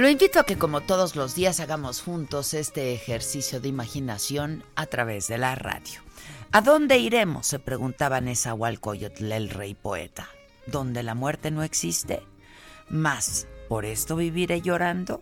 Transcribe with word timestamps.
Lo 0.00 0.08
invito 0.08 0.40
a 0.40 0.44
que 0.44 0.56
como 0.56 0.80
todos 0.80 1.14
los 1.14 1.34
días 1.34 1.60
hagamos 1.60 2.00
juntos 2.00 2.54
este 2.54 2.94
ejercicio 2.94 3.60
de 3.60 3.68
imaginación 3.68 4.64
a 4.74 4.86
través 4.86 5.28
de 5.28 5.36
la 5.36 5.54
radio. 5.56 6.00
¿A 6.52 6.62
dónde 6.62 6.96
iremos? 6.96 7.46
se 7.46 7.58
preguntaba 7.58 8.22
Nezahualcóyotl, 8.22 9.30
el 9.30 9.50
rey 9.50 9.74
poeta. 9.74 10.26
¿Donde 10.66 11.02
la 11.02 11.14
muerte 11.14 11.50
no 11.50 11.62
existe? 11.62 12.22
Más, 12.88 13.46
por 13.68 13.84
esto 13.84 14.16
viviré 14.16 14.62
llorando, 14.62 15.20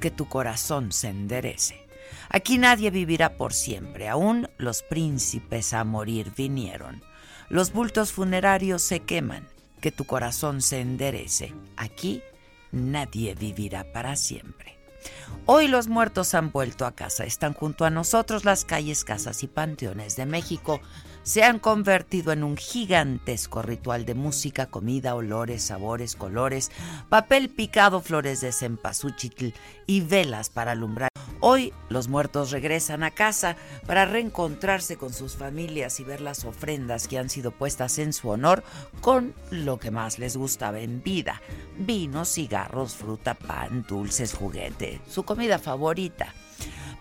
que 0.00 0.10
tu 0.10 0.30
corazón 0.30 0.92
se 0.92 1.08
enderece. 1.08 1.86
Aquí 2.30 2.56
nadie 2.56 2.90
vivirá 2.90 3.36
por 3.36 3.52
siempre, 3.52 4.08
aún 4.08 4.48
los 4.56 4.82
príncipes 4.82 5.74
a 5.74 5.84
morir 5.84 6.32
vinieron. 6.34 7.02
Los 7.50 7.70
bultos 7.70 8.12
funerarios 8.12 8.80
se 8.80 9.00
queman, 9.00 9.46
que 9.82 9.92
tu 9.92 10.06
corazón 10.06 10.62
se 10.62 10.80
enderece. 10.80 11.52
Aquí 11.76 12.22
nadie 12.72 13.34
vivirá 13.34 13.92
para 13.92 14.16
siempre. 14.16 14.76
Hoy 15.44 15.68
los 15.68 15.86
muertos 15.88 16.34
han 16.34 16.50
vuelto 16.50 16.86
a 16.86 16.94
casa, 16.94 17.24
están 17.24 17.52
junto 17.52 17.84
a 17.84 17.90
nosotros 17.90 18.44
las 18.44 18.64
calles, 18.64 19.04
casas 19.04 19.42
y 19.42 19.46
panteones 19.46 20.16
de 20.16 20.26
México. 20.26 20.80
Se 21.22 21.44
han 21.44 21.58
convertido 21.58 22.32
en 22.32 22.42
un 22.42 22.56
gigantesco 22.56 23.62
ritual 23.62 24.04
de 24.04 24.14
música, 24.14 24.66
comida, 24.66 25.14
olores, 25.14 25.62
sabores, 25.62 26.16
colores, 26.16 26.70
papel 27.08 27.48
picado, 27.48 28.00
flores 28.00 28.40
de 28.40 28.52
cempasúchil 28.52 29.54
y 29.86 30.00
velas 30.00 30.50
para 30.50 30.72
alumbrar. 30.72 31.10
Hoy 31.48 31.72
los 31.90 32.08
muertos 32.08 32.50
regresan 32.50 33.04
a 33.04 33.12
casa 33.12 33.54
para 33.86 34.04
reencontrarse 34.04 34.96
con 34.96 35.12
sus 35.12 35.36
familias 35.36 36.00
y 36.00 36.02
ver 36.02 36.20
las 36.20 36.44
ofrendas 36.44 37.06
que 37.06 37.20
han 37.20 37.30
sido 37.30 37.52
puestas 37.52 38.00
en 38.00 38.12
su 38.12 38.30
honor 38.30 38.64
con 39.00 39.32
lo 39.52 39.78
que 39.78 39.92
más 39.92 40.18
les 40.18 40.36
gustaba 40.36 40.80
en 40.80 41.04
vida. 41.04 41.40
Vino, 41.78 42.24
cigarros, 42.24 42.96
fruta, 42.96 43.34
pan, 43.34 43.86
dulces, 43.88 44.34
juguete, 44.34 45.00
su 45.08 45.22
comida 45.22 45.60
favorita. 45.60 46.34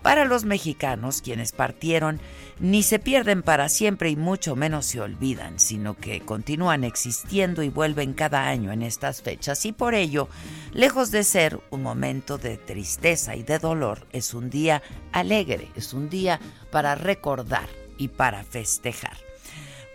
Para 0.04 0.26
los 0.26 0.46
mexicanos, 0.46 1.24
quienes 1.24 1.52
partieron, 1.52 2.22
ni 2.60 2.84
se 2.84 3.00
pierden 3.00 3.44
para 3.44 3.70
siempre 3.70 4.10
y 4.10 4.16
mucho 4.16 4.56
menos 4.56 4.86
se 4.86 5.02
olvidan, 5.02 5.60
sino 5.60 5.96
que 5.96 6.22
continúan 6.22 6.84
existiendo 6.84 7.64
y 7.64 7.70
vuelven 7.70 8.14
cada 8.14 8.48
año 8.48 8.72
en 8.72 8.82
estas 8.82 9.22
fechas. 9.22 9.66
Y 9.66 9.72
por 9.72 9.94
ello, 9.94 10.30
lejos 10.72 11.12
de 11.12 11.24
ser 11.24 11.60
un 11.70 11.84
momento 11.84 12.38
de 12.38 12.58
tristeza 12.58 13.36
y 13.36 13.44
de 13.44 13.60
dolor, 13.60 14.08
es 14.12 14.34
un 14.34 14.50
día 14.50 14.82
alegre, 15.12 15.70
es 15.76 15.94
un 15.94 16.10
día 16.10 16.40
para 16.72 16.96
recordar 16.96 17.68
y 17.98 18.08
para 18.08 18.44
festejar. 18.44 19.18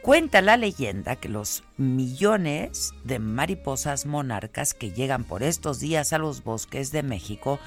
Cuenta 0.02 0.40
la 0.40 0.56
leyenda 0.56 1.16
que 1.16 1.28
los 1.28 1.62
millones 1.76 2.94
de 3.04 3.18
mariposas 3.18 4.06
monarcas 4.06 4.72
que 4.72 4.92
llegan 4.92 5.24
por 5.24 5.42
estos 5.42 5.78
días 5.78 6.14
a 6.14 6.18
los 6.18 6.42
bosques 6.42 6.90
de 6.90 7.02
México 7.02 7.58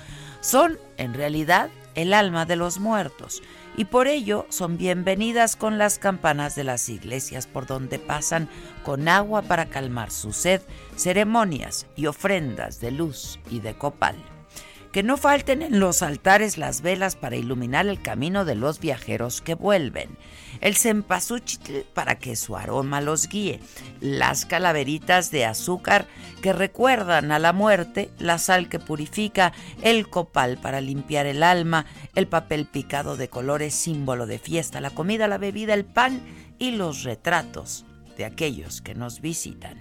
son, 0.42 0.80
en 0.98 1.14
realidad, 1.14 1.70
el 1.94 2.12
alma 2.12 2.46
de 2.46 2.56
los 2.56 2.80
muertos 2.80 3.44
y 3.76 3.86
por 3.86 4.08
ello 4.08 4.46
son 4.50 4.78
bienvenidas 4.78 5.56
con 5.56 5.78
las 5.78 6.00
campanas 6.00 6.56
de 6.56 6.64
las 6.64 6.90
iglesias 6.90 7.48
por 7.48 7.66
donde 7.66 8.00
pasan 8.00 8.50
con 8.84 9.08
agua 9.08 9.42
para 9.42 9.66
calmar 9.66 10.12
su 10.12 10.34
sed, 10.34 10.62
ceremonias 10.96 11.88
y 11.96 12.08
ofrendas 12.08 12.80
de 12.80 12.92
luz 12.92 13.40
y 13.50 13.60
de 13.60 13.74
copal. 13.76 14.33
Que 14.94 15.02
no 15.02 15.18
falten 15.18 15.64
en 15.64 15.80
los 15.80 16.04
altares 16.04 16.60
las 16.60 16.82
velas 16.82 17.16
para 17.16 17.36
iluminar 17.36 17.88
el 17.88 18.00
camino 18.00 18.46
de 18.46 18.54
los 18.54 18.80
viajeros 18.80 19.42
que 19.42 19.56
vuelven, 19.56 20.08
el 20.62 20.76
cempasúchil 20.76 21.84
para 21.96 22.20
que 22.20 22.36
su 22.36 22.56
aroma 22.56 23.02
los 23.02 23.28
guíe, 23.28 23.60
las 24.02 24.46
calaveritas 24.46 25.32
de 25.32 25.46
azúcar 25.46 26.06
que 26.44 26.54
recuerdan 26.54 27.32
a 27.32 27.40
la 27.40 27.54
muerte, 27.54 28.12
la 28.20 28.38
sal 28.38 28.70
que 28.70 28.78
purifica, 28.78 29.52
el 29.82 30.10
copal 30.10 30.60
para 30.60 30.80
limpiar 30.80 31.26
el 31.26 31.42
alma, 31.42 31.88
el 32.14 32.28
papel 32.28 32.68
picado 32.68 33.18
de 33.18 33.30
colores 33.30 33.74
símbolo 33.74 34.28
de 34.28 34.38
fiesta, 34.38 34.80
la 34.80 34.92
comida, 34.92 35.28
la 35.28 35.40
bebida, 35.40 35.74
el 35.74 35.86
pan 35.86 36.22
y 36.60 36.70
los 36.70 37.02
retratos 37.02 37.84
de 38.18 38.26
aquellos 38.26 38.82
que 38.82 38.96
nos 38.96 39.22
visitan. 39.22 39.80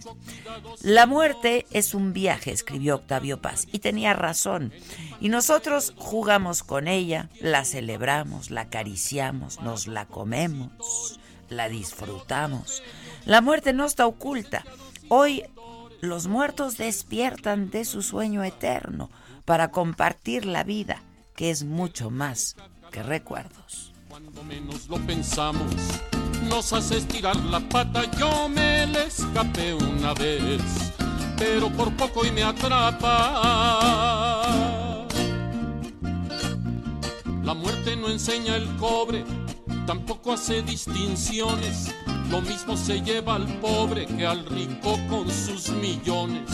La 0.83 1.07
muerte 1.07 1.67
es 1.71 1.95
un 1.95 2.13
viaje, 2.13 2.53
escribió 2.53 2.97
Octavio 2.97 3.41
Paz, 3.41 3.67
y 3.73 3.79
tenía 3.79 4.15
razón. 4.15 4.73
Y 5.21 5.29
nosotros 5.29 5.95
jugamos 5.97 6.63
con 6.63 6.89
ella, 6.89 7.29
la 7.41 7.65
celebramos, 7.65 8.51
la 8.51 8.63
acariciamos, 8.63 9.61
nos 9.61 9.87
la 9.87 10.07
comemos, 10.07 11.21
la 11.49 11.69
disfrutamos. 11.69 12.83
La 13.25 13.41
muerte 13.41 13.73
no 13.73 13.85
está 13.85 14.07
oculta. 14.07 14.65
Hoy 15.09 15.45
los 16.01 16.27
muertos 16.27 16.77
despiertan 16.77 17.71
de 17.71 17.85
su 17.85 18.03
sueño 18.03 18.43
eterno 18.43 19.11
para 19.45 19.71
compartir 19.71 20.45
la 20.45 20.65
vida, 20.65 21.03
que 21.37 21.51
es 21.51 21.65
mucho 21.65 22.11
más 22.11 22.57
que 22.91 23.03
recuerdos. 23.03 23.93
Cuando 24.09 24.43
menos 24.43 24.89
lo 24.89 24.99
pensamos, 24.99 25.75
nos 26.49 26.73
hace 26.73 26.99
estirar 26.99 27.37
la 27.37 27.61
pata. 27.61 28.03
Yo 28.19 28.49
me 28.49 28.87
le 28.87 29.07
escapé 29.07 29.75
una 29.75 30.15
vez, 30.15 30.63
pero 31.37 31.71
por 31.71 31.93
poco 31.97 32.25
y 32.25 32.31
me 32.31 32.43
atrapa. 32.43 33.09
La 37.43 37.55
muerte 37.55 37.97
no 37.97 38.09
enseña 38.09 38.57
el 38.57 38.67
cobre, 38.77 39.25
tampoco 39.87 40.33
hace 40.33 40.63
distinciones. 40.63 41.95
Lo 42.31 42.41
mismo 42.41 42.77
se 42.77 43.01
lleva 43.03 43.35
al 43.37 43.47
pobre 43.61 44.07
que 44.07 44.27
al 44.27 44.47
rico 44.47 44.99
con 45.09 45.31
sus 45.31 45.69
millones. 45.71 46.51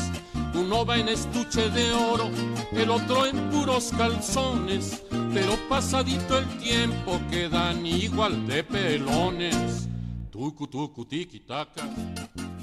Uno 0.54 0.84
va 0.84 0.97
en 0.98 1.09
estuche 1.09 1.69
de 1.70 1.92
oro, 1.92 2.31
el 2.72 2.91
otro 2.91 3.26
en 3.26 3.36
puros 3.50 3.92
calzones, 3.97 5.03
pero 5.32 5.56
pasadito 5.69 6.38
el 6.38 6.47
tiempo 6.59 7.20
quedan 7.31 7.86
igual 7.86 8.47
de 8.47 8.65
pelones. 8.65 9.89
Tucu 10.30 10.66
tucu 10.66 11.06
taka, 11.47 11.83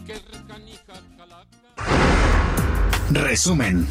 que 0.06 0.14
recanija 0.14 0.94
calaca. 1.18 1.56
Resumen. 3.12 3.88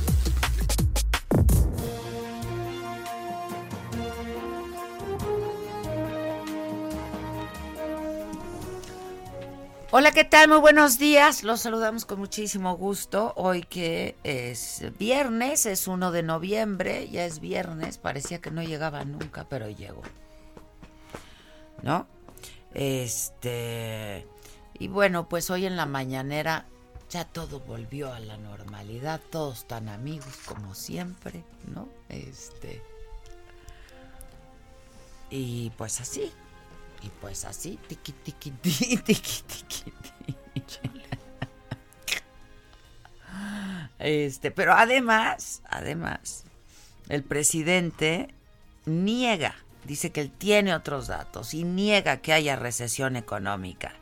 Hola, 9.97 10.11
¿qué 10.11 10.25
tal? 10.25 10.49
Muy 10.49 10.59
buenos 10.59 10.99
días. 10.99 11.45
Los 11.45 11.61
saludamos 11.61 12.05
con 12.05 12.19
muchísimo 12.19 12.77
gusto. 12.77 13.33
Hoy 13.37 13.63
que 13.63 14.17
es 14.25 14.83
viernes, 14.99 15.67
es 15.67 15.87
1 15.87 16.11
de 16.11 16.25
noviembre, 16.25 17.09
ya 17.11 17.25
es 17.25 17.39
viernes. 17.39 17.99
Parecía 17.99 18.41
que 18.41 18.51
no 18.51 18.61
llegaba 18.61 19.05
nunca, 19.05 19.47
pero 19.49 19.71
llegó. 19.71 20.03
¿No? 21.83 22.09
Este. 22.75 24.27
Y 24.81 24.89
bueno, 24.89 25.29
pues 25.29 25.49
hoy 25.51 25.65
en 25.65 25.77
la 25.77 25.87
mañanera 25.87 26.67
ya 27.09 27.25
todo 27.25 27.61
volvió 27.61 28.13
a 28.13 28.19
la 28.19 28.37
normalidad. 28.37 29.21
Todos 29.31 29.69
tan 29.69 29.89
amigos 29.89 30.39
como 30.45 30.75
siempre, 30.75 31.45
¿no? 31.73 31.89
Este. 32.09 32.83
y 35.31 35.71
pues 35.77 36.01
así, 36.01 36.33
y 37.05 37.11
pues 37.21 37.45
así, 37.45 37.79
tiqui, 37.87 38.13
tiqui, 38.25 38.51
tiqui, 38.51 38.97
tiqui, 38.97 39.43
tiqui. 39.43 39.93
Este, 43.99 44.51
pero 44.51 44.75
además, 44.75 45.63
además, 45.69 46.45
el 47.09 47.23
presidente 47.23 48.35
niega, 48.87 49.55
dice 49.85 50.13
que 50.13 50.21
él 50.21 50.31
tiene 50.31 50.75
otros 50.75 51.07
datos 51.07 51.55
y 51.55 51.65
niega 51.65 52.19
que 52.19 52.33
haya 52.33 52.57
recesión 52.57 53.17
económica. 53.17 53.93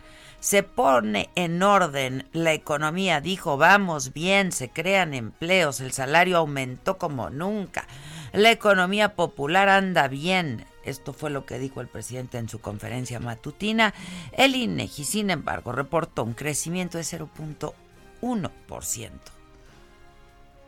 Se 0.40 0.64
pone 0.64 1.30
en 1.36 1.62
orden 1.62 2.28
la 2.32 2.52
economía, 2.52 3.20
dijo, 3.20 3.56
vamos 3.56 4.12
bien, 4.12 4.50
se 4.50 4.70
crean 4.70 5.14
empleos, 5.14 5.80
el 5.80 5.92
salario 5.92 6.38
aumentó 6.38 6.98
como 6.98 7.30
nunca, 7.30 7.86
la 8.32 8.50
economía 8.50 9.14
popular 9.14 9.68
anda 9.68 10.08
bien. 10.08 10.66
Esto 10.84 11.12
fue 11.12 11.30
lo 11.30 11.46
que 11.46 11.58
dijo 11.58 11.80
el 11.80 11.88
presidente 11.88 12.38
en 12.38 12.48
su 12.48 12.60
conferencia 12.60 13.20
matutina. 13.20 13.94
El 14.32 14.54
INEGI, 14.54 15.04
sin 15.04 15.30
embargo, 15.30 15.72
reportó 15.72 16.24
un 16.24 16.34
crecimiento 16.34 16.98
de 16.98 17.04
0.1% 17.04 19.10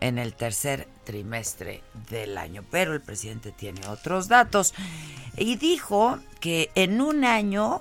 en 0.01 0.19
el 0.19 0.35
tercer 0.35 0.89
trimestre 1.05 1.83
del 2.11 2.37
año. 2.37 2.65
Pero 2.71 2.93
el 2.93 3.01
presidente 3.01 3.53
tiene 3.53 3.87
otros 3.89 4.29
datos 4.29 4.75
y 5.37 5.57
dijo 5.57 6.19
que 6.41 6.71
en 6.75 7.01
un 7.01 7.25
año 7.25 7.81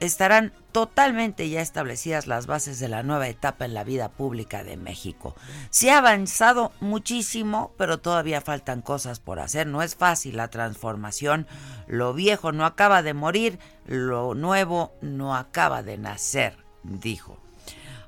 estarán 0.00 0.52
totalmente 0.72 1.48
ya 1.48 1.60
establecidas 1.60 2.26
las 2.26 2.46
bases 2.46 2.78
de 2.78 2.88
la 2.88 3.02
nueva 3.02 3.28
etapa 3.28 3.64
en 3.64 3.74
la 3.74 3.84
vida 3.84 4.08
pública 4.08 4.62
de 4.64 4.76
México. 4.76 5.34
Se 5.70 5.90
ha 5.90 5.98
avanzado 5.98 6.72
muchísimo, 6.80 7.72
pero 7.76 7.98
todavía 7.98 8.40
faltan 8.40 8.82
cosas 8.82 9.20
por 9.20 9.40
hacer. 9.40 9.66
No 9.66 9.82
es 9.82 9.96
fácil 9.96 10.36
la 10.36 10.48
transformación. 10.48 11.46
Lo 11.86 12.14
viejo 12.14 12.52
no 12.52 12.64
acaba 12.64 13.02
de 13.02 13.14
morir, 13.14 13.58
lo 13.86 14.34
nuevo 14.34 14.92
no 15.00 15.34
acaba 15.34 15.82
de 15.82 15.98
nacer, 15.98 16.56
dijo. 16.82 17.38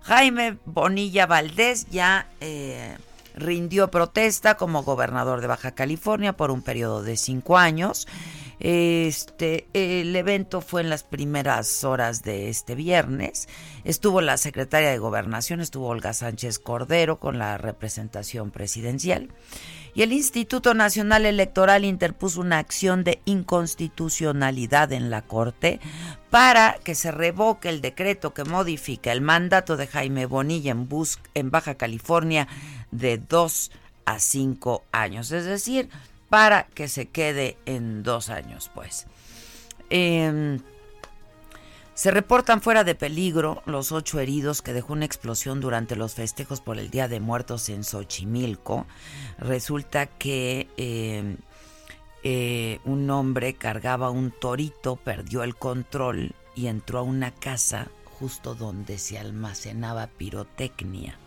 Jaime 0.02 0.58
Bonilla 0.64 1.26
Valdés 1.26 1.86
ya 1.90 2.28
eh, 2.40 2.96
rindió 3.34 3.90
protesta 3.90 4.56
como 4.56 4.82
gobernador 4.82 5.40
de 5.40 5.46
Baja 5.46 5.72
California 5.72 6.36
por 6.36 6.50
un 6.50 6.62
periodo 6.62 7.02
de 7.02 7.16
cinco 7.16 7.58
años. 7.58 8.06
Este, 8.60 9.66
el 9.72 10.14
evento 10.14 10.60
fue 10.60 10.82
en 10.82 10.90
las 10.90 11.02
primeras 11.02 11.82
horas 11.82 12.22
de 12.22 12.50
este 12.50 12.74
viernes. 12.74 13.48
Estuvo 13.84 14.20
la 14.20 14.36
secretaria 14.36 14.90
de 14.90 14.98
Gobernación, 14.98 15.60
estuvo 15.60 15.88
Olga 15.88 16.12
Sánchez 16.12 16.58
Cordero 16.58 17.18
con 17.18 17.38
la 17.38 17.56
representación 17.56 18.50
presidencial. 18.50 19.30
Y 19.94 20.02
el 20.02 20.12
Instituto 20.12 20.74
Nacional 20.74 21.26
Electoral 21.26 21.84
interpuso 21.84 22.40
una 22.40 22.58
acción 22.58 23.02
de 23.02 23.20
inconstitucionalidad 23.24 24.92
en 24.92 25.10
la 25.10 25.22
Corte 25.22 25.80
para 26.28 26.78
que 26.84 26.94
se 26.94 27.10
revoque 27.10 27.68
el 27.68 27.80
decreto 27.80 28.32
que 28.32 28.44
modifica 28.44 29.10
el 29.10 29.20
mandato 29.20 29.76
de 29.76 29.88
Jaime 29.88 30.26
Bonilla 30.26 30.70
en, 30.70 30.88
en 31.34 31.50
Baja 31.50 31.74
California 31.74 32.46
de 32.92 33.18
dos 33.18 33.72
a 34.04 34.20
cinco 34.20 34.84
años. 34.92 35.32
Es 35.32 35.44
decir, 35.44 35.88
para 36.30 36.64
que 36.68 36.88
se 36.88 37.06
quede 37.06 37.58
en 37.66 38.02
dos 38.02 38.30
años, 38.30 38.70
pues. 38.74 39.06
Em, 39.90 40.60
se 41.92 42.10
reportan 42.10 42.62
fuera 42.62 42.84
de 42.84 42.94
peligro 42.94 43.62
los 43.66 43.92
ocho 43.92 44.20
heridos 44.20 44.62
que 44.62 44.72
dejó 44.72 44.94
una 44.94 45.04
explosión 45.04 45.60
durante 45.60 45.96
los 45.96 46.14
festejos 46.14 46.62
por 46.62 46.78
el 46.78 46.88
Día 46.88 47.08
de 47.08 47.20
Muertos 47.20 47.68
en 47.68 47.84
Xochimilco. 47.84 48.86
Resulta 49.38 50.06
que 50.06 50.68
em, 50.78 51.36
eh, 52.22 52.78
un 52.84 53.10
hombre 53.10 53.54
cargaba 53.54 54.08
un 54.08 54.30
torito, 54.30 54.96
perdió 54.96 55.42
el 55.42 55.56
control 55.56 56.34
y 56.54 56.68
entró 56.68 57.00
a 57.00 57.02
una 57.02 57.32
casa 57.32 57.88
justo 58.04 58.54
donde 58.54 58.96
se 58.96 59.18
almacenaba 59.18 60.06
pirotecnia. 60.06 61.18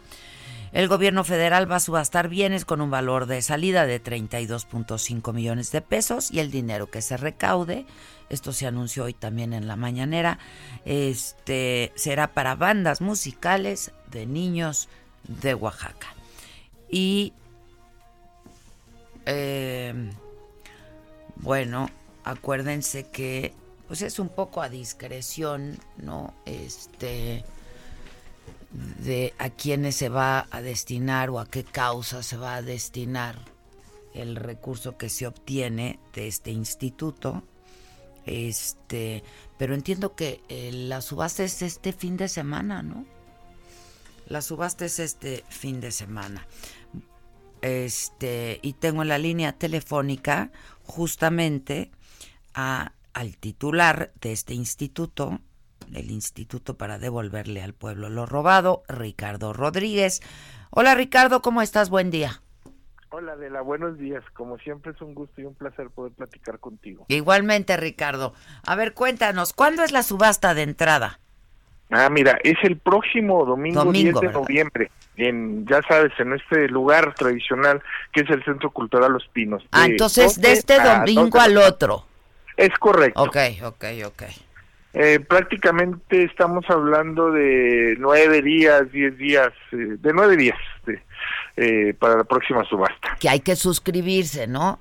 El 0.74 0.88
gobierno 0.88 1.24
federal 1.24 1.72
va 1.72 1.76
a 1.76 1.80
subastar 1.80 2.30
bienes 2.30 2.66
con 2.66 2.82
un 2.82 2.90
valor 2.90 3.28
de 3.28 3.44
salida 3.44 3.86
de 3.86 4.04
32.5 4.04 5.32
millones 5.32 5.72
de 5.72 5.82
pesos 5.82 6.32
y 6.32 6.40
el 6.40 6.50
dinero 6.50 6.90
que 6.90 7.04
se 7.04 7.16
recaude, 7.16 7.86
esto 8.30 8.52
se 8.54 8.66
anunció 8.66 9.04
hoy 9.04 9.14
también 9.14 9.54
en 9.54 9.68
la 9.68 9.76
mañanera, 9.76 10.40
este 10.84 11.92
será 11.94 12.34
para 12.34 12.56
bandas 12.56 13.02
musicales 13.02 13.92
de 14.10 14.26
niños 14.26 14.90
de 15.28 15.54
Oaxaca. 15.54 16.08
Y 16.90 17.34
em, 19.28 20.10
bueno, 21.36 21.88
acuérdense 22.24 23.08
que 23.10 23.54
pues 23.88 24.02
es 24.02 24.18
un 24.18 24.30
poco 24.30 24.64
a 24.64 24.70
discreción, 24.70 25.78
¿no? 25.98 26.34
Este 26.48 27.46
de 28.74 29.34
a 29.38 29.50
quiénes 29.50 29.96
se 29.96 30.10
va 30.10 30.48
a 30.50 30.62
destinar 30.62 31.30
o 31.30 31.40
a 31.40 31.46
qué 31.46 31.64
causa 31.64 32.24
se 32.24 32.38
va 32.38 32.56
a 32.56 32.62
destinar 32.62 33.38
el 34.14 34.36
recurso 34.36 34.98
que 34.98 35.10
se 35.10 35.28
obtiene 35.28 36.00
de 36.14 36.28
este 36.28 36.52
instituto. 36.52 37.44
Este, 38.26 39.24
pero 39.58 39.74
entiendo 39.74 40.16
que 40.16 40.42
eh, 40.50 40.72
la 40.72 41.02
subasta 41.02 41.44
es 41.44 41.62
este 41.62 41.94
fin 41.94 42.18
de 42.18 42.28
semana, 42.28 42.82
¿no? 42.82 43.06
La 44.28 44.42
subasta 44.42 44.86
es 44.86 45.00
este 45.00 45.44
fin 45.50 45.82
de 45.82 45.92
semana. 45.92 46.48
Este, 47.62 48.60
y 48.62 48.74
tengo 48.74 49.02
en 49.02 49.10
la 49.10 49.18
línea 49.18 49.54
telefónica 49.54 50.52
justamente 50.84 51.92
a, 52.54 52.94
al 53.14 53.38
titular 53.38 54.14
de 54.22 54.32
este 54.32 54.54
instituto, 54.54 55.40
el 55.94 56.12
Instituto 56.12 56.78
para 56.78 56.98
devolverle 56.98 57.62
al 57.62 57.74
pueblo 57.74 58.10
lo 58.10 58.26
robado, 58.26 58.84
Ricardo 58.88 59.54
Rodríguez. 59.54 60.22
Hola 60.70 60.96
Ricardo, 60.96 61.42
¿cómo 61.42 61.62
estás? 61.62 61.90
Buen 61.90 62.12
día. 62.12 62.42
Hola 63.10 63.34
Adela, 63.34 63.62
buenos 63.62 63.98
días. 63.98 64.24
Como 64.34 64.58
siempre 64.58 64.92
es 64.92 65.02
un 65.02 65.14
gusto 65.14 65.40
y 65.40 65.46
un 65.46 65.54
placer 65.54 65.90
poder 65.92 66.14
platicar 66.14 66.60
contigo. 66.60 67.06
Igualmente 67.10 67.78
Ricardo. 67.78 68.34
A 68.66 68.76
ver, 68.76 68.94
cuéntanos, 68.94 69.54
¿cuándo 69.54 69.84
es 69.84 69.92
la 69.92 70.02
subasta 70.02 70.56
de 70.56 70.64
entrada? 70.64 71.20
Ah, 71.92 72.10
mira, 72.10 72.40
es 72.44 72.56
el 72.64 72.78
próximo 72.78 73.46
domingo, 73.46 73.92
10 73.92 74.16
de 74.20 74.30
noviembre, 74.30 74.92
en, 75.16 75.68
ya 75.68 75.82
sabes, 75.84 76.12
en 76.18 76.34
este 76.34 76.68
lugar 76.68 77.14
tradicional 77.14 77.84
que 78.12 78.22
es 78.22 78.30
el 78.32 78.44
Centro 78.44 78.72
Cultural 78.72 79.12
Los 79.12 79.28
Pinos. 79.28 79.64
Ah, 79.72 79.86
entonces 79.86 80.42
de 80.42 80.54
este 80.54 80.82
domingo 80.82 81.40
al 81.40 81.58
otro. 81.58 82.08
Es 82.58 82.72
correcto. 82.80 83.22
Ok, 83.22 83.38
ok, 83.64 83.86
ok. 84.08 84.24
Eh, 84.94 85.20
prácticamente 85.20 86.24
estamos 86.24 86.66
hablando 86.70 87.32
de 87.32 87.96
nueve 87.98 88.44
días, 88.44 88.92
diez 88.92 89.18
días, 89.18 89.52
eh, 89.72 89.98
de 90.00 90.14
nueve 90.14 90.38
días 90.38 90.58
eh, 91.58 91.96
para 91.98 92.18
la 92.18 92.24
próxima 92.24 92.64
subasta. 92.66 93.18
Que 93.20 93.28
hay 93.28 93.40
que 93.40 93.56
suscribirse, 93.56 94.46
¿no? 94.46 94.80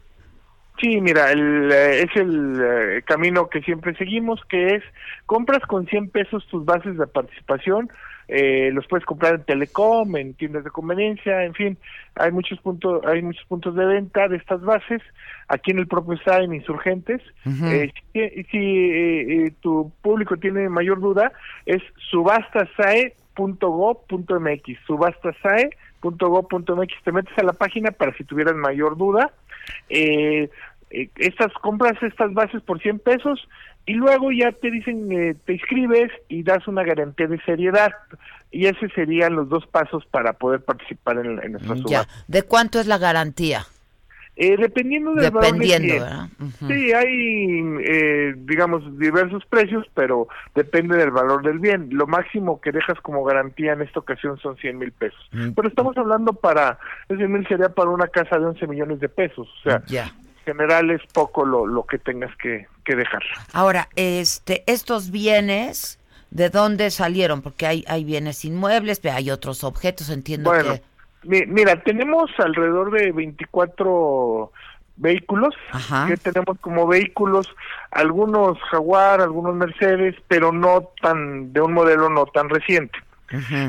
Sí, 0.78 1.00
mira, 1.00 1.32
el, 1.32 1.70
es 1.72 2.14
el 2.16 3.02
camino 3.06 3.48
que 3.48 3.62
siempre 3.62 3.94
seguimos, 3.96 4.40
que 4.50 4.74
es 4.74 4.82
compras 5.24 5.62
con 5.66 5.86
100 5.86 6.10
pesos 6.10 6.46
tus 6.48 6.64
bases 6.64 6.98
de 6.98 7.06
participación, 7.06 7.90
eh, 8.34 8.70
los 8.72 8.86
puedes 8.86 9.04
comprar 9.04 9.34
en 9.34 9.44
Telecom, 9.44 10.16
en 10.16 10.32
tiendas 10.32 10.64
de 10.64 10.70
conveniencia, 10.70 11.44
en 11.44 11.52
fin, 11.52 11.76
hay 12.14 12.32
muchos 12.32 12.58
puntos, 12.60 13.04
hay 13.04 13.20
muchos 13.20 13.44
puntos 13.44 13.74
de 13.74 13.84
venta 13.84 14.26
de 14.28 14.38
estas 14.38 14.62
bases, 14.62 15.02
aquí 15.48 15.72
en 15.72 15.80
el 15.80 15.86
propio 15.86 16.16
SAE 16.24 16.44
en 16.44 16.54
Insurgentes. 16.54 17.20
eh, 17.44 17.92
si, 18.14 18.44
si 18.44 18.90
eh, 18.90 19.52
tu 19.60 19.92
público 20.00 20.38
tiene 20.38 20.70
mayor 20.70 21.00
duda, 21.00 21.30
es 21.66 21.82
subastasae.go.mx, 22.10 24.78
subastasae.go.mx, 24.86 26.94
te 27.04 27.12
metes 27.12 27.38
a 27.38 27.42
la 27.42 27.52
página 27.52 27.90
para 27.90 28.14
si 28.14 28.24
tuvieras 28.24 28.54
mayor 28.54 28.96
duda. 28.96 29.30
Eh, 29.90 30.48
eh, 30.92 31.08
estas 31.16 31.52
compras 31.54 32.00
estas 32.02 32.32
bases 32.34 32.62
por 32.62 32.80
100 32.80 32.98
pesos 32.98 33.48
y 33.86 33.94
luego 33.94 34.30
ya 34.30 34.52
te 34.52 34.70
dicen, 34.70 35.10
eh, 35.12 35.34
te 35.44 35.54
inscribes 35.54 36.10
y 36.28 36.42
das 36.42 36.66
una 36.68 36.84
garantía 36.84 37.26
de 37.26 37.40
seriedad. 37.42 37.92
Y 38.50 38.66
esos 38.66 38.92
serían 38.94 39.34
los 39.34 39.48
dos 39.48 39.66
pasos 39.66 40.04
para 40.06 40.34
poder 40.34 40.62
participar 40.62 41.18
en, 41.18 41.42
en 41.42 41.52
nuestra 41.52 41.76
subasta. 41.76 42.08
¿De 42.28 42.42
cuánto 42.42 42.80
es 42.80 42.86
la 42.86 42.98
garantía? 42.98 43.66
Eh, 44.34 44.56
dependiendo 44.56 45.12
del 45.14 45.30
Dependiendo, 45.30 45.92
¿verdad? 45.92 46.28
Sí, 46.66 46.92
hay, 46.92 47.60
eh, 47.84 48.34
digamos, 48.38 48.98
diversos 48.98 49.44
precios, 49.44 49.86
pero 49.92 50.26
depende 50.54 50.96
del 50.96 51.10
valor 51.10 51.42
del 51.42 51.58
bien. 51.58 51.88
Lo 51.92 52.06
máximo 52.06 52.58
que 52.60 52.72
dejas 52.72 52.98
como 53.02 53.24
garantía 53.24 53.74
en 53.74 53.82
esta 53.82 54.00
ocasión 54.00 54.38
son 54.38 54.56
100 54.56 54.78
mil 54.78 54.90
pesos. 54.92 55.20
Pero 55.54 55.68
estamos 55.68 55.96
hablando 55.98 56.32
para, 56.32 56.78
100 57.08 57.30
mil 57.30 57.46
sería 57.46 57.68
para 57.68 57.90
una 57.90 58.06
casa 58.06 58.38
de 58.38 58.46
11 58.46 58.66
millones 58.68 59.00
de 59.00 59.08
pesos. 59.10 59.46
O 59.60 59.62
sea, 59.62 59.82
Ya. 59.86 60.10
En 60.46 60.54
general 60.56 60.90
es 60.90 61.00
poco 61.12 61.44
lo, 61.44 61.66
lo 61.66 61.84
que 61.86 61.98
tengas 61.98 62.34
que, 62.36 62.66
que 62.84 62.96
dejar. 62.96 63.22
Ahora, 63.52 63.88
este, 63.96 64.64
estos 64.66 65.10
bienes, 65.10 65.98
¿de 66.30 66.50
dónde 66.50 66.90
salieron? 66.90 67.42
Porque 67.42 67.66
hay, 67.66 67.84
hay 67.88 68.04
bienes 68.04 68.44
inmuebles, 68.44 69.00
hay 69.04 69.30
otros 69.30 69.64
objetos, 69.64 70.10
entiendo 70.10 70.50
Bueno, 70.50 70.74
que... 70.74 70.82
mi- 71.28 71.46
mira, 71.46 71.82
tenemos 71.82 72.30
alrededor 72.38 72.90
de 72.90 73.12
24 73.12 74.50
vehículos, 74.96 75.54
que 76.08 76.16
tenemos 76.16 76.58
como 76.60 76.86
vehículos 76.86 77.48
algunos 77.90 78.58
Jaguar, 78.70 79.20
algunos 79.20 79.54
Mercedes, 79.54 80.14
pero 80.28 80.52
no 80.52 80.90
tan 81.00 81.52
de 81.52 81.60
un 81.60 81.72
modelo 81.72 82.08
no 82.08 82.26
tan 82.26 82.48
reciente. 82.48 82.98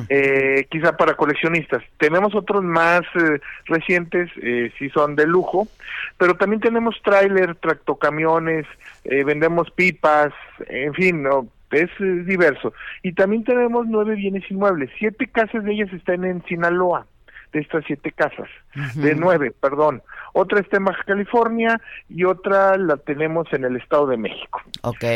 Eh, 0.10 0.66
quizá 0.70 0.96
para 0.98 1.16
coleccionistas. 1.16 1.84
Tenemos 1.98 2.36
otros 2.36 2.64
más 2.64 3.02
eh, 3.16 3.40
recientes, 3.66 4.30
eh, 4.42 4.72
si 4.78 4.90
son 4.90 5.16
de 5.16 5.28
lujo, 5.28 5.68
pero 6.18 6.36
también 6.36 6.62
tenemos 6.62 6.96
tráiler, 7.04 7.56
tractocamiones, 7.56 8.66
eh, 9.06 9.24
vendemos 9.24 9.72
pipas, 9.72 10.34
en 10.68 10.94
fin, 10.94 11.26
es 11.72 11.90
eh, 12.00 12.04
diverso. 12.26 12.74
Y 13.02 13.14
también 13.14 13.44
tenemos 13.44 13.88
nueve 13.88 14.16
bienes 14.16 14.50
inmuebles, 14.50 14.90
siete 14.98 15.28
casas 15.28 15.64
de 15.64 15.74
ellas 15.74 15.94
están 15.94 16.24
en 16.26 16.44
Sinaloa, 16.46 17.08
de 17.54 17.60
estas 17.62 17.86
siete 17.86 18.12
casas, 18.12 18.50
de 18.96 19.16
nueve, 19.16 19.52
perdón. 19.62 20.02
Otra 20.34 20.60
está 20.60 20.78
en 20.78 20.86
Baja 20.86 21.04
California 21.06 21.80
y 22.10 22.24
otra 22.24 22.76
la 22.78 22.98
tenemos 22.98 23.48
en 23.54 23.64
el 23.64 23.78
Estado 23.78 24.08
de 24.08 24.18
México. 24.18 24.62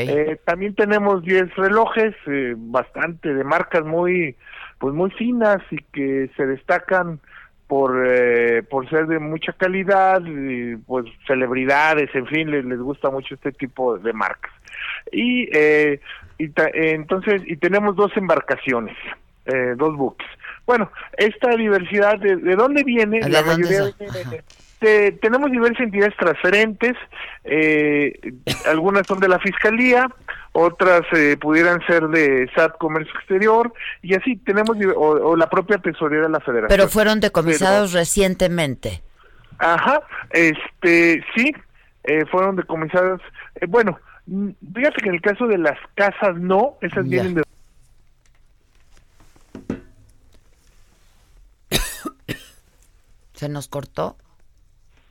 Eh, 0.08 0.39
también 0.46 0.75
tenemos 0.75 1.24
10 1.24 1.53
relojes, 1.56 2.15
eh, 2.27 2.53
bastante 2.56 3.34
de 3.34 3.44
marcas 3.44 3.84
muy, 3.84 4.36
pues 4.77 4.94
muy 4.94 5.10
finas 5.12 5.58
y 5.72 5.77
que 5.91 6.29
se 6.38 6.46
destacan 6.46 7.20
por, 7.67 8.01
eh, 8.08 8.63
por 8.70 8.88
ser 8.89 9.08
de 9.08 9.20
mucha 9.20 9.51
calidad, 9.53 10.22
y, 10.25 10.75
pues 10.77 11.06
celebridades, 11.25 12.13
en 12.15 12.25
fin, 12.27 12.50
les, 12.51 12.63
les 12.63 12.79
gusta 12.79 13.10
mucho 13.10 13.36
este 13.36 13.51
tipo 13.51 13.98
de 13.98 14.13
marcas. 14.13 14.51
Y, 15.12 15.50
eh, 15.51 16.00
y 16.38 16.50
ta- 16.50 16.67
eh, 16.67 16.91
entonces, 16.94 17.41
y 17.46 17.58
tenemos 17.58 17.96
dos 17.96 18.15
embarcaciones, 18.15 18.96
eh, 19.48 19.74
dos 19.75 19.96
buques. 19.98 20.27
Bueno, 20.67 20.91
esta 21.17 21.55
diversidad, 21.55 22.19
¿de, 22.19 22.36
de 22.36 22.55
dónde 22.55 22.83
viene? 22.83 23.21
¿De 23.21 23.29
La 23.29 23.41
dónde 23.41 23.63
mayoría 23.63 23.93
viene 23.97 24.29
de- 24.29 24.43
te- 24.79 25.12
tenemos 25.13 25.50
diversas 25.50 25.79
entidades 25.79 26.15
transferentes, 26.17 26.93
eh, 27.45 28.13
algunas 28.67 29.07
son 29.07 29.19
de 29.19 29.27
la 29.27 29.39
Fiscalía, 29.39 30.07
otras 30.51 31.01
eh, 31.13 31.36
pudieran 31.41 31.79
ser 31.88 32.07
de 32.09 32.47
SAT 32.53 32.77
Comercio 32.77 33.12
Exterior, 33.17 33.74
y 34.03 34.13
así 34.13 34.36
tenemos, 34.38 34.77
o, 34.95 35.00
o 35.00 35.36
la 35.36 35.50
propia 35.50 35.79
Tesorería 35.79 36.25
de 36.25 36.29
la 36.31 36.39
Federación. 36.41 36.67
Pero 36.77 36.89
fueron 36.89 37.19
decomisados 37.21 37.93
recientemente. 37.93 39.01
Ajá, 39.57 40.01
este, 40.29 41.24
sí, 41.36 41.51
eh, 42.03 42.25
fueron 42.29 42.55
decomisadas, 42.57 43.19
eh, 43.55 43.65
bueno, 43.67 43.97
mm, 44.27 44.50
fíjate 44.75 45.01
que 45.01 45.09
en 45.09 45.15
el 45.15 45.21
caso 45.21 45.47
de 45.47 45.57
las 45.57 45.79
casas 45.95 46.36
no, 46.38 46.75
esas 46.81 47.05
Ya. 47.05 47.09
vienen 47.24 47.33
de... 47.36 47.43
¿Se 53.38 53.48
nos 53.50 53.67
cortó? 53.67 54.17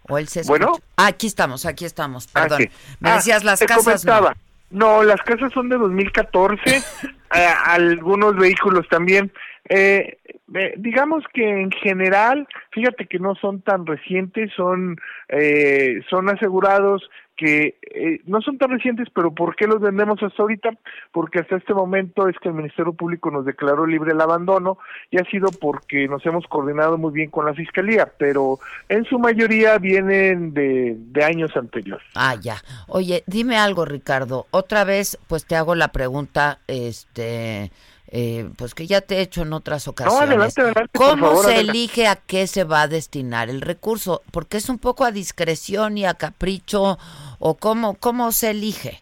¿O 0.08 0.18
él 0.18 0.28
se 0.28 0.42
Bueno. 0.42 0.72
Ah, 0.96 1.06
aquí 1.06 1.26
estamos, 1.26 1.64
aquí 1.64 1.84
estamos, 1.84 2.28
Ah, 2.34 2.42
perdón. 2.42 2.58
sí. 2.62 2.70
Me 3.00 3.10
Ah, 3.10 3.14
decías 3.16 3.44
las 3.44 3.58
te 3.60 3.66
casas. 3.66 3.84
comentaba. 4.04 4.36
No, 4.70 5.02
las 5.04 5.20
casas 5.22 5.52
son 5.52 5.68
de 5.68 5.76
2014, 5.78 6.60
eh, 7.34 7.46
algunos 7.64 8.36
vehículos 8.36 8.86
también. 8.88 9.32
Eh, 9.68 10.18
eh, 10.54 10.74
digamos 10.76 11.24
que 11.32 11.48
en 11.48 11.70
general, 11.70 12.46
fíjate 12.72 13.06
que 13.06 13.18
no 13.20 13.34
son 13.36 13.62
tan 13.62 13.86
recientes, 13.86 14.50
son 14.56 14.96
eh, 15.28 16.00
son 16.10 16.28
asegurados 16.28 17.08
que 17.36 17.78
eh, 17.82 18.20
no 18.24 18.40
son 18.40 18.58
tan 18.58 18.70
recientes, 18.70 19.08
pero 19.14 19.30
¿por 19.32 19.56
qué 19.56 19.66
los 19.66 19.80
vendemos 19.80 20.22
hasta 20.22 20.42
ahorita? 20.42 20.70
Porque 21.12 21.40
hasta 21.40 21.56
este 21.56 21.74
momento 21.74 22.28
es 22.28 22.36
que 22.38 22.48
el 22.48 22.54
Ministerio 22.54 22.92
Público 22.94 23.30
nos 23.30 23.44
declaró 23.44 23.86
libre 23.86 24.12
el 24.12 24.20
abandono 24.20 24.78
y 25.10 25.18
ha 25.20 25.24
sido 25.30 25.50
porque 25.50 26.08
nos 26.08 26.24
hemos 26.24 26.46
coordinado 26.46 26.96
muy 26.98 27.12
bien 27.12 27.30
con 27.30 27.46
la 27.46 27.54
Fiscalía, 27.54 28.10
pero 28.18 28.58
en 28.88 29.04
su 29.04 29.18
mayoría 29.18 29.78
vienen 29.78 30.54
de, 30.54 30.94
de 30.96 31.24
años 31.24 31.54
anteriores. 31.56 32.06
Ah, 32.14 32.36
ya. 32.40 32.56
Oye, 32.88 33.22
dime 33.26 33.56
algo, 33.58 33.84
Ricardo. 33.84 34.46
Otra 34.50 34.84
vez, 34.84 35.18
pues 35.28 35.46
te 35.46 35.56
hago 35.56 35.74
la 35.74 35.88
pregunta, 35.88 36.60
este, 36.66 37.70
eh, 38.08 38.48
pues 38.56 38.74
que 38.74 38.86
ya 38.86 39.00
te 39.00 39.16
he 39.16 39.20
hecho 39.20 39.42
en 39.42 39.52
otras 39.52 39.88
ocasiones. 39.88 40.22
adelante, 40.28 40.60
adelante, 40.60 40.90
por 40.92 41.08
¿Cómo 41.10 41.26
favor, 41.26 41.44
se 41.44 41.54
adelante. 41.54 41.70
elige 41.78 42.06
a 42.06 42.16
qué 42.16 42.46
se 42.46 42.64
va 42.64 42.82
a 42.82 42.88
destinar 42.88 43.50
el 43.50 43.60
recurso? 43.60 44.22
Porque 44.30 44.58
es 44.58 44.68
un 44.68 44.78
poco 44.78 45.04
a 45.04 45.10
discreción 45.10 45.98
y 45.98 46.06
a 46.06 46.14
capricho, 46.14 46.98
o 47.38 47.54
cómo, 47.56 47.94
cómo 47.94 48.32
se 48.32 48.50
elige. 48.50 49.00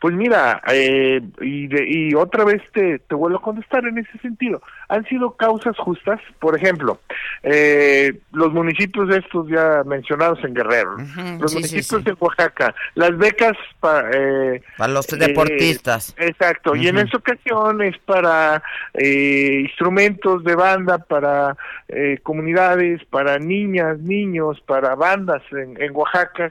Pues 0.00 0.14
mira, 0.14 0.62
eh, 0.72 1.20
y, 1.42 1.66
de- 1.66 1.86
y 1.86 2.14
otra 2.14 2.44
vez 2.44 2.62
te, 2.72 3.00
te 3.00 3.14
vuelvo 3.14 3.38
a 3.38 3.42
contestar 3.42 3.84
en 3.86 3.98
ese 3.98 4.16
sentido. 4.18 4.62
Han 4.90 5.04
sido 5.06 5.36
causas 5.36 5.76
justas, 5.78 6.20
por 6.40 6.56
ejemplo, 6.56 6.98
eh, 7.44 8.12
los 8.32 8.52
municipios 8.52 9.08
estos 9.14 9.48
ya 9.48 9.82
mencionados 9.86 10.42
en 10.42 10.52
Guerrero, 10.52 10.96
los 11.40 11.52
sí, 11.52 11.58
municipios 11.58 12.02
sí. 12.02 12.02
de 12.02 12.12
Oaxaca, 12.18 12.74
las 12.96 13.16
becas 13.16 13.56
para... 13.78 14.10
Eh, 14.12 14.62
Para 14.76 14.92
los 14.92 15.10
eh, 15.12 15.16
deportistas. 15.16 16.14
exacto, 16.18 16.74
y 16.74 16.88
en 16.88 16.98
esta 16.98 17.16
ocasión 17.18 17.82
es 17.82 17.96
para 17.98 18.62
eh, 18.94 19.60
instrumentos 19.62 20.42
de 20.42 20.56
banda, 20.56 20.98
para 20.98 21.56
eh, 21.88 22.18
comunidades, 22.22 23.04
para 23.04 23.38
niñas, 23.38 23.98
niños, 24.00 24.60
para 24.66 24.96
bandas 24.96 25.42
en, 25.52 25.80
en 25.80 25.94
Oaxaca. 25.94 26.50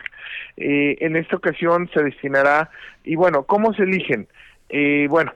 Eh, 0.56 0.98
en 1.00 1.16
esta 1.16 1.36
ocasión 1.36 1.90
se 1.94 2.04
destinará, 2.04 2.70
y 3.04 3.16
bueno, 3.16 3.44
¿cómo 3.44 3.74
se 3.74 3.84
eligen? 3.84 4.28
Eh, 4.70 5.08
bueno, 5.10 5.34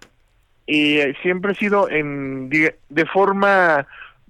eh, 0.67 1.13
siempre 1.21 1.51
ha 1.51 1.55
sido 1.55 1.89
en, 1.89 2.49
de 2.49 3.05
forma 3.11 3.85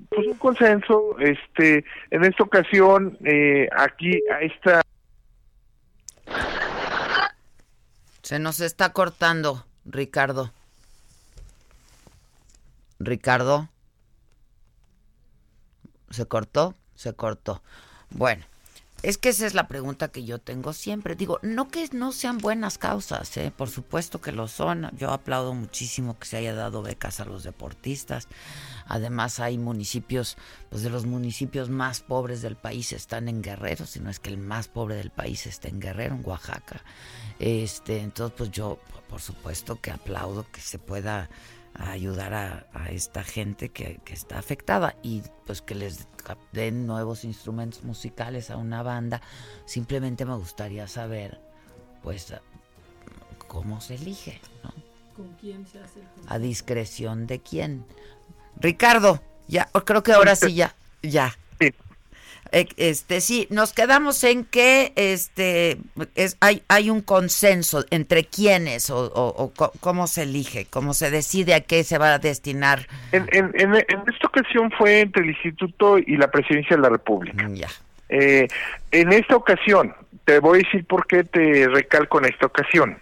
pues 0.09 0.27
un 0.27 0.37
consenso 0.37 1.17
este 1.19 1.85
en 2.11 2.23
esta 2.25 2.43
ocasión 2.43 3.17
eh, 3.23 3.67
aquí 3.75 4.19
a 4.31 4.41
esta 4.41 4.81
Se 8.23 8.39
nos 8.39 8.61
está 8.61 8.93
cortando, 8.93 9.65
Ricardo. 9.83 10.53
Ricardo. 12.97 13.67
¿Se 16.09 16.25
cortó? 16.25 16.73
Se 16.95 17.13
cortó. 17.13 17.61
Bueno, 18.11 18.45
es 19.03 19.17
que 19.17 19.29
esa 19.29 19.45
es 19.45 19.53
la 19.53 19.67
pregunta 19.67 20.07
que 20.07 20.24
yo 20.24 20.39
tengo 20.39 20.72
siempre. 20.72 21.15
Digo, 21.15 21.38
no 21.41 21.67
que 21.67 21.89
no 21.91 22.13
sean 22.13 22.38
buenas 22.38 22.77
causas, 22.77 23.36
¿eh? 23.36 23.51
por 23.55 23.69
supuesto 23.69 24.22
que 24.22 24.31
lo 24.31 24.48
son. 24.48 24.89
Yo 24.98 25.12
aplaudo 25.12 25.53
muchísimo 25.53 26.17
que 26.17 26.25
se 26.25 26.38
haya 26.38 26.55
dado 26.55 26.81
becas 26.81 27.19
a 27.19 27.25
los 27.25 27.43
deportistas. 27.43 28.29
Además 28.88 29.41
hay 29.41 29.57
municipios, 29.57 30.38
pues 30.69 30.83
de 30.83 30.89
los 30.89 31.05
municipios 31.05 31.69
más 31.69 32.00
pobres 32.00 32.41
del 32.41 32.55
país 32.55 32.93
están 32.93 33.27
en 33.27 33.41
Guerrero, 33.41 33.86
si 33.86 34.00
no 34.00 34.10
es 34.10 34.22
que 34.22 34.29
el 34.29 34.38
más 34.38 34.69
pobre 34.69 34.95
del 34.95 35.10
país 35.10 35.48
está 35.48 35.67
en 35.67 35.81
Guerrero, 35.81 36.15
en 36.15 36.25
Oaxaca. 36.25 36.81
Este, 37.39 38.00
entonces 38.00 38.36
pues 38.38 38.51
yo 38.51 38.79
por 39.10 39.19
supuesto 39.19 39.81
que 39.81 39.91
aplaudo 39.91 40.45
que 40.50 40.62
se 40.62 40.79
pueda 40.79 41.29
ayudar 41.75 42.34
a, 42.34 42.68
a 42.74 42.92
esta 42.92 43.24
gente 43.24 43.70
que, 43.70 44.00
que 44.06 44.13
está 44.13 44.38
afectada 44.38 44.96
y 45.01 45.24
pues 45.46 45.62
que 45.62 45.75
les 45.75 46.08
den 46.51 46.86
nuevos 46.86 47.24
instrumentos 47.24 47.84
musicales 47.84 48.50
a 48.50 48.58
una 48.58 48.84
banda. 48.84 49.22
Simplemente 49.65 50.25
me 50.25 50.36
gustaría 50.36 50.88
saber 50.88 51.39
pues 52.01 52.34
cómo 53.48 53.82
se 53.82 53.96
elige, 53.96 54.42
¿no? 54.63 54.74
¿Con 55.15 55.34
quién 55.34 55.65
se 55.68 55.80
hace 55.80 56.00
el 56.00 56.06
A 56.27 56.39
discreción 56.39 57.27
de 57.27 57.39
quién. 57.39 57.86
Ricardo, 58.56 59.22
ya, 59.48 59.70
creo 59.86 60.03
que 60.03 60.13
ahora 60.13 60.36
sí 60.36 60.53
ya, 60.53 60.75
ya. 61.01 61.38
Eh, 62.53 62.67
Este 62.77 63.19
sí, 63.19 63.48
nos 63.50 63.74
quedamos 63.74 64.24
en 64.24 64.45
que 64.45 64.93
este 64.95 65.77
es 66.15 66.38
hay 66.39 66.62
hay 66.69 66.89
un 66.91 67.01
consenso 67.01 67.83
entre 67.89 68.24
quiénes 68.25 68.89
o, 68.89 69.00
o- 69.07 69.43
o 69.43 69.51
co- 69.53 69.74
cómo 69.79 70.05
se 70.07 70.22
elige, 70.24 70.65
cómo 70.69 70.93
se 70.93 71.10
decide 71.12 71.55
a 71.55 71.62
qué 71.62 71.83
se 71.83 71.98
va 71.98 72.13
a 72.13 72.19
destinar. 72.19 72.88
en, 73.12 73.27
en, 73.31 73.51
en, 73.60 73.74
en 73.75 74.00
esta 74.07 74.27
ocasión 74.27 74.72
fue 74.77 75.01
entre 75.01 75.24
el 75.24 75.29
instituto 75.31 75.98
y 75.98 76.15
la 76.15 76.29
presidencia 76.29 76.75
de 76.77 76.81
la 76.83 76.89
república 76.89 77.48
Mm, 77.48 77.55
Ya. 77.55 77.67
Eh, 78.10 78.48
en 78.91 79.12
esta 79.12 79.36
ocasión 79.36 79.95
te 80.25 80.39
voy 80.39 80.60
a 80.60 80.63
decir 80.63 80.86
por 80.86 81.06
qué 81.06 81.24
te 81.24 81.68
recalco 81.68 82.20
en 82.20 82.25
esta 82.25 82.46
ocasión. 82.46 82.98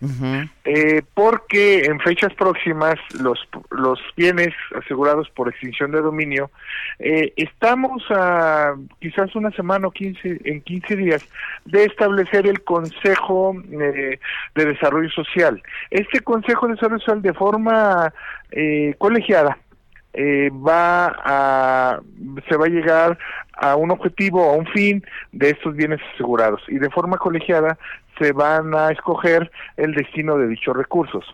Eh, 0.66 1.02
porque 1.14 1.86
en 1.86 2.00
fechas 2.00 2.34
próximas 2.34 2.96
los, 3.20 3.48
los 3.70 4.00
bienes 4.16 4.54
asegurados 4.76 5.30
por 5.30 5.50
extinción 5.50 5.92
de 5.92 6.02
dominio, 6.02 6.50
eh, 7.00 7.34
estamos 7.36 8.04
a 8.10 8.76
quizás 9.00 9.36
una 9.36 9.52
semana 9.52 9.88
o 9.88 9.92
15, 9.92 10.42
en 10.46 10.62
15 10.62 10.96
días 10.96 11.28
de 11.66 11.86
establecer 11.86 12.48
el 12.48 12.64
Consejo 12.64 13.56
eh, 13.72 14.20
de 14.56 14.66
Desarrollo 14.66 15.10
Social. 15.10 15.62
Este 15.92 16.22
Consejo 16.22 16.68
de 16.68 16.74
Desarrollo 16.74 17.00
Social 17.00 17.22
de 17.22 17.34
forma 17.34 18.14
eh, 18.52 18.96
colegiada 18.98 19.58
eh, 20.14 20.50
va 20.52 21.16
a 21.24 22.00
se 22.50 22.58
va 22.58 22.66
a 22.66 22.70
llegar 22.70 23.18
a 23.54 23.76
un 23.76 23.92
objetivo 23.92 24.50
a 24.50 24.54
un 24.54 24.66
fin 24.68 25.04
de 25.32 25.52
estos 25.52 25.76
bienes 25.76 26.00
asegurados. 26.14 26.62
Y 26.68 26.80
de 26.80 26.90
forma 26.90 27.18
colegiada 27.18 27.78
se 28.18 28.32
van 28.32 28.74
a 28.76 28.92
escoger 28.92 29.52
el 29.78 29.94
destino 29.94 30.38
de 30.38 30.48
dichos 30.48 30.76
recursos. 30.76 31.26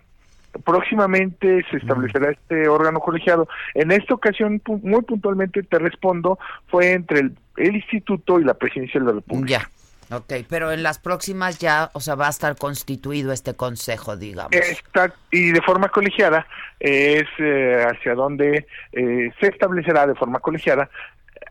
Próximamente 0.64 1.64
se 1.70 1.78
establecerá 1.78 2.32
este 2.32 2.68
órgano 2.68 3.00
colegiado. 3.00 3.48
En 3.76 3.92
esta 3.92 4.14
ocasión 4.14 4.62
muy 4.82 5.02
puntualmente 5.04 5.62
te 5.64 5.80
respondo 5.80 6.40
fue 6.68 6.94
entre 6.94 7.20
el, 7.20 7.38
el 7.58 7.76
instituto 7.76 8.40
y 8.40 8.44
la 8.44 8.56
presidencia 8.56 9.00
de 9.00 9.06
la 9.06 9.14
república. 9.14 9.60
Ya. 9.60 9.77
Ok, 10.10 10.34
pero 10.50 10.72
en 10.72 10.84
las 10.84 11.00
próximas 11.00 11.60
ya, 11.60 11.90
o 11.94 12.00
sea, 12.00 12.16
va 12.16 12.28
a 12.28 12.30
estar 12.30 12.56
constituido 12.56 13.34
este 13.34 13.56
consejo, 13.56 14.16
digamos. 14.16 14.54
Está, 14.54 15.14
y 15.32 15.52
de 15.52 15.62
forma 15.62 15.90
colegiada 15.90 16.48
es 16.80 17.28
eh, 17.40 17.86
hacia 17.86 18.16
donde 18.16 18.68
eh, 18.94 19.32
se 19.40 19.48
establecerá 19.48 20.08
de 20.08 20.16
forma 20.16 20.40
colegiada 20.40 20.90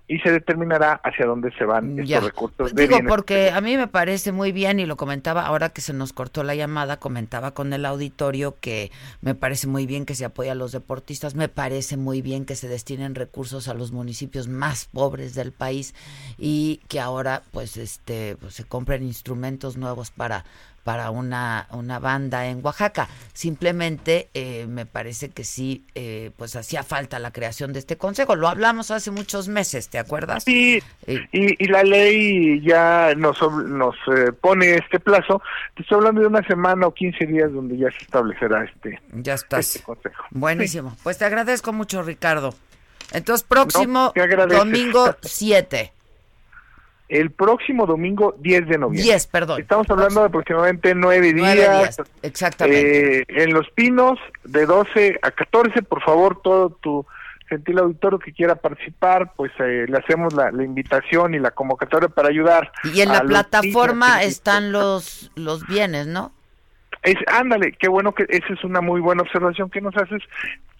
y 0.09 0.19
se 0.21 0.31
determinará 0.31 1.01
hacia 1.03 1.27
dónde 1.27 1.51
se 1.59 1.65
van 1.65 1.99
estos 1.99 2.25
recursos. 2.25 2.75
De 2.75 2.87
Digo, 2.87 2.99
porque 3.09 3.51
a 3.51 3.61
mí 3.61 3.77
me 3.77 3.89
parece 3.89 4.31
muy 4.31 4.53
bien 4.53 4.79
y 4.79 4.87
lo 4.87 4.97
comentaba 4.97 5.47
ahora 5.47 5.71
que 5.71 5.81
se 5.81 5.93
nos 5.93 6.13
cortó 6.13 6.45
la 6.45 6.55
llamada, 6.55 6.99
comentaba 6.99 7.53
con 7.53 7.73
el 7.73 7.85
auditorio 7.85 8.57
que 8.61 8.93
me 9.21 9.35
parece 9.35 9.67
muy 9.67 9.87
bien 9.87 10.07
que 10.07 10.15
se 10.15 10.25
apoye 10.25 10.51
a 10.51 10.55
los 10.55 10.73
deportistas, 10.73 11.35
me 11.35 11.49
parece 11.49 11.97
muy 11.97 12.23
bien 12.23 12.45
que 12.45 12.55
se 12.55 12.69
destinen 12.69 13.15
recursos 13.15 13.67
a 13.69 13.75
los 13.75 13.91
municipios 13.91 14.47
más 14.47 14.87
pobres 14.93 15.35
del 15.35 15.53
país 15.53 15.95
y 16.39 16.81
que 16.89 17.01
ahora 17.01 17.43
pues 17.51 17.77
este 17.77 18.37
pues, 18.37 18.55
se 18.55 18.65
compren 18.65 19.03
instrumentos 19.03 19.77
nuevos 19.77 20.11
para 20.11 20.45
para 20.87 21.11
una, 21.11 21.67
una 21.73 21.99
banda 21.99 22.47
en 22.47 22.65
Oaxaca. 22.65 23.09
Simplemente 23.33 24.31
eh, 24.35 24.67
me 24.69 24.87
parece 24.87 25.31
que 25.31 25.43
sí, 25.43 25.85
eh, 25.97 26.31
pues 26.37 26.55
hacía 26.55 26.85
falta 26.85 27.19
la 27.19 27.33
creación 27.33 27.73
de 27.73 27.81
este 27.81 27.97
consejo. 27.97 28.37
Lo 28.37 28.47
hablamos 28.47 28.93
hace 28.93 29.11
muchos 29.11 29.49
meses, 29.49 29.89
¿te 29.97 30.01
acuerdas? 30.01 30.45
Sí, 30.45 30.83
y, 31.07 31.21
y 31.33 31.69
la 31.69 31.83
ley 31.83 32.61
ya 32.61 33.15
nos, 33.17 33.41
nos 33.67 33.95
eh, 34.15 34.31
pone 34.39 34.75
este 34.75 35.01
plazo. 35.01 35.41
Te 35.75 35.83
estoy 35.83 35.97
hablando 35.97 36.21
de 36.21 36.27
una 36.27 36.43
semana 36.47 36.87
o 36.87 36.93
15 36.93 37.25
días 37.25 37.51
donde 37.51 37.79
ya 37.79 37.91
se 37.91 38.05
establecerá 38.05 38.65
este, 38.65 39.01
ya 39.15 39.33
estás. 39.33 39.77
este 39.77 39.83
consejo. 39.83 40.23
Buenísimo. 40.33 40.95
Pues 41.03 41.17
te 41.17 41.25
agradezco 41.25 41.73
mucho, 41.73 42.03
Ricardo. 42.03 42.55
Entonces, 43.13 43.47
próximo 43.49 44.13
No, 44.15 44.47
domingo 44.47 45.17
7. 45.23 45.93
El 47.09 47.31
próximo 47.31 47.87
domingo 47.87 48.35
10 48.41 48.69
de 48.69 48.79
noviembre. 48.79 49.03
10, 49.05 49.27
perdón. 49.29 49.61
Estamos 49.63 49.89
hablando 49.89 50.21
de 50.21 50.27
aproximadamente 50.27 50.95
nueve 50.95 51.33
Nueve 51.35 51.55
días. 51.61 51.97
días, 51.97 52.09
exactamente. 52.21 53.21
Eh, 53.21 53.25
en 53.29 53.55
Los 53.55 53.71
Pinos, 53.71 54.19
de 54.45 54.67
12 54.67 55.21
a 55.23 55.31
14, 55.31 55.83
por 55.85 56.03
favor, 56.03 56.43
todo 56.43 56.69
tu 56.69 57.07
gentil 57.49 57.79
auditorio 57.79 58.19
que 58.19 58.33
quiera 58.33 58.57
participar, 58.57 59.33
pues 59.37 59.53
eh, 59.59 59.87
le 59.89 59.99
hacemos 59.99 60.35
la, 60.35 60.51
la 60.51 60.65
invitación 60.65 61.35
y 61.35 61.39
la 61.39 61.51
convocatoria 61.51 62.09
para 62.09 62.29
ayudar. 62.29 62.73
y 62.93 63.01
en 63.01 63.11
la 63.11 63.23
plataforma 63.23 64.23
están 64.23 64.73
los, 64.73 65.31
los 65.35 65.67
bienes, 65.67 66.07
¿no? 66.07 66.33
Es, 67.07 67.15
ándale, 67.29 67.71
qué 67.79 67.87
bueno 67.89 68.13
que 68.13 68.27
esa 68.29 68.53
es 68.53 68.65
una 68.65 68.81
muy 68.81 69.01
buena 69.01 69.23
observación 69.23 69.71
que 69.71 69.81
nos 69.81 69.97
haces. 69.97 70.21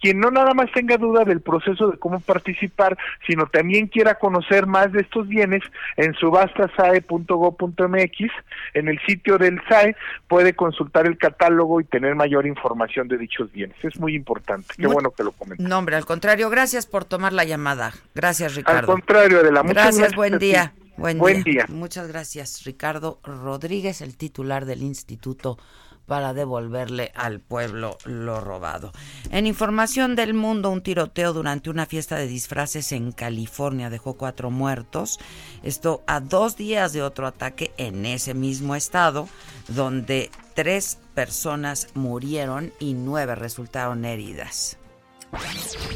Quien 0.01 0.19
no 0.19 0.29
nada 0.29 0.53
más 0.53 0.69
tenga 0.73 0.97
duda 0.97 1.23
del 1.23 1.39
proceso 1.39 1.89
de 1.89 1.97
cómo 1.97 2.19
participar, 2.19 2.97
sino 3.25 3.45
también 3.47 3.87
quiera 3.87 4.15
conocer 4.15 4.67
más 4.67 4.91
de 4.91 4.99
estos 5.03 5.25
bienes, 5.29 5.63
en 5.95 6.13
subastasae.go.mx, 6.15 8.31
en 8.73 8.87
el 8.89 8.99
sitio 9.07 9.37
del 9.37 9.61
SAE, 9.69 9.95
puede 10.27 10.53
consultar 10.53 11.07
el 11.07 11.17
catálogo 11.17 11.79
y 11.81 11.85
tener 11.85 12.13
mayor 12.15 12.45
información 12.45 13.07
de 13.07 13.17
dichos 13.17 13.49
bienes. 13.51 13.77
Es 13.83 13.97
muy 13.99 14.13
importante. 14.15 14.67
Qué 14.75 14.83
Muy- 14.83 14.93
bueno 14.95 15.11
que 15.11 15.23
lo 15.23 15.31
comentas. 15.31 15.65
No, 15.65 15.77
hombre, 15.79 15.95
al 15.95 16.05
contrario, 16.05 16.49
gracias 16.49 16.85
por 16.87 17.05
tomar 17.05 17.31
la 17.33 17.45
llamada. 17.45 17.93
Gracias, 18.13 18.51
Al 18.51 18.57
Ricardo. 18.57 18.87
contrario, 18.87 19.43
de 19.43 19.51
la 19.51 19.63
muchas 19.63 19.75
Gracias, 19.75 19.97
gracias 19.97 20.15
buen 20.15 20.37
día. 20.39 20.73
Buen, 20.97 21.19
Buen 21.19 21.43
día. 21.43 21.65
día. 21.67 21.69
Muchas 21.69 22.07
gracias, 22.07 22.63
Ricardo 22.65 23.19
Rodríguez, 23.23 24.01
el 24.01 24.17
titular 24.17 24.65
del 24.65 24.81
Instituto 24.81 25.59
para 26.07 26.33
devolverle 26.33 27.11
al 27.13 27.39
pueblo 27.39 27.97
lo 28.05 28.39
robado. 28.39 28.91
En 29.29 29.45
información 29.45 30.15
del 30.15 30.33
mundo, 30.33 30.71
un 30.71 30.81
tiroteo 30.81 31.33
durante 31.33 31.69
una 31.69 31.85
fiesta 31.85 32.15
de 32.15 32.27
disfraces 32.27 32.91
en 32.93 33.11
California 33.11 33.89
dejó 33.89 34.15
cuatro 34.17 34.49
muertos. 34.49 35.19
Esto 35.63 36.03
a 36.07 36.19
dos 36.19 36.57
días 36.57 36.93
de 36.93 37.03
otro 37.03 37.27
ataque 37.27 37.71
en 37.77 38.05
ese 38.05 38.33
mismo 38.33 38.75
estado, 38.75 39.27
donde 39.67 40.31
tres 40.55 40.97
personas 41.13 41.89
murieron 41.93 42.71
y 42.79 42.93
nueve 42.93 43.35
resultaron 43.35 44.05
heridas. 44.05 44.77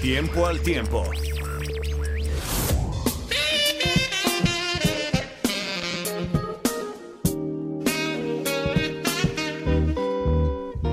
Tiempo 0.02 0.46
al 0.46 0.60
tiempo. 0.62 1.04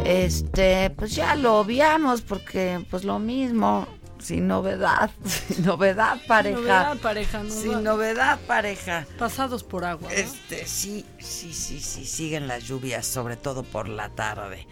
Este, 0.09 0.89
pues 0.91 1.15
ya 1.15 1.35
lo 1.35 1.59
obviamos 1.59 2.23
porque 2.23 2.83
pues 2.91 3.05
lo 3.05 3.19
mismo, 3.19 3.87
sin 4.19 4.49
novedad, 4.49 5.11
sin 5.49 5.67
novedad 5.67 6.19
pareja. 6.27 6.57
Novedad, 6.59 6.97
pareja, 6.99 7.43
no 7.43 7.51
sin 7.51 7.73
va- 7.75 7.81
novedad 7.83 8.39
pareja. 8.47 9.07
Pasados 9.19 9.63
por 9.63 9.85
agua. 9.85 10.09
¿no? 10.09 10.15
Este, 10.17 10.67
sí, 10.67 11.05
sí, 11.19 11.53
sí, 11.53 11.79
sí, 11.81 12.07
siguen 12.07 12.49
las 12.49 12.65
lluvias, 12.65 13.07
sobre 13.07 13.37
todo 13.37 13.63
por 13.65 13.89
la 13.89 14.09
tarde. 14.09 14.67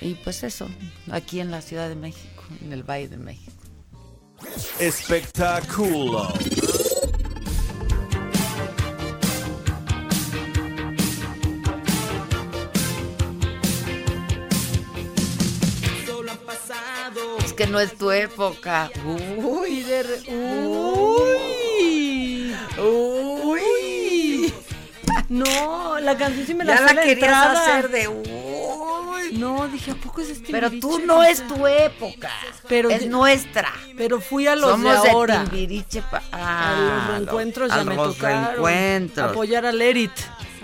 Y 0.00 0.14
pues 0.14 0.42
eso, 0.42 0.66
aquí 1.10 1.40
en 1.40 1.50
la 1.50 1.60
Ciudad 1.60 1.90
de 1.90 1.96
México, 1.96 2.42
en 2.64 2.72
el 2.72 2.82
Valle 2.82 3.08
de 3.08 3.18
México. 3.18 3.52
Espectáculo. 4.78 6.32
Que 17.60 17.66
no 17.66 17.78
es 17.78 17.92
tu 17.98 18.10
época. 18.10 18.90
Uy, 19.36 19.82
de 19.82 20.02
re- 20.02 20.22
Uy. 20.34 21.36
uy. 22.82 24.54
No, 25.28 25.98
la 26.00 26.16
canción 26.16 26.46
sí 26.46 26.54
me 26.54 26.64
la 26.64 26.76
Ya 26.76 26.80
la 26.80 26.86
la 26.94 27.02
querías 27.02 27.18
entrada. 27.18 27.52
hacer 27.76 27.90
de 27.90 28.08
uy. 28.08 29.32
No, 29.32 29.68
dije, 29.68 29.90
¿a 29.90 29.94
poco 29.94 30.22
es 30.22 30.30
este 30.30 30.50
Pero 30.50 30.70
tú 30.70 31.00
no 31.04 31.22
es 31.22 31.46
tu 31.46 31.66
época. 31.66 32.30
Pero 32.66 32.88
es 32.88 33.00
de- 33.00 33.08
nuestra. 33.08 33.70
Pero 33.94 34.22
fui 34.22 34.46
a 34.46 34.56
los 34.56 34.70
Somos 34.70 35.02
de 35.02 35.04
de 35.08 35.10
ahora. 35.10 35.44
Pa- 36.10 36.22
a 36.32 36.32
ah, 36.32 37.04
los 37.08 37.18
reencuentros 37.18 37.70
a 37.72 37.76
ya 37.76 37.84
me 37.84 37.94
los 37.94 38.16
tocaron. 38.16 38.44
reencuentros. 38.46 39.30
Apoyar 39.32 39.66
al 39.66 39.82
Erit. 39.82 40.12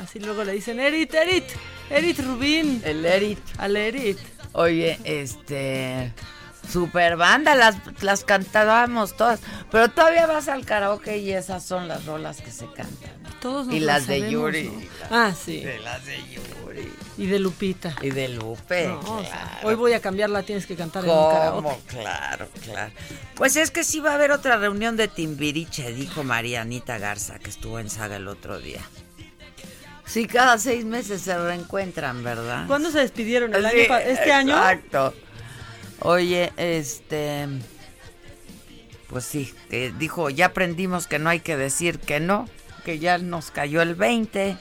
Así 0.03 0.19
luego 0.19 0.45
le 0.45 0.53
dicen, 0.53 0.81
Erit, 0.81 1.13
Erit, 1.13 1.45
Erit 1.91 2.19
Rubín. 2.21 2.81
El 2.87 3.05
Eric. 3.05 3.39
Al 3.59 3.77
Erit. 3.77 4.17
Oye, 4.55 4.99
este. 5.05 6.15
Super 6.71 7.17
banda, 7.17 7.55
las, 7.55 7.77
las 8.03 8.25
cantábamos 8.25 9.17
todas. 9.17 9.41
Pero 9.71 9.89
todavía 9.91 10.27
vas 10.27 10.49
al 10.49 10.65
karaoke 10.65 11.19
y 11.19 11.33
esas 11.33 11.65
son 11.65 11.89
las 11.89 12.05
rolas 12.07 12.41
que 12.43 12.51
se 12.51 12.67
cantan. 12.67 13.11
Todos 13.41 13.73
Y 13.73 13.81
las 13.81 14.07
de 14.07 14.31
Yuri. 14.31 14.65
¿no? 15.11 15.17
Ah, 15.17 15.33
sí. 15.33 15.61
De 15.61 15.79
las 15.81 16.05
de 16.05 16.17
Yuri. 16.29 16.93
Y 17.19 17.27
de 17.27 17.39
Lupita. 17.39 17.95
Y 18.03 18.11
de 18.11 18.29
Lupe. 18.29 18.89
No, 18.89 19.01
o 19.01 19.23
sea, 19.23 19.31
claro. 19.31 19.69
hoy 19.69 19.75
voy 19.75 19.93
a 19.93 20.01
cambiarla, 20.01 20.43
tienes 20.43 20.67
que 20.67 20.75
cantar 20.77 21.05
en 21.05 21.11
un 21.11 21.17
¿Cómo? 21.17 21.31
karaoke. 21.31 21.81
Claro, 21.87 22.49
claro. 22.65 22.93
Pues 23.35 23.57
es 23.57 23.71
que 23.71 23.85
sí 23.85 24.01
va 24.01 24.11
a 24.13 24.15
haber 24.15 24.33
otra 24.33 24.57
reunión 24.57 24.97
de 24.97 25.09
Timbiriche, 25.09 25.93
dijo 25.93 26.25
Marianita 26.25 26.99
Garza, 26.99 27.39
que 27.39 27.51
estuvo 27.51 27.79
en 27.79 27.89
Saga 27.89 28.17
el 28.17 28.29
otro 28.29 28.59
día. 28.59 28.81
Sí, 30.05 30.27
cada 30.27 30.57
seis 30.59 30.85
meses 30.85 31.23
se 31.23 31.37
reencuentran, 31.37 32.23
¿verdad? 32.23 32.67
¿Cuándo 32.67 32.91
se 32.91 33.01
despidieron? 33.01 33.55
¿El 33.55 33.69
Sí, 33.71 33.81
año 33.87 33.97
¿Este 33.99 34.33
año? 34.33 34.57
Exacto. 34.57 35.15
Oye, 36.07 36.53
este. 36.57 37.49
Pues 39.09 39.25
sí, 39.25 39.53
dijo, 39.99 40.31
ya 40.31 40.47
aprendimos 40.47 41.09
que 41.09 41.19
no 41.19 41.29
hay 41.29 41.41
que 41.41 41.57
decir 41.57 41.99
que 41.99 42.21
no, 42.21 42.49
que 42.85 43.01
ya 43.01 43.19
nos 43.19 43.51
cayó 43.51 43.83
el 43.83 43.97
20. 43.97 44.57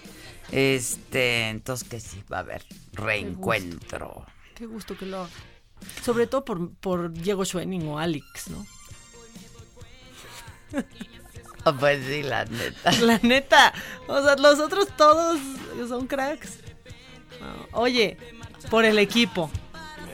Este, 0.51 1.49
entonces 1.49 1.87
que 1.87 1.99
sí, 1.99 2.23
va 2.33 2.37
a 2.37 2.39
haber 2.39 2.63
reencuentro. 2.93 4.25
Qué 4.55 4.65
gusto 4.65 4.97
que 4.97 5.05
lo 5.05 5.21
haga. 5.21 5.29
Sobre 6.03 6.25
todo 6.25 6.43
por, 6.43 6.73
por 6.73 7.11
Diego 7.13 7.45
Schwenning 7.45 7.87
o 7.89 7.99
Alex, 7.99 8.49
¿no? 8.49 8.65
Pues 11.79 12.05
sí, 12.07 12.23
la 12.23 12.45
neta. 12.45 12.91
La 13.01 13.19
neta. 13.21 13.73
O 14.07 14.19
sea, 14.23 14.35
los 14.35 14.59
otros 14.59 14.87
todos 14.97 15.39
son 15.87 16.07
cracks. 16.07 16.57
Oye, 17.71 18.17
por 18.71 18.85
el 18.85 18.97
equipo. 18.97 19.51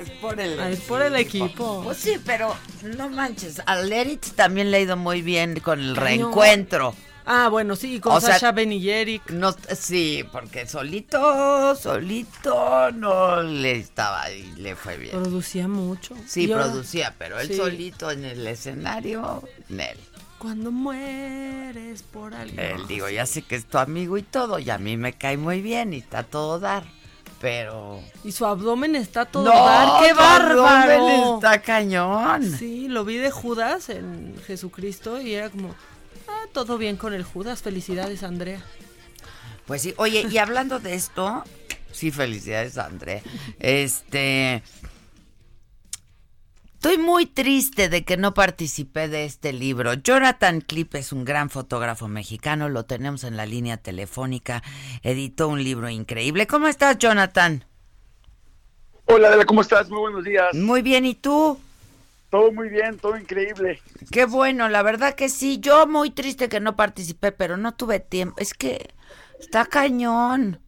Es 0.02 0.10
por 0.12 0.40
el, 0.40 0.60
Ah, 0.60 0.70
es 0.70 0.82
por 0.82 1.02
el 1.02 1.16
equipo. 1.16 1.82
Pues 1.84 1.98
sí, 1.98 2.14
pero 2.26 2.56
no 2.98 3.10
manches. 3.10 3.62
Al 3.66 3.90
Leritz 3.90 4.34
también 4.34 4.72
le 4.72 4.78
ha 4.78 4.80
ido 4.80 4.98
muy 4.98 5.22
bien 5.22 5.60
con 5.60 5.80
el 5.80 5.96
reencuentro. 5.96 6.96
Ah, 7.26 7.50
bueno, 7.50 7.76
sí, 7.76 8.00
con 8.00 8.14
O 8.14 8.20
sea, 8.20 8.40
Sasha 8.40 8.60
Eric. 8.60 9.30
No, 9.30 9.56
sí, 9.78 10.26
porque 10.32 10.68
solito, 10.68 11.76
solito 11.76 12.92
no 12.92 13.44
le 13.44 13.74
estaba 13.74 14.30
y 14.32 14.52
le 14.54 14.76
fue 14.76 14.98
bien. 14.98 15.12
Producía 15.12 15.68
mucho. 15.68 16.16
Sí, 16.28 16.52
ahora, 16.52 16.66
producía, 16.66 17.14
pero 17.18 17.40
él 17.40 17.48
Sí. 17.48 17.58
solito 17.58 18.10
en 18.10 18.26
el 18.26 18.48
escenario, 18.48 19.44
Nel. 19.70 19.98
Cuando 20.40 20.72
mueres 20.72 22.02
por 22.02 22.34
alguien. 22.34 22.60
Él 22.60 22.88
digo, 22.88 23.08
ya 23.08 23.28
sé 23.28 23.44
que 23.44 23.56
es 23.56 23.66
tu 23.66 23.78
amigo 23.78 24.18
y 24.18 24.24
todo, 24.24 24.58
y 24.58 24.72
a 24.72 24.80
mí 24.80 24.98
me 24.98 25.14
cae 25.14 25.38
muy 25.38 25.62
bien 25.62 25.94
y 25.94 25.98
está 26.00 26.20
a 26.20 26.24
todo 26.24 26.60
dar, 26.60 26.84
pero... 27.42 28.00
Y 28.24 28.32
su 28.32 28.46
abdomen 28.46 28.96
está 28.96 29.26
todo 29.26 29.44
¡No! 29.44 29.66
dar. 29.66 30.04
¡Qué 30.04 30.12
abdomen 30.12 30.58
bárbaro! 30.58 31.36
Está 31.36 31.62
cañón. 31.62 32.56
Sí, 32.58 32.88
lo 32.88 33.04
vi 33.04 33.18
de 33.18 33.32
Judas 33.32 33.90
en 33.90 34.36
Jesucristo 34.46 35.20
y 35.20 35.34
era 35.34 35.50
como, 35.50 35.76
ah, 36.28 36.46
todo 36.54 36.78
bien 36.78 36.96
con 36.96 37.14
el 37.14 37.24
Judas. 37.24 37.64
Felicidades, 37.64 38.24
Andrea. 38.24 38.64
Pues 39.66 39.82
sí, 39.82 39.94
oye, 39.98 40.28
y 40.30 40.38
hablando 40.38 40.80
de 40.80 40.94
esto, 40.94 41.44
sí, 41.92 42.12
felicidades, 42.12 42.78
André. 42.78 43.24
Este. 43.60 44.64
Estoy 46.84 46.98
muy 46.98 47.28
triste 47.28 47.90
de 47.90 48.04
que 48.04 48.18
no 48.18 48.34
participé 48.34 49.08
de 49.08 49.26
este 49.26 49.54
libro. 49.54 49.94
Jonathan 49.94 50.62
Clip 50.62 50.96
es 50.96 51.12
un 51.12 51.26
gran 51.26 51.52
fotógrafo 51.52 52.08
mexicano, 52.08 52.70
lo 52.70 52.86
tenemos 52.86 53.24
en 53.24 53.38
la 53.38 53.46
línea 53.46 53.78
telefónica, 53.78 54.64
editó 55.04 55.48
un 55.48 55.64
libro 55.64 55.90
increíble. 55.90 56.48
¿Cómo 56.48 56.68
estás, 56.68 56.98
Jonathan? 56.98 57.66
Hola, 59.06 59.28
Adela, 59.28 59.46
¿cómo 59.46 59.62
estás? 59.62 59.92
Muy 59.92 60.00
buenos 60.00 60.24
días. 60.24 60.56
Muy 60.56 60.82
bien, 60.82 61.06
¿y 61.06 61.14
tú? 61.14 61.60
Todo 62.32 62.52
muy 62.52 62.70
bien, 62.70 62.98
todo 62.98 63.16
increíble. 63.16 63.80
Qué 64.10 64.26
bueno, 64.26 64.68
la 64.68 64.82
verdad 64.82 65.14
que 65.14 65.30
sí. 65.30 65.60
Yo 65.60 65.86
muy 65.86 66.10
triste 66.10 66.50
que 66.50 66.60
no 66.62 66.76
participé, 66.76 67.32
pero 67.32 67.58
no 67.58 67.76
tuve 67.76 68.00
tiempo. 68.00 68.34
Es 68.40 68.56
que 68.56 68.90
está 69.40 69.68
cañón. 69.68 70.60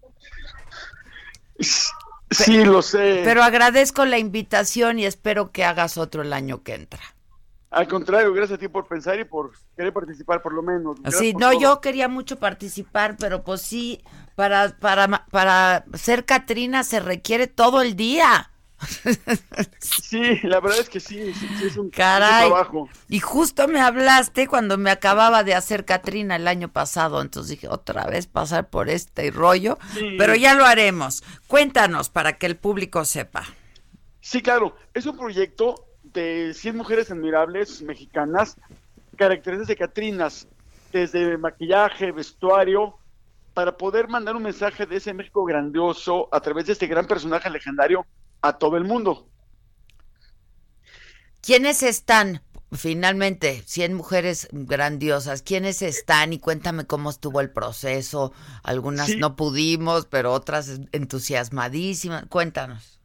Sí, 2.34 2.64
lo 2.66 2.82
sé. 2.82 3.22
Pero 3.24 3.44
agradezco 3.44 4.06
la 4.06 4.18
invitación 4.20 5.00
y 5.00 5.06
espero 5.06 5.52
que 5.52 5.64
hagas 5.66 5.98
otro 5.98 6.22
el 6.22 6.34
año 6.34 6.64
que 6.64 6.76
entra. 6.76 7.02
Al 7.72 7.88
contrario, 7.88 8.34
gracias 8.34 8.58
a 8.58 8.60
ti 8.60 8.68
por 8.68 8.88
pensar 8.88 9.20
y 9.20 9.26
por 9.26 9.52
querer 9.76 9.92
participar 9.94 10.42
por 10.44 10.54
lo 10.54 10.62
menos. 10.62 11.02
Gracias 11.02 11.20
Sí, 11.20 11.34
no, 11.34 11.50
todo. 11.52 11.60
yo 11.60 11.82
quería 11.82 12.08
mucho 12.08 12.38
participar, 12.40 13.18
pero 13.18 13.44
pues 13.44 13.62
sí, 13.64 14.04
para, 14.36 14.78
para, 14.80 15.26
para 15.32 15.86
ser 15.96 16.26
Catrina 16.26 16.84
se 16.84 17.00
requiere 17.00 17.48
todo 17.48 17.82
el 17.82 17.96
día. 17.96 18.53
Sí, 19.80 20.40
la 20.44 20.60
verdad 20.60 20.80
es 20.80 20.90
que 20.90 21.00
sí, 21.00 21.34
sí, 21.34 21.48
sí, 21.60 21.66
es 21.66 21.78
un, 21.78 21.90
Caray. 21.90 22.48
trabajo. 22.50 22.90
Y 23.10 23.20
justo 23.20 23.68
me 23.68 23.80
hablaste 23.82 24.48
cuando 24.48 24.78
me 24.78 24.92
acababa 24.92 25.44
de 25.44 25.54
hacer 25.56 25.86
Catrina 25.86 26.36
el 26.36 26.48
año 26.48 26.70
pasado, 26.70 27.22
entonces 27.22 27.52
dije, 27.52 27.68
otra 27.68 28.06
vez 28.06 28.28
pasar 28.28 28.70
por 28.70 28.90
este 28.90 29.30
rollo, 29.32 29.78
Sí. 29.94 30.16
pero 30.18 30.36
ya 30.36 30.54
lo 30.54 30.66
haremos. 30.66 31.24
Cuéntanos 31.48 32.10
para 32.10 32.38
que 32.38 32.46
el 32.46 32.56
público 32.56 33.06
sepa. 33.06 33.44
Sí, 34.22 34.42
claro, 34.42 34.76
es 34.94 35.06
un 35.06 35.18
proyecto 35.18 35.86
de 36.04 36.54
100 36.54 36.78
mujeres 36.78 37.12
admirables 37.12 37.82
mexicanas, 37.82 38.58
características 39.18 39.68
de 39.68 39.76
Catrinas, 39.76 40.48
desde 40.92 41.38
maquillaje, 41.38 42.12
vestuario, 42.12 42.98
para 43.54 43.78
poder 43.78 44.08
mandar 44.08 44.36
un 44.36 44.44
mensaje 44.44 44.86
de 44.86 44.98
ese 44.98 45.14
México 45.14 45.44
grandioso 45.46 46.28
a 46.32 46.40
través 46.42 46.66
de 46.66 46.74
este 46.74 46.88
gran 46.88 47.06
personaje 47.08 47.50
legendario 47.50 48.06
a 48.42 48.58
todo 48.58 48.78
el 48.78 48.84
mundo. 48.84 49.28
¿Quiénes 51.42 51.84
están? 51.84 52.42
Finalmente, 52.72 53.62
100 53.66 53.94
mujeres 53.94 54.48
grandiosas. 54.52 55.44
¿Quiénes 55.44 55.82
están? 55.84 56.34
Y 56.34 56.40
cuéntame 56.40 56.86
cómo 56.88 57.10
estuvo 57.12 57.40
el 57.42 57.52
proceso. 57.52 58.34
Algunas 58.64 59.08
Sí. 59.08 59.18
no 59.18 59.36
pudimos, 59.36 60.06
pero 60.08 60.32
otras 60.34 60.80
entusiasmadísimas. 60.92 62.26
Cuéntanos. 62.30 63.00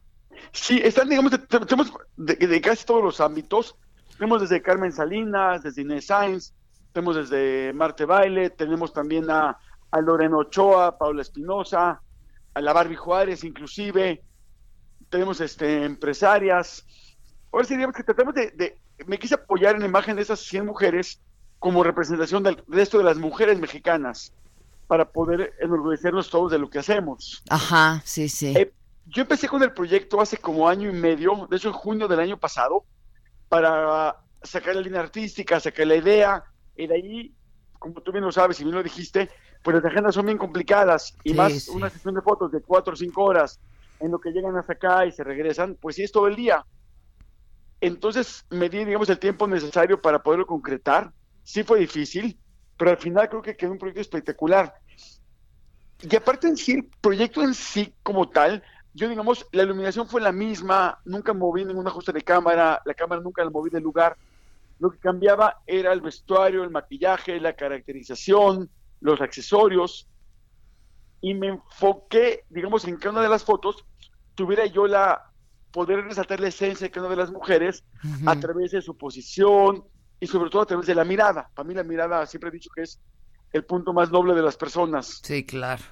Sí, 0.53 0.79
están, 0.83 1.09
digamos, 1.09 1.31
de- 1.31 1.37
tenemos 1.37 1.93
de, 2.17 2.35
de 2.35 2.61
casi 2.61 2.85
todos 2.85 3.03
los 3.03 3.19
ámbitos. 3.21 3.75
Tenemos 4.17 4.41
desde 4.41 4.61
Carmen 4.61 4.91
Salinas, 4.91 5.61
desde 5.63 5.81
Inés 5.83 6.07
Sainz, 6.07 6.53
tenemos 6.91 7.15
desde 7.15 7.71
Marte 7.73 8.05
Baile, 8.05 8.49
tenemos 8.49 8.91
también 8.91 9.29
a, 9.29 9.57
a 9.91 10.01
Lorena 10.01 10.37
Ochoa, 10.37 10.97
Paula 10.97 11.21
Espinosa, 11.21 12.01
a 12.53 12.61
la 12.61 12.73
Barbie 12.73 12.95
Juárez 12.95 13.43
inclusive, 13.43 14.23
tenemos 15.09 15.41
este 15.41 15.85
empresarias. 15.85 16.85
Ahora 17.51 17.65
sí, 17.65 17.75
digamos 17.75 17.95
que 17.95 18.03
tratamos 18.03 18.33
de, 18.35 18.51
de- 18.51 18.77
me 19.07 19.17
quise 19.17 19.35
apoyar 19.35 19.75
en 19.75 19.81
la 19.81 19.87
imagen 19.87 20.15
de 20.15 20.21
esas 20.21 20.39
100 20.41 20.65
mujeres 20.65 21.21
como 21.57 21.83
representación 21.83 22.43
del 22.43 22.61
resto 22.67 22.97
de 22.97 23.03
las 23.05 23.17
mujeres 23.17 23.59
mexicanas 23.59 24.33
para 24.87 25.09
poder 25.11 25.53
enorgullecernos 25.59 26.29
todos 26.29 26.51
de 26.51 26.59
lo 26.59 26.69
que 26.69 26.79
hacemos. 26.79 27.41
Ajá, 27.49 28.01
sí, 28.05 28.27
sí. 28.29 28.53
Eh, 28.57 28.73
yo 29.05 29.21
empecé 29.23 29.47
con 29.47 29.63
el 29.63 29.73
proyecto 29.73 30.19
hace 30.21 30.37
como 30.37 30.67
año 30.67 30.89
y 30.89 30.93
medio, 30.93 31.47
de 31.49 31.57
hecho 31.57 31.69
en 31.69 31.73
junio 31.73 32.07
del 32.07 32.19
año 32.19 32.37
pasado, 32.37 32.85
para 33.47 34.17
sacar 34.43 34.75
la 34.75 34.81
línea 34.81 34.99
artística, 35.01 35.59
sacar 35.59 35.87
la 35.87 35.95
idea, 35.95 36.43
y 36.75 36.87
de 36.87 36.95
ahí, 36.95 37.35
como 37.77 38.01
tú 38.01 38.11
bien 38.11 38.23
lo 38.23 38.31
sabes 38.31 38.59
y 38.59 38.63
bien 38.63 38.75
lo 38.75 38.83
dijiste, 38.83 39.29
pues 39.61 39.75
las 39.75 39.85
agendas 39.85 40.15
son 40.15 40.25
bien 40.25 40.37
complicadas, 40.37 41.15
y 41.23 41.31
Sí, 41.31 41.35
más 41.35 41.53
sí. 41.53 41.71
una 41.71 41.89
sesión 41.89 42.15
de 42.15 42.21
fotos 42.21 42.51
de 42.51 42.61
cuatro 42.61 42.93
o 42.93 42.95
cinco 42.95 43.23
horas, 43.23 43.59
en 43.99 44.11
lo 44.11 44.19
que 44.19 44.31
llegan 44.31 44.55
hasta 44.55 44.73
acá 44.73 45.05
y 45.05 45.11
se 45.11 45.23
regresan, 45.23 45.77
pues 45.79 45.95
sí 45.97 46.03
es 46.03 46.11
todo 46.11 46.27
el 46.27 46.35
día. 46.35 46.65
Entonces 47.81 48.45
me 48.49 48.69
di, 48.69 48.85
digamos, 48.85 49.09
el 49.09 49.19
tiempo 49.19 49.47
necesario 49.47 50.01
para 50.01 50.21
poderlo 50.21 50.45
concretar. 50.45 51.11
Sí 51.43 51.63
fue 51.63 51.79
difícil, 51.79 52.39
pero 52.77 52.91
al 52.91 52.97
final 52.97 53.29
creo 53.29 53.41
que 53.41 53.55
quedó 53.55 53.71
un 53.71 53.77
proyecto 53.77 54.01
espectacular. 54.01 54.73
Y 56.01 56.15
aparte 56.15 56.47
en 56.47 56.55
sí, 56.55 56.73
el 56.73 56.89
proyecto 57.01 57.41
en 57.41 57.53
sí 57.53 57.93
como 58.03 58.29
tal, 58.29 58.63
yo 58.93 59.09
digamos, 59.09 59.45
la 59.51 59.63
iluminación 59.63 60.07
fue 60.07 60.21
la 60.21 60.31
misma, 60.31 60.99
nunca 61.05 61.33
moví 61.33 61.65
ningún 61.65 61.87
ajuste 61.87 62.11
de 62.13 62.21
cámara, 62.21 62.81
la 62.85 62.93
cámara 62.93 63.21
nunca 63.21 63.43
la 63.43 63.49
moví 63.49 63.69
del 63.69 63.83
lugar. 63.83 64.15
Lo 64.79 64.91
que 64.91 64.99
cambiaba 64.99 65.61
era 65.65 65.91
el 65.91 65.99
vestuario, 65.99 66.63
el 66.63 66.69
maquillaje, 66.69 67.39
la 67.39 67.53
caracterización, 67.53 68.69
los 69.01 69.21
accesorios. 69.21 70.07
Y 71.21 71.33
me 71.33 71.47
enfoqué, 71.47 72.45
digamos, 72.49 72.85
en 72.85 72.97
que 72.97 73.09
una 73.09 73.21
de 73.21 73.29
las 73.29 73.43
fotos 73.43 73.85
tuviera 74.35 74.65
yo 74.65 74.87
la 74.87 75.25
poder 75.71 76.03
resaltar 76.03 76.39
la 76.39 76.47
esencia 76.47 76.87
de 76.87 76.91
cada 76.91 77.07
una 77.07 77.15
de 77.15 77.21
las 77.21 77.31
mujeres 77.31 77.83
a 78.25 78.39
través 78.39 78.71
de 78.71 78.81
su 78.81 78.97
posición 78.97 79.83
y 80.19 80.27
sobre 80.27 80.49
todo 80.49 80.63
a 80.63 80.65
través 80.65 80.87
de 80.87 80.95
la 80.95 81.03
mirada. 81.03 81.49
Para 81.53 81.67
mí 81.67 81.75
la 81.75 81.83
mirada 81.83 82.25
siempre 82.25 82.49
he 82.49 82.53
dicho 82.53 82.69
que 82.73 82.83
es 82.83 82.99
el 83.53 83.65
punto 83.65 83.93
más 83.93 84.11
noble 84.11 84.33
de 84.33 84.41
las 84.41 84.57
personas 84.57 85.21
Sí, 85.23 85.45
claro. 85.45 85.83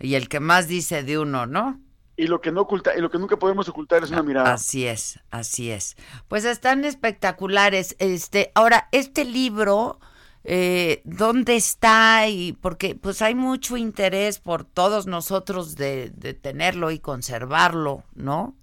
Y 0.00 0.14
el 0.14 0.28
que 0.28 0.40
más 0.40 0.66
dice 0.66 1.02
de 1.02 1.18
uno, 1.18 1.46
¿no? 1.46 1.80
y 2.16 2.26
lo 2.26 2.40
que 2.40 2.52
no 2.52 2.62
oculta 2.62 2.96
y 2.96 3.00
lo 3.00 3.10
que 3.10 3.18
nunca 3.18 3.36
podemos 3.38 3.68
ocultar 3.68 4.04
es 4.04 4.10
una 4.10 4.22
mirada. 4.22 4.52
Así 4.52 4.86
es, 4.86 5.18
así 5.30 5.70
es. 5.70 5.96
Pues 6.28 6.44
están 6.44 6.84
espectaculares. 6.84 7.96
Este, 7.98 8.52
ahora, 8.54 8.88
este 8.92 9.24
libro, 9.24 9.98
eh, 10.44 11.02
¿dónde 11.04 11.56
está? 11.56 12.28
Y 12.28 12.54
porque 12.54 12.94
pues 12.94 13.22
hay 13.22 13.34
mucho 13.34 13.76
interés 13.76 14.38
por 14.40 14.64
todos 14.64 15.06
nosotros 15.06 15.76
de, 15.76 16.10
de 16.16 16.34
tenerlo 16.34 16.90
y 16.90 16.98
conservarlo, 17.00 18.04
¿no? 18.14 18.56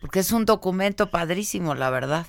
Porque 0.00 0.20
es 0.20 0.32
un 0.32 0.46
documento 0.46 1.10
padrísimo, 1.10 1.74
la 1.74 1.90
verdad. 1.90 2.26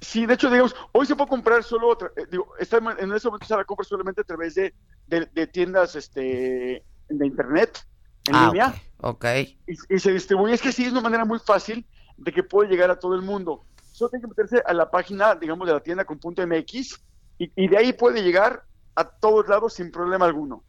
Sí, 0.00 0.26
de 0.26 0.34
hecho, 0.34 0.48
digamos, 0.50 0.76
hoy 0.92 1.06
se 1.06 1.16
puede 1.16 1.28
comprar 1.28 1.64
solo, 1.64 1.88
otra- 1.88 2.12
eh, 2.16 2.26
digo, 2.30 2.54
está 2.58 2.76
en 2.78 3.12
ese 3.12 3.26
momento 3.28 3.46
se 3.46 3.56
la 3.56 3.64
compra 3.64 3.84
solamente 3.84 4.20
a 4.20 4.24
través 4.24 4.54
de, 4.54 4.74
de, 5.06 5.26
de 5.26 5.46
tiendas 5.48 5.96
este, 5.96 6.84
de 7.08 7.26
internet, 7.26 7.78
en 8.24 8.38
ah, 8.38 8.50
línea, 8.50 8.72
ok. 8.98 9.24
ok. 9.24 9.24
y, 9.66 9.74
y 9.94 9.98
se 10.00 10.12
distribuye. 10.12 10.54
Es 10.54 10.62
que 10.62 10.72
sí, 10.72 10.84
es 10.86 10.92
una 10.92 11.02
manera 11.02 11.24
muy 11.24 11.38
fácil 11.40 11.86
de 12.16 12.32
que 12.32 12.42
puede 12.44 12.70
llegar 12.70 12.90
a 12.90 12.98
todo 12.98 13.14
el 13.16 13.22
mundo. 13.22 13.66
Solo 13.92 14.10
tiene 14.10 14.22
que 14.22 14.28
meterse 14.28 14.62
a 14.66 14.74
la 14.74 14.90
página, 14.90 15.34
digamos, 15.36 15.66
de 15.68 15.74
la 15.74 15.80
tienda 15.82 16.04
con 16.06 16.18
punto 16.20 16.42
MX, 16.42 17.04
y, 17.38 17.50
y 17.56 17.68
de 17.68 17.76
ahí 17.76 17.92
puede 17.92 18.22
llegar 18.22 18.64
a 18.94 19.04
todos 19.04 19.48
lados 19.48 19.74
sin 19.74 19.90
problema 19.90 20.26
alguno. 20.26 20.62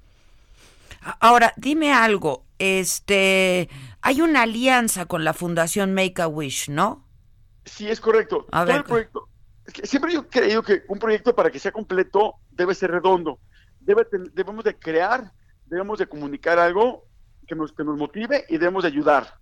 Ahora, 1.19 1.53
dime 1.57 1.93
algo. 1.93 2.45
Este, 2.59 3.69
hay 4.01 4.21
una 4.21 4.43
alianza 4.43 5.05
con 5.05 5.23
la 5.23 5.33
Fundación 5.33 5.93
Make 5.93 6.21
a 6.21 6.27
Wish, 6.27 6.69
¿no? 6.69 7.05
Sí, 7.65 7.87
es 7.87 8.01
correcto. 8.01 8.45
A 8.51 8.65
Todo 8.65 8.67
ver, 8.67 8.75
el 8.77 8.83
proyecto, 8.83 9.29
siempre 9.83 10.13
yo 10.13 10.21
he 10.21 10.27
creído 10.27 10.63
que 10.63 10.83
un 10.87 10.99
proyecto 10.99 11.35
para 11.35 11.49
que 11.51 11.59
sea 11.59 11.71
completo 11.71 12.35
debe 12.51 12.75
ser 12.75 12.91
redondo. 12.91 13.39
Debe 13.79 14.05
debemos 14.33 14.63
de 14.65 14.77
crear, 14.77 15.31
debemos 15.65 15.99
de 15.99 16.07
comunicar 16.07 16.59
algo 16.59 17.05
que 17.47 17.55
nos, 17.55 17.71
que 17.71 17.83
nos 17.83 17.97
motive 17.97 18.45
y 18.49 18.57
debemos 18.57 18.83
de 18.83 18.89
ayudar. 18.89 19.35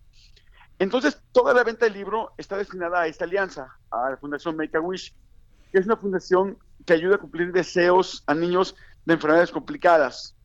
Entonces, 0.79 1.21
toda 1.31 1.53
la 1.53 1.63
venta 1.63 1.85
del 1.85 1.95
libro 1.95 2.33
está 2.37 2.55
destinada 2.55 3.01
a 3.01 3.07
esta 3.07 3.25
alianza, 3.25 3.75
a 3.89 4.11
la 4.11 4.17
Fundación 4.17 4.55
Make 4.55 4.77
a 4.77 4.81
Wish, 4.81 5.13
que 5.71 5.79
es 5.79 5.85
una 5.85 5.97
fundación 5.97 6.57
que 6.85 6.93
ayuda 6.93 7.15
a 7.15 7.19
cumplir 7.19 7.51
deseos 7.51 8.23
a 8.27 8.33
niños 8.33 8.75
de 9.05 9.13
enfermedades 9.15 9.51
complicadas. 9.51 10.35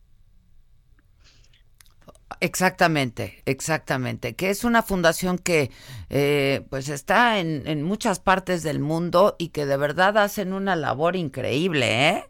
Exactamente, 2.39 3.41
exactamente. 3.45 4.35
Que 4.35 4.49
es 4.49 4.63
una 4.63 4.83
fundación 4.83 5.37
que 5.37 5.71
eh, 6.09 6.65
pues 6.69 6.89
está 6.89 7.39
en, 7.39 7.67
en 7.67 7.83
muchas 7.83 8.19
partes 8.19 8.63
del 8.63 8.79
mundo 8.79 9.35
y 9.37 9.49
que 9.49 9.65
de 9.65 9.77
verdad 9.77 10.17
hacen 10.17 10.53
una 10.53 10.75
labor 10.75 11.15
increíble, 11.15 12.09
¿eh? 12.09 12.25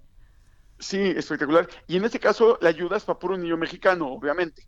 Sí, 0.79 0.99
espectacular. 0.99 1.67
Y 1.87 1.97
en 1.97 2.05
este 2.05 2.19
caso, 2.19 2.57
la 2.61 2.69
ayuda 2.69 2.97
es 2.97 3.05
para 3.05 3.17
puro 3.19 3.37
niño 3.37 3.57
mexicano, 3.57 4.07
obviamente. 4.07 4.67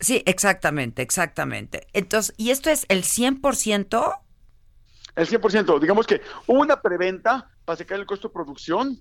Sí, 0.00 0.22
exactamente, 0.26 1.02
exactamente. 1.02 1.86
Entonces, 1.92 2.34
¿y 2.36 2.50
esto 2.50 2.70
es 2.70 2.86
el 2.88 3.04
100%? 3.04 4.20
El 5.14 5.26
100%. 5.26 5.78
Digamos 5.78 6.06
que 6.06 6.22
hubo 6.46 6.60
una 6.60 6.80
preventa 6.80 7.50
para 7.64 7.76
sacar 7.76 7.98
el 7.98 8.06
costo 8.06 8.28
de 8.28 8.34
producción 8.34 8.98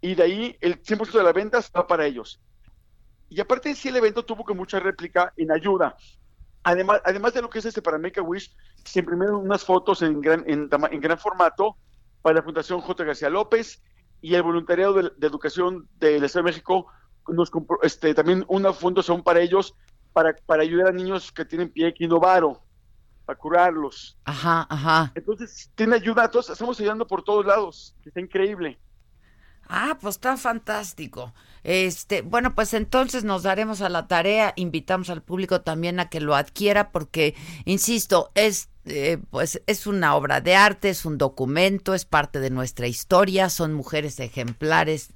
y 0.00 0.14
de 0.14 0.22
ahí 0.22 0.56
el 0.60 0.82
100% 0.82 1.12
de 1.12 1.22
la 1.22 1.32
venta 1.32 1.58
está 1.58 1.86
para 1.86 2.06
ellos. 2.06 2.40
Y 3.28 3.40
aparte, 3.40 3.74
sí, 3.74 3.88
el 3.88 3.96
evento 3.96 4.24
tuvo 4.24 4.44
que 4.44 4.52
mucha 4.52 4.78
réplica 4.78 5.32
en 5.36 5.52
ayuda. 5.52 5.96
Además, 6.64 7.00
además 7.04 7.32
de 7.32 7.42
lo 7.42 7.48
que 7.48 7.60
es 7.60 7.64
este 7.64 7.80
para 7.80 7.98
Make 7.98 8.20
a 8.20 8.22
Wish, 8.22 8.54
se 8.84 8.98
imprimieron 9.00 9.36
unas 9.36 9.64
fotos 9.64 10.02
en 10.02 10.20
gran, 10.20 10.44
en, 10.46 10.68
gran 10.68 11.18
formato 11.18 11.76
para 12.20 12.36
la 12.36 12.42
Fundación 12.42 12.80
J. 12.80 13.04
García 13.04 13.30
López 13.30 13.82
y 14.20 14.34
el 14.34 14.42
voluntariado 14.42 14.94
de, 14.94 15.26
educación 15.26 15.88
del 15.98 16.24
Estado 16.24 16.44
de 16.44 16.50
México 16.50 16.86
nos 17.28 17.50
compró, 17.50 17.78
este, 17.82 18.14
también 18.14 18.44
fondos 18.74 19.06
son 19.06 19.22
para 19.22 19.40
ellos, 19.40 19.74
para, 20.12 20.34
para 20.46 20.62
ayudar 20.62 20.88
a 20.88 20.92
niños 20.92 21.32
que 21.32 21.44
tienen 21.44 21.70
pie 21.70 21.88
equinovaro, 21.88 22.62
para 23.24 23.38
curarlos. 23.38 24.16
Ajá, 24.24 24.66
ajá. 24.68 25.12
Entonces, 25.14 25.70
tiene 25.74 25.96
ayuda, 25.96 26.30
todos 26.30 26.50
estamos 26.50 26.78
ayudando 26.80 27.06
por 27.06 27.22
todos 27.22 27.46
lados, 27.46 27.94
está 28.04 28.20
increíble. 28.20 28.78
Ah, 29.68 29.96
pues 30.00 30.16
está 30.16 30.36
fantástico. 30.36 31.32
Este, 31.62 32.22
bueno, 32.22 32.54
pues 32.54 32.74
entonces 32.74 33.24
nos 33.24 33.44
daremos 33.44 33.80
a 33.80 33.88
la 33.88 34.08
tarea, 34.08 34.52
invitamos 34.56 35.08
al 35.08 35.22
público 35.22 35.60
también 35.62 36.00
a 36.00 36.08
que 36.08 36.20
lo 36.20 36.34
adquiera 36.34 36.90
porque, 36.90 37.34
insisto, 37.64 38.32
es 38.34 38.68
eh, 38.84 39.18
pues 39.30 39.62
es 39.68 39.86
una 39.86 40.16
obra 40.16 40.40
de 40.40 40.56
arte, 40.56 40.90
es 40.90 41.04
un 41.04 41.16
documento, 41.16 41.94
es 41.94 42.04
parte 42.04 42.40
de 42.40 42.50
nuestra 42.50 42.88
historia, 42.88 43.48
son 43.48 43.74
mujeres 43.74 44.18
ejemplares, 44.18 45.10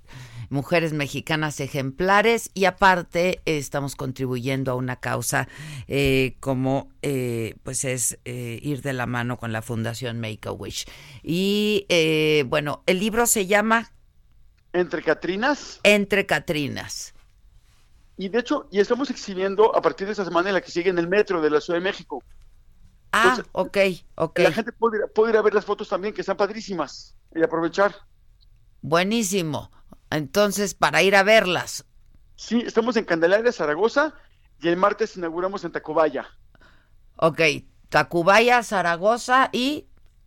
mujeres 0.51 0.93
mexicanas 0.93 1.61
ejemplares 1.61 2.51
y 2.55 2.65
aparte 2.65 3.43
estamos 3.45 3.97
contribuyendo 3.97 4.73
a 4.73 4.75
una 4.75 4.97
causa 4.97 5.49
eh, 5.89 6.37
como 6.41 6.91
eh, 7.03 7.57
pues 7.63 7.85
es 7.85 8.19
ir 8.25 8.83
de 8.83 8.93
la 8.93 9.07
mano 9.07 9.39
con 9.39 9.53
la 9.53 9.63
Fundación 9.63 10.21
Make 10.21 10.49
a 10.49 10.53
Wish. 10.53 10.87
Y 11.23 11.87
bueno, 12.49 12.83
el 12.87 13.01
libro 13.01 13.27
se 13.27 13.47
llama 13.47 13.93
entre 14.77 15.03
Catrinas. 15.03 15.81
Entre 15.85 16.27
Catrinas. 16.27 17.15
Y 18.19 18.29
de 18.29 18.41
hecho, 18.41 18.69
y 18.71 18.81
estamos 18.81 19.09
exhibiendo 19.09 19.75
a 19.75 19.81
partir 19.81 20.07
de 20.07 20.13
esta 20.13 20.25
semana 20.25 20.51
en 20.51 20.55
la 20.55 20.61
que 20.61 20.71
sigue 20.71 20.91
en 20.91 20.99
el 20.99 21.09
metro 21.09 21.41
de 21.41 21.49
la 21.49 21.63
Ciudad 21.63 21.79
de 21.79 21.85
México. 21.85 22.23
Ah, 23.13 23.43
ok, 23.53 23.79
ok. 24.17 24.39
La 24.41 24.53
gente 24.53 24.73
puede 24.73 25.31
ir, 25.31 25.37
a 25.37 25.43
ver 25.43 25.55
las 25.55 25.65
fotos 25.65 25.89
también, 25.89 26.13
que 26.13 26.21
están 26.21 26.37
padrísimas, 26.37 27.17
y 27.35 27.43
aprovechar. 27.43 27.95
Buenísimo. 28.83 29.71
Entonces, 30.11 30.75
para 30.75 31.03
ir 31.03 31.17
a 31.17 31.23
verlas. 31.23 31.85
Sí, 32.37 32.63
estamos 32.65 32.97
en 32.97 33.05
Candelaria, 33.05 33.53
Zaragoza, 33.53 34.15
y 34.61 34.69
el 34.69 34.77
martes 34.77 35.17
inauguramos 35.17 35.65
en 35.65 35.73
Tacubaya. 35.73 36.27
Ok, 37.17 37.41
Tacubaya, 37.89 38.63
Zaragoza 38.63 39.49
y 39.53 39.87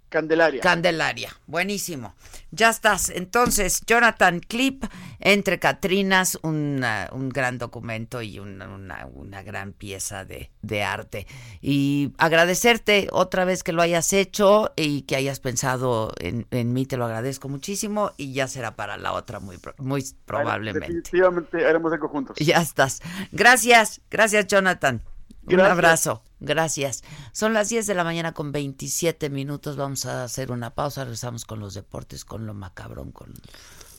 Candelaria. 0.10 0.62
Candelaria, 0.62 1.36
buenísimo. 1.48 2.16
Ya 2.52 2.70
estás. 2.70 3.10
Entonces, 3.10 3.82
Jonathan 3.86 4.40
Clip, 4.40 4.84
Entre 5.20 5.60
Catrinas, 5.60 6.40
un 6.42 6.82
gran 7.30 7.58
documento 7.60 8.22
y 8.22 8.40
una, 8.40 9.42
gran 9.44 9.74
pieza 9.74 10.26
de, 10.26 10.84
arte. 10.84 11.28
Y 11.62 12.12
agradecerte 12.18 13.08
otra 13.12 13.46
vez 13.46 13.64
que 13.64 13.72
lo 13.72 13.82
hayas 13.82 14.12
hecho 14.14 14.72
y 14.76 15.04
que 15.04 15.16
hayas 15.16 15.40
pensado 15.40 16.12
en, 16.20 16.74
mí, 16.74 16.86
te 16.86 16.98
lo 16.98 17.06
agradezco 17.06 17.50
muchísimo 17.50 18.12
y 18.18 18.34
ya 18.34 18.48
será 18.48 18.76
para 18.76 18.98
la 18.98 19.14
otra 19.14 19.40
muy, 19.40 19.58
muy 19.78 20.04
probablemente. 20.26 20.88
Definitivamente 20.88 21.66
haremos 21.66 21.94
algo 21.94 22.08
juntos. 22.08 22.38
Ya 22.40 22.58
estás. 22.58 23.02
Gracias, 23.32 24.02
gracias 24.10 24.48
Jonathan. 24.48 25.04
Un 25.50 25.62
abrazo. 25.62 26.22
Gracias. 26.40 27.04
Son 27.32 27.54
las 27.54 27.70
10 27.70 27.86
de 27.88 27.96
la 27.96 28.04
mañana 28.04 28.34
con 28.34 28.52
27 28.52 29.30
minutos. 29.30 29.76
Vamos 29.76 30.06
a 30.06 30.24
hacer 30.24 30.52
una 30.52 30.70
pausa. 30.72 31.04
Regresamos 31.04 31.46
con 31.46 31.60
los 31.60 31.74
deportes, 31.74 32.24
con 32.24 32.46
lo 32.46 32.54
macabrón, 32.54 33.12
con, 33.12 33.34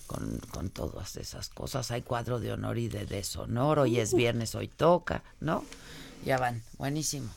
con, 0.06 0.70
todas 0.70 1.16
esas 1.16 1.48
cosas. 1.48 1.90
Hay 1.90 2.02
cuadro 2.02 2.40
de 2.40 2.52
honor 2.52 2.78
y 2.78 2.88
de 2.88 3.06
deshonor. 3.06 3.78
Hoy 3.78 3.98
es 3.98 4.14
viernes, 4.14 4.54
hoy 4.54 4.68
toca, 4.68 5.22
¿no? 5.40 5.64
Ya 6.24 6.38
van. 6.38 6.62
Buenísimo. 6.78 7.28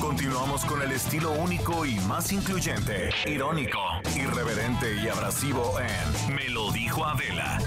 Continuamos 0.00 0.64
con 0.64 0.82
el 0.82 0.92
estilo 0.92 1.32
único 1.32 1.84
y 1.84 1.98
más 2.00 2.32
incluyente, 2.32 3.10
irónico, 3.26 3.78
irreverente 4.16 4.94
y 5.02 5.08
abrasivo 5.08 5.74
en 5.80 6.34
Me 6.34 6.48
lo 6.48 6.70
dijo 6.72 7.04
Adela 7.04 7.58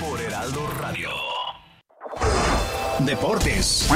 por 0.00 0.20
Heraldo 0.20 0.66
Radio. 0.80 1.27
Deportes. 3.04 3.88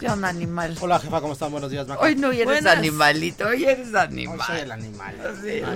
¿Qué 0.00 0.08
onda, 0.08 0.28
animal? 0.28 0.76
Hola, 0.80 0.98
jefa, 0.98 1.20
¿cómo 1.20 1.34
están? 1.34 1.52
Buenos 1.52 1.70
días, 1.70 1.86
Hoy 2.00 2.16
no 2.16 2.32
eres 2.32 2.64
animalito, 2.64 3.46
hoy 3.46 3.64
eres 3.64 3.94
animal. 3.94 4.38
Hoy 4.38 4.46
soy 4.46 4.60
el 4.60 4.72
animal. 4.72 5.14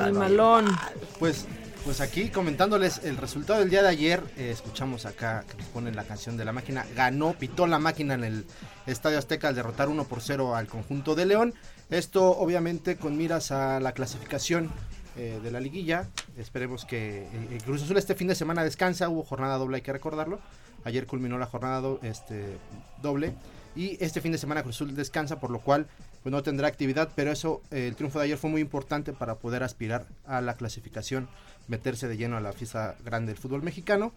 Animalón. 0.00 0.78
Pues, 1.18 1.46
pues 1.84 2.00
aquí 2.00 2.30
comentándoles 2.30 3.02
el 3.04 3.18
resultado 3.18 3.60
del 3.60 3.68
día 3.68 3.82
de 3.82 3.88
ayer, 3.88 4.22
eh, 4.38 4.50
escuchamos 4.50 5.04
acá 5.04 5.44
que 5.46 5.58
nos 5.58 5.66
ponen 5.66 5.94
la 5.94 6.04
canción 6.04 6.38
de 6.38 6.46
la 6.46 6.52
máquina. 6.52 6.86
Ganó, 6.96 7.34
pitó 7.34 7.66
la 7.66 7.78
máquina 7.78 8.14
en 8.14 8.24
el 8.24 8.46
Estadio 8.86 9.18
Azteca 9.18 9.48
al 9.48 9.54
derrotar 9.54 9.88
1 9.88 10.04
por 10.04 10.22
0 10.22 10.56
al 10.56 10.68
conjunto 10.68 11.14
de 11.14 11.26
León. 11.26 11.54
Esto 11.90 12.30
obviamente 12.30 12.96
con 12.96 13.16
miras 13.16 13.50
a 13.50 13.78
la 13.80 13.92
clasificación 13.92 14.70
eh, 15.18 15.40
de 15.42 15.50
la 15.50 15.58
liguilla. 15.58 16.08
Esperemos 16.36 16.84
que 16.84 17.24
eh, 17.24 17.58
Cruz 17.64 17.82
Azul 17.82 17.96
este 17.96 18.14
fin 18.14 18.28
de 18.28 18.36
semana 18.36 18.62
descansa. 18.62 19.08
Hubo 19.08 19.24
jornada 19.24 19.58
doble, 19.58 19.76
hay 19.76 19.82
que 19.82 19.92
recordarlo. 19.92 20.38
Ayer 20.84 21.06
culminó 21.06 21.38
la 21.38 21.46
jornada 21.46 21.82
este, 22.02 22.56
doble. 23.02 23.34
Y 23.74 24.02
este 24.02 24.20
fin 24.20 24.30
de 24.32 24.38
semana 24.38 24.62
Cruz 24.62 24.76
Azul 24.76 24.94
descansa, 24.94 25.40
por 25.40 25.50
lo 25.50 25.58
cual 25.58 25.88
pues, 26.22 26.30
no 26.30 26.42
tendrá 26.44 26.68
actividad. 26.68 27.10
Pero 27.16 27.32
eso, 27.32 27.62
el 27.72 27.96
triunfo 27.96 28.20
de 28.20 28.26
ayer 28.26 28.38
fue 28.38 28.48
muy 28.48 28.60
importante 28.60 29.12
para 29.12 29.34
poder 29.34 29.64
aspirar 29.64 30.06
a 30.24 30.40
la 30.40 30.54
clasificación, 30.54 31.28
meterse 31.66 32.06
de 32.06 32.16
lleno 32.16 32.36
a 32.36 32.40
la 32.40 32.52
fiesta 32.52 32.94
grande 33.04 33.32
del 33.32 33.42
fútbol 33.42 33.62
mexicano. 33.62 34.12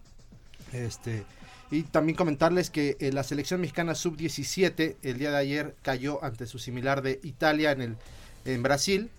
Este, 0.72 1.24
y 1.72 1.82
también 1.84 2.16
comentarles 2.16 2.70
que 2.70 2.96
eh, 3.00 3.12
la 3.12 3.24
selección 3.24 3.60
mexicana 3.60 3.94
sub-17 3.94 4.96
el 5.02 5.18
día 5.18 5.30
de 5.30 5.38
ayer 5.38 5.74
cayó 5.82 6.22
ante 6.22 6.46
su 6.46 6.58
similar 6.58 7.02
de 7.02 7.18
Italia 7.22 7.72
en, 7.72 7.80
el, 7.80 7.96
en 8.44 8.62
Brasil. 8.62 9.10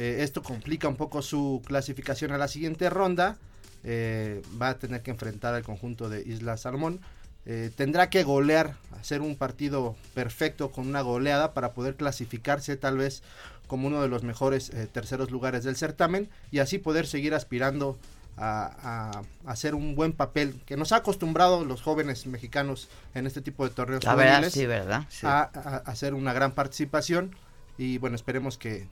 Eh, 0.00 0.22
esto 0.22 0.42
complica 0.42 0.88
un 0.88 0.96
poco 0.96 1.20
su 1.20 1.60
clasificación 1.66 2.32
a 2.32 2.38
la 2.38 2.48
siguiente 2.48 2.88
ronda. 2.88 3.36
Eh, 3.84 4.40
va 4.60 4.70
a 4.70 4.78
tener 4.78 5.02
que 5.02 5.10
enfrentar 5.10 5.54
al 5.54 5.62
conjunto 5.62 6.08
de 6.08 6.22
Isla 6.22 6.56
Salmón. 6.56 7.02
Eh, 7.44 7.70
tendrá 7.76 8.08
que 8.08 8.22
golear, 8.22 8.76
hacer 8.98 9.20
un 9.20 9.36
partido 9.36 9.96
perfecto 10.14 10.72
con 10.72 10.86
una 10.86 11.02
goleada 11.02 11.52
para 11.52 11.72
poder 11.72 11.96
clasificarse 11.96 12.78
tal 12.78 12.96
vez 12.96 13.22
como 13.66 13.88
uno 13.88 14.00
de 14.00 14.08
los 14.08 14.22
mejores 14.22 14.72
terceros 14.92 15.30
lugares 15.30 15.64
del 15.64 15.76
certamen 15.76 16.28
y 16.50 16.58
así 16.58 16.78
poder 16.78 17.06
seguir 17.06 17.34
aspirando 17.34 17.98
a, 18.36 19.22
hacer 19.44 19.74
un 19.74 19.94
buen 19.94 20.12
papel 20.12 20.60
que 20.66 20.76
nos 20.76 20.92
ha 20.92 20.96
acostumbrado 20.96 21.64
los 21.64 21.82
jóvenes 21.82 22.26
mexicanos 22.26 22.88
en 23.14 23.26
este 23.26 23.42
tipo 23.42 23.68
de 23.68 23.74
torneos 23.74 24.04
juveniles 24.04 24.56
¿verdad? 24.66 25.06
A, 25.22 25.42
hacer 25.84 26.14
una 26.14 26.32
gran 26.32 26.52
participación 26.52 27.36
y 27.80 27.96
bueno, 27.96 28.14
esperemos 28.14 28.58
que, 28.58 28.88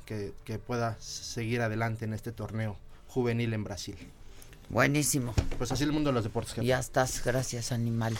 pueda 0.66 0.96
seguir 0.98 1.60
adelante 1.60 2.06
en 2.06 2.14
este 2.14 2.32
torneo 2.32 2.78
juvenil 3.06 3.52
en 3.52 3.62
Brasil. 3.62 3.96
Buenísimo. 4.70 5.34
Pues 5.58 5.70
así 5.70 5.84
el 5.84 5.92
mundo 5.92 6.08
de 6.08 6.14
los 6.14 6.24
deportes. 6.24 6.54
Ya 6.64 6.78
estás, 6.78 7.22
gracias 7.22 7.70
animal. 7.70 8.16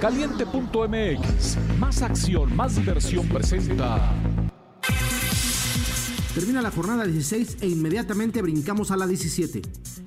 Caliente.mx, 0.00 1.58
más 1.80 2.02
acción, 2.02 2.54
más 2.54 2.76
diversión 2.76 3.28
presenta. 3.28 4.12
Termina 6.34 6.62
la 6.62 6.70
jornada 6.70 7.04
16 7.04 7.56
e 7.60 7.68
inmediatamente 7.68 8.40
brincamos 8.40 8.92
a 8.92 8.96
la 8.96 9.08
17. 9.08 9.62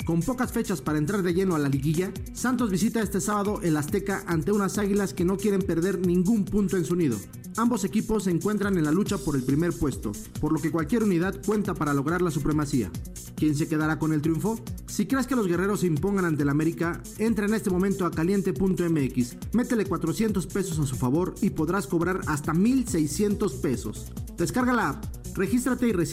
Con 0.06 0.22
pocas 0.22 0.54
fechas 0.54 0.82
para 0.82 0.98
entrar 0.98 1.22
de 1.22 1.34
lleno 1.34 1.54
a 1.54 1.60
la 1.60 1.68
liguilla, 1.68 2.14
Santos 2.32 2.72
visita 2.72 3.02
este 3.02 3.20
sábado 3.20 3.60
el 3.62 3.76
Azteca 3.76 4.24
ante 4.26 4.54
unas 4.54 4.78
águilas 4.78 5.14
que 5.14 5.26
no 5.26 5.36
quieren 5.36 5.62
perder 5.62 6.08
ningún 6.08 6.46
punto 6.46 6.78
en 6.78 6.86
su 6.86 6.96
nido. 6.96 7.18
Ambos 7.58 7.84
equipos 7.84 8.24
se 8.24 8.32
encuentran 8.32 8.78
en 8.78 8.86
la 8.86 8.94
lucha 8.94 9.18
por 9.18 9.36
el 9.36 9.44
primer 9.44 9.74
puesto, 9.74 10.14
por 10.40 10.54
lo 10.54 10.62
que 10.62 10.72
cualquier 10.72 11.04
unidad 11.04 11.42
cuenta 11.46 11.74
para 11.74 11.94
lograr 11.94 12.22
la 12.22 12.32
supremacía. 12.32 12.90
¿Quién 13.36 13.54
se 13.54 13.68
quedará 13.68 14.00
con 14.00 14.14
el 14.14 14.22
triunfo? 14.22 14.64
Si 14.88 15.06
crees 15.06 15.28
que 15.28 15.36
los 15.36 15.48
guerreros 15.48 15.82
se 15.82 15.88
impongan 15.88 16.24
ante 16.24 16.44
el 16.44 16.50
América, 16.50 17.04
entra 17.18 17.48
en 17.48 17.54
este 17.54 17.70
momento 17.70 18.06
a 18.06 18.12
caliente.mx, 18.12 19.38
métele 19.52 19.86
400 19.86 20.48
pesos 20.48 20.80
a 20.80 20.86
su 20.86 20.96
favor 20.96 21.36
y 21.42 21.50
podrás 21.50 21.86
cobrar 21.86 22.22
hasta 22.28 22.54
1600 22.54 23.54
pesos. 23.56 24.06
Descarga 24.38 24.74
la 24.74 24.90
app 24.90 25.24
Regístrate 25.36 25.88
y 25.88 25.94
recibe 25.94 26.13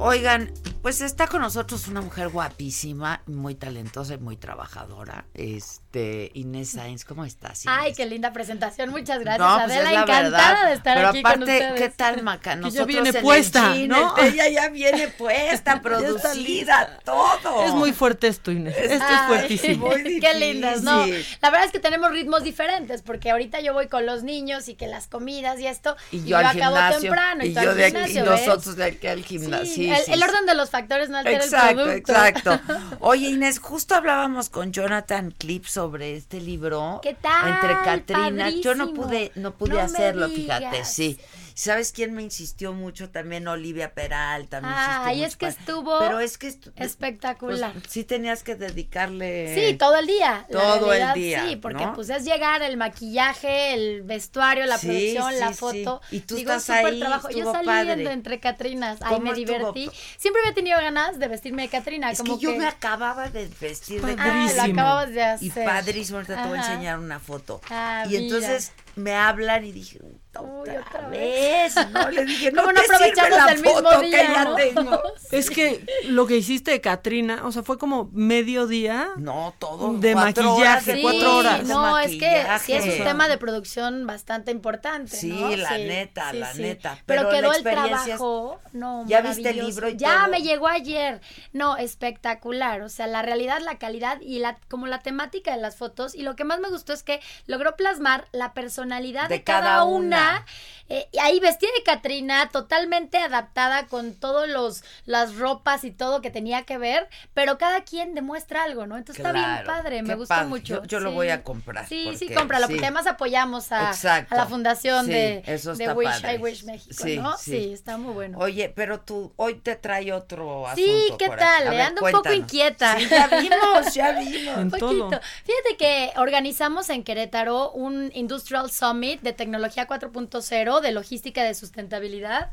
Oigan, 0.00 0.48
pues 0.82 1.00
está 1.00 1.26
con 1.26 1.42
nosotros 1.42 1.88
una 1.88 2.00
mujer 2.00 2.28
guapísima, 2.30 3.22
muy 3.26 3.54
talentosa 3.54 4.14
y 4.14 4.18
muy 4.18 4.36
trabajadora. 4.36 5.24
Este, 5.34 6.30
Inés 6.34 6.70
Sainz, 6.70 7.04
¿cómo 7.04 7.24
estás? 7.24 7.64
Inés? 7.64 7.76
Ay, 7.80 7.92
qué 7.94 8.06
linda 8.06 8.32
presentación. 8.32 8.90
Muchas 8.90 9.20
gracias, 9.20 9.38
No, 9.46 9.54
pues 9.64 9.76
Adela. 9.76 9.78
es 9.78 9.84
la 9.94 10.02
encantada 10.02 10.30
verdad. 10.54 10.66
de 10.68 10.72
estar 10.74 10.96
Pero 10.96 11.08
aquí 11.08 11.18
aparte, 11.20 11.38
con 11.40 11.48
ustedes. 11.48 11.80
¿qué 11.80 11.88
tal, 11.90 12.22
Maca? 12.22 12.50
ya 12.54 12.56
Nosotros 12.56 12.86
viene 12.86 13.08
en 13.10 13.16
el 13.16 13.22
puesta, 13.22 13.72
cine, 13.74 13.88
¿no? 13.88 14.16
Ella 14.18 14.48
ya 14.48 14.68
viene 14.68 15.08
puesta, 15.08 15.82
producida, 15.82 16.98
todo. 17.04 17.64
Es 17.64 17.72
muy 17.74 17.92
fuerte 17.92 18.28
esto, 18.28 18.50
Inés. 18.50 18.76
Esto 18.76 19.04
es 19.06 19.20
fuertísimo. 19.26 19.90
Qué 20.20 20.34
lindas, 20.38 20.82
¿no? 20.82 21.06
La 21.40 21.50
verdad 21.50 21.64
es 21.66 21.72
que 21.72 21.80
tenemos 21.80 22.10
ritmos 22.10 22.42
diferentes, 22.42 23.02
porque 23.02 23.30
ahorita 23.30 23.60
yo 23.60 23.72
voy 23.74 23.88
con 23.88 24.06
los 24.06 24.22
niños 24.22 24.68
y 24.68 24.74
que 24.74 24.86
las 24.86 25.08
comidas 25.08 25.60
y 25.60 25.66
esto, 25.66 25.96
Y 26.10 26.24
yo, 26.24 26.38
al 26.38 26.46
acabo 26.46 26.76
gimnasio. 26.76 27.00
temprano. 27.00 27.44
Y, 27.44 27.48
y 27.48 27.52
tú 27.52 27.58
al 27.60 27.64
yo 27.66 27.74
de 27.74 27.84
aquí, 27.84 27.96
y 27.96 28.00
gimnasio, 28.06 28.24
¿ves? 28.30 28.46
nosotros 28.46 28.76
de 28.76 28.84
aquí 28.84 29.06
al 29.06 29.24
gimnasio. 29.24 29.66
Sí, 29.66 29.74
Sí, 29.80 29.90
el, 29.90 30.04
sí, 30.04 30.12
el 30.12 30.22
orden 30.22 30.46
de 30.46 30.54
los 30.54 30.69
factores 30.70 31.10
no 31.10 31.18
el 31.20 31.26
Exacto, 31.26 31.74
producto. 31.84 32.12
exacto. 32.12 32.60
Oye, 33.00 33.28
Inés, 33.28 33.58
justo 33.58 33.94
hablábamos 33.94 34.48
con 34.48 34.72
Jonathan 34.72 35.34
Clip 35.36 35.64
sobre 35.64 36.16
este 36.16 36.40
libro. 36.40 37.00
¿Qué 37.02 37.14
tal? 37.14 37.48
Entre 37.48 37.74
Catrina. 37.84 38.50
Yo 38.50 38.74
no 38.74 38.92
pude, 38.94 39.32
no 39.34 39.52
pude 39.52 39.74
No 39.74 39.80
hacerlo, 39.80 40.28
fíjate, 40.28 40.84
sí. 40.84 41.18
¿Sabes 41.62 41.92
quién 41.92 42.14
me 42.14 42.22
insistió 42.22 42.72
mucho? 42.72 43.10
También 43.10 43.46
Olivia 43.46 43.92
Peralta. 43.92 44.60
me 44.62 44.68
Ay, 44.70 45.16
mucho 45.18 45.26
es 45.28 45.36
que 45.36 45.46
estuvo 45.46 45.98
Pero 45.98 46.18
es 46.20 46.38
que 46.38 46.48
estu- 46.48 46.72
espectacular. 46.76 47.72
pues, 47.72 47.84
sí 47.88 48.04
tenías 48.04 48.42
que 48.42 48.54
dedicarle. 48.54 49.54
Sí, 49.70 49.76
todo 49.76 49.96
el 49.96 50.06
día. 50.06 50.46
Todo 50.50 50.92
el 50.92 51.12
día, 51.12 51.46
Sí, 51.48 51.56
porque 51.56 51.84
¿no? 51.84 51.92
pues 51.94 52.08
es 52.10 52.24
llegar 52.24 52.62
el 52.62 52.76
maquillaje, 52.76 53.74
el 53.74 54.02
vestuario, 54.02 54.64
la 54.66 54.78
Sí, 54.78 54.86
producción, 54.86 55.32
sí, 55.34 55.38
la 55.38 55.48
sí. 55.48 55.54
foto. 55.54 56.00
Y 56.10 56.20
tú 56.20 56.36
Digo, 56.36 56.52
estás 56.52 56.70
ahí, 56.70 56.98
trabajo. 56.98 57.28
Yo 57.30 57.36
estuvo 57.38 57.52
salí 57.52 57.66
padre. 57.66 58.10
entre 58.12 58.40
Catrinas. 58.40 58.98
¿Cómo 59.00 59.20
me 59.20 59.30
estuvo? 59.30 59.72
divertí. 59.72 59.90
Siempre 60.16 60.40
había 60.42 60.54
tenido 60.54 60.78
ganas 60.78 61.18
de 61.18 61.28
vestirme 61.28 61.62
de 61.62 61.68
Catrina. 61.68 62.10
Es 62.10 62.18
como 62.18 62.38
que 62.38 62.44
yo 62.44 62.56
me 62.56 62.66
acababa 62.66 63.28
de 63.28 63.48
vestir 63.60 64.00
de 64.02 64.16
Ah, 64.18 64.50
lo 64.56 64.62
acababas 64.62 65.10
de 65.12 65.22
hacer. 65.22 65.46
Y 65.46 65.50
padrísimo, 65.50 66.18
ahorita 66.18 66.42
te 66.42 66.48
voy 66.48 66.58
a 66.58 66.62
enseñar 66.62 66.98
una 66.98 67.20
foto. 67.20 67.60
Ah, 67.70 68.04
y 68.08 68.16
entonces 68.16 68.72
me 68.96 69.14
hablan 69.14 69.64
y 69.64 69.72
dije, 69.72 70.00
otra, 70.38 70.80
otra 70.86 71.08
vez, 71.08 71.74
¿no? 71.92 72.10
Le 72.10 72.24
dije, 72.24 72.52
no, 72.52 72.62
¿Cómo 72.62 72.72
no 72.72 72.80
aprovechamos 72.80 73.38
la 73.38 73.52
el 73.52 73.62
mismo 73.62 73.90
que 74.00 74.06
día, 74.06 74.32
ya 74.32 74.44
no? 74.44 74.54
tengo. 74.54 75.02
Es 75.30 75.48
que 75.48 75.84
lo 76.06 76.26
que 76.26 76.36
hiciste 76.36 76.72
de 76.72 76.80
Katrina, 76.80 77.42
o 77.44 77.52
sea, 77.52 77.62
fue 77.62 77.78
como 77.78 78.10
medio 78.12 78.66
día. 78.66 79.10
No, 79.16 79.54
todo. 79.58 79.92
De 79.94 80.12
cuatro 80.12 80.56
horas 80.56 80.86
maquillaje, 80.86 81.02
cuatro 81.02 81.36
horas. 81.36 81.64
No, 81.64 81.98
es 81.98 82.16
que 82.16 82.46
sí 82.64 82.72
es 82.72 82.98
un 82.98 83.04
tema 83.04 83.28
de 83.28 83.38
producción 83.38 84.06
bastante 84.06 84.50
importante. 84.50 85.16
Sí, 85.16 85.28
¿no? 85.28 85.54
la 85.56 85.78
neta, 85.78 86.32
la 86.32 86.52
neta. 86.54 86.98
Pero, 87.06 87.28
quedó 87.30 87.52
el 87.52 87.62
trabajo. 87.62 88.60
No, 88.72 89.04
¿Ya 89.06 89.20
viste 89.20 89.50
el 89.50 89.66
libro 89.66 89.88
y 89.88 89.96
Ya 89.96 90.22
todo? 90.22 90.30
me 90.30 90.42
llegó 90.42 90.66
ayer. 90.66 91.20
No, 91.52 91.76
espectacular. 91.76 92.82
O 92.82 92.88
sea, 92.88 93.06
la 93.06 93.22
realidad, 93.22 93.60
la 93.60 93.78
calidad 93.78 94.20
y 94.20 94.38
la 94.38 94.58
como 94.68 94.86
la 94.86 95.00
temática 95.00 95.54
de 95.54 95.60
las 95.60 95.76
fotos. 95.76 96.14
Y 96.14 96.22
lo 96.22 96.36
que 96.36 96.44
más 96.44 96.60
me 96.60 96.70
gustó 96.70 96.92
es 96.92 97.02
que 97.02 97.20
logró 97.46 97.76
plasmar 97.76 98.26
la 98.32 98.52
personalidad 98.52 99.28
de, 99.28 99.36
De 99.36 99.44
cada, 99.44 99.60
cada 99.60 99.84
una. 99.84 100.19
Una. 100.20 100.44
Eh, 100.90 101.08
y 101.12 101.18
ahí 101.20 101.40
vestida 101.40 101.70
de 101.76 101.82
Catrina, 101.84 102.50
totalmente 102.50 103.16
adaptada 103.18 103.86
con 103.86 104.12
todos 104.14 104.48
los 104.48 104.82
las 105.06 105.36
ropas 105.36 105.84
y 105.84 105.90
todo 105.92 106.20
que 106.20 106.30
tenía 106.30 106.64
que 106.64 106.76
ver, 106.78 107.08
pero 107.32 107.56
cada 107.58 107.82
quien 107.84 108.14
demuestra 108.14 108.64
algo, 108.64 108.86
¿no? 108.86 108.96
Entonces 108.98 109.24
está 109.24 109.32
bien 109.32 109.64
padre, 109.64 110.02
me 110.02 110.16
gustó 110.16 110.34
padre. 110.34 110.48
mucho. 110.48 110.82
Yo- 110.82 110.84
yo 110.84 111.00
lo 111.00 111.12
voy 111.12 111.28
a 111.30 111.42
comprar, 111.44 111.86
Sí, 111.88 112.10
sí, 112.16 112.28
cómpralo, 112.34 112.66
sí. 112.66 112.72
porque 112.74 112.86
además 112.86 113.06
apoyamos 113.06 113.70
a, 113.72 113.92
la 114.30 114.46
fundación 114.46 115.06
Sí, 115.06 115.12
de, 115.12 115.42
eso 115.46 115.74
de 115.74 115.92
Wish 115.92 116.08
padre. 116.22 116.34
I 116.34 116.38
Wish 116.38 116.64
México, 116.64 116.94
Sí, 117.04 117.16
¿no? 117.18 117.36
sí. 117.38 117.50
Sí. 117.52 117.72
está 117.72 117.96
muy 117.96 118.12
bueno. 118.12 118.38
Oye, 118.38 118.68
pero 118.74 119.00
tú 119.00 119.32
hoy 119.36 119.54
te 119.54 119.76
trae 119.76 120.12
otro 120.12 120.66
asunto. 120.66 120.82
Sí, 120.90 121.12
¿qué 121.18 121.26
por 121.28 121.38
tal? 121.38 121.68
ver, 121.70 121.80
Ando 121.82 122.02
un 122.04 122.10
poco 122.12 122.32
inquieta. 122.32 122.98
Sí, 122.98 123.06
ya 123.08 123.26
vimos, 123.28 123.94
ya 123.94 124.12
vimos. 124.18 124.56
Un 124.58 124.70
poquito. 124.70 124.88
todo. 125.08 125.20
Fíjate 125.44 125.76
que 125.78 126.12
organizamos 126.16 126.90
en 126.90 127.04
Querétaro 127.04 127.70
un 127.70 128.10
Industrial 128.14 128.68
Summit 128.70 129.20
de 129.22 129.32
tecnología 129.32 129.86
4.0 129.86 130.79
de 130.80 130.92
logística 130.92 131.44
de 131.44 131.54
sustentabilidad 131.54 132.50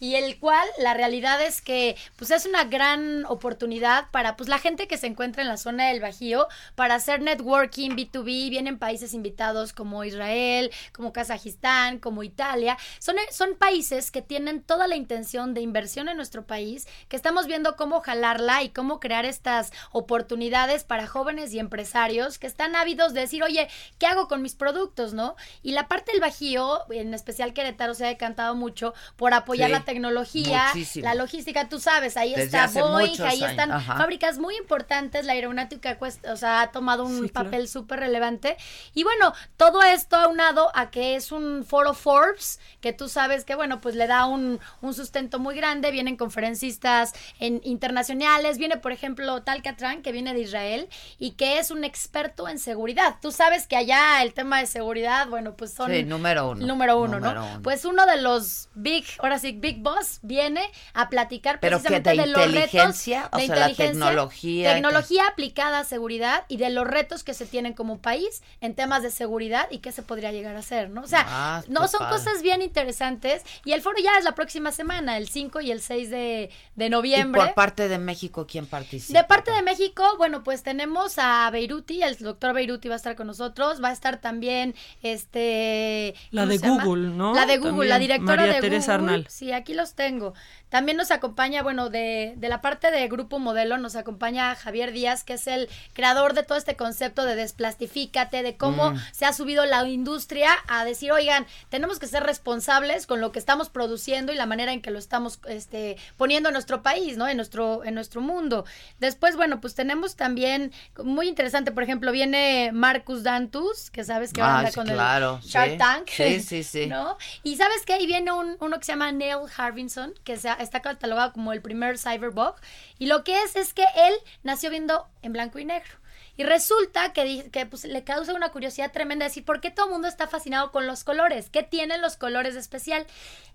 y 0.00 0.14
el 0.14 0.38
cual 0.38 0.66
la 0.78 0.94
realidad 0.94 1.40
es 1.42 1.60
que 1.60 1.96
pues 2.16 2.30
es 2.30 2.46
una 2.46 2.64
gran 2.64 3.24
oportunidad 3.26 4.10
para 4.10 4.36
pues 4.36 4.48
la 4.48 4.58
gente 4.58 4.86
que 4.86 4.98
se 4.98 5.06
encuentra 5.06 5.42
en 5.42 5.48
la 5.48 5.56
zona 5.56 5.88
del 5.88 6.00
Bajío 6.00 6.48
para 6.74 6.94
hacer 6.94 7.20
networking 7.20 7.90
B2B, 7.90 8.50
vienen 8.50 8.78
países 8.78 9.14
invitados 9.14 9.72
como 9.72 10.04
Israel, 10.04 10.70
como 10.92 11.12
Kazajistán, 11.12 11.98
como 11.98 12.22
Italia, 12.22 12.76
son, 12.98 13.16
son 13.30 13.56
países 13.56 14.10
que 14.10 14.22
tienen 14.22 14.62
toda 14.62 14.86
la 14.86 14.96
intención 14.96 15.54
de 15.54 15.60
inversión 15.60 16.08
en 16.08 16.16
nuestro 16.16 16.46
país, 16.46 16.86
que 17.08 17.16
estamos 17.16 17.46
viendo 17.46 17.76
cómo 17.76 18.00
jalarla 18.00 18.62
y 18.62 18.70
cómo 18.70 19.00
crear 19.00 19.24
estas 19.24 19.72
oportunidades 19.92 20.84
para 20.84 21.06
jóvenes 21.06 21.52
y 21.52 21.58
empresarios 21.58 22.38
que 22.38 22.46
están 22.46 22.76
ávidos 22.76 23.14
de 23.14 23.20
decir, 23.20 23.42
oye, 23.42 23.68
¿qué 23.98 24.06
hago 24.06 24.28
con 24.28 24.42
mis 24.42 24.54
productos, 24.54 25.12
no? 25.12 25.36
Y 25.62 25.72
la 25.72 25.88
parte 25.88 26.12
del 26.12 26.20
Bajío, 26.20 26.80
en 26.90 27.14
especial 27.14 27.52
Querétaro, 27.52 27.94
se 27.94 28.04
ha 28.04 28.08
decantado 28.08 28.54
mucho 28.54 28.94
por 29.16 29.34
apoyar 29.34 29.68
Sí, 29.68 29.72
la 29.72 29.84
tecnología, 29.88 30.66
muchísimo. 30.74 31.04
la 31.04 31.14
logística, 31.14 31.68
tú 31.68 31.80
sabes, 31.80 32.16
ahí 32.16 32.30
Desde 32.34 32.44
está 32.44 32.66
Boeing, 32.80 33.20
ahí 33.22 33.38
años, 33.38 33.50
están 33.50 33.72
ajá. 33.72 33.96
fábricas 33.96 34.38
muy 34.38 34.54
importantes, 34.56 35.24
la 35.24 35.32
aeronáutica 35.32 35.98
o 36.30 36.36
sea, 36.36 36.60
ha 36.60 36.70
tomado 36.72 37.04
un 37.04 37.22
Sí, 37.22 37.30
claro. 37.30 37.50
papel 37.50 37.68
súper 37.68 38.00
relevante. 38.00 38.56
Y 38.94 39.02
bueno, 39.02 39.32
todo 39.56 39.82
esto 39.82 40.16
aunado 40.16 40.70
a 40.74 40.90
que 40.90 41.16
es 41.16 41.32
un 41.32 41.64
foro 41.64 41.94
Forbes, 41.94 42.60
que 42.80 42.92
tú 42.92 43.08
sabes 43.08 43.44
que, 43.44 43.54
bueno, 43.54 43.80
pues 43.80 43.94
le 43.94 44.06
da 44.06 44.26
un, 44.26 44.60
un 44.82 44.94
sustento 44.94 45.38
muy 45.38 45.56
grande, 45.56 45.90
vienen 45.90 46.16
conferencistas 46.16 47.14
en, 47.40 47.60
internacionales, 47.64 48.58
viene, 48.58 48.76
por 48.76 48.92
ejemplo, 48.92 49.42
Tal 49.42 49.62
Catran, 49.62 50.02
que 50.02 50.12
viene 50.12 50.34
de 50.34 50.40
Israel 50.40 50.88
y 51.18 51.32
que 51.32 51.58
es 51.58 51.70
un 51.70 51.82
experto 51.84 52.48
en 52.48 52.58
seguridad. 52.58 53.16
Tú 53.22 53.32
sabes 53.32 53.66
que 53.66 53.76
allá 53.76 54.22
el 54.22 54.34
tema 54.34 54.60
de 54.60 54.66
seguridad, 54.66 55.26
bueno, 55.28 55.54
pues 55.56 55.72
son... 55.72 55.90
Sí, 55.90 56.04
número 56.04 56.50
uno. 56.50 56.66
Número 56.66 56.98
uno, 57.00 57.18
Número 57.18 57.40
¿no? 57.40 57.46
uno. 57.52 57.62
Pues 57.62 57.84
uno 57.84 58.04
de 58.06 58.20
los 58.20 58.68
big, 58.74 59.04
ahora 59.18 59.38
sí, 59.38 59.52
big 59.52 59.77
boss 59.78 60.18
viene 60.22 60.62
a 60.94 61.08
platicar 61.08 61.58
Pero 61.60 61.78
precisamente 61.78 62.10
de 62.10 62.16
los 62.16 62.26
retos 62.36 62.46
inteligencia, 62.54 63.28
o 63.32 63.36
de 63.38 63.46
sea, 63.46 63.56
la 63.56 63.68
inteligencia, 63.70 63.86
tecnología, 64.06 64.74
tecnología 64.74 65.26
aplicada 65.28 65.80
a 65.80 65.84
seguridad 65.84 66.44
y 66.48 66.56
de 66.56 66.70
los 66.70 66.86
retos 66.86 67.24
que 67.24 67.34
se 67.34 67.46
tienen 67.46 67.72
como 67.74 67.98
país 67.98 68.42
en 68.60 68.74
temas 68.74 69.02
de 69.02 69.10
seguridad 69.10 69.66
y 69.70 69.78
qué 69.78 69.92
se 69.92 70.02
podría 70.02 70.32
llegar 70.32 70.56
a 70.56 70.60
hacer, 70.60 70.90
¿no? 70.90 71.02
O 71.02 71.06
sea, 71.06 71.24
Ah, 71.28 71.62
no 71.68 71.88
son 71.88 72.00
padre. 72.00 72.16
cosas 72.16 72.42
bien 72.42 72.62
interesantes 72.62 73.42
y 73.64 73.72
el 73.72 73.80
foro 73.82 73.98
ya 74.02 74.16
es 74.18 74.24
la 74.24 74.34
próxima 74.34 74.72
semana, 74.72 75.16
el 75.16 75.28
5 75.28 75.60
y 75.60 75.70
el 75.70 75.80
6 75.80 76.10
de, 76.10 76.50
de 76.76 76.86
Y 76.86 76.90
noviembre. 76.90 77.40
por 77.40 77.54
parte 77.54 77.88
de 77.88 77.98
México, 77.98 78.46
¿quién 78.46 78.66
participa? 78.66 79.18
De 79.18 79.24
parte 79.26 79.50
de 79.52 79.62
México, 79.62 80.04
bueno, 80.18 80.42
pues 80.42 80.62
tenemos 80.62 81.14
a 81.18 81.50
Beiruti, 81.50 82.02
el 82.02 82.16
doctor 82.18 82.54
Beiruti 82.54 82.88
va 82.88 82.94
a 82.94 82.96
estar 82.96 83.16
con 83.16 83.26
nosotros, 83.26 83.82
va 83.82 83.88
a 83.88 83.92
estar 83.92 84.20
también 84.20 84.74
este 85.02 86.14
La 86.30 86.42
¿cómo 86.42 86.52
de? 86.52 86.58
Google, 86.84 87.08
¿no? 87.10 87.34
La 87.34 87.46
de 87.46 87.58
Google, 87.58 87.70
También, 87.70 87.88
la 87.88 87.98
directora 87.98 88.36
María 88.42 88.54
de 88.54 88.60
Teresa 88.60 88.96
Google. 88.96 89.12
Arnal. 89.14 89.26
Sí, 89.28 89.52
aquí 89.52 89.67
los 89.74 89.94
tengo. 89.94 90.34
También 90.68 90.96
nos 90.96 91.10
acompaña, 91.10 91.62
bueno, 91.62 91.88
de, 91.90 92.34
de 92.36 92.48
la 92.48 92.60
parte 92.60 92.90
de 92.90 93.08
Grupo 93.08 93.38
Modelo, 93.38 93.78
nos 93.78 93.96
acompaña 93.96 94.54
Javier 94.54 94.92
Díaz, 94.92 95.24
que 95.24 95.34
es 95.34 95.46
el 95.46 95.68
creador 95.92 96.34
de 96.34 96.42
todo 96.42 96.58
este 96.58 96.76
concepto 96.76 97.24
de 97.24 97.36
desplastifícate, 97.36 98.42
de 98.42 98.56
cómo 98.56 98.92
Mm. 98.92 98.98
se 99.12 99.24
ha 99.26 99.32
subido 99.32 99.64
la 99.66 99.86
industria 99.88 100.50
a 100.68 100.84
decir, 100.84 101.12
oigan, 101.12 101.46
tenemos 101.68 101.98
que 101.98 102.06
ser 102.06 102.22
responsables 102.22 103.06
con 103.06 103.20
lo 103.20 103.32
que 103.32 103.38
estamos 103.38 103.68
produciendo 103.70 104.32
y 104.32 104.36
la 104.36 104.46
manera 104.46 104.72
en 104.72 104.80
que 104.82 104.90
lo 104.90 104.98
estamos 104.98 105.40
este, 105.48 105.96
poniendo 106.16 106.48
en 106.48 106.52
nuestro 106.54 106.82
país, 106.82 107.16
¿no? 107.16 107.28
En 107.28 107.36
nuestro, 107.36 107.84
en 107.84 107.94
nuestro 107.94 108.20
mundo. 108.20 108.64
Después, 108.98 109.36
bueno, 109.36 109.60
pues 109.60 109.74
tenemos 109.74 110.16
también, 110.16 110.72
muy 111.02 111.28
interesante, 111.28 111.72
por 111.72 111.82
ejemplo, 111.82 112.12
viene 112.12 112.70
Marcus 112.72 113.22
Dantus, 113.22 113.90
que 113.90 114.04
sabes 114.04 114.32
que 114.32 114.42
Ah, 114.42 114.58
anda 114.58 114.70
sí, 114.70 114.74
con 114.76 114.86
claro, 114.86 115.40
el 115.42 115.48
Shark 115.48 115.70
sí. 115.72 115.78
Tank. 115.78 116.08
Sí, 116.08 116.40
sí, 116.40 116.62
sí. 116.62 116.86
¿no? 116.88 117.16
Y 117.42 117.56
sabes 117.56 117.84
qué, 117.86 117.94
ahí 117.94 118.06
viene 118.06 118.32
un, 118.32 118.56
uno 118.60 118.78
que 118.78 118.84
se 118.84 118.92
llama 118.92 119.12
Neil 119.12 119.38
Harvinson, 119.56 120.14
que 120.24 120.36
se- 120.36 120.48
está 120.58 120.80
catalogado 120.80 121.32
como 121.32 121.52
el 121.52 121.62
primer 121.62 121.98
cyberbug. 121.98 122.54
Y 122.98 123.06
lo 123.06 123.24
que 123.24 123.42
es 123.42 123.56
es 123.56 123.74
que 123.74 123.84
él 123.96 124.14
nació 124.42 124.70
viendo 124.70 125.08
en 125.22 125.32
blanco 125.32 125.58
y 125.58 125.64
negro. 125.64 125.98
Y 126.36 126.44
resulta 126.44 127.12
que, 127.12 127.50
que 127.50 127.66
pues, 127.66 127.84
le 127.84 128.04
causa 128.04 128.32
una 128.32 128.50
curiosidad 128.50 128.92
tremenda 128.92 129.24
decir, 129.24 129.44
¿por 129.44 129.60
qué 129.60 129.72
todo 129.72 129.86
el 129.86 129.92
mundo 129.92 130.06
está 130.06 130.28
fascinado 130.28 130.70
con 130.70 130.86
los 130.86 131.02
colores? 131.02 131.50
¿Qué 131.50 131.64
tienen 131.64 132.00
los 132.00 132.16
colores 132.16 132.54
de 132.54 132.60
especial? 132.60 133.06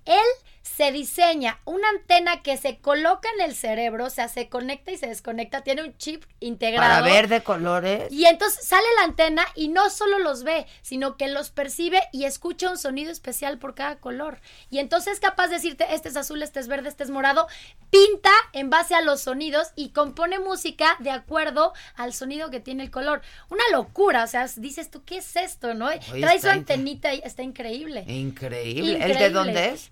Él 0.06 0.18
se 0.64 0.92
diseña 0.92 1.60
una 1.66 1.90
antena 1.90 2.42
que 2.42 2.58
se 2.58 2.78
coloca 2.78 3.30
en 3.36 3.42
el 3.42 3.56
cerebro, 3.56 4.06
o 4.06 4.10
sea, 4.10 4.30
se 4.30 4.48
conecta 4.48 4.92
y 4.92 4.98
se 4.98 5.08
desconecta, 5.08 5.62
tiene 5.62 5.84
un 5.84 5.96
chip 5.98 6.24
integrado. 6.40 7.04
Para 7.04 7.14
ver 7.14 7.28
de 7.28 7.44
colores. 7.44 8.12
Y 8.12 8.26
entonces 8.26 8.66
sale 8.66 8.88
la 8.98 9.04
antena 9.04 9.46
y 9.56 9.68
no 9.68 9.90
solo 9.90 10.20
los 10.20 10.44
ve, 10.44 10.66
sino 10.82 11.18
que 11.18 11.28
los 11.28 11.52
percibe 11.52 12.02
y 12.14 12.24
escucha 12.24 12.70
un 12.70 12.78
sonido 12.78 13.12
especial 13.12 13.60
por 13.60 13.76
cada 13.76 13.98
color. 13.98 14.40
Y 14.70 14.80
entonces 14.80 15.14
es 15.14 15.20
capaz 15.20 15.48
de 15.48 15.56
decirte, 15.56 15.86
este 15.94 16.10
es 16.10 16.16
azul, 16.16 16.42
este 16.42 16.62
es 16.62 16.68
verde, 16.70 16.90
este 16.90 17.04
es 17.04 17.10
morado. 17.10 17.48
Pinta 17.90 18.32
en 18.54 18.70
base 18.70 18.96
a 18.96 19.02
los 19.02 19.22
sonidos 19.22 19.68
y 19.76 19.90
compone 19.90 20.40
música 20.40 20.96
de 21.00 21.12
acuerdo 21.12 21.74
al 21.96 22.14
sonido 22.14 22.50
que 22.50 22.62
tiene 22.62 22.84
el 22.84 22.92
color. 22.92 23.22
Una 23.50 23.64
locura, 23.72 24.24
o 24.24 24.28
sea, 24.28 24.48
dices 24.56 24.90
tú, 24.90 25.04
¿qué 25.04 25.18
es 25.18 25.36
esto, 25.36 25.74
no? 25.74 25.90
Trae 26.20 26.40
su 26.40 26.50
antenita 26.50 27.14
y 27.14 27.22
está 27.24 27.44
increíble. 27.44 28.06
Increíble. 28.08 29.04
¿El 29.04 29.18
de 29.18 29.30
dónde 29.30 29.70
es? 29.70 29.92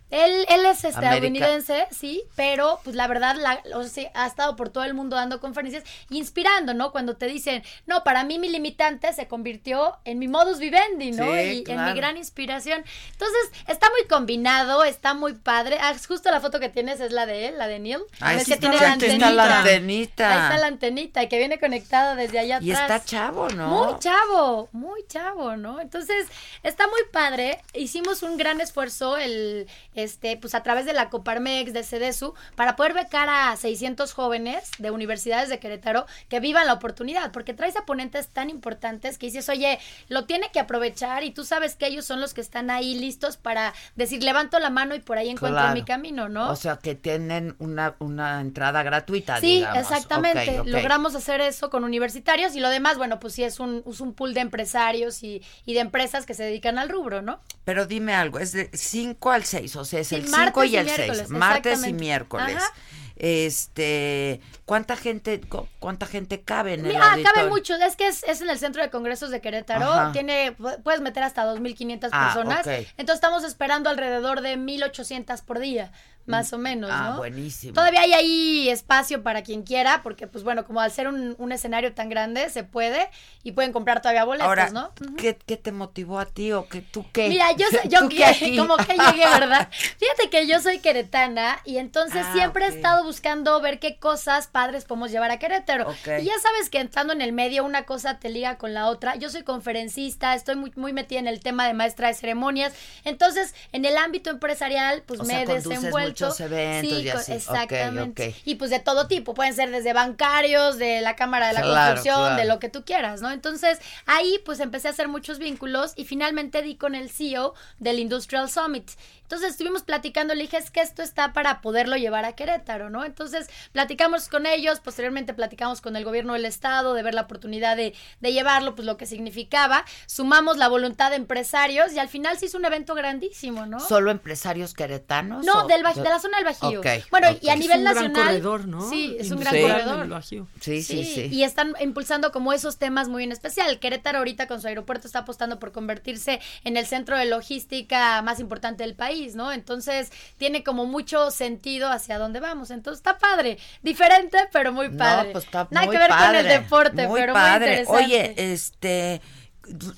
Él 0.62 0.72
es 0.72 0.84
América. 0.86 1.08
estadounidense, 1.08 1.88
sí, 1.92 2.24
pero 2.36 2.80
pues 2.84 2.96
la 2.96 3.08
verdad 3.08 3.36
la- 3.36 3.62
o 3.76 3.84
sea, 3.84 4.10
ha 4.14 4.28
estado 4.28 4.56
por 4.56 4.70
todo 4.70 4.84
el 4.84 4.94
mundo 4.94 5.16
dando 5.16 5.40
conferencias, 5.40 5.84
inspirando, 6.10 6.74
¿no? 6.74 6.92
Cuando 6.92 7.16
te 7.18 7.26
dicen, 7.28 7.64
no, 7.86 8.04
para 8.04 8.24
mí 8.24 8.40
mi 8.40 8.50
limitante 8.50 9.12
se 9.14 9.28
convirtió 9.28 9.98
en 10.06 10.20
mi 10.20 10.28
modus 10.28 10.60
vivendi, 10.60 11.12
¿no? 11.12 11.26
Sí, 11.26 11.64
y 11.68 11.72
en 11.72 11.86
mi 11.86 11.94
gran 11.94 12.18
inspiración. 12.18 12.84
Entonces, 13.12 13.52
está 13.68 13.90
muy 13.90 14.08
combinado, 14.08 14.84
está 14.84 15.14
muy 15.14 15.34
padre. 15.34 15.78
Ah, 15.82 15.94
justo 16.08 16.30
la 16.32 16.40
foto 16.40 16.60
que 16.60 16.70
tienes 16.70 17.00
es 17.00 17.12
la 17.12 17.26
de 17.26 17.48
él, 17.48 17.58
la 17.58 17.68
de 17.68 17.80
Neil. 17.80 18.00
Ves 18.20 18.44
sí 18.44 18.58
tiene 18.58 18.78
la 18.80 18.94
antenita. 18.94 19.30
Está 19.30 19.32
la 19.46 19.58
antenita. 19.60 20.30
Ahí 20.32 20.40
está 20.44 20.58
la 20.58 20.68
antenita 20.68 21.24
y 21.24 21.28
que 21.30 21.38
viene 21.38 21.60
conectada 21.60 22.16
desde 22.16 22.40
allá 22.40 22.60
Y 22.62 22.72
atrás. 22.72 22.92
está 22.92 23.06
chavo, 23.06 23.50
¿no? 23.50 23.68
Muy 23.70 24.00
chavo, 24.00 24.70
muy 24.72 25.02
chavo, 25.08 25.56
¿no? 25.58 25.80
Entonces, 25.80 26.28
está 26.64 26.88
muy 26.88 27.02
padre. 27.12 27.62
Hicimos 27.74 28.24
un 28.24 28.38
gran 28.38 28.62
esfuerzo 28.62 29.18
el 29.18 29.68
este 29.96 30.38
pues 30.38 30.51
a 30.56 30.64
través 30.64 30.86
de 30.86 30.94
la 30.94 31.10
Coparmex 31.10 31.74
de 31.74 31.84
CEDESU 31.84 32.34
para 32.56 32.76
poder 32.76 32.94
becar 32.94 33.30
a 33.30 33.56
600 33.56 34.14
jóvenes 34.14 34.70
de 34.80 34.92
universidades 34.92 35.50
de 35.50 35.60
Querétaro 35.60 36.06
que 36.30 36.40
vivan 36.40 36.68
la 36.68 36.74
oportunidad, 36.74 37.32
porque 37.32 37.54
traes 37.54 37.76
a 37.78 37.86
ponentes 37.86 38.28
tan 38.28 38.50
importantes 38.50 39.18
que 39.18 39.28
dices, 39.28 39.48
"Oye, 39.50 39.80
lo 40.10 40.26
tiene 40.26 40.50
que 40.52 40.60
aprovechar 40.60 41.24
y 41.24 41.32
tú 41.32 41.44
sabes 41.44 41.76
que 41.76 41.88
ellos 41.88 42.06
son 42.06 42.22
los 42.22 42.34
que 42.34 42.42
están 42.42 42.70
ahí 42.70 42.96
listos 42.96 43.38
para 43.38 43.74
decir, 43.96 44.24
levanto 44.24 44.60
la 44.60 44.70
mano 44.70 44.96
y 44.96 45.00
por 45.00 45.18
ahí 45.18 45.30
encuentro 45.30 45.60
Claro. 45.62 45.74
mi 45.74 45.84
camino", 45.84 46.30
¿no? 46.30 46.50
O 46.50 46.56
sea, 46.56 46.78
que 46.78 46.96
tienen 46.96 47.56
una, 47.60 47.96
una 48.00 48.42
entrada 48.42 48.84
gratuita, 48.84 49.40
Sí, 49.40 49.58
digamos. 49.58 49.80
exactamente. 49.80 50.62
Logramos 50.66 51.16
hacer 51.16 51.42
eso 51.42 51.70
con 51.70 51.84
universitarios 51.84 52.56
y 52.56 52.60
lo 52.60 52.70
demás, 52.70 52.98
bueno, 52.98 53.20
pues 53.20 53.34
sí 53.34 53.44
es 53.44 53.60
un, 53.60 53.84
es 53.88 54.00
un 54.02 54.14
pool 54.14 54.34
de 54.34 54.42
empresarios 54.42 55.24
y, 55.24 55.42
y 55.66 55.74
de 55.74 55.80
empresas 55.80 56.26
que 56.26 56.34
se 56.34 56.44
dedican 56.44 56.78
al 56.78 56.90
rubro, 56.90 57.22
¿no? 57.22 57.40
Pero 57.66 57.86
dime 57.86 58.14
algo, 58.14 58.40
es 58.40 58.52
de 58.54 58.70
5 58.74 59.32
al 59.32 59.44
6, 59.44 59.76
o 59.76 59.86
sea, 59.86 60.00
es 60.00 60.08
Sí, 60.08 60.16
el 60.16 60.24
5 60.46 60.64
y 60.64 60.68
y 60.70 60.76
el 60.78 60.86
6, 60.88 60.98
miércoles, 60.98 61.30
martes 61.30 61.88
y 61.88 61.94
miércoles. 61.94 62.56
Ajá. 62.58 62.74
Este, 63.16 64.42
¿cuánta 64.66 64.96
gente 64.96 65.42
cu- 65.42 65.68
cuánta 65.80 66.06
gente 66.08 66.42
cabe 66.42 66.74
en 66.74 66.86
el 66.86 66.96
Ah, 66.98 67.18
cabe 67.24 67.50
mucho. 67.50 67.76
Es 67.76 67.96
que 67.96 68.08
es, 68.08 68.24
es 68.24 68.42
en 68.42 68.50
el 68.50 68.58
centro 68.58 68.82
de 68.82 68.90
congresos 68.90 69.30
de 69.30 69.42
Querétaro. 69.42 69.86
Ajá. 69.92 70.12
Tiene, 70.12 70.56
pu- 70.58 70.82
puedes 70.82 71.02
meter 71.02 71.24
hasta 71.24 71.46
2.500 71.46 72.10
Ah, 72.12 72.32
personas. 72.34 72.66
Entonces 72.98 73.16
estamos 73.16 73.44
esperando 73.44 73.90
alrededor 73.90 74.42
de 74.42 74.58
1.800 74.58 75.42
por 75.44 75.60
día, 75.60 75.92
más 76.32 76.52
o 76.54 76.58
menos, 76.58 76.90
Ah, 76.92 77.12
¿no? 77.12 77.18
buenísimo. 77.18 77.74
Todavía 77.74 78.02
hay 78.02 78.14
ahí 78.14 78.70
espacio 78.70 79.22
para 79.22 79.44
quien 79.44 79.62
quiera, 79.64 80.02
porque 80.02 80.26
pues 80.28 80.44
bueno, 80.44 80.66
como 80.66 80.82
al 80.82 80.92
ser 80.92 81.08
un, 81.08 81.36
un 81.38 81.52
escenario 81.52 81.94
tan 81.94 82.10
grande, 82.10 82.50
se 82.50 82.64
puede 82.64 83.10
y 83.44 83.52
pueden 83.52 83.72
comprar 83.72 84.02
todavía 84.02 84.24
boletos, 84.24 84.48
Ahora, 84.48 84.70
¿no? 84.72 84.92
¿qué, 85.18 85.38
qué 85.46 85.58
te 85.58 85.72
motivó 85.72 86.20
a 86.20 86.26
ti 86.26 86.52
o 86.52 86.68
que 86.68 86.82
tú 86.82 87.06
qué? 87.14 87.30
Mira, 87.30 87.52
yo, 87.54 87.68
yo 87.90 88.00
como 88.58 88.78
que 88.78 88.94
llegué, 88.94 89.26
¿verdad? 89.26 89.70
Fíjate 90.00 90.30
que 90.32 90.48
yo 90.48 90.60
soy 90.60 90.80
queretana 90.80 91.60
y 91.66 91.78
entonces 91.78 92.26
Ah, 92.26 92.34
siempre 92.34 92.66
he 92.66 92.70
estado 92.70 93.04
buscando 93.04 93.60
ver 93.62 93.80
qué 93.80 93.98
cosas 93.98 94.48
padres 94.48 94.86
podemos 94.86 95.12
llevar 95.12 95.32
a 95.32 95.40
Querétaro. 95.40 95.92
Y 95.92 96.24
ya 96.26 96.34
sabes 96.42 96.70
que 96.70 96.80
entrando 96.80 97.14
en 97.14 97.22
el 97.22 97.34
medio 97.34 97.64
una 97.64 97.86
cosa 97.86 98.20
te 98.20 98.30
liga 98.30 98.58
con 98.58 98.74
la 98.74 98.88
otra. 98.88 99.16
Yo 99.16 99.30
soy 99.30 99.44
conferencista, 99.44 100.34
estoy 100.36 100.56
muy, 100.56 100.72
muy 100.76 100.94
metida 100.94 101.20
en 101.20 101.28
el 101.28 101.40
tema 101.40 101.68
de 101.68 101.74
maestra 101.74 102.08
de 102.08 102.14
ceremonias. 102.14 102.74
Entonces, 103.04 103.54
en 103.72 103.86
el 103.86 103.98
ámbito 103.98 104.30
empresarial, 104.30 105.04
pues 105.06 105.20
O 105.20 105.24
me 105.24 105.30
sea, 105.34 105.42
he 105.44 105.46
desenvuelto. 105.46 106.21
Muchos 106.28 106.40
eventos 106.42 107.00
y 107.00 107.10
co- 107.10 107.18
así. 107.18 107.32
Exactamente. 107.34 108.36
Y 108.46 108.56
pues 108.56 108.70
de 108.72 108.80
todo 108.80 109.08
tipo, 109.08 109.34
pueden 109.34 109.54
ser 109.56 109.72
desde 109.72 109.94
bancarios, 109.94 110.78
de 110.78 111.02
la 111.02 111.16
Cámara 111.16 111.48
de 111.48 111.54
la 111.54 111.62
Claro, 111.62 111.76
Construcción, 111.96 112.20
claro. 112.28 112.36
de 112.42 112.46
lo 112.46 112.60
que 112.60 112.70
tú 112.70 112.84
quieras, 112.86 113.22
¿no? 113.22 113.32
Entonces, 113.32 113.80
ahí 114.06 114.40
pues 114.46 114.60
empecé 114.60 114.88
a 114.88 114.92
hacer 114.92 115.08
muchos 115.08 115.40
vínculos 115.40 115.94
y 115.96 116.06
finalmente 116.06 116.62
di 116.62 116.76
con 116.76 116.96
el 116.96 117.10
CEO 117.10 117.54
del 117.80 118.00
Industrial 118.00 118.50
Summit. 118.50 118.90
Entonces 119.32 119.52
estuvimos 119.52 119.84
platicando, 119.84 120.36
le 120.36 120.42
dije, 120.42 120.58
es 120.58 120.72
que 120.72 120.82
esto 120.82 121.02
está 121.02 121.32
para 121.32 121.62
poderlo 121.62 121.96
llevar 121.96 122.26
a 122.26 122.34
Querétaro, 122.34 122.90
¿no? 122.90 123.06
Entonces 123.06 123.48
platicamos 123.72 124.28
con 124.28 124.46
ellos, 124.46 124.82
posteriormente 124.82 125.34
platicamos 125.34 125.80
con 125.80 125.96
el 125.96 126.04
gobierno 126.04 126.34
del 126.34 126.44
estado 126.44 126.94
de 126.94 127.02
ver 127.02 127.14
la 127.14 127.22
oportunidad 127.22 127.78
de, 127.78 127.94
de 128.20 128.34
llevarlo, 128.34 128.76
pues 128.76 128.86
lo 128.86 128.98
que 128.98 129.06
significaba, 129.06 129.86
sumamos 130.06 130.58
la 130.58 130.68
voluntad 130.68 131.12
de 131.12 131.16
empresarios 131.16 131.94
y 131.94 132.00
al 132.00 132.10
final 132.10 132.38
se 132.38 132.48
hizo 132.48 132.58
un 132.58 132.66
evento 132.66 132.94
grandísimo, 132.94 133.66
¿no? 133.66 133.80
¿Solo 133.80 134.12
empresarios 134.12 134.74
queretanos? 134.74 135.46
No, 135.46 135.64
o- 135.64 135.68
del 135.68 135.82
de 135.82 136.04
la 136.10 136.20
zona 136.20 136.36
del 136.38 136.46
Bajío. 136.46 136.80
Ok, 136.82 136.88
bueno, 137.10 137.28
y 137.42 137.48
a 137.48 137.54
Es 137.54 137.60
nivel 137.62 137.78
un 137.78 137.84
gran 137.86 137.96
nacional. 137.96 138.24
corredor, 138.26 138.68
¿no? 138.68 138.90
Sí, 138.90 139.16
es 139.18 139.32
un 139.32 139.40
gran 139.40 139.54
Sí. 139.56 139.62
corredor. 139.62 140.24
Sí, 140.60 140.84
sí, 140.84 141.06
sí. 141.06 141.28
Y 141.32 141.44
están 141.44 141.74
impulsando 141.80 142.34
como 142.34 142.52
esos 142.52 142.78
temas 142.80 143.08
muy 143.08 143.24
en 143.24 143.32
especial. 143.32 143.80
Querétaro 143.80 144.18
ahorita 144.18 144.48
con 144.48 144.60
su 144.60 144.68
aeropuerto 144.68 145.08
está 145.08 145.20
apostando 145.20 145.58
por 145.58 145.72
convertirse 145.72 146.42
en 146.66 146.76
el 146.76 146.86
centro 146.86 147.18
de 147.18 147.24
logística 147.28 148.22
más 148.24 148.40
importante 148.42 148.84
del 148.84 148.96
país, 148.96 149.21
¿no? 149.30 149.52
Entonces 149.52 150.12
tiene 150.38 150.64
como 150.64 150.86
mucho 150.86 151.32
sentido 151.32 151.90
hacia 151.90 152.18
dónde 152.18 152.40
vamos. 152.40 152.72
Entonces 152.72 153.00
está 153.00 153.18
padre. 153.18 153.58
Diferente, 153.82 154.38
pero 154.52 154.72
muy 154.74 154.90
padre. 154.90 155.28
No, 155.28 155.32
pues 155.34 155.46
está 155.46 155.68
Nada 155.72 155.86
muy 155.86 155.96
que 155.96 156.00
ver 156.00 156.10
con 156.10 156.36
el 156.36 156.48
deporte, 156.48 157.08
muy 157.08 157.20
pero 157.22 157.34
padre. 157.34 157.86
muy 157.88 158.02
interesante. 158.02 158.06
Oye, 158.06 158.54
este, 158.54 159.22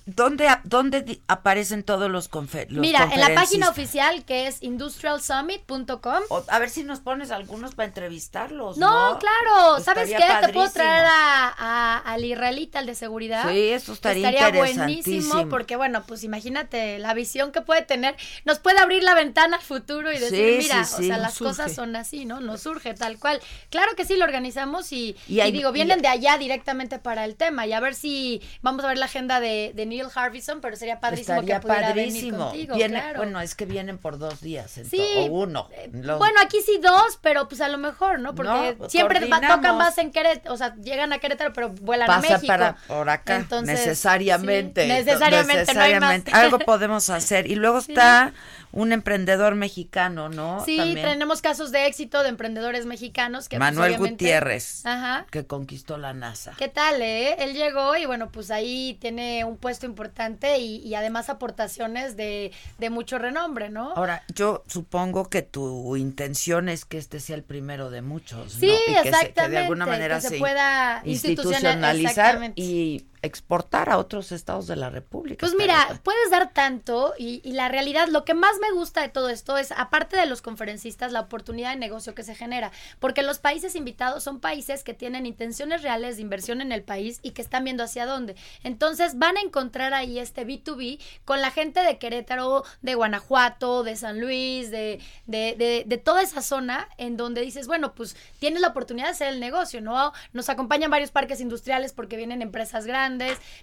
¿dónde, 0.06 0.48
dónde 0.64 1.22
aparecen 1.28 1.84
todos 1.84 2.10
los, 2.12 2.28
confe 2.28 2.68
los 2.70 2.82
Mira, 2.82 3.10
en 3.12 3.20
la 3.20 3.34
página 3.34 3.70
oficial 3.70 4.24
que 4.26 4.48
es 4.48 4.62
industrialsummit.com. 4.62 6.24
A 6.50 6.60
ver 6.60 6.70
si 6.70 6.84
nos 6.84 7.00
pones 7.00 7.32
algunos 7.32 7.76
para 7.76 7.88
entrevistarlos. 7.88 8.78
No, 8.78 9.14
No, 9.14 9.20
claro. 9.20 9.80
¿Sabes 9.84 10.10
qué? 10.10 10.16
Estaría 10.16 10.42
Te 10.42 10.54
puedo 10.54 10.66
padrísimo. 10.68 10.74
traer 10.74 11.06
a, 11.08 11.54
a- 11.58 11.98
al 12.00 12.26
israelita, 12.26 12.80
al 12.80 12.86
de 12.86 12.96
seguridad. 12.96 13.50
Sí, 13.50 13.70
eso 13.70 13.94
estaría 13.94 14.30
buenísimo 14.52 14.88
interesantísimo. 14.90 15.50
porque, 15.50 15.76
bueno, 15.76 16.04
pues 16.06 16.24
imagínate 16.24 17.00
la 17.00 17.14
visión 17.14 17.52
que 17.52 17.62
puede 17.62 17.82
tener. 17.84 18.16
Nos 18.46 18.60
puede 18.60 18.80
abrir 18.80 19.04
la 19.04 19.16
ventana 19.16 19.58
al 19.58 19.64
futuro 19.64 20.12
y 20.12 20.18
decir, 20.20 20.60
Sí, 20.62 20.68
mira, 20.68 20.84
sí, 20.86 21.04
o 21.06 21.08
sea, 21.08 21.18
las 21.18 21.34
surge. 21.36 21.50
cosas 21.52 21.74
son 21.76 21.96
así, 21.96 22.26
¿no? 22.26 22.40
Nos 22.40 22.62
surge 22.62 22.94
tal 22.94 23.18
cual. 23.20 23.42
Claro 23.70 23.96
que 23.96 24.06
sí, 24.06 24.16
lo 24.16 24.26
organizamos 24.26 24.92
y, 24.92 25.16
Y 25.28 25.40
hay- 25.40 25.50
y 25.50 25.52
digo, 25.54 25.70
y- 25.70 25.74
vienen 25.74 26.02
de 26.02 26.08
allá 26.08 26.38
directamente 26.38 27.00
para 27.00 27.26
el 27.26 27.36
tema 27.36 27.66
y 27.68 27.74
a 27.74 27.80
ver 27.80 27.96
si 27.96 28.42
vamos 28.62 28.84
a 28.84 28.88
ver 28.90 28.98
la 28.98 29.06
agenda 29.06 29.40
de, 29.40 29.53
de 29.76 29.86
Neil 29.86 30.08
Harbison, 30.14 30.62
pero 30.62 30.76
sería 30.76 31.00
padrísimo 31.00 31.36
Estaría 31.42 31.60
que 31.60 31.68
pudiera 31.68 31.88
padrísimo. 31.90 32.38
venir 32.38 32.38
contigo. 32.68 32.76
Viene- 32.76 33.00
claro. 33.00 33.18
Bueno, 33.20 33.42
es 33.42 33.56
que 33.56 33.66
vienen 33.66 33.98
por 33.98 34.18
dos 34.18 34.42
días, 34.42 34.72
Sí, 34.90 35.02
o 35.18 35.26
uno. 35.26 35.70
Los- 35.92 36.18
Bueno, 36.20 36.40
aquí 36.44 36.58
sí 36.66 36.80
dos, 36.82 37.18
pero 37.22 37.48
pues 37.48 37.62
a 37.62 37.70
lo 37.70 37.78
mejor, 37.78 38.20
¿no? 38.20 38.36
Porque 38.36 38.76
No, 38.80 38.90
siempre 38.90 39.26
va- 39.28 39.40
tocan 39.42 39.78
más 39.78 39.98
en 39.98 40.12
Querétaro, 40.12 40.54
o 40.54 40.58
sea, 40.58 40.76
llegan 40.76 41.14
a 41.14 41.20
Querétaro, 41.20 41.54
pero 41.54 41.70
vuelan 41.70 42.10
a 42.10 42.16
pasa 42.16 42.34
México. 42.34 42.48
para 42.48 42.76
por 42.88 43.10
acá 43.10 43.36
Entonces, 43.36 43.80
necesariamente 43.80 44.84
sí, 44.84 44.88
necesariamente, 44.92 45.74
no 45.74 45.82
hay 45.82 46.00
más. 46.00 46.10
necesariamente. 46.14 46.32
algo 46.34 46.60
podemos 46.60 47.10
hacer 47.10 47.48
y 47.48 47.56
luego 47.56 47.78
está 47.88 48.34
un 48.74 48.92
emprendedor 48.92 49.56
mexicano 49.56 50.30
no 50.30 50.64
Sí, 50.66 50.78
También. 50.78 51.06
tenemos 51.08 51.42
casos 51.42 51.72
de 51.72 51.86
éxito 51.86 52.24
de 52.24 52.30
emprendedores 52.30 52.86
mexicanos 52.86 53.48
que 53.48 53.58
pues, 53.58 53.60
Manuel 53.72 53.92
obviamente- 53.94 54.26
Gutiérrez 54.26 54.86
Ajá. 54.86 55.26
que 55.32 55.46
conquistó 55.46 55.98
la 55.98 56.14
NASA 56.14 56.54
¿Qué 56.58 56.68
tal, 56.68 57.02
eh? 57.02 57.36
Él 57.40 57.54
llegó 57.54 57.96
y 57.96 58.06
bueno, 58.06 58.32
pues 58.32 58.50
ahí 58.52 58.98
tiene 59.00 59.46
un 59.46 59.58
puesto 59.58 59.86
importante 59.86 60.58
y, 60.58 60.78
y 60.78 60.96
además 60.96 61.30
aportaciones 61.30 62.18
de, 62.18 62.52
de 62.80 62.90
mucho 62.90 63.20
renombre, 63.20 63.70
¿no? 63.70 63.94
ahora 63.96 64.24
yo 64.34 64.64
supongo 64.68 65.30
que 65.30 65.44
tu 65.44 65.96
intención 65.96 66.68
es 66.68 66.84
que 66.84 66.98
este 66.98 67.20
sea 67.20 67.36
el 67.36 67.44
primero 67.44 67.90
de 67.92 68.02
muchos 68.02 68.54
Sí, 68.54 68.66
¿no? 68.68 68.74
y 68.74 68.78
que, 68.78 68.86
se- 68.86 68.94
que 68.96 69.02
de 69.04 69.10
exactamente, 69.10 69.58
alguna 69.60 69.86
manera 69.86 70.16
que 70.16 70.22
se 70.22 70.30
se 70.30 70.38
pueda 70.40 71.02
institucional- 71.06 71.06
institucionalizar 71.06 72.10
exactamente. 72.10 72.62
y 72.62 73.06
exportar 73.24 73.90
a 73.90 73.98
otros 73.98 74.32
estados 74.32 74.68
de 74.68 74.76
la 74.76 74.90
República. 74.90 75.40
Pues 75.40 75.56
mira, 75.58 76.00
puedes 76.04 76.30
dar 76.30 76.54
tanto 76.54 77.14
y, 77.18 77.42
y 77.44 77.54
la 77.54 77.70
realidad, 77.70 78.10
lo 78.10 78.26
que 78.26 78.34
más 78.34 78.52
me 78.62 78.72
gusta 78.72 79.02
de 79.02 79.08
todo 79.08 79.30
esto 79.30 79.58
es, 79.58 79.72
aparte 79.72 80.18
de 80.18 80.26
los 80.26 80.42
conferencistas, 80.42 81.14
la 81.14 81.22
oportunidad 81.22 81.72
de 81.72 81.78
negocio 81.78 82.14
que 82.14 82.24
se 82.24 82.36
genera, 82.36 82.72
porque 83.00 83.24
los 83.24 83.40
países 83.40 83.76
invitados 83.76 84.24
son 84.24 84.42
países 84.42 84.84
que 84.84 84.94
tienen 84.94 85.26
intenciones 85.26 85.82
reales 85.82 86.18
de 86.18 86.22
inversión 86.22 86.60
en 86.60 86.74
el 86.74 86.84
país 86.84 87.22
y 87.24 87.32
que 87.32 87.42
están 87.42 87.64
viendo 87.64 87.84
hacia 87.84 88.06
dónde. 88.06 88.36
Entonces 88.62 89.18
van 89.18 89.38
a 89.38 89.42
encontrar 89.42 89.94
ahí 89.94 90.20
este 90.20 90.46
B2B 90.46 91.00
con 91.24 91.42
la 91.42 91.50
gente 91.50 91.80
de 91.80 91.98
Querétaro, 91.98 92.66
de 92.82 92.96
Guanajuato, 92.96 93.84
de 93.84 93.96
San 93.96 94.20
Luis, 94.20 94.70
de, 94.70 95.00
de, 95.28 95.56
de, 95.58 95.84
de 95.88 95.98
toda 95.98 96.22
esa 96.22 96.42
zona 96.42 96.90
en 96.98 97.16
donde 97.16 97.42
dices, 97.42 97.68
bueno, 97.68 97.96
pues 97.96 98.18
tienes 98.40 98.62
la 98.62 98.68
oportunidad 98.68 99.06
de 99.08 99.12
hacer 99.12 99.30
el 99.30 99.40
negocio, 99.40 99.80
¿no? 99.80 100.12
Nos 100.34 100.50
acompañan 100.50 100.92
varios 100.92 101.12
parques 101.12 101.40
industriales 101.40 101.94
porque 101.94 102.18
vienen 102.18 102.42
empresas 102.42 102.86
grandes. 102.86 103.13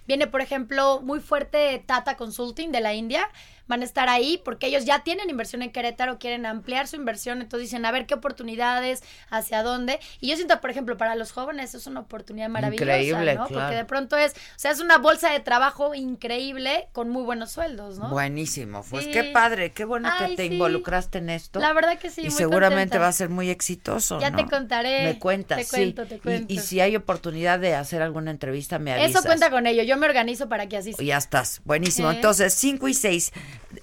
Viene, 0.07 0.27
por 0.27 0.41
ejemplo, 0.41 1.01
muy 1.01 1.19
fuerte 1.19 1.83
Tata 1.85 2.17
Consulting 2.17 2.71
de 2.71 2.81
la 2.81 2.93
India. 2.93 3.29
Van 3.71 3.83
a 3.83 3.85
estar 3.85 4.09
ahí 4.09 4.41
porque 4.43 4.67
ellos 4.67 4.83
ya 4.83 4.99
tienen 4.99 5.29
inversión 5.29 5.61
en 5.61 5.71
Querétaro, 5.71 6.19
quieren 6.19 6.45
ampliar 6.45 6.89
su 6.89 6.97
inversión, 6.97 7.41
entonces 7.41 7.69
dicen, 7.69 7.85
a 7.85 7.91
ver 7.91 8.05
qué 8.05 8.15
oportunidades, 8.15 9.01
hacia 9.29 9.63
dónde. 9.63 10.01
Y 10.19 10.27
yo 10.29 10.35
siento, 10.35 10.59
por 10.59 10.69
ejemplo, 10.71 10.97
para 10.97 11.15
los 11.15 11.31
jóvenes 11.31 11.73
es 11.73 11.87
una 11.87 12.01
oportunidad 12.01 12.49
maravillosa, 12.49 12.83
Increíble, 12.99 13.35
¿no? 13.35 13.47
claro. 13.47 13.61
Porque 13.63 13.75
de 13.77 13.85
pronto 13.85 14.17
es, 14.17 14.33
o 14.33 14.35
sea, 14.59 14.71
es 14.71 14.81
una 14.81 14.97
bolsa 14.97 15.31
de 15.31 15.39
trabajo 15.39 15.95
increíble 15.95 16.89
con 16.91 17.09
muy 17.09 17.23
buenos 17.23 17.51
sueldos, 17.53 17.97
¿no? 17.97 18.09
Buenísimo, 18.09 18.83
pues 18.89 19.05
Sí. 19.05 19.11
qué 19.11 19.23
padre, 19.23 19.71
qué 19.71 19.85
bueno 19.85 20.09
Ay, 20.11 20.31
que 20.31 20.35
te 20.35 20.47
sí. 20.49 20.53
involucraste 20.55 21.19
en 21.19 21.29
esto. 21.29 21.59
La 21.61 21.71
verdad 21.71 21.97
que 21.97 22.09
sí, 22.09 22.21
Y 22.21 22.23
muy 22.25 22.31
seguramente 22.33 22.97
contenta. 22.97 22.99
va 22.99 23.07
a 23.07 23.11
ser 23.13 23.29
muy 23.29 23.49
exitoso. 23.49 24.19
Ya 24.19 24.31
¿no? 24.31 24.37
te 24.37 24.49
contaré. 24.49 25.05
Me 25.05 25.17
cuentas, 25.19 25.57
Te 25.59 25.63
sí. 25.63 25.69
cuento, 25.71 26.05
te 26.07 26.15
Y- 26.15 26.19
cuento. 26.19 26.53
Y, 26.53 26.59
si 26.59 26.81
hay 26.81 26.95
oportunidad 26.97 27.57
de 27.59 27.75
hacer 27.75 28.01
alguna 28.01 28.31
entrevista, 28.31 28.79
me 28.79 28.91
avisas. 28.91 29.11
Eso 29.11 29.23
cuenta 29.23 29.49
con 29.49 29.65
ello. 29.65 29.83
Yo 29.83 29.95
me 29.97 30.07
organizo 30.07 30.49
para 30.49 30.67
que 30.67 30.77
así 30.77 30.91
sea. 30.93 31.05
Ya 31.05 31.17
estás, 31.17 31.61
buenísimo. 31.63 32.11
Eh. 32.11 32.15
Entonces, 32.15 32.53
5 32.53 32.87
y 32.87 32.93
6, 32.93 33.31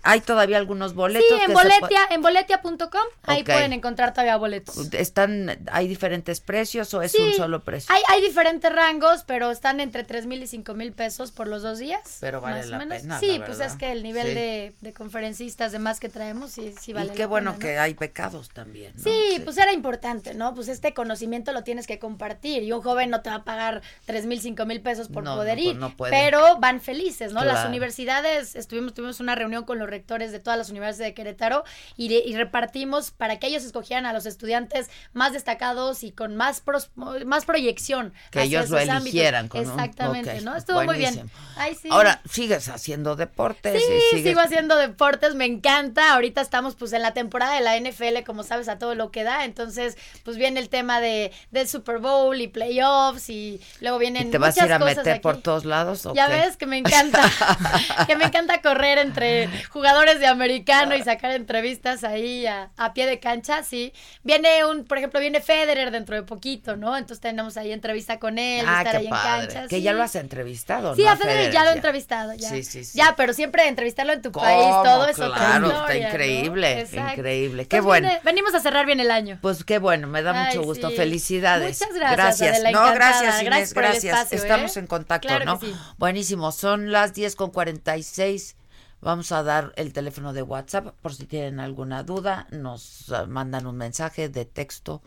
hay 0.03 0.21
todavía 0.21 0.57
algunos 0.59 0.95
boletos. 0.95 1.29
Sí, 1.29 1.45
en 1.47 1.53
boletia, 1.55 2.01
en 2.11 2.23
boletia.com, 2.23 3.03
ahí 3.25 3.43
pueden 3.45 3.73
encontrar 3.73 4.13
todavía 4.13 4.37
boletos. 4.37 4.93
¿Están, 4.93 5.59
hay 5.73 5.89
diferentes 5.89 6.41
precios 6.41 6.93
o 6.95 7.03
es 7.03 7.13
Sí, 7.13 7.19
un 7.23 7.33
solo 7.35 7.63
precio? 7.65 7.95
Hay, 7.95 8.03
hay 8.09 8.21
diferentes 8.21 8.73
rangos, 8.73 9.25
pero 9.27 9.51
están 9.51 9.81
entre 9.81 10.05
tres 10.05 10.27
mil 10.27 10.43
y 10.43 10.47
cinco 10.47 10.75
mil 10.75 10.93
pesos 10.93 11.31
por 11.33 11.47
los 11.47 11.63
dos 11.63 11.79
días. 11.79 12.19
Pero 12.21 12.41
vale 12.41 12.59
más 12.59 12.67
o 12.67 12.71
la 12.71 12.79
menos. 12.79 12.99
pena, 13.03 13.19
Sí, 13.21 13.39
la 13.39 13.47
pues 13.47 13.61
es 13.61 13.75
que 13.75 13.93
el 13.93 14.03
nivel 14.03 14.27
Sí. 14.29 14.35
de, 14.35 14.73
de 14.81 14.93
conferencistas 14.93 15.73
demás 15.73 16.01
que 16.01 16.09
traemos, 16.09 16.51
sí, 16.51 16.75
sí 16.81 16.93
vale 16.93 17.13
y 17.13 17.17
qué 17.17 17.21
la 17.23 17.27
bueno 17.29 17.53
pena, 17.53 17.59
¿no? 17.59 17.59
que 17.73 17.79
hay 17.79 17.95
pecados 17.95 18.49
también. 18.51 18.93
¿no? 18.97 19.03
Sí, 19.03 19.41
pues 19.45 19.57
era 19.59 19.73
importante, 19.73 20.35
¿no? 20.35 20.55
Pues 20.55 20.69
este 20.69 20.93
conocimiento 20.95 21.53
lo 21.53 21.65
tienes 21.65 21.87
que 21.87 21.99
compartir 21.99 22.63
y 22.63 22.73
un 22.73 22.83
joven 22.83 23.11
no 23.11 23.23
te 23.23 23.31
va 23.31 23.37
a 23.37 23.45
pagar 23.45 23.83
tres 24.05 24.27
mil, 24.27 24.41
cinco 24.41 24.67
mil 24.67 24.81
pesos 24.81 25.09
por 25.09 25.25
No, 25.25 25.37
poder 25.37 25.57
no, 25.59 25.63
pues 25.65 25.75
ir, 25.75 25.77
no 25.81 25.97
puede. 25.97 26.11
pero 26.13 26.59
van 26.59 26.81
felices, 26.81 27.33
¿no? 27.33 27.45
Las 27.45 27.67
universidades, 27.67 28.55
estuvimos, 28.55 28.95
tuvimos 28.95 29.21
una 29.21 29.35
reunión 29.35 29.65
con 29.69 29.79
los 29.79 29.89
rectores 29.91 30.33
de 30.33 30.41
todas 30.41 30.59
las 30.59 30.71
universidades 30.71 31.11
de 31.11 31.15
Querétaro 31.15 31.63
y, 31.99 32.09
de- 32.09 32.23
y 32.27 32.35
repartimos 32.37 33.11
para 33.11 33.39
que 33.39 33.47
ellos 33.49 33.65
escogieran 33.65 34.07
a 34.07 34.15
los 34.15 34.25
estudiantes 34.25 34.89
más 35.13 35.35
destacados 35.35 36.03
y 36.05 36.11
con 36.11 36.37
más, 36.37 36.63
pros- 36.65 36.89
más 36.97 37.45
proyección. 37.45 38.15
Que 38.31 38.41
hacia 38.41 38.61
ellos 38.61 38.71
lo 38.71 38.79
eligieran. 38.79 39.49
con 39.49 39.61
un- 39.61 39.67
Exactamente, 39.71 40.39
ok, 40.39 40.43
¿no? 40.43 40.57
Estuvo 40.57 40.83
muy 40.85 40.97
bien. 40.97 41.15
buenísimo. 41.15 41.41
Ay, 41.57 41.75
sí. 41.75 41.89
Ahora, 41.93 42.23
sigues 42.31 42.69
haciendo 42.71 43.15
deportes. 43.15 43.83
Sí, 43.83 43.93
y 43.93 44.01
sigues... 44.17 44.25
sigo 44.31 44.41
haciendo 44.41 44.77
deportes, 44.77 45.35
me 45.35 45.45
encanta. 45.45 46.15
Ahorita 46.15 46.41
estamos 46.41 46.75
pues 46.75 46.93
en 46.95 47.03
la 47.03 47.13
temporada 47.13 47.55
de 47.55 47.61
la 47.61 47.77
NFL, 47.79 48.23
como 48.25 48.43
sabes, 48.45 48.69
a 48.69 48.79
todo 48.79 48.95
lo 48.95 49.11
que 49.11 49.23
da. 49.25 49.45
Entonces, 49.45 49.99
pues 50.25 50.39
viene 50.39 50.61
el 50.61 50.71
tema 50.71 51.01
de 51.03 51.31
del 51.51 51.69
Super 51.69 51.99
Bowl 51.99 52.41
y 52.41 52.49
playoffs 52.49 53.29
y 53.29 53.61
luego 53.81 53.99
vienen 53.99 54.29
¿Y 54.29 54.31
¿Te 54.31 54.39
vas 54.39 54.57
a 54.59 54.65
ir 54.67 54.73
a 54.73 54.79
meter 54.79 55.09
aquí. 55.11 55.21
por 55.21 55.37
todos 55.43 55.65
lados? 55.67 56.07
o 56.07 56.15
Ya 56.15 56.27
qué? 56.29 56.33
ves 56.35 56.57
que 56.57 56.65
me 56.67 56.79
encanta, 56.79 57.21
que 58.07 58.17
me 58.17 58.25
encanta 58.25 58.61
correr 58.63 58.99
entre 58.99 59.48
jugadores 59.71 60.21
de 60.21 60.27
americano 60.27 60.95
y 60.97 61.03
sacar 61.03 61.31
entrevistas 61.33 62.05
ahí 62.05 62.47
a, 62.47 62.71
a 62.77 62.95
pie 62.95 63.07
de 63.07 63.19
cancha, 63.21 63.63
sí. 63.63 63.93
Viene 64.23 64.65
un, 64.65 64.85
por 64.85 64.99
ejemplo, 64.99 65.21
viene 65.21 65.41
Federer 65.41 65.91
dentro 65.91 66.17
de 66.17 66.23
poquito, 66.23 66.77
¿no? 66.77 66.97
Entonces 66.97 67.21
tenemos 67.21 67.57
ahí 67.57 67.73
entrevista 67.73 68.19
con 68.19 68.39
él, 68.39 68.65
Ah, 68.69 68.79
estar 68.83 68.93
qué 68.93 68.99
ahí 68.99 69.09
padre. 69.09 69.43
en 69.45 69.47
cancha. 69.51 69.69
Que 69.69 69.77
sí. 69.77 69.83
ya 69.83 69.93
lo 69.93 70.03
has 70.03 70.15
entrevistado, 70.17 70.95
Sí, 70.95 71.03
¿no? 71.05 71.11
a 71.11 71.17
Federer 71.17 71.53
ya 71.53 71.65
lo 71.65 71.71
he 71.71 71.75
entrevistado, 71.75 72.35
ya. 72.35 72.49
Sí, 72.49 72.63
sí, 72.65 72.85
sí. 72.85 72.99
Ya, 72.99 73.15
pero 73.17 73.33
siempre 73.33 73.67
entrevistarlo 73.69 74.13
en 74.13 74.23
tu 74.23 74.33
¿Cómo? 74.33 74.45
país, 74.47 74.75
todo 74.85 75.09
es 75.09 75.19
otra 75.19 75.37
Claro, 75.39 75.67
está 75.67 75.79
historia, 75.79 76.01
¿no? 76.03 76.09
increíble, 76.09 76.89
increíble. 76.93 77.67
Qué 77.69 77.77
Entonces, 77.77 77.85
bueno. 77.85 78.09
viene- 78.09 78.23
venimos 78.25 78.55
a 78.55 78.61
cerrar 78.61 78.87
bien 78.87 79.01
el 79.01 79.11
año. 79.11 79.39
Pues 79.43 79.65
qué 79.65 79.79
bueno, 79.79 80.07
me 80.09 80.23
da 80.23 80.33
Ay, 80.33 80.47
mucho 80.57 80.63
gusto. 80.67 80.91
sí. 80.91 80.97
Felicidades. 80.97 81.81
Muchas 81.81 81.95
gracias, 81.95 82.55
Adela, 82.57 82.71
no, 82.73 82.93
gracias, 82.95 83.43
Inés, 83.43 83.73
Gracias 83.73 83.75
gracias. 83.75 84.05
espacio, 84.05 84.39
Estamos 84.39 84.77
¿eh? 84.77 84.81
en 84.81 84.87
contacto, 84.87 85.29
Claro 85.29 85.45
¿no? 85.45 85.61
sí. 85.61 85.75
Buenísimo. 85.99 86.53
Son 86.53 86.93
las 86.93 87.15
10 87.15 87.35
con 87.37 87.51
46. 87.51 88.57
Vamos 89.01 89.31
a 89.33 89.43
dar 89.43 89.73
el 89.77 89.93
teléfono 89.93 90.33
de 90.33 90.43
WhatsApp 90.43 90.95
por 91.01 91.15
si 91.15 91.27
tienen 91.27 91.61
alguna 91.61 92.03
duda. 92.03 92.49
Nos 92.51 93.13
ah, 93.13 93.27
mandan 93.27 93.67
un 93.67 93.77
mensaje 93.77 94.29
de 94.29 94.45
texto, 94.45 95.03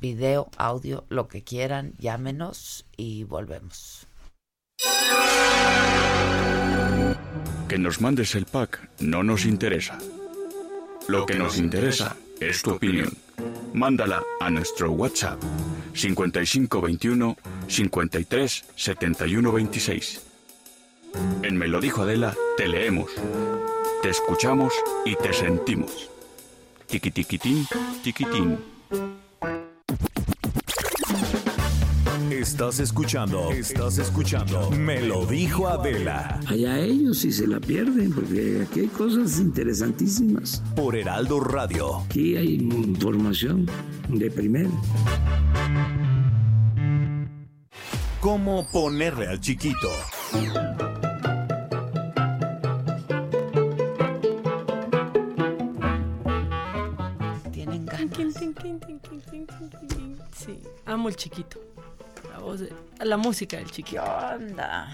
video, 0.00 0.50
audio, 0.56 1.04
lo 1.08 1.28
que 1.28 1.44
quieran. 1.44 1.94
Llámenos 1.98 2.86
y 2.96 3.24
volvemos. 3.24 4.06
Que 7.68 7.78
nos 7.78 8.00
mandes 8.00 8.34
el 8.34 8.46
pack 8.46 8.88
no 9.00 9.22
nos 9.22 9.44
interesa. 9.44 9.98
Lo 11.06 11.24
que 11.24 11.38
nos 11.38 11.58
interesa 11.58 12.16
es 12.40 12.62
tu 12.62 12.72
opinión. 12.72 13.10
Mándala 13.72 14.22
a 14.40 14.50
nuestro 14.50 14.90
WhatsApp 14.92 15.40
5521 15.94 17.36
53 17.68 18.64
71 18.74 19.52
26. 19.52 20.27
En 21.42 21.56
Me 21.56 21.68
lo 21.68 21.80
dijo 21.80 22.02
Adela, 22.02 22.34
te 22.56 22.68
leemos, 22.68 23.10
te 24.02 24.10
escuchamos 24.10 24.72
y 25.04 25.16
te 25.16 25.32
sentimos. 25.32 26.10
Tiquitiquitín, 26.86 27.66
tiquitín. 28.02 28.58
Estás 32.30 32.80
escuchando, 32.80 33.50
estás 33.50 33.98
escuchando. 33.98 34.70
Me 34.70 35.00
lo 35.02 35.26
dijo 35.26 35.68
Adela. 35.68 36.40
Allá 36.46 36.78
ellos 36.78 37.18
si 37.18 37.32
se 37.32 37.46
la 37.46 37.60
pierden, 37.60 38.12
porque 38.12 38.66
aquí 38.66 38.80
hay 38.80 38.86
cosas 38.86 39.38
interesantísimas. 39.38 40.62
Por 40.74 40.96
Heraldo 40.96 41.40
Radio. 41.40 41.98
Aquí 41.98 42.36
hay 42.36 42.54
información 42.54 43.68
de 44.08 44.30
primera. 44.30 44.70
¿Cómo 48.20 48.66
ponerle 48.70 49.26
al 49.28 49.40
chiquito? 49.40 49.90
Amo 60.88 61.08
el 61.08 61.16
chiquito. 61.16 61.60
La 62.32 62.38
voz 62.40 62.60
de- 62.60 62.72
la 63.00 63.16
música 63.16 63.56
del 63.58 63.70
chiquito. 63.70 64.02
¿Qué 64.02 64.34
onda? 64.44 64.88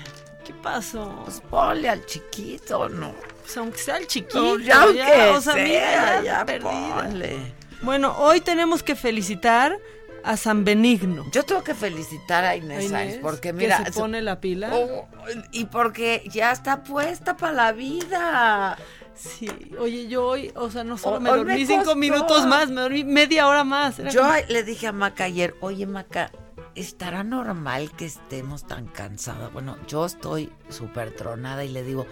¿Qué 0.45 0.53
pasó? 0.55 1.23
Pues 1.25 1.41
ponle 1.49 1.89
al 1.89 2.05
chiquito, 2.05 2.89
¿no? 2.89 3.13
Pues 3.43 3.57
aunque 3.57 3.79
sea 3.79 3.97
el 3.97 4.07
chiquito. 4.07 4.41
No, 4.43 4.59
ya 4.59 4.83
aunque 4.83 5.03
o 5.31 5.41
sea, 5.41 5.55
sea, 5.55 5.65
mira, 5.65 6.23
ya 6.23 6.47
ponle. 6.61 7.55
Bueno, 7.83 8.15
hoy 8.19 8.41
tenemos 8.41 8.83
que 8.83 8.95
felicitar 8.95 9.79
a 10.23 10.37
San 10.37 10.65
Benigno. 10.65 11.25
Yo 11.33 11.45
tengo 11.45 11.63
que 11.63 11.75
felicitar 11.75 12.45
a 12.45 12.57
Inés, 12.57 12.79
A 12.79 12.83
Inés, 12.83 12.91
Sáenz, 12.91 13.19
porque 13.23 13.49
que 13.49 13.53
mira, 13.55 13.85
se 13.85 13.93
pone 13.93 14.23
la 14.23 14.41
pila. 14.41 14.71
Oh, 14.73 15.07
y 15.53 15.67
porque 15.67 16.23
ya 16.31 16.51
está 16.53 16.83
puesta 16.83 17.37
para 17.37 17.53
la 17.53 17.73
vida. 17.73 18.77
Sí, 19.15 19.49
oye, 19.79 20.09
yo 20.09 20.27
hoy, 20.27 20.53
o 20.57 20.71
sea, 20.71 20.85
no 20.85 20.99
solo 20.99 21.21
me 21.21 21.31
dormí 21.31 21.55
me 21.61 21.67
cinco 21.67 21.95
minutos 21.95 22.47
más, 22.47 22.71
me 22.71 22.81
dormí 22.83 23.05
media 23.05 23.47
hora 23.49 23.65
más. 23.65 23.99
Era 23.99 24.11
Yo 24.11 24.23
como- 24.23 24.35
le 24.49 24.63
dije 24.65 24.87
a 24.89 24.93
Maca 24.93 25.25
ayer, 25.25 25.55
oye 25.61 25.87
Maca, 25.87 26.33
¿estará 26.75 27.23
normal 27.23 27.93
que 27.97 28.07
estemos 28.07 28.67
tan 28.67 28.87
cansadas? 28.89 29.53
Bueno, 29.53 29.77
yo 29.87 30.05
estoy 30.07 30.51
súper 30.69 31.15
tronada 31.15 31.65
y 31.65 31.69
le 31.69 31.85
digo, 31.85 32.07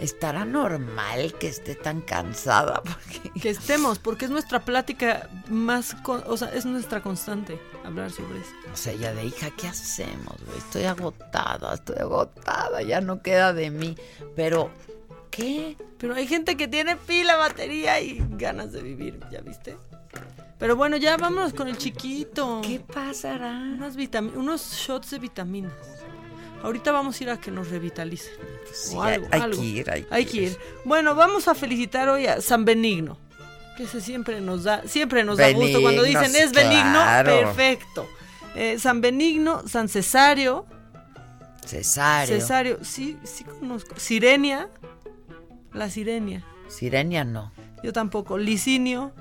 ¿estará 0.00 0.44
normal 0.44 1.32
que 1.38 1.46
esté 1.48 1.76
tan 1.76 2.00
cansada? 2.00 2.82
Porque 2.84 3.30
que 3.40 3.50
estemos, 3.50 4.00
porque 4.00 4.24
es 4.24 4.30
nuestra 4.32 4.64
plática 4.64 5.28
más, 5.48 5.94
con- 6.02 6.24
o 6.26 6.36
sea, 6.36 6.48
es 6.52 6.66
nuestra 6.66 7.00
constante 7.02 7.60
hablar 7.84 8.10
sobre 8.10 8.40
eso. 8.40 8.50
O 8.72 8.76
sea, 8.76 8.92
ella 8.92 9.14
de 9.14 9.24
hija, 9.26 9.50
¿qué 9.56 9.68
hacemos? 9.68 10.34
güey? 10.44 10.58
Estoy 10.58 10.84
agotada, 10.84 11.74
estoy 11.74 11.98
agotada, 12.00 12.82
ya 12.82 13.00
no 13.00 13.22
queda 13.22 13.52
de 13.52 13.70
mí. 13.70 13.96
Pero, 14.34 14.70
¿qué? 15.30 15.76
Pero 15.98 16.14
hay 16.14 16.26
gente 16.26 16.56
que 16.56 16.68
tiene 16.68 16.96
pila, 16.96 17.36
batería 17.36 18.00
y 18.00 18.22
ganas 18.30 18.72
de 18.72 18.82
vivir, 18.82 19.20
¿ya 19.30 19.40
viste? 19.40 19.76
Pero 20.58 20.74
bueno, 20.76 20.96
ya 20.96 21.16
vámonos 21.16 21.54
con 21.54 21.68
el 21.68 21.76
chiquito. 21.78 22.60
¿Qué 22.64 22.80
pasará? 22.80 23.50
Unas 23.50 23.96
unos 24.34 24.72
shots 24.72 25.10
de 25.10 25.18
vitaminas. 25.20 25.72
Ahorita 26.62 26.90
vamos 26.90 27.20
a 27.20 27.24
ir 27.24 27.30
a 27.30 27.40
que 27.40 27.50
nos 27.50 27.68
revitalicen. 27.68 28.32
sí, 28.72 28.96
algo, 29.00 29.28
hay- 29.30 29.40
algo. 29.40 29.60
que 29.60 29.66
ir, 29.66 29.90
hay 29.90 30.02
que 30.02 30.14
Hay 30.14 30.24
que 30.26 30.36
ir. 30.38 30.58
Bueno, 30.84 31.14
vamos 31.14 31.46
a 31.46 31.54
felicitar 31.54 32.08
hoy 32.08 32.26
a 32.26 32.40
San 32.40 32.64
Benigno. 32.64 33.16
Que 33.76 33.84
ese 33.84 34.00
siempre 34.00 34.40
nos 34.40 34.64
da, 34.64 34.82
siempre 34.88 35.22
nos 35.22 35.38
da 35.38 35.52
gusto. 35.52 35.80
Cuando 35.80 36.02
dicen 36.02 36.34
es 36.34 36.52
benigno, 36.52 36.90
claro. 36.90 37.30
perfecto. 37.30 38.08
Eh, 38.56 38.76
San 38.80 39.00
Benigno, 39.00 39.62
San 39.68 39.88
Cesario, 39.88 40.66
Cesario. 41.64 42.40
Cesario, 42.40 42.78
sí, 42.82 43.16
sí 43.22 43.44
conozco. 43.44 43.94
Sirenia, 43.96 44.68
la 45.72 45.90
Sirenia. 45.90 46.44
Sirenia 46.68 47.24
no. 47.24 47.52
Yo 47.82 47.92
tampoco. 47.92 48.38
Licinio, 48.38 49.12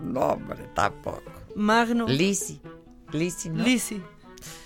No, 0.00 0.20
hombre, 0.20 0.64
tampoco. 0.74 1.22
Magno. 1.54 2.06
Lisi. 2.08 2.60
Lisi, 3.12 3.50
¿no? 3.50 3.62
Lisi. 3.62 4.02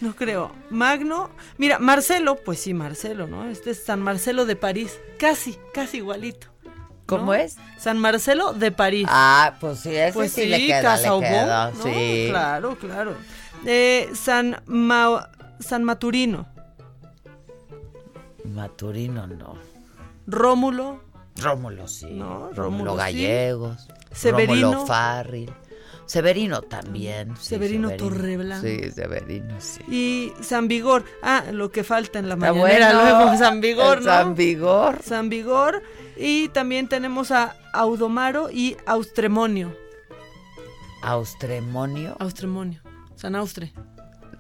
No 0.01 0.15
creo. 0.15 0.53
Magno. 0.71 1.31
Mira, 1.59 1.79
Marcelo, 1.79 2.37
pues 2.37 2.61
sí, 2.61 2.73
Marcelo, 2.75 3.27
¿no? 3.27 3.47
Este 3.49 3.71
es 3.71 3.85
San 3.85 4.01
Marcelo 4.01 4.47
de 4.47 4.57
París. 4.57 4.99
Casi, 5.19 5.59
casi 5.75 5.99
igualito. 5.99 6.47
¿Cómo 7.07 7.27
¿no? 7.27 7.35
es? 7.35 7.57
San 7.79 7.99
Marcelo 7.99 8.53
de 8.53 8.73
París. 8.73 9.07
Ah, 9.11 9.55
pues 9.61 9.81
sí, 9.81 9.95
ese 9.95 10.13
pues 10.13 10.33
sí, 10.33 10.47
le 10.47 10.67
queda, 10.67 10.83
Casa 10.83 11.03
le 11.03 11.11
Obó, 11.11 11.21
queda, 11.21 11.71
¿no? 11.73 11.83
sí. 11.85 12.27
Claro, 12.31 12.77
claro. 12.79 13.15
Eh, 13.65 14.09
San, 14.15 14.63
Ma- 14.67 15.31
San 15.61 15.85
Maturino. 15.85 16.47
Maturino 18.45 19.27
no. 19.27 19.57
Rómulo. 20.27 21.03
Rómulo 21.37 21.87
sí. 21.89 22.07
No, 22.11 22.53
Rómulo. 22.53 22.95
Gallegos. 22.97 23.89
Severino. 24.13 24.73
Rómulo 24.73 24.87
Farril. 24.87 25.53
Severino 26.07 26.63
también. 26.63 27.37
sí, 27.37 27.49
Severino 27.49 27.91
Torreblanca. 27.91 28.67
Sí, 28.67 28.91
Severino, 28.93 29.57
sí. 29.61 29.83
Y 29.89 30.33
San 30.43 30.69
Vigor. 30.69 31.05
Ah, 31.21 31.45
lo 31.53 31.73
que 31.73 31.83
falta 31.83 32.21
en 32.21 32.29
la 32.29 32.37
mañanera 32.37 32.93
bueno. 32.95 33.19
luego. 33.21 33.39
San 33.39 33.61
Vigor, 33.61 33.99
¿no? 33.99 34.05
San 34.05 34.35
Vigor. 34.37 35.03
San 35.03 35.29
Vigor. 35.29 35.83
Y 36.17 36.49
también 36.51 36.89
tenemos 36.89 37.33
a 37.33 37.57
Audomaro 37.73 38.51
y 38.51 38.77
Austremonio. 38.87 39.77
Austremonio. 41.03 42.17
Austremonio. 42.21 42.81
San 43.17 43.35
Austre. 43.35 43.73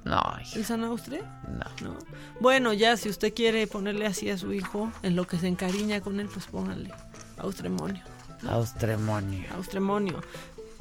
No, 0.06 0.22
¿El 0.54 0.64
San 0.64 0.84
Austre? 0.84 1.22
no. 1.48 1.88
No. 1.90 1.98
Bueno, 2.40 2.72
ya 2.72 2.96
si 2.96 3.08
usted 3.08 3.34
quiere 3.34 3.66
ponerle 3.66 4.06
así 4.06 4.30
a 4.30 4.38
su 4.38 4.52
hijo, 4.52 4.92
en 5.02 5.16
lo 5.16 5.26
que 5.26 5.36
se 5.38 5.48
encariña 5.48 6.00
con 6.00 6.20
él, 6.20 6.28
pues 6.32 6.46
póngale 6.46 6.92
Austremonio. 7.38 8.02
Austremonio. 8.48 9.44
Austremonio. 9.54 10.22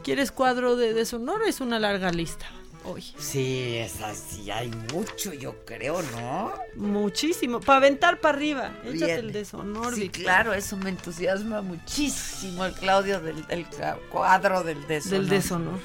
¿Quieres 0.04 0.32
cuadro 0.32 0.76
de 0.76 0.94
deshonor? 0.94 1.42
Es 1.48 1.60
una 1.62 1.80
larga 1.80 2.12
lista 2.12 2.46
hoy. 2.86 3.02
Sí, 3.18 3.78
es 3.78 4.02
así, 4.02 4.52
hay 4.52 4.70
mucho, 4.94 5.34
yo 5.34 5.66
creo, 5.66 6.02
¿no? 6.04 6.54
Muchísimo. 6.76 7.60
Para 7.60 7.78
aventar 7.78 8.20
para 8.22 8.38
arriba. 8.38 8.72
Échate 8.84 9.06
Bien. 9.06 9.20
el 9.20 9.32
deshonor, 9.32 9.96
Sí, 9.96 10.10
claro, 10.10 10.54
eso 10.54 10.78
me 10.78 10.92
entusiasma 10.92 11.62
muchísimo, 11.62 12.64
el 12.66 12.74
Claudio 12.74 13.20
del, 13.20 13.46
del 13.48 13.66
cuadro 14.12 14.64
del 14.64 14.86
deshonor. 14.88 15.20
Del 15.20 15.30
deshonor. 15.30 15.80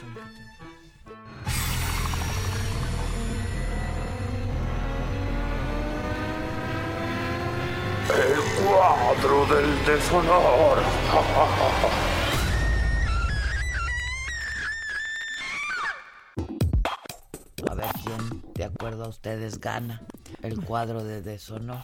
Cuadro 8.71 9.47
del 9.47 9.85
deshonor. 9.85 10.79
A 17.69 17.75
ver 17.75 17.87
quién, 18.05 18.43
de 18.55 18.65
acuerdo 18.65 19.05
a 19.05 19.09
ustedes, 19.09 19.61
gana 19.61 20.03
el 20.43 20.63
cuadro 20.65 21.03
de 21.03 21.21
deshonor. 21.23 21.83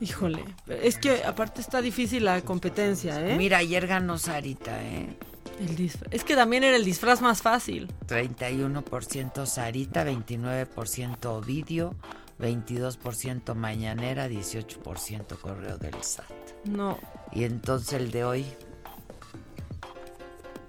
Híjole, 0.00 0.44
es 0.66 0.98
que 0.98 1.22
aparte 1.24 1.60
está 1.60 1.80
difícil 1.80 2.24
la 2.24 2.40
competencia, 2.40 3.24
¿eh? 3.26 3.36
Mira, 3.36 3.58
ayer 3.58 3.86
ganó 3.86 4.18
Sarita, 4.18 4.82
¿eh? 4.82 5.16
El 5.60 5.92
Es 6.10 6.24
que 6.24 6.34
también 6.34 6.64
era 6.64 6.76
el 6.76 6.84
disfraz 6.84 7.20
más 7.20 7.42
fácil. 7.42 7.92
31% 8.08 9.46
Sarita, 9.46 10.04
29% 10.04 11.26
Ovidio, 11.26 11.94
22% 12.38 13.54
Mañanera, 13.54 14.28
18% 14.28 15.38
Correo 15.38 15.78
del 15.78 16.02
SAT. 16.02 16.26
No. 16.64 16.98
Y 17.32 17.44
entonces 17.44 17.92
el 17.94 18.10
de 18.10 18.24
hoy. 18.24 18.46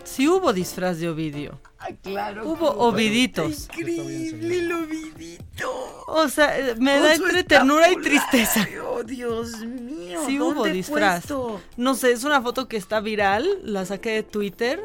Sí 0.03 0.27
hubo 0.27 0.53
disfraz 0.53 0.99
de 0.99 1.09
Ovidio. 1.09 1.59
Ay, 1.79 1.97
claro. 2.01 2.47
Hubo 2.47 2.69
oviditos. 2.69 3.63
Increíble 3.65 4.59
el 4.59 4.71
Ovidito. 4.71 6.03
O 6.07 6.27
sea, 6.29 6.57
eh, 6.57 6.75
me 6.75 6.99
da 6.99 7.15
entre 7.15 7.43
ternura 7.43 7.91
y 7.91 7.95
tristeza. 7.97 8.67
Oh, 8.87 9.03
Dios 9.03 9.59
mío. 9.61 10.21
Sí 10.25 10.39
hubo 10.39 10.53
¿dónde 10.53 10.71
disfraz. 10.71 11.27
puesto? 11.27 11.61
No 11.77 11.95
sé, 11.95 12.11
es 12.11 12.23
una 12.23 12.41
foto 12.41 12.67
que 12.67 12.77
está 12.77 12.99
viral, 12.99 13.47
la 13.63 13.85
saqué 13.85 14.11
de 14.11 14.23
Twitter, 14.23 14.81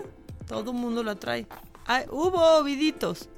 todo 0.49 0.73
el 0.73 0.77
mundo 0.77 1.03
la 1.03 1.15
trae. 1.17 1.47
Ay, 1.87 2.05
hubo 2.11 2.59
oviditos. 2.59 3.29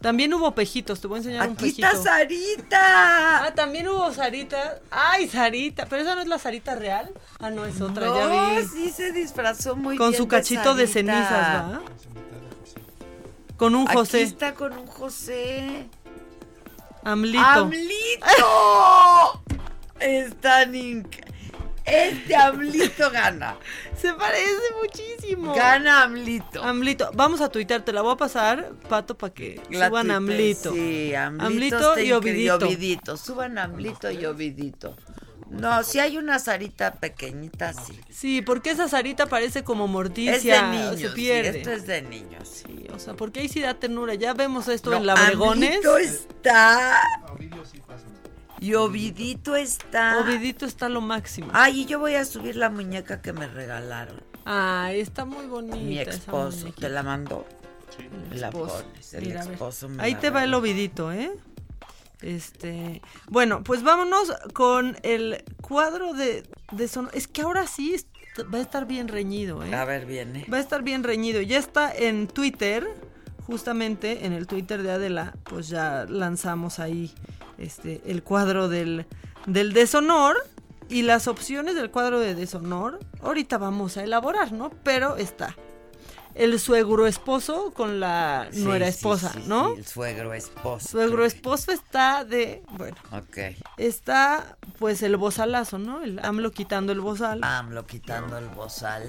También 0.00 0.32
hubo 0.32 0.54
pejitos, 0.54 1.00
te 1.00 1.06
voy 1.08 1.16
a 1.16 1.18
enseñar 1.18 1.46
un 1.46 1.52
Aquí 1.54 1.64
pejito. 1.72 1.86
está 1.86 2.02
Sarita. 2.02 3.44
Ah, 3.46 3.52
también 3.54 3.86
hubo 3.88 4.10
Sarita. 4.14 4.80
Ay, 4.90 5.28
Sarita, 5.28 5.84
pero 5.86 6.00
esa 6.02 6.14
no 6.14 6.22
es 6.22 6.26
la 6.26 6.38
Sarita 6.38 6.74
real. 6.74 7.10
Ah, 7.38 7.50
no, 7.50 7.66
es 7.66 7.80
otra, 7.82 8.06
No, 8.06 8.16
ya 8.16 8.60
vi. 8.60 8.66
sí 8.66 8.90
se 8.90 9.12
disfrazó 9.12 9.76
muy 9.76 9.98
Con 9.98 10.10
bien 10.10 10.22
su 10.22 10.26
cachito 10.28 10.74
de, 10.74 10.86
cenizas, 10.86 11.30
¿va? 11.30 11.82
Con 13.58 13.74
un 13.74 13.86
Aquí 13.86 13.96
José. 13.98 14.22
está 14.22 14.54
con 14.54 14.72
un 14.72 14.86
José. 14.86 15.86
Amlito. 17.04 17.44
¡Amlito! 17.44 19.42
Están 20.00 20.72
inc- 20.72 21.24
Este 21.84 22.36
Amlito 22.36 23.10
gana. 23.10 23.56
Se 24.00 24.12
parece 24.14 24.52
muchísimo. 24.82 25.54
Gana 25.54 26.02
Amlito. 26.02 26.62
Amlito. 26.62 27.10
Vamos 27.14 27.40
a 27.40 27.48
tuitear, 27.48 27.82
te 27.84 27.92
la 27.92 28.02
voy 28.02 28.12
a 28.12 28.16
pasar, 28.16 28.72
Pato, 28.88 29.16
para 29.16 29.32
que 29.34 29.60
La 29.70 29.88
suban 29.88 30.06
tuite- 30.06 30.14
Amlito. 30.16 30.72
Sí, 30.74 31.14
Amlito, 31.14 31.46
Amlito 31.46 31.88
está 31.90 32.02
y. 32.02 32.12
Ovidito. 32.12 32.54
Ovidito. 32.66 33.16
Suban 33.16 33.58
Amlito 33.58 34.10
y 34.10 34.24
Ovidito. 34.26 34.96
No, 35.50 35.82
si 35.82 35.98
hay 35.98 36.16
una 36.16 36.38
Sarita 36.38 36.92
pequeñita, 36.92 37.72
sí. 37.72 37.98
Sí, 38.08 38.40
porque 38.40 38.70
esa 38.70 38.86
Sarita 38.88 39.26
parece 39.26 39.64
como 39.64 39.88
morticia. 39.88 40.36
Es 40.36 40.44
de 40.44 40.62
niños. 40.62 41.00
se 41.00 41.08
sí, 41.08 41.14
pierde. 41.14 41.58
esto 41.58 41.72
es 41.72 41.86
de 41.88 42.02
niños. 42.02 42.46
sí. 42.48 42.62
Sí, 42.68 42.86
o 42.94 42.98
sea, 43.00 43.14
porque 43.14 43.40
ahí 43.40 43.48
sí 43.48 43.60
da 43.60 43.74
ternura. 43.74 44.14
Ya 44.14 44.32
vemos 44.32 44.68
esto 44.68 44.90
No, 44.90 44.98
en 44.98 45.06
Labregones. 45.06 45.70
Amlito 45.70 45.98
está. 45.98 47.00
Y 48.60 48.74
Ovidito 48.74 49.56
está. 49.56 50.20
Ovidito 50.20 50.66
está 50.66 50.88
lo 50.88 51.00
máximo. 51.00 51.50
Ay, 51.54 51.80
y 51.82 51.86
yo 51.86 51.98
voy 51.98 52.14
a 52.14 52.24
subir 52.24 52.56
la 52.56 52.68
muñeca 52.70 53.22
que 53.22 53.32
me 53.32 53.48
regalaron. 53.48 54.22
Ay, 54.44 55.00
está 55.00 55.24
muy 55.24 55.46
bonita. 55.46 55.76
Mi 55.76 55.98
esposo 55.98 56.72
te 56.78 56.88
la 56.88 57.02
mandó. 57.02 57.46
El 58.30 58.40
La 58.40 58.48
esposo. 58.48 58.82
pones, 58.84 59.14
el 59.14 59.26
Mira, 59.26 59.40
esposo 59.42 59.88
me 59.88 60.02
Ahí 60.02 60.14
la 60.14 60.20
te 60.20 60.30
va 60.30 60.44
el 60.44 60.54
ovidito, 60.54 61.12
¿eh? 61.12 61.32
Este, 62.22 63.00
bueno, 63.28 63.62
pues 63.64 63.82
vámonos 63.82 64.30
con 64.52 64.96
el 65.02 65.42
cuadro 65.62 66.12
de, 66.12 66.42
de 66.72 66.88
son. 66.88 67.08
Es 67.14 67.26
que 67.28 67.42
ahora 67.42 67.66
sí 67.66 67.96
va 68.52 68.58
a 68.58 68.60
estar 68.60 68.86
bien 68.86 69.08
reñido, 69.08 69.62
¿eh? 69.64 69.74
A 69.74 69.84
ver, 69.84 70.04
viene. 70.06 70.46
Va 70.52 70.58
a 70.58 70.60
estar 70.60 70.82
bien 70.82 71.02
reñido. 71.02 71.40
Ya 71.40 71.58
está 71.58 71.92
en 71.94 72.26
Twitter, 72.28 72.86
justamente 73.46 74.26
en 74.26 74.32
el 74.34 74.46
Twitter 74.46 74.82
de 74.82 74.92
Adela, 74.92 75.34
pues 75.44 75.68
ya 75.68 76.04
lanzamos 76.08 76.78
ahí 76.78 77.12
este 77.60 78.00
el 78.06 78.22
cuadro 78.22 78.68
del, 78.68 79.06
del 79.46 79.72
deshonor 79.72 80.36
y 80.88 81.02
las 81.02 81.28
opciones 81.28 81.74
del 81.76 81.90
cuadro 81.90 82.18
de 82.18 82.34
deshonor. 82.34 82.98
Ahorita 83.22 83.58
vamos 83.58 83.96
a 83.96 84.02
elaborar, 84.04 84.52
¿no? 84.52 84.70
Pero 84.82 85.16
está 85.16 85.54
el 86.34 86.58
suegro 86.60 87.06
esposo 87.08 87.72
con 87.74 87.98
la 87.98 88.48
Sí, 88.52 88.60
nuera 88.62 88.86
esposa, 88.86 89.32
sí, 89.34 89.42
¿no? 89.46 89.72
sí, 89.74 89.78
el 89.80 89.86
suegro 89.86 90.32
esposo. 90.32 90.88
Suegro 90.88 91.24
esposo 91.24 91.72
está 91.72 92.24
de, 92.24 92.62
bueno, 92.70 92.96
Ok. 93.12 93.56
está 93.78 94.56
pues 94.78 95.02
el 95.02 95.16
bozalazo, 95.16 95.78
¿no? 95.78 96.02
El 96.02 96.20
AMLO 96.24 96.52
quitando 96.52 96.92
el 96.92 97.00
bozal. 97.00 97.40
AMLO 97.42 97.84
quitando 97.86 98.38
el 98.38 98.46
bozal. 98.48 99.02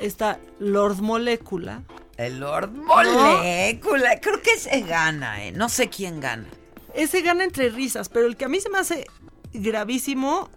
Está 0.00 0.38
Lord 0.58 1.00
Molécula. 1.00 1.82
El 2.16 2.40
Lord 2.40 2.72
Molécula. 2.72 4.20
Creo 4.20 4.40
que 4.42 4.58
se 4.58 4.80
gana, 4.82 5.44
¿eh? 5.44 5.52
No 5.52 5.68
sé 5.68 5.88
quién 5.88 6.20
gana. 6.20 6.46
Ese 6.94 7.22
gana 7.22 7.44
entre 7.44 7.68
risas, 7.70 8.08
pero 8.08 8.26
el 8.26 8.36
que 8.36 8.44
a 8.44 8.48
mí 8.48 8.60
se 8.60 8.70
me 8.70 8.78
hace 8.78 9.06
gravísimo, 9.52 10.48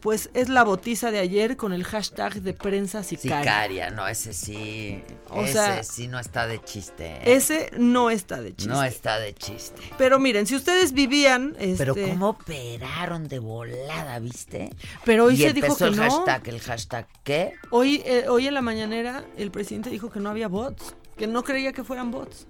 pues 0.00 0.30
es 0.34 0.48
la 0.48 0.62
botiza 0.62 1.10
de 1.10 1.18
ayer 1.18 1.56
con 1.56 1.72
el 1.72 1.84
hashtag 1.84 2.34
de 2.42 2.52
prensa 2.52 3.02
sicaria. 3.02 3.38
Sicaria, 3.40 3.90
no, 3.90 4.06
ese 4.06 4.32
sí. 4.32 5.02
O 5.30 5.42
ese 5.42 5.52
sea, 5.54 5.82
sí 5.82 6.06
no 6.08 6.18
está 6.20 6.46
de 6.46 6.60
chiste. 6.62 7.18
Ese 7.24 7.70
no 7.78 8.10
está 8.10 8.40
de 8.40 8.54
chiste. 8.54 8.72
No 8.72 8.82
está 8.84 9.18
de 9.18 9.34
chiste. 9.34 9.80
Pero 9.98 10.18
miren, 10.18 10.46
si 10.46 10.54
ustedes 10.54 10.92
vivían... 10.92 11.56
Pero 11.78 11.94
este, 11.94 12.08
cómo 12.10 12.30
operaron 12.30 13.26
de 13.28 13.38
volada, 13.38 14.18
¿viste? 14.18 14.70
Pero 15.04 15.24
hoy 15.26 15.34
y 15.34 15.38
se 15.38 15.52
dijo 15.52 15.76
que 15.76 15.84
el 15.84 15.96
no. 15.96 16.02
hashtag, 16.02 16.48
el 16.48 16.60
hashtag 16.60 17.06
¿qué? 17.24 17.52
Hoy, 17.70 18.02
eh, 18.04 18.26
hoy 18.28 18.46
en 18.46 18.54
la 18.54 18.62
mañanera 18.62 19.24
el 19.36 19.50
presidente 19.50 19.90
dijo 19.90 20.10
que 20.10 20.20
no 20.20 20.30
había 20.30 20.48
bots, 20.48 20.94
que 21.16 21.26
no 21.26 21.42
creía 21.42 21.72
que 21.72 21.84
fueran 21.84 22.10
bots. 22.10 22.46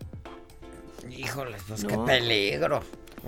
Híjoles, 1.09 1.63
pues 1.69 1.85
No. 1.85 1.89
qué 1.89 1.99
peligro. 1.99 2.83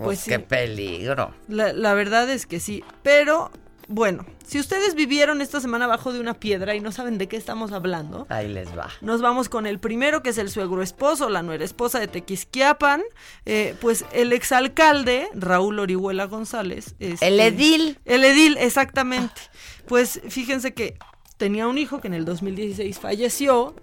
Pues, 0.05 0.25
qué 0.25 0.37
sí. 0.37 0.43
peligro. 0.49 1.33
La, 1.49 1.73
la 1.73 1.95
verdad 1.95 2.29
es 2.31 2.47
que 2.47 2.61
sí, 2.61 2.83
pero 3.03 3.51
bueno, 3.91 4.27
si 4.47 4.61
ustedes 4.61 4.95
vivieron 4.95 5.41
esta 5.41 5.61
semana 5.61 5.87
abajo 5.87 6.13
de 6.13 6.21
una 6.21 6.35
piedra 6.35 6.75
y 6.75 6.81
no 6.81 6.93
saben 6.93 7.17
de 7.17 7.27
qué 7.27 7.37
estamos 7.39 7.73
hablando, 7.73 8.27
Ahí 8.29 8.47
les 8.47 8.69
va. 8.77 8.91
nos 9.01 9.23
vamos 9.23 9.49
con 9.49 9.67
el 9.67 9.79
primero, 9.79 10.23
que 10.23 10.29
es 10.31 10.37
el 10.39 10.51
suegro 10.51 10.83
esposo, 10.83 11.31
la 11.31 11.43
nuera 11.43 11.65
esposa 11.65 11.99
de 11.99 12.07
Tequisquiapan. 12.07 13.03
Eh, 13.47 13.75
pues 13.81 14.05
el 14.13 14.35
exalcalde, 14.35 15.29
Raúl 15.35 15.79
Orihuela 15.79 16.27
González. 16.27 16.95
este- 16.99 17.27
El 17.29 17.41
edil. 17.41 17.99
El 18.05 18.25
edil, 18.25 18.59
exactamente. 18.59 19.41
Pues 19.87 20.21
fíjense 20.29 20.75
que 20.75 20.99
tenía 21.39 21.67
un 21.67 21.79
hijo 21.79 22.01
que 22.03 22.09
en 22.09 22.15
el 22.15 22.27
2016 22.27 22.99
falleció 22.99 23.75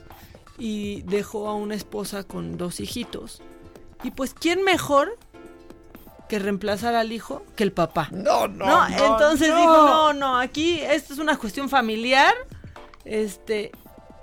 y 0.59 1.01
dejó 1.03 1.47
a 1.49 1.55
una 1.55 1.73
esposa 1.73 2.23
con 2.23 2.57
dos 2.57 2.79
hijitos. 2.79 3.41
Y 4.03 4.11
pues, 4.11 4.35
¿quién 4.35 4.63
mejor 4.63 5.17
que 6.29 6.39
reemplazar 6.39 6.95
al 6.95 7.11
hijo 7.11 7.43
que 7.55 7.63
el 7.63 7.71
papá? 7.71 8.07
No, 8.11 8.47
no, 8.47 8.65
no, 8.65 8.87
entonces 8.87 9.49
no. 9.49 9.57
dijo, 9.57 9.71
no, 9.85 10.13
no, 10.13 10.39
aquí 10.39 10.79
esto 10.81 11.13
es 11.13 11.19
una 11.19 11.37
cuestión 11.37 11.69
familiar. 11.69 12.33
Este, 13.03 13.71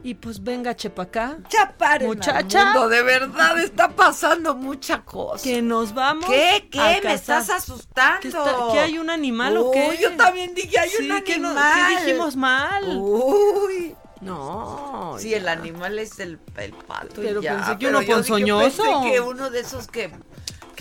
y 0.03 0.15
pues 0.15 0.43
venga, 0.43 0.75
Chepacá. 0.75 1.39
Al 1.79 2.05
muchacha. 2.05 2.65
mundo, 2.67 2.89
de 2.89 3.03
verdad 3.03 3.59
está 3.61 3.89
pasando 3.91 4.55
mucha 4.57 5.03
cosa. 5.03 5.45
Que 5.45 5.63
nos 5.63 5.95
vamos. 5.95 6.29
¿Qué? 6.29 6.69
¿Qué? 6.71 6.81
a 6.81 7.01
Me 7.05 7.15
estás 7.15 7.49
asustando. 7.51 8.21
¿Que, 8.21 8.29
está- 8.29 8.57
que 8.73 8.81
hay 8.81 8.99
un 8.99 9.11
animal 9.11 9.57
o 9.59 9.71
qué? 9.71 9.97
Yo 10.01 10.17
también 10.17 10.55
dije, 10.55 10.77
hay 10.79 10.91
Sí, 10.91 11.09
un 11.09 11.23
que 11.23 11.39
no- 11.39 11.51
animal. 11.51 11.73
que 11.99 12.05
dijimos 12.05 12.35
mal. 12.37 12.97
Uy. 12.99 13.95
No. 14.21 15.17
Sí, 15.19 15.35
el 15.35 15.49
animal 15.49 15.99
es 15.99 16.19
el, 16.21 16.39
el 16.57 16.73
pato. 16.73 17.21
y 17.23 17.27
Pero 17.27 17.41
ya, 17.43 17.57
pensé 17.57 17.79
que 17.79 17.87
uno 17.89 18.03
ponzoñoso. 18.03 18.83
pensé 18.83 19.11
que 19.13 19.21
uno 19.21 19.51
de 19.51 19.61
esos 19.61 19.89
que, 19.89 20.13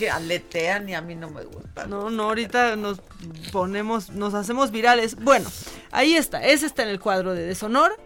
que 0.02 0.10
aletean 0.10 0.88
y 0.88 0.94
a 0.94 1.00
mí 1.00 1.14
no 1.14 1.30
me 1.30 1.44
gusta. 1.44 1.86
No, 1.86 2.10
no, 2.10 2.24
ahorita 2.24 2.74
nos 2.74 3.00
ponemos, 3.52 4.10
nos 4.10 4.34
hacemos 4.34 4.72
virales. 4.72 5.14
Bueno, 5.14 5.48
ahí 5.92 6.16
está, 6.16 6.44
ese 6.44 6.66
está 6.66 6.82
en 6.82 6.88
el 6.88 6.98
cuadro 6.98 7.34
de 7.34 7.46
deshonor. 7.46 7.96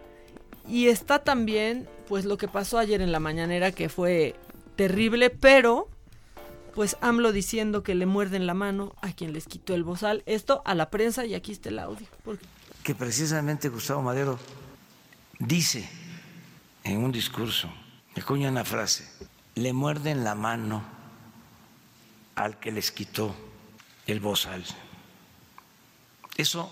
Y 0.69 0.89
está 0.89 1.21
también, 1.21 1.89
pues, 2.07 2.27
lo 2.27 2.37
que 2.37 2.49
pasó 2.49 2.77
ayer 2.77 3.01
en 3.01 3.13
la 3.13 3.19
mañanera, 3.19 3.73
que 3.73 3.89
fue 3.89 4.35
terrible, 4.75 5.31
pero, 5.31 5.89
pues, 6.75 6.99
AMLO 7.01 7.33
diciendo 7.33 7.83
que 7.83 7.95
le 7.95 8.05
muerden 8.05 8.47
la 8.47 8.53
mano 8.53 8.95
a 9.01 9.13
quien 9.13 9.33
les 9.33 9.47
quitó 9.47 9.75
el 9.75 9.83
bozal. 9.83 10.23
Esto 10.27 10.61
a 10.67 10.75
la 10.75 10.91
prensa 10.91 11.25
y 11.25 11.35
aquí 11.35 11.53
está 11.53 11.71
el 11.71 11.79
audio. 11.79 12.07
Porque 12.25 12.45
que 12.85 12.95
precisamente 12.95 13.71
Gustavo 13.71 14.03
Madero 14.03 14.39
dice 15.39 15.89
en 16.85 16.99
un 16.99 17.11
discurso, 17.11 17.73
me 18.15 18.21
coña 18.23 18.51
una 18.51 18.67
frase, 18.67 19.09
le 19.55 19.73
muerden 19.73 20.25
la 20.25 20.35
mano 20.35 20.96
al 22.37 22.61
que 22.61 22.71
les 22.71 22.93
quitó 22.93 23.35
el 24.07 24.21
bozal. 24.21 24.65
Eso 26.37 26.71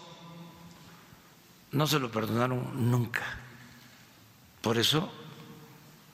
no 1.72 1.86
se 1.86 1.98
lo 1.98 2.10
perdonaron 2.10 2.90
nunca. 2.90 3.22
Por 4.60 4.78
eso 4.78 5.10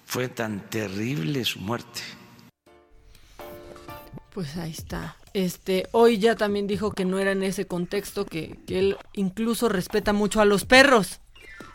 fue 0.07 0.29
tan 0.29 0.71
terrible 0.71 1.45
su 1.45 1.61
muerte. 1.61 2.01
Pues 4.33 4.57
ahí 4.57 4.71
está. 4.71 5.17
Este, 5.35 5.89
hoy 5.93 6.19
ya 6.19 6.37
también 6.37 6.67
dijo 6.67 6.93
que 6.93 7.05
no 7.05 7.19
era 7.19 7.33
en 7.33 7.43
ese 7.43 7.67
contexto, 7.67 8.25
que, 8.25 8.59
que 8.67 8.79
él 8.79 8.97
incluso 9.13 9.69
respeta 9.69 10.13
mucho 10.13 10.41
a 10.41 10.45
los 10.45 10.65
perros. 10.65 11.21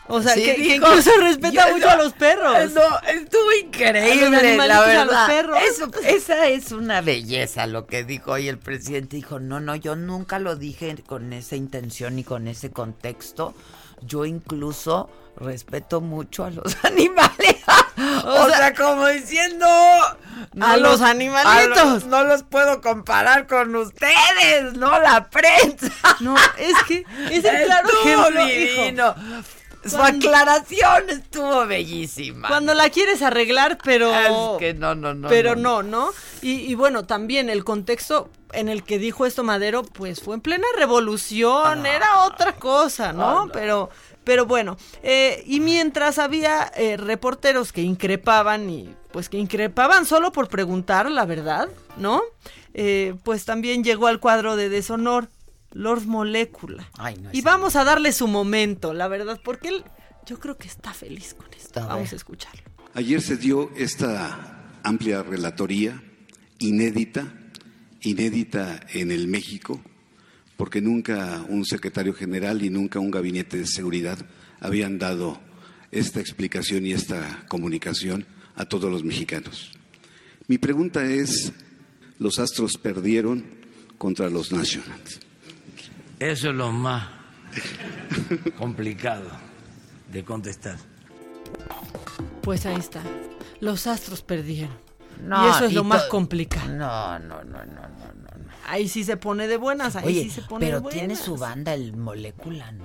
O 0.08 0.22
sea, 0.22 0.34
Sí, 0.36 0.44
que, 0.44 0.76
incluso 0.76 1.10
respeta 1.20 1.68
yo 1.68 1.74
mucho 1.74 1.86
no- 1.88 1.92
a 1.92 1.96
los 1.98 2.14
perros. 2.14 2.72
No, 2.74 2.82
estuvo 3.08 3.52
increíble, 3.64 4.22
los 4.30 4.32
la 4.32 4.40
animalitos, 4.40 4.78
a 4.88 4.94
los 5.06 5.08
verdad. 5.08 5.28
perros. 5.28 5.58
Eso- 5.68 5.92
esa 6.06 6.48
es 6.48 6.72
una 6.72 7.02
belleza 7.02 7.66
lo 7.66 7.88
que 7.88 8.04
dijo 8.04 8.32
hoy 8.34 8.48
el 8.48 8.60
presidente. 8.60 9.16
Dijo, 9.16 9.40
no, 9.40 9.60
no, 9.60 9.76
yo 9.76 9.96
nunca 9.96 10.38
lo 10.40 10.56
dije 10.56 10.96
con 11.08 11.34
esa 11.34 11.56
intención 11.56 12.20
y 12.20 12.24
con 12.24 12.48
ese 12.48 12.70
contexto. 12.72 13.56
Yo 14.02 14.26
incluso 14.26 15.10
respeto 15.38 16.02
mucho 16.02 16.46
a 16.46 16.52
los 16.52 16.76
animales. 16.84 17.56
o, 18.26 18.48
sea, 18.50 18.74
como 18.76 19.08
diciendo... 19.08 19.66
A 20.62 20.78
los 20.78 21.02
animalitos. 21.02 21.78
a 21.80 21.86
los- 21.86 22.06
no 22.06 22.24
los 22.24 22.44
puedo 22.44 22.82
comparar 22.82 23.48
con 23.48 23.76
ustedes, 23.76 24.74
no 24.76 25.00
la 25.00 25.30
prensa. 25.30 25.92
No, 26.20 26.36
es 26.58 26.76
que 26.88 27.06
es 27.32 27.44
el 27.44 27.66
claro 27.66 27.90
ejemplo, 28.04 28.46
divino. 28.46 29.16
Su 29.86 29.98
Cuando- 29.98 30.28
aclaración 30.28 31.10
estuvo 31.10 31.66
bellísima. 31.68 32.48
Cuando 32.48 32.74
la 32.74 32.90
quieres 32.90 33.22
arreglar, 33.22 33.78
pero. 33.84 34.14
Es 34.56 34.60
que 34.60 34.74
no, 34.74 34.96
no, 34.96 35.14
no. 35.14 35.28
pero 35.30 35.56
no, 35.56 35.84
¿no? 35.84 36.10
Y, 36.42 36.54
y 36.62 36.76
bueno, 36.76 37.06
también 37.06 37.50
el 37.50 37.64
contexto 37.64 38.30
en 38.54 38.70
el 38.70 38.84
que 38.84 38.98
dijo 39.00 39.26
esto 39.26 39.44
Madero, 39.44 39.84
pues 39.84 40.22
fue 40.22 40.36
en 40.36 40.42
plena 40.42 40.66
revolución, 40.78 41.86
era 41.86 42.24
otra 42.24 42.54
cosa, 42.56 43.14
¿no? 43.14 43.50
Pero, 43.52 43.90
pero 44.24 44.46
bueno, 44.46 44.78
eh, 45.04 45.44
y 45.46 45.60
mientras 45.60 46.20
había 46.20 46.72
eh, 46.76 46.98
reporteros 46.98 47.72
que 47.72 47.82
increpaban 47.82 48.70
y 48.70 48.94
pues 49.12 49.30
que 49.30 49.38
increpaban 49.38 50.06
solo 50.06 50.32
por 50.32 50.48
preguntar 50.48 51.10
la 51.12 51.26
verdad, 51.26 51.68
¿no? 51.98 52.22
Eh, 52.74 53.16
pues 53.24 53.46
también 53.46 53.84
llegó 53.84 54.08
al 54.08 54.20
cuadro 54.20 54.56
de 54.56 54.70
deshonor 54.70 55.28
Lord 55.76 56.06
Molecula. 56.06 56.90
Ay, 56.98 57.18
no, 57.22 57.30
y 57.34 57.42
vamos 57.42 57.76
a 57.76 57.84
darle 57.84 58.14
su 58.14 58.28
momento, 58.28 58.94
la 58.94 59.10
verdad, 59.10 59.42
porque 59.44 59.68
él, 59.68 59.84
yo 60.26 60.40
creo 60.40 60.58
que 60.58 60.70
está 60.70 60.94
feliz 60.94 61.34
con 61.34 61.54
esto. 61.54 61.82
A 61.82 61.88
Vamos 61.88 62.14
a 62.14 62.16
escucharlo. 62.16 62.64
Ayer 62.94 63.22
se 63.22 63.36
dio 63.36 63.70
esta 63.76 64.80
amplia 64.84 65.22
relatoría 65.22 66.02
inédita, 66.60 67.34
inédita 68.02 68.88
en 68.94 69.12
el 69.12 69.28
México, 69.28 69.82
porque 70.56 70.80
nunca 70.80 71.46
un 71.50 71.66
secretario 71.66 72.14
general 72.14 72.64
y 72.64 72.70
nunca 72.70 73.00
un 73.00 73.12
gabinete 73.12 73.58
de 73.58 73.68
seguridad 73.68 74.18
habían 74.62 74.98
dado 74.98 75.42
esta 75.92 76.22
explicación 76.22 76.86
y 76.86 76.94
esta 76.94 77.46
comunicación 77.50 78.26
a 78.56 78.64
todos 78.64 78.90
los 78.90 79.04
mexicanos. 79.04 79.74
Mi 80.48 80.58
pregunta 80.58 81.04
es, 81.04 81.52
los 82.18 82.40
Astros 82.40 82.78
perdieron 82.78 83.44
contra 83.98 84.30
los 84.30 84.54
Nationals. 84.54 85.25
Eso 86.20 86.50
es 86.50 86.56
lo 86.56 86.72
más 86.72 87.08
complicado 88.58 89.30
de 90.12 90.24
contestar. 90.24 90.78
Pues 92.42 92.66
ahí 92.66 92.78
está. 92.78 93.02
Los 93.60 93.88
astros 93.88 94.22
perdieron. 94.22 94.86
No, 95.22 95.46
y 95.46 95.50
eso 95.50 95.66
es 95.66 95.72
y 95.72 95.76
lo 95.76 95.84
más 95.84 96.04
complicado. 96.06 96.68
No, 96.70 97.20
no, 97.20 97.44
no, 97.44 97.66
no, 97.66 97.82
no, 97.82 98.14
no. 98.14 98.52
Ahí 98.68 98.88
sí 98.88 99.04
se 99.04 99.18
pone 99.18 99.48
de 99.48 99.58
buenas, 99.58 99.96
ahí 99.96 100.08
Oye, 100.08 100.24
sí 100.24 100.30
se 100.30 100.42
pone 100.42 100.66
de 100.66 100.72
pero 100.72 100.82
buenas. 100.82 101.00
tiene 101.00 101.16
su 101.16 101.38
banda 101.38 101.74
el 101.74 101.96
molécula, 101.96 102.72
¿no? 102.72 102.84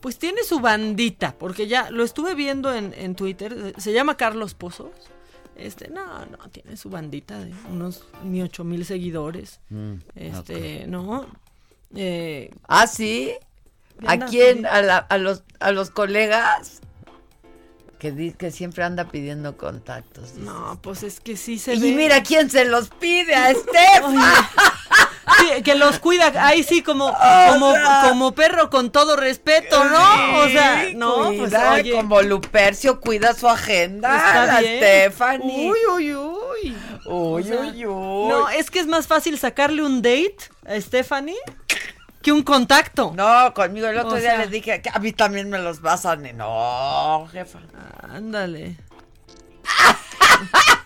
Pues 0.00 0.18
tiene 0.18 0.42
su 0.44 0.60
bandita, 0.60 1.36
porque 1.36 1.66
ya 1.66 1.90
lo 1.90 2.04
estuve 2.04 2.34
viendo 2.34 2.74
en, 2.74 2.94
en 2.96 3.14
Twitter. 3.14 3.74
Se 3.76 3.92
llama 3.92 4.16
Carlos 4.16 4.54
Pozos. 4.54 4.90
Este, 5.56 5.88
no, 5.88 6.24
no, 6.26 6.38
tiene 6.50 6.76
su 6.78 6.88
bandita 6.88 7.38
de 7.38 7.52
unos 7.70 8.04
ni 8.24 8.40
ocho 8.40 8.64
mil 8.64 8.86
seguidores. 8.86 9.60
Mm, 9.68 9.94
este, 10.14 10.86
no. 10.86 11.26
Eh, 11.94 12.50
¿Ah, 12.68 12.86
sí? 12.86 13.32
¿A 14.06 14.18
quién? 14.18 14.64
¿A, 14.66 14.80
la- 14.82 14.98
a 14.98 15.18
los, 15.18 15.42
¿A 15.58 15.72
los 15.72 15.90
colegas? 15.90 16.80
Que, 17.98 18.12
di- 18.12 18.32
que 18.32 18.50
siempre 18.50 18.82
anda 18.82 19.04
pidiendo 19.04 19.58
contactos. 19.58 20.28
dices. 20.34 20.38
no, 20.38 20.78
pues 20.80 21.02
es 21.02 21.20
que 21.20 21.36
sí 21.36 21.58
se 21.58 21.74
y 21.74 21.80
ve. 21.80 21.92
mira 21.92 22.22
quién 22.22 22.48
se 22.48 22.64
los 22.64 22.88
pide, 22.88 23.34
a 23.34 23.50
Estefan. 23.50 24.16
Sí, 25.38 25.62
que 25.62 25.74
los 25.74 25.98
cuida, 25.98 26.32
ahí 26.46 26.62
sí, 26.62 26.82
como, 26.82 27.14
como, 27.52 27.72
sea- 27.72 28.06
como 28.08 28.32
perro 28.34 28.70
con 28.70 28.90
todo 28.90 29.16
respeto, 29.16 29.84
¿no? 29.84 30.38
O 30.38 30.48
sea, 30.48 30.84
no, 30.94 31.30
pues 31.36 31.52
oye. 31.54 31.92
como 31.92 32.22
Lupercio 32.22 33.00
cuida 33.00 33.34
su 33.34 33.46
agenda. 33.48 34.16
Está 34.16 34.46
la 34.46 34.60
bien. 34.60 34.76
Stephanie. 34.78 35.70
Uy, 35.70 35.78
uy, 35.94 36.14
uy. 36.14 36.39
Uy, 37.12 37.42
O 37.42 37.44
sea, 37.44 37.60
uy, 37.60 37.86
uy. 37.86 38.28
No, 38.28 38.48
es 38.48 38.70
que 38.70 38.78
es 38.80 38.86
más 38.86 39.06
fácil 39.06 39.38
sacarle 39.38 39.82
un 39.82 40.00
date 40.02 40.36
a 40.66 40.80
Stephanie 40.80 41.36
que 42.22 42.32
un 42.32 42.42
contacto. 42.42 43.12
No, 43.16 43.52
conmigo 43.54 43.86
el 43.88 43.98
otro 43.98 44.12
O 44.12 44.16
día 44.16 44.30
sea- 44.30 44.38
les 44.40 44.50
dije 44.50 44.80
que 44.82 44.90
a 44.92 44.98
mí 44.98 45.12
también 45.12 45.48
me 45.50 45.58
los 45.58 45.80
vas 45.80 46.04
a... 46.06 46.16
ne- 46.16 46.32
No, 46.34 47.26
jefa. 47.32 47.60
Ándale. 48.02 48.76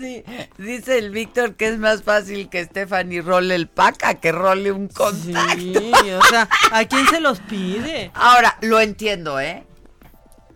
Sí, 0.00 0.24
dice 0.58 0.96
el 0.98 1.10
Víctor 1.10 1.56
que 1.56 1.66
es 1.68 1.76
más 1.78 2.02
fácil 2.04 2.48
que 2.48 2.64
Stephanie 2.64 3.20
role 3.20 3.54
el 3.54 3.66
pack 3.68 4.04
a 4.04 4.14
que 4.14 4.30
role 4.32 4.70
un 4.70 4.88
contacto. 4.88 5.56
Sí, 5.58 5.92
o 6.12 6.22
sea, 6.24 6.48
¿a 6.70 6.84
quién 6.84 7.06
se 7.08 7.20
los 7.20 7.40
pide? 7.40 8.10
Ahora, 8.14 8.56
lo 8.62 8.80
entiendo, 8.80 9.40
¿eh? 9.40 9.64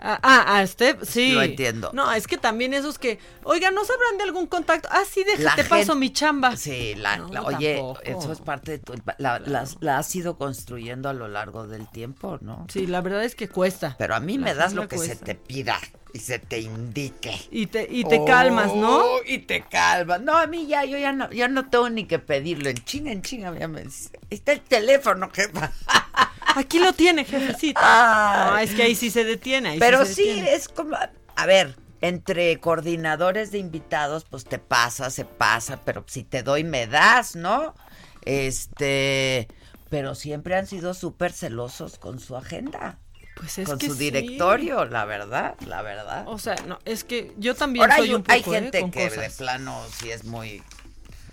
Ah, 0.01 0.19
ah, 0.23 0.59
a 0.59 0.67
Steph, 0.67 1.03
sí. 1.03 1.33
Lo 1.33 1.43
entiendo. 1.43 1.91
No, 1.93 2.13
es 2.13 2.27
que 2.27 2.39
también 2.39 2.73
esos 2.75 2.99
que, 2.99 3.19
oiga, 3.43 3.71
¿no 3.73 3.85
sabrán 3.85 4.17
de 4.19 4.25
algún 4.25 4.47
contacto? 4.47 4.89
Ah, 4.93 5.03
sí, 5.11 5.25
La 5.27 5.37
déjate 5.37 5.65
paso 5.65 5.95
mi 5.97 6.13
chamba. 6.13 6.57
Sí, 6.57 6.95
la, 6.95 7.17
No, 7.17 7.29
la- 7.33 7.43
oye, 7.43 7.75
tampoco. 7.75 8.01
eso 8.05 8.33
es 8.33 8.41
parte 8.41 8.73
de 8.73 8.79
tu... 8.79 8.95
La, 9.19 9.39
las- 9.41 9.77
la 9.81 9.99
has 9.99 10.15
ido 10.15 10.37
construyendo 10.39 11.09
a 11.09 11.13
lo 11.13 11.27
largo 11.29 11.67
del 11.67 11.89
tiempo, 11.91 12.39
¿no? 12.41 12.67
Sí, 12.73 12.87
la 12.87 13.01
verdad 13.01 13.25
es 13.25 13.35
que 13.35 13.49
cuesta. 13.49 13.97
Pero 13.99 14.15
a 14.15 14.21
mí 14.21 14.39
me 14.39 14.55
das 14.55 14.73
lo 14.75 14.87
que 14.87 14.99
se 14.99 15.17
te 15.17 15.35
pida 15.35 15.79
y 16.15 16.21
se 16.21 16.39
te 16.39 16.61
indique. 16.61 17.35
Y 17.51 17.67
te, 17.67 17.87
y 17.91 18.05
te 18.05 18.25
calmas, 18.25 18.73
¿no? 18.75 18.99
Oh, 18.99 19.21
Y 19.27 19.39
te 19.41 19.63
calmas. 19.65 20.21
No, 20.21 20.37
a 20.37 20.47
mí 20.47 20.67
ya, 20.67 20.85
yo 20.85 20.97
ya 20.97 21.13
no, 21.13 21.29
ya 21.31 21.49
no 21.49 21.69
tengo 21.69 21.91
ni 21.91 22.05
que 22.05 22.19
pedirlo. 22.19 22.69
En 22.71 22.77
chinga, 22.85 23.11
en 23.13 23.23
chinga, 23.23 23.57
ya 23.59 23.67
me 23.69 23.83
dice, 23.83 24.11
"Ahí 24.15 24.29
está 24.37 24.53
el 24.53 24.61
teléfono, 24.61 25.29
jefa. 25.33 25.73
Aquí 26.57 26.79
lo 26.79 26.93
tiene, 26.93 27.25
jefecita. 27.25 28.51
No, 28.51 28.59
es 28.59 28.75
que 28.75 28.83
ahí 28.85 28.95
sí 28.95 29.11
se 29.11 29.25
detiene. 29.25 29.71
ahí 29.71 29.79
Pero 29.79 30.05
se 30.05 30.15
sí, 30.15 30.45
es 30.47 30.69
como, 30.69 30.97
a 31.37 31.47
ver, 31.47 31.77
entre 32.01 32.59
coordinadores 32.61 33.51
de 33.51 33.59
invitados, 33.59 34.25
pues 34.25 34.45
te 34.45 34.59
pasa, 34.59 35.11
se 35.11 35.25
pasa, 35.25 35.81
pero 35.85 36.05
si 36.07 36.25
te 36.25 36.43
doy 36.43 36.65
me 36.65 36.87
das, 36.87 37.37
¿no? 37.37 37.75
Este, 38.23 39.49
pero 39.89 40.15
siempre 40.15 40.57
han 40.57 40.67
sido 40.67 40.95
súper 40.95 41.33
celosos 41.33 41.99
con 41.99 42.19
su 42.21 42.37
agenda. 42.37 42.99
Pues 43.37 43.59
es 43.59 43.69
con 43.69 43.79
que 43.79 43.87
su 43.87 43.95
sí. 43.95 43.99
directorio, 44.11 44.85
la 44.85 45.05
verdad, 45.05 45.55
la 45.61 45.83
verdad. 45.83 46.25
O 46.27 46.39
sea, 46.39 46.57
no, 46.67 46.79
es 46.85 47.05
que 47.05 47.33
yo 47.37 47.55
también 47.55 47.85
Ahora 47.85 47.97
soy 47.97 48.09
hay, 48.09 48.15
un 48.15 48.25
poco 48.25 48.33
hay 48.33 48.41
¿eh? 48.57 48.63
gente 48.63 48.91
que 48.91 49.09
cosas. 49.09 49.21
de 49.21 49.31
plano 49.31 49.81
sí 49.93 50.11
es 50.11 50.25
muy 50.25 50.63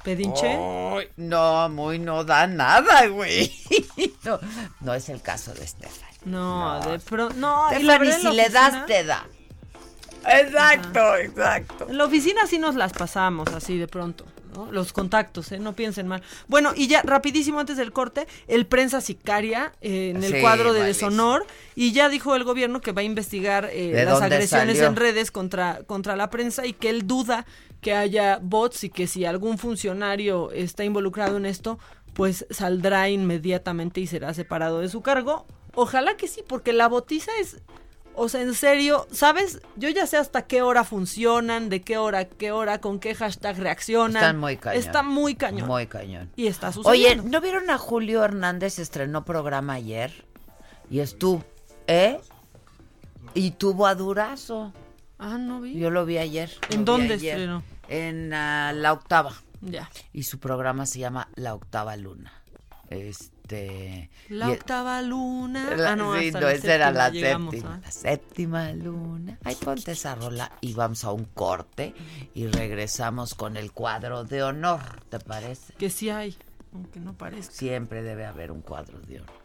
¿Pedinche? 0.06 0.56
No, 1.18 1.68
muy 1.70 1.99
no 1.99 2.24
da 2.24 2.47
nada, 2.47 3.08
güey. 3.08 3.51
No, 4.24 4.39
no 4.82 4.93
es 4.93 5.10
el 5.10 5.22
caso 5.22 5.53
de 5.53 5.64
Estefan. 5.66 6.10
No, 6.26 6.80
de 6.80 6.97
pro, 6.99 7.30
no, 7.32 7.68
y 7.78 7.84
la 7.84 7.95
Stephanie, 7.97 8.14
si 8.32 8.36
le 8.36 8.49
das, 8.49 8.86
te 8.88 9.03
da. 9.03 9.28
Exacto, 10.28 11.16
exacto. 11.18 11.88
En 11.89 11.97
la 11.97 12.06
oficina 12.06 12.47
sí 12.47 12.58
nos 12.58 12.74
las 12.76 12.93
pasamos 12.93 13.47
así 13.53 13.78
de 13.78 13.88
pronto, 13.88 14.26
¿no? 14.56 14.72
Los 14.72 14.91
contactos, 14.91 15.51
¿eh? 15.51 15.60
No 15.60 15.74
piensen 15.74 16.08
mal. 16.08 16.24
Bueno, 16.47 16.72
y 16.76 16.88
ya 16.88 17.03
rapidísimo 17.03 17.60
antes 17.60 17.78
del 17.78 17.91
corte, 17.91 18.26
el 18.47 18.66
prensa 18.66 19.01
sicaria 19.01 19.72
eh, 19.82 20.14
en 20.16 20.24
el 20.24 20.34
Sí, 20.34 20.41
cuadro 20.41 20.74
de 20.74 20.80
malísimo. 20.80 21.10
deshonor 21.12 21.45
y 21.76 21.91
ya 21.91 22.10
dijo 22.10 22.36
el 22.36 22.43
gobierno 22.43 22.82
que 22.82 22.91
va 22.91 23.01
a 23.01 23.03
investigar 23.03 23.70
eh, 23.72 23.91
¿De 23.93 24.06
las 24.06 24.22
agresiones 24.22 24.78
salió? 24.78 24.88
en 24.89 24.95
redes 24.95 25.30
contra, 25.30 25.84
contra 25.86 26.16
la 26.16 26.32
prensa 26.32 26.66
y 26.66 26.74
que 26.74 26.89
él 26.89 27.06
duda 27.06 27.45
que 27.86 27.93
haya 27.93 28.39
bots 28.41 28.83
y 28.83 28.89
que 28.89 29.05
si 29.05 29.25
algún 29.25 29.59
funcionario 29.59 30.49
está 30.49 30.83
involucrado 30.83 31.38
en 31.38 31.45
esto, 31.45 31.77
pues 32.15 32.47
saldrá 32.49 33.09
inmediatamente 33.09 34.01
y 34.01 34.07
será 34.07 34.33
separado 34.33 34.79
de 34.79 34.89
su 34.89 35.01
cargo. 35.01 35.45
Ojalá 35.75 36.17
que 36.17 36.27
sí, 36.27 36.41
porque 36.47 36.73
la 36.73 36.88
botiza 36.88 37.31
es... 37.39 37.61
O 38.15 38.27
sea, 38.27 38.41
en 38.41 38.55
serio, 38.55 39.05
¿sabes? 39.11 39.61
Yo 39.75 39.89
ya 39.89 40.07
sé 40.07 40.17
hasta 40.17 40.47
qué 40.47 40.63
hora 40.63 40.83
funcionan, 40.83 41.69
de 41.69 41.83
qué 41.83 41.99
hora, 41.99 42.25
qué 42.25 42.51
hora, 42.51 42.81
con 42.81 42.97
qué 42.97 43.13
hashtag 43.13 43.59
reaccionan. 43.59 44.15
Están 44.23 44.39
muy 44.39 44.57
cañón. 44.57 44.79
Está 44.79 45.03
muy 45.03 45.36
cañón. 45.36 45.67
Muy 45.67 45.86
cañón. 45.86 46.31
Y 46.36 46.47
está 46.47 46.69
Oye, 46.69 46.73
sucediendo. 46.73 47.29
¿no 47.29 47.39
vieron 47.39 47.69
a 47.69 47.77
Julio 47.77 48.23
Hernández? 48.23 48.79
Estrenó 48.79 49.25
programa 49.25 49.73
ayer. 49.73 50.25
Y 50.89 51.01
estuvo, 51.01 51.43
¿eh? 51.86 52.19
Y 53.36 53.51
tuvo 53.51 53.86
a 53.86 53.93
Durazo. 53.93 54.73
Ah, 55.19 55.38
no 55.38 55.61
vi. 55.61 55.77
Yo 55.77 55.91
lo 55.91 56.03
vi 56.05 56.17
ayer. 56.17 56.51
¿En 56.71 56.79
vi 56.79 56.86
dónde 56.86 57.13
ayer. 57.13 57.36
estrenó? 57.36 57.74
En 57.89 58.33
ah, 58.33 58.71
La 58.73 58.93
Octava. 58.93 59.33
Ya. 59.61 59.89
Y 60.13 60.23
su 60.23 60.39
programa 60.39 60.86
se 60.86 60.99
llama 60.99 61.27
La 61.36 61.53
Octava 61.55 61.95
Luna. 61.97 62.31
Este. 62.89 64.09
La 64.29 64.49
y- 64.49 64.51
octava 64.53 65.01
luna. 65.01 65.75
La- 65.75 65.91
ah, 65.91 65.95
no, 65.95 66.17
sí, 66.19 66.27
esa 66.27 66.75
era 66.75 66.91
la 66.91 67.05
séptima 67.05 67.11
llegamos, 67.11 67.53
séptima. 67.53 67.75
¿ah? 67.75 67.81
La 67.83 67.91
séptima 67.91 68.73
luna. 68.73 69.39
Ay, 69.43 69.55
ponte 69.55 69.91
esa 69.91 70.15
rola 70.15 70.51
y 70.61 70.73
vamos 70.73 71.03
a 71.03 71.11
un 71.11 71.25
corte 71.25 71.93
y 72.33 72.47
regresamos 72.47 73.33
con 73.36 73.57
el 73.57 73.71
cuadro 73.71 74.23
de 74.23 74.43
honor, 74.43 75.01
¿te 75.09 75.19
parece? 75.19 75.73
Que 75.73 75.89
sí 75.89 76.09
hay, 76.09 76.38
aunque 76.73 76.99
no 76.99 77.13
parezca. 77.13 77.53
Siempre 77.53 78.03
debe 78.03 78.25
haber 78.25 78.51
un 78.51 78.61
cuadro 78.61 78.99
de 79.01 79.21
honor 79.21 79.44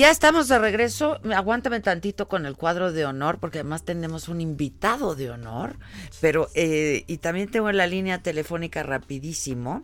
Ya 0.00 0.08
estamos 0.08 0.48
de 0.48 0.58
regreso. 0.58 1.20
Aguántame 1.30 1.78
tantito 1.80 2.26
con 2.26 2.46
el 2.46 2.56
cuadro 2.56 2.90
de 2.90 3.04
honor, 3.04 3.36
porque 3.38 3.58
además 3.58 3.84
tenemos 3.84 4.28
un 4.28 4.40
invitado 4.40 5.14
de 5.14 5.28
honor. 5.28 5.76
Pero, 6.22 6.48
eh, 6.54 7.04
y 7.06 7.18
también 7.18 7.50
tengo 7.50 7.68
en 7.68 7.76
la 7.76 7.86
línea 7.86 8.22
telefónica 8.22 8.82
rapidísimo 8.82 9.82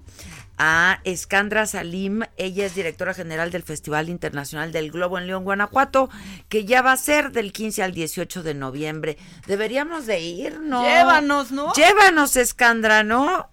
a 0.56 1.00
Escandra 1.04 1.66
Salim. 1.66 2.22
Ella 2.38 2.64
es 2.64 2.74
directora 2.74 3.12
general 3.12 3.50
del 3.50 3.62
Festival 3.62 4.08
Internacional 4.08 4.72
del 4.72 4.90
Globo 4.90 5.18
en 5.18 5.26
León, 5.26 5.44
Guanajuato, 5.44 6.08
que 6.48 6.64
ya 6.64 6.80
va 6.80 6.92
a 6.92 6.96
ser 6.96 7.30
del 7.32 7.52
15 7.52 7.82
al 7.82 7.92
18 7.92 8.42
de 8.42 8.54
noviembre. 8.54 9.18
Deberíamos 9.46 10.06
de 10.06 10.20
ir, 10.20 10.60
¿no? 10.60 10.82
Llévanos, 10.82 11.52
¿no? 11.52 11.74
Llévanos, 11.74 12.38
Escandra, 12.38 13.02
¿no? 13.02 13.50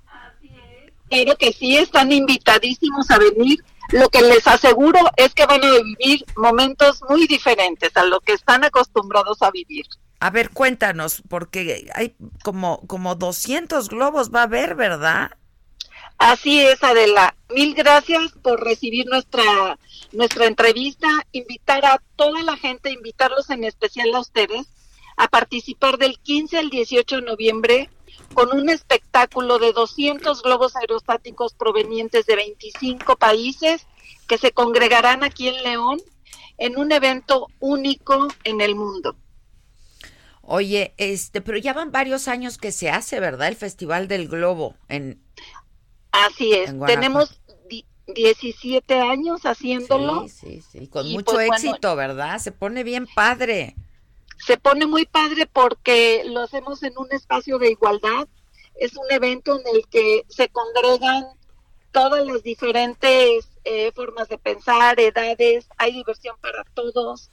Claro 1.10 1.38
que 1.38 1.52
sí, 1.52 1.76
están 1.76 2.14
invitadísimos 2.14 3.12
a 3.12 3.20
venir. 3.20 3.60
Lo 3.94 4.10
que 4.10 4.24
les 4.24 4.48
aseguro 4.48 5.00
es 5.18 5.36
que 5.36 5.46
van 5.46 5.64
a 5.64 5.72
vivir 5.84 6.26
momentos 6.36 7.00
muy 7.08 7.28
diferentes 7.28 7.96
a 7.96 8.04
lo 8.04 8.22
que 8.22 8.34
están 8.34 8.64
acostumbrados 8.64 9.44
a 9.44 9.52
vivir. 9.52 9.86
A 10.20 10.32
ver, 10.32 10.50
cuéntanos, 10.50 11.22
porque 11.30 11.92
hay 11.94 12.16
como, 12.44 12.82
como 12.88 13.14
200 13.14 13.90
globos 13.90 14.32
va 14.32 14.42
a 14.42 14.44
haber, 14.44 14.74
¿verdad? 14.74 15.32
Así 16.18 16.60
es, 16.62 16.84
Adela. 16.84 17.36
Mil 17.50 17.76
gracias 17.76 18.32
por 18.42 18.64
recibir 18.64 19.06
nuestra 19.06 19.78
nuestra 20.12 20.48
entrevista. 20.48 21.08
Invitar 21.32 21.86
a 21.86 22.02
toda 22.16 22.42
la 22.42 22.58
gente, 22.58 22.92
invitarlos 22.92 23.52
en 23.52 23.64
especial 23.64 24.14
a 24.16 24.22
ustedes 24.22 24.66
a 25.18 25.28
participar 25.28 26.00
del 26.00 26.18
15 26.18 26.58
al 26.58 26.70
18 26.72 27.18
de 27.18 27.22
noviembre 27.22 27.90
con 28.34 28.56
un 28.58 28.70
espectáculo 28.70 29.60
de 29.60 29.74
200 29.74 30.42
globos 30.42 30.76
aerostáticos 30.76 31.54
provenientes 31.54 32.26
de 32.26 32.36
25 32.36 33.16
países 33.16 33.86
que 34.28 34.38
se 34.38 34.52
congregarán 34.52 35.24
aquí 35.24 35.48
en 35.50 35.64
León 35.64 36.02
en 36.58 36.78
un 36.78 36.92
evento 36.92 37.48
único 37.60 38.28
en 38.44 38.62
el 38.62 38.76
mundo. 38.76 39.16
Oye, 40.42 40.94
este, 40.98 41.42
pero 41.42 41.58
ya 41.58 41.74
van 41.74 41.92
varios 41.92 42.28
años 42.28 42.58
que 42.58 42.72
se 42.72 42.90
hace, 42.90 43.20
¿verdad? 43.20 43.48
El 43.48 43.56
Festival 43.56 44.08
del 44.08 44.28
Globo 44.28 44.76
en 44.90 45.22
Así 46.12 46.54
es, 46.54 46.70
En 46.70 46.86
tenemos 46.86 47.40
di- 47.70 47.86
17 48.08 49.00
años 49.00 49.46
haciéndolo. 49.46 50.28
Sí, 50.28 50.30
sí, 50.30 50.64
sí, 50.72 50.88
con 50.88 51.10
mucho 51.12 51.34
pues, 51.34 51.48
bueno, 51.48 51.54
éxito, 51.56 51.96
¿verdad? 51.96 52.38
Se 52.40 52.52
pone 52.52 52.84
bien 52.84 53.08
padre. 53.16 53.76
Se 54.46 54.58
pone 54.58 54.86
muy 54.86 55.06
padre 55.06 55.46
porque 55.46 56.24
lo 56.26 56.42
hacemos 56.42 56.84
en 56.84 56.98
un 56.98 57.12
espacio 57.12 57.60
de 57.60 57.72
igualdad. 57.72 58.28
Es 58.76 58.98
un 58.98 59.10
evento 59.10 59.60
en 59.60 59.76
el 59.76 59.88
que 59.88 60.26
se 60.28 60.50
congregan 60.50 61.28
todas 61.92 62.26
las 62.26 62.44
diferentes 62.44 63.48
eh, 63.64 63.92
formas 63.94 64.28
de 64.28 64.38
pensar, 64.38 65.00
edades, 65.00 65.70
hay 65.78 65.94
diversión 65.94 66.36
para 66.42 66.64
todos. 66.74 67.30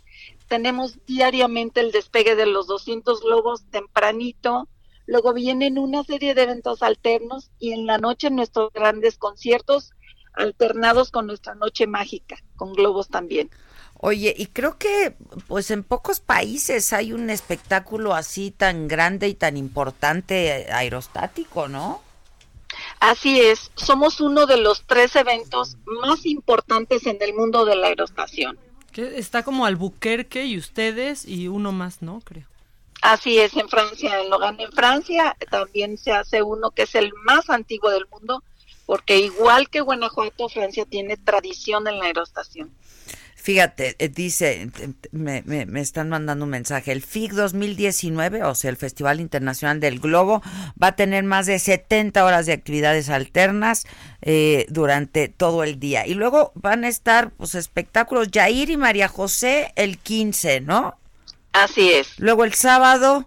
Tenemos 0.49 0.99
diariamente 1.07 1.81
el 1.81 1.93
despegue 1.93 2.37
de 2.37 2.47
los 2.47 2.67
200 2.67 3.23
globos 3.23 3.65
tempranito. 3.71 4.69
Luego 5.07 5.33
vienen 5.33 5.79
una 5.79 6.05
serie 6.05 6.35
de 6.35 6.43
eventos 6.43 6.83
alternos 6.83 7.51
y 7.59 7.73
en 7.73 7.87
la 7.87 7.99
noche 7.99 8.31
nuestros 8.31 8.73
grandes 8.73 9.17
conciertos 9.17 9.93
alternados 10.35 11.11
con 11.11 11.27
nuestra 11.27 11.55
noche 11.55 11.87
mágica, 11.87 12.37
con 12.55 12.73
globos 12.73 13.09
también. 13.09 13.51
Oye, 14.03 14.35
y 14.35 14.47
creo 14.47 14.79
que 14.79 15.15
pues 15.47 15.71
en 15.71 15.85
pocos 15.85 16.21
países 16.21 16.95
hay 16.95 17.13
un 17.13 17.29
espectáculo 17.29 18.15
así 18.15 18.51
tan 18.51 18.89
grande 18.89 19.29
y 19.29 19.35
tan 19.35 19.59
importante 19.59 20.73
aerostático, 20.73 21.69
¿no? 21.69 22.01
Así 22.99 23.41
es, 23.41 23.71
somos 23.75 24.23
uno 24.23 24.47
de 24.47 24.57
los 24.57 24.85
tres 24.87 25.17
eventos 25.17 25.77
más 25.85 26.25
importantes 26.25 27.07
en 27.07 27.19
el 27.21 27.35
mundo 27.35 27.67
de 27.67 27.77
la 27.77 27.89
aerostación. 27.89 28.59
Que 28.91 29.19
está 29.19 29.43
como 29.43 29.67
Albuquerque 29.67 30.47
y 30.47 30.57
ustedes 30.57 31.27
y 31.27 31.49
uno 31.49 31.73
más, 31.73 32.01
¿no? 32.01 32.23
Creo. 32.25 32.45
Así 33.03 33.39
es, 33.39 33.55
en 33.55 33.69
Francia, 33.69 34.19
en 34.19 34.31
Logan, 34.31 34.59
en 34.61 34.73
Francia, 34.73 35.37
también 35.51 35.99
se 35.99 36.13
hace 36.13 36.43
uno 36.43 36.71
que 36.71 36.83
es 36.83 36.95
el 36.95 37.13
más 37.25 37.51
antiguo 37.51 37.91
del 37.91 38.07
mundo, 38.09 38.43
porque 38.87 39.19
igual 39.19 39.69
que 39.69 39.83
Guanajuato, 39.83 40.49
Francia 40.49 40.87
tiene 40.87 41.19
tradición 41.19 41.87
en 41.87 41.99
la 41.99 42.07
aerostación. 42.07 42.71
Fíjate, 43.43 43.97
eh, 43.99 44.09
dice, 44.09 44.71
me, 45.13 45.43
me- 45.47 45.65
me 45.67 45.81
están 45.81 46.09
mandando 46.11 46.45
un 46.45 46.51
mensaje, 46.51 46.93
el 46.93 47.03
FIG 47.03 47.33
2019, 47.33 48.45
o 48.45 48.55
sea, 48.55 48.71
el 48.71 48.77
Festival 48.77 49.19
Internacional 49.21 49.81
del 49.81 49.99
Globo, 49.99 50.43
va 50.83 50.89
a 50.89 50.97
tener 50.97 51.25
más 51.25 51.47
de 51.47 51.59
70 51.59 52.25
horas 52.25 52.47
de 52.47 52.53
actividades 52.53 53.09
alternas 53.09 53.87
eh, 54.23 54.67
durante 54.69 55.29
todo 55.29 55.65
el 55.65 55.81
día. 55.81 56.07
Y 56.07 56.15
luego 56.15 56.53
van 56.55 56.85
a 56.85 56.89
estar, 56.89 57.31
pues, 57.33 57.55
espectáculos 57.55 58.29
Jair 58.33 58.69
y 58.71 58.77
María 58.77 59.09
José 59.09 59.73
el 59.77 59.99
15, 59.99 60.61
¿no? 60.61 60.97
Así 61.53 61.93
es. 61.93 62.19
Luego 62.19 62.45
el 62.45 62.55
sábado, 62.55 63.27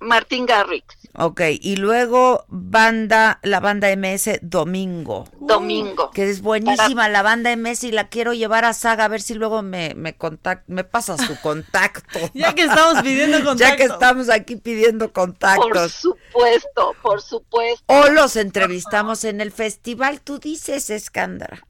Martín 0.00 0.46
Garrix. 0.46 0.97
Ok, 1.20 1.40
y 1.60 1.74
luego 1.74 2.44
banda, 2.46 3.40
la 3.42 3.58
banda 3.58 3.88
MS 3.96 4.38
Domingo. 4.40 5.24
Domingo. 5.40 6.12
Que 6.12 6.30
es 6.30 6.42
buenísima 6.42 7.08
la 7.08 7.22
banda 7.22 7.56
MS 7.56 7.82
y 7.84 7.90
la 7.90 8.08
quiero 8.08 8.34
llevar 8.34 8.64
a 8.64 8.72
Saga 8.72 9.06
a 9.06 9.08
ver 9.08 9.20
si 9.20 9.34
luego 9.34 9.62
me, 9.62 9.94
me, 9.96 10.16
contact, 10.16 10.68
me 10.68 10.84
pasa 10.84 11.18
su 11.18 11.40
contacto. 11.40 12.20
ya 12.34 12.54
que 12.54 12.62
estamos 12.62 13.02
pidiendo 13.02 13.38
contacto. 13.38 13.58
Ya 13.58 13.76
que 13.76 13.82
estamos 13.82 14.30
aquí 14.30 14.54
pidiendo 14.54 15.12
contactos. 15.12 15.68
Por 15.68 15.90
supuesto, 15.90 16.94
por 17.02 17.20
supuesto. 17.20 17.84
O 17.88 18.08
los 18.10 18.36
entrevistamos 18.36 19.24
en 19.24 19.40
el 19.40 19.50
festival, 19.50 20.20
tú 20.20 20.38
dices, 20.38 20.88
Escándara. 20.88 21.66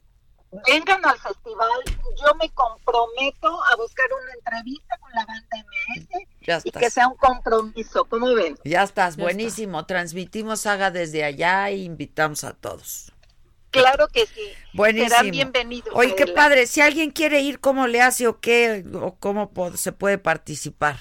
Vengan 0.67 1.05
al 1.07 1.19
festival, 1.19 1.81
yo 1.87 2.35
me 2.39 2.51
comprometo 2.51 3.65
a 3.65 3.77
buscar 3.77 4.07
una 4.23 4.33
entrevista 4.35 4.99
con 4.99 5.11
la 5.13 5.25
banda 5.25 5.57
MS 5.57 6.09
Ya 6.49 6.61
y 6.65 6.71
que 6.71 6.89
sea 6.89 7.09
un 7.09 7.17
compromiso, 7.17 8.07
¿cómo 8.07 8.33
ven? 8.33 8.59
Ya 8.65 8.83
estás, 8.83 9.19
buenísimo. 9.19 9.85
Transmitimos 9.85 10.61
Saga 10.61 10.91
desde 10.91 11.23
allá 11.23 11.69
e 11.69 11.77
invitamos 11.77 12.43
a 12.43 12.55
todos. 12.55 13.13
Claro 13.71 14.09
que 14.09 14.25
sí. 14.25 14.49
Buenísimo. 14.73 15.11
Serán 15.11 15.31
bienvenidos. 15.31 15.95
Oye, 15.95 16.15
qué 16.15 16.27
padre. 16.27 16.67
Si 16.67 16.81
alguien 16.81 17.11
quiere 17.11 17.43
ir, 17.43 17.61
¿cómo 17.61 17.87
le 17.87 18.01
hace 18.01 18.27
o 18.27 18.41
qué? 18.41 18.83
¿O 18.95 19.17
cómo 19.17 19.53
se 19.77 19.93
puede 19.93 20.17
participar? 20.17 20.97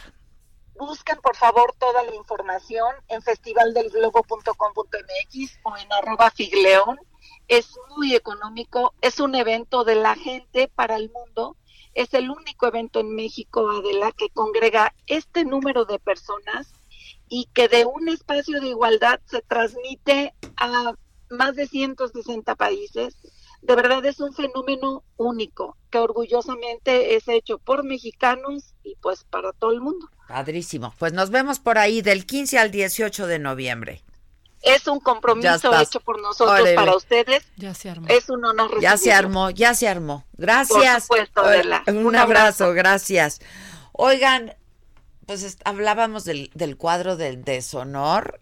Busquen 0.77 1.17
por 1.21 1.37
favor 1.37 1.73
toda 1.79 2.03
la 2.03 2.13
información 2.13 2.93
en 3.07 3.21
festivaldelglobo.com.mx 3.21 5.59
o 5.63 5.77
en 5.77 5.93
arroba 5.93 6.29
figleón. 6.29 6.99
Es 7.47 7.69
muy 7.95 8.15
económico, 8.15 8.93
es 8.99 9.21
un 9.21 9.33
evento 9.33 9.85
de 9.85 9.95
la 9.95 10.15
gente 10.15 10.69
para 10.75 10.97
el 10.97 11.09
mundo. 11.09 11.55
Es 11.97 12.13
el 12.13 12.29
único 12.29 12.67
evento 12.67 12.99
en 12.99 13.15
México, 13.15 13.71
Adela, 13.71 14.11
que 14.11 14.29
congrega 14.29 14.93
este 15.07 15.45
número 15.45 15.85
de 15.85 15.97
personas 15.97 16.71
y 17.27 17.49
que 17.55 17.67
de 17.67 17.85
un 17.85 18.07
espacio 18.07 18.61
de 18.61 18.67
igualdad 18.67 19.19
se 19.25 19.41
transmite 19.41 20.35
a 20.57 20.93
más 21.31 21.55
de 21.55 21.65
160 21.65 22.53
países. 22.53 23.17
De 23.63 23.75
verdad 23.75 24.05
es 24.05 24.19
un 24.19 24.31
fenómeno 24.31 25.05
único 25.15 25.75
que 25.89 25.97
orgullosamente 25.97 27.15
es 27.15 27.27
hecho 27.27 27.57
por 27.57 27.83
mexicanos 27.83 28.75
y 28.83 28.95
pues 29.01 29.23
para 29.23 29.51
todo 29.53 29.71
el 29.71 29.81
mundo. 29.81 30.07
Padrísimo. 30.27 30.93
Pues 30.99 31.13
nos 31.13 31.31
vemos 31.31 31.57
por 31.57 31.79
ahí 31.79 32.03
del 32.03 32.27
15 32.27 32.59
al 32.59 32.69
18 32.69 33.25
de 33.25 33.39
noviembre. 33.39 34.03
Es 34.67 34.87
un 34.87 34.99
compromiso 34.99 35.79
hecho 35.79 35.99
por 35.99 36.21
nosotros 36.21 36.59
Órale. 36.59 36.75
para 36.75 36.95
ustedes. 36.95 37.43
Ya 37.55 37.73
se 37.73 37.89
armó. 37.89 38.07
Es 38.09 38.29
un 38.29 38.43
honor 38.45 38.79
Ya 38.81 38.97
se 38.97 39.11
armó, 39.13 39.49
ya 39.49 39.73
se 39.73 39.87
armó. 39.87 40.25
Gracias. 40.33 41.07
Por 41.07 41.17
supuesto, 41.19 41.41
Adela. 41.41 41.83
Un, 41.87 42.05
Un 42.05 42.15
abrazo, 42.15 42.65
abrazo. 42.65 42.73
gracias. 42.73 43.39
Oigan, 43.93 44.55
pues 45.25 45.57
hablábamos 45.65 46.23
del, 46.25 46.51
del 46.53 46.77
cuadro 46.77 47.17
del 47.17 47.43
deshonor 47.43 48.39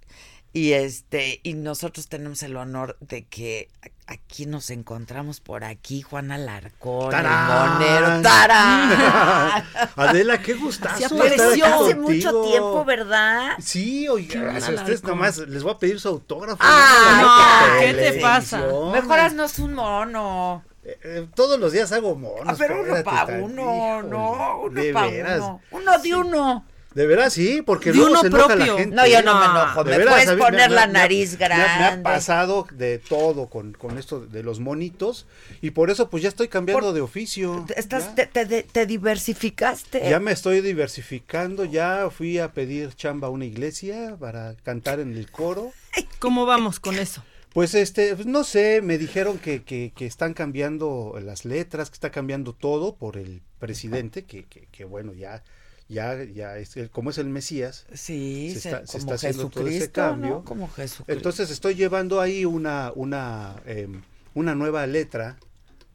y 0.56 0.72
este 0.72 1.42
y 1.44 1.54
nosotros 1.54 2.08
tenemos 2.08 2.42
el 2.42 2.56
honor 2.56 2.96
de 3.02 3.26
que 3.26 3.68
aquí 4.08 4.46
nos 4.46 4.70
encontramos 4.70 5.42
por 5.42 5.66
aquí 5.66 6.02
Juan 6.02 6.32
Alarcón, 6.32 7.08
el 7.08 7.12
¡Tarán! 7.12 7.74
monero, 7.74 8.22
¡tarán! 8.22 9.66
Adela, 9.98 10.42
qué 10.42 10.54
gustazo. 10.54 10.98
Se 10.98 11.14
apareció 11.14 11.66
hace 11.66 11.96
mucho 11.96 12.42
tiempo, 12.44 12.86
¿verdad? 12.86 13.58
Sí, 13.60 14.08
oiga, 14.08 14.56
a 14.56 14.58
ustedes 14.58 15.04
nomás 15.04 15.40
les 15.40 15.62
voy 15.62 15.74
a 15.74 15.78
pedir 15.78 16.00
su 16.00 16.08
autógrafo. 16.08 16.58
Ah, 16.62 17.72
no, 17.74 17.80
¿qué 17.82 17.94
te 17.94 18.22
pasa? 18.22 18.60
televisión. 18.60 18.92
Mejor 18.94 19.20
haznos 19.20 19.60
un 19.60 19.74
mono. 19.74 20.64
Eh, 20.86 21.00
eh, 21.04 21.28
todos 21.36 21.60
los 21.60 21.74
días 21.74 21.92
hago 21.92 22.16
monos. 22.16 22.46
Ah, 22.48 22.56
pero 22.58 22.76
uno 22.76 22.96
espérate 22.96 23.04
pa' 23.04 23.26
tantito. 23.26 23.46
uno, 23.46 24.04
no, 24.04 24.60
uno 24.62 24.82
de 24.82 24.94
pa' 24.94 25.08
veras. 25.08 25.40
uno. 25.40 25.62
Uno 25.72 26.00
de 26.00 26.16
uno. 26.16 26.66
De 26.96 27.06
veras, 27.06 27.34
sí, 27.34 27.62
porque 27.62 27.92
De 27.92 27.98
luego 27.98 28.12
uno 28.12 28.22
se 28.22 28.28
enoja 28.28 28.48
propio. 28.56 28.74
la 28.74 28.80
gente. 28.80 28.96
No, 28.96 29.06
yo 29.06 29.22
no 29.22 29.38
me 29.38 29.46
enojo. 29.46 29.84
De 29.84 29.92
Me 29.92 29.98
veras, 29.98 30.14
puedes 30.14 30.40
poner 30.40 30.72
la 30.72 30.88
me 30.88 30.94
nariz 30.94 31.36
ha- 31.36 31.38
Me 31.38 31.46
ha, 31.46 31.78
grande. 31.78 32.04
pasado 32.04 32.66
de 32.72 33.00
todo 33.00 33.48
con, 33.48 33.74
con 33.74 33.98
esto 33.98 34.22
de 34.26 34.42
los 34.44 34.60
monitos 34.62 35.28
y 35.62 35.72
por 35.72 35.90
eso 35.92 36.10
pues 36.10 36.24
ya 36.24 36.30
estoy 36.30 36.48
cambiando 36.48 36.94
de 36.94 37.02
oficio. 37.02 37.66
Estás, 37.76 38.16
te, 38.16 38.26
te- 38.28 38.64
te 38.64 38.86
diversificaste. 38.86 40.10
Ya 40.10 40.20
me 40.20 40.32
estoy 40.32 40.62
diversificando, 40.62 41.66
ya 41.66 42.10
fui 42.10 42.40
a 42.40 42.54
pedir 42.54 42.94
chamba 42.96 43.28
a 43.28 43.32
una 43.32 43.46
iglesia 43.46 44.16
para 44.20 44.56
cantar 44.64 45.00
en 45.02 45.16
el 45.18 45.30
coro. 45.30 45.72
¿Cómo 46.20 46.46
vamos 46.46 46.80
con 46.80 46.96
eso? 46.98 47.24
Pues 47.54 47.74
este, 47.74 48.16
pues, 48.16 48.26
no 48.28 48.44
sé, 48.44 48.82
me 48.82 48.98
dijeron 48.98 49.38
que, 49.38 49.64
que, 49.64 49.94
que 49.96 50.06
están 50.06 50.34
cambiando 50.34 51.18
las 51.24 51.46
letras, 51.46 51.90
que 51.90 51.94
está 51.96 52.10
cambiando 52.12 52.54
todo 52.54 52.96
por 52.96 53.18
el 53.18 53.42
presidente, 53.60 54.24
que, 54.26 54.46
que, 54.46 54.68
que 54.72 54.84
bueno, 54.86 55.14
ya, 55.14 55.42
ya, 55.88 56.24
ya 56.24 56.58
es, 56.58 56.76
como 56.92 57.10
es 57.12 57.18
el 57.18 57.28
Mesías, 57.28 57.86
Sí, 57.94 58.52
se 58.54 58.60
se- 58.62 58.70
está, 58.70 58.88
se 58.88 58.98
está 58.98 59.14
haciendo 59.16 59.50
todo 59.50 59.68
ese 59.68 59.92
cambio. 59.92 60.30
¿no? 60.30 60.44
Como 60.44 60.68
Jesucristo. 60.70 61.12
Entonces 61.12 61.52
estoy 61.52 61.76
llevando 61.76 62.20
ahí 62.22 62.44
una, 62.46 62.92
una, 62.96 63.56
em, 63.66 64.02
una 64.34 64.56
nueva 64.56 64.86
letra 64.88 65.38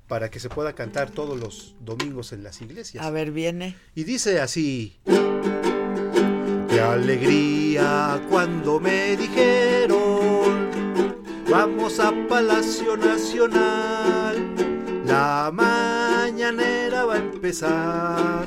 para 0.06 0.30
que 0.30 0.40
se 0.40 0.48
pueda 0.48 0.72
cantar 0.74 1.10
todos 1.10 1.38
los 1.38 1.74
domingos 1.80 2.32
en 2.32 2.42
las 2.42 2.60
iglesias. 2.62 3.04
A 3.04 3.10
ver, 3.10 3.30
viene. 3.32 3.76
Y 3.94 4.04
dice 4.04 4.40
así. 4.40 4.98
Qué 6.68 6.80
alegría 6.80 8.20
cuando 8.30 8.78
me 8.80 9.16
dijeron, 9.16 10.68
vamos 11.50 11.98
a 11.98 12.12
Palacio 12.28 12.96
Nacional, 12.96 14.54
la 15.04 15.50
mañanera 15.52 17.04
va 17.04 17.14
a 17.14 17.18
empezar 17.18 18.46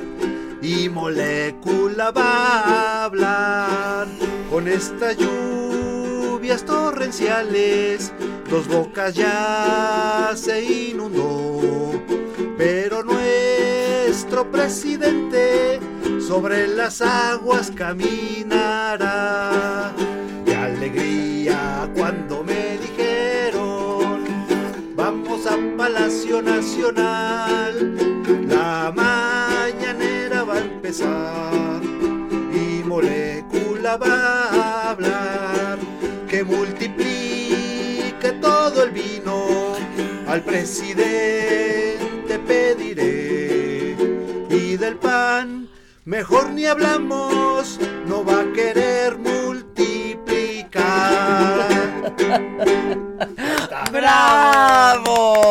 y 0.63 0.87
molécula 0.87 2.11
va 2.11 2.61
a 2.61 3.03
hablar 3.03 4.07
con 4.49 4.69
estas 4.69 5.17
lluvias 5.17 6.63
torrenciales, 6.63 8.13
dos 8.49 8.67
bocas 8.69 9.13
ya 9.13 10.31
se 10.35 10.63
inundó, 10.63 12.01
pero 12.57 13.03
nuestro 13.03 14.49
presidente 14.49 15.81
sobre 16.25 16.67
las 16.67 17.01
aguas 17.01 17.69
caminará. 17.75 19.01
Qué 20.45 20.55
alegría 20.55 21.89
cuando 21.93 22.41
me 22.41 22.77
dijeron, 22.77 24.23
vamos 24.95 25.45
a 25.45 25.57
Palacio 25.75 26.41
Nacional, 26.41 27.97
la 28.47 28.93
empezar 30.93 31.81
y 32.53 32.83
molécula 32.83 33.97
va 33.97 34.43
a 34.43 34.91
hablar 34.91 35.79
que 36.29 36.43
multiplique 36.43 38.31
todo 38.39 38.83
el 38.83 38.91
vino 38.91 39.73
al 40.27 40.43
presidente 40.43 42.37
pediré 42.47 43.95
y 44.49 44.77
del 44.77 44.97
pan 44.97 45.67
mejor 46.05 46.51
ni 46.51 46.67
hablamos 46.67 47.79
no 48.05 48.23
va 48.23 48.41
a 48.41 48.53
querer 48.53 49.17
multiplicar 49.17 50.73
¡Bravo! 53.91 55.41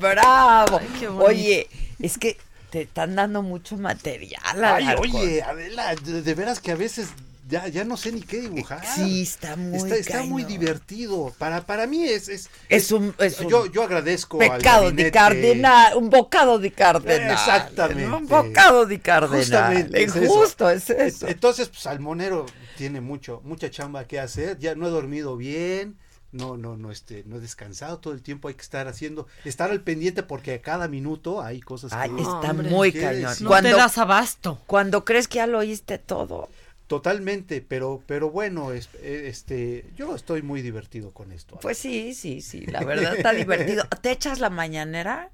¡Bravo! 0.00 0.80
Oye, 1.20 1.68
es 1.98 2.16
que 2.18 2.36
te 2.70 2.82
están 2.82 3.14
dando 3.16 3.42
mucho 3.42 3.76
material. 3.76 4.42
Ay, 4.64 4.84
Alarcón. 4.84 5.10
oye, 5.14 5.42
Adela, 5.42 5.94
de, 5.96 6.22
de 6.22 6.34
veras 6.34 6.60
que 6.60 6.72
a 6.72 6.76
veces 6.76 7.08
ya, 7.48 7.66
ya 7.68 7.82
no 7.84 7.96
sé 7.96 8.12
ni 8.12 8.20
qué 8.20 8.40
dibujar. 8.42 8.84
Sí, 8.84 9.22
está 9.22 9.56
muy 9.56 9.76
Está, 9.78 9.96
está 9.96 10.22
muy 10.22 10.44
divertido. 10.44 11.34
Para, 11.38 11.64
para 11.64 11.86
mí 11.86 12.04
es... 12.04 12.28
Es, 12.28 12.50
Es 12.68 12.92
un, 12.92 13.14
es 13.18 13.40
un 13.40 13.48
yo, 13.48 13.64
yo 13.66 13.84
agradezco 13.84 14.38
al 14.42 14.58
pecado 14.58 14.82
de 14.92 15.10
gabinete. 15.10 15.10
cardenal, 15.12 15.96
un 15.96 16.10
bocado 16.10 16.58
de 16.58 16.70
cardenal. 16.70 17.32
Exactamente. 17.32 18.06
Un 18.06 18.26
bocado 18.28 18.84
de 18.84 19.00
cardenal. 19.00 19.38
Justamente, 19.38 20.04
es 20.04 20.14
eso. 20.14 20.24
Injusto 20.24 20.68
es 20.68 20.90
eso. 20.90 21.26
Entonces, 21.26 21.68
pues 21.68 21.80
Salmonero 21.80 22.44
tiene 22.76 23.00
mucho, 23.00 23.40
mucha 23.44 23.70
chamba 23.70 24.06
que 24.06 24.20
hacer. 24.20 24.58
Ya 24.58 24.74
no 24.74 24.86
he 24.86 24.90
dormido 24.90 25.38
bien. 25.38 25.96
No, 26.30 26.56
no, 26.58 26.76
no, 26.76 26.90
este, 26.90 27.24
no 27.26 27.36
he 27.36 27.40
descansado 27.40 27.98
todo 27.98 28.12
el 28.12 28.22
tiempo. 28.22 28.48
Hay 28.48 28.54
que 28.54 28.62
estar 28.62 28.86
haciendo, 28.86 29.26
estar 29.44 29.70
al 29.70 29.80
pendiente 29.80 30.22
porque 30.22 30.54
a 30.54 30.60
cada 30.62 30.86
minuto 30.88 31.40
hay 31.40 31.60
cosas 31.60 31.92
Ay, 31.92 32.10
que. 32.10 32.22
está 32.22 32.52
muy 32.52 32.92
cañón. 32.92 33.34
No 33.40 33.62
te 33.62 33.70
das 33.70 33.96
abasto. 33.98 34.60
Cuando 34.66 35.04
crees 35.04 35.26
que 35.26 35.36
ya 35.36 35.46
lo 35.46 35.58
oíste 35.58 35.98
todo. 35.98 36.48
Totalmente, 36.86 37.60
pero, 37.60 38.02
pero 38.06 38.30
bueno, 38.30 38.72
es- 38.72 38.88
eh, 39.00 39.24
este, 39.28 39.84
yo 39.94 40.14
estoy 40.14 40.40
muy 40.42 40.62
divertido 40.62 41.12
con 41.12 41.32
esto. 41.32 41.58
Pues 41.60 41.76
sí, 41.76 42.14
sí, 42.14 42.40
sí, 42.40 42.64
la 42.66 42.82
verdad 42.82 43.14
está 43.16 43.32
divertido. 43.32 43.84
¿Te 44.00 44.10
echas 44.10 44.38
la 44.40 44.48
mañanera? 44.48 45.30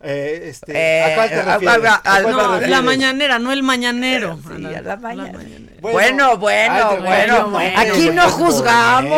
Eh, 0.00 0.42
este, 0.50 0.72
Eh, 0.76 1.02
¿a 1.02 1.14
cuál 1.16 1.28
te 1.28 1.34
a- 1.34 1.54
refieres? 1.58 1.84
a- 1.90 1.94
¿A 1.96 2.22
cuál 2.22 2.60
te 2.60 2.66
No, 2.66 2.70
la 2.70 2.82
mañanera, 2.82 3.38
no 3.40 3.50
el 3.52 3.62
mañanero. 3.64 4.38
Sí, 4.56 4.64
a 4.66 4.80
la 4.80 4.96
mañana. 4.96 5.32
Bueno, 5.80 5.92
Bueno, 5.92 6.36
bueno, 6.38 6.74
ay, 6.90 6.96
bueno. 7.00 7.50
bueno, 7.50 7.78
Aquí 7.80 8.04
bueno, 8.06 8.22
no 8.24 8.30
juzgamos. 8.30 9.10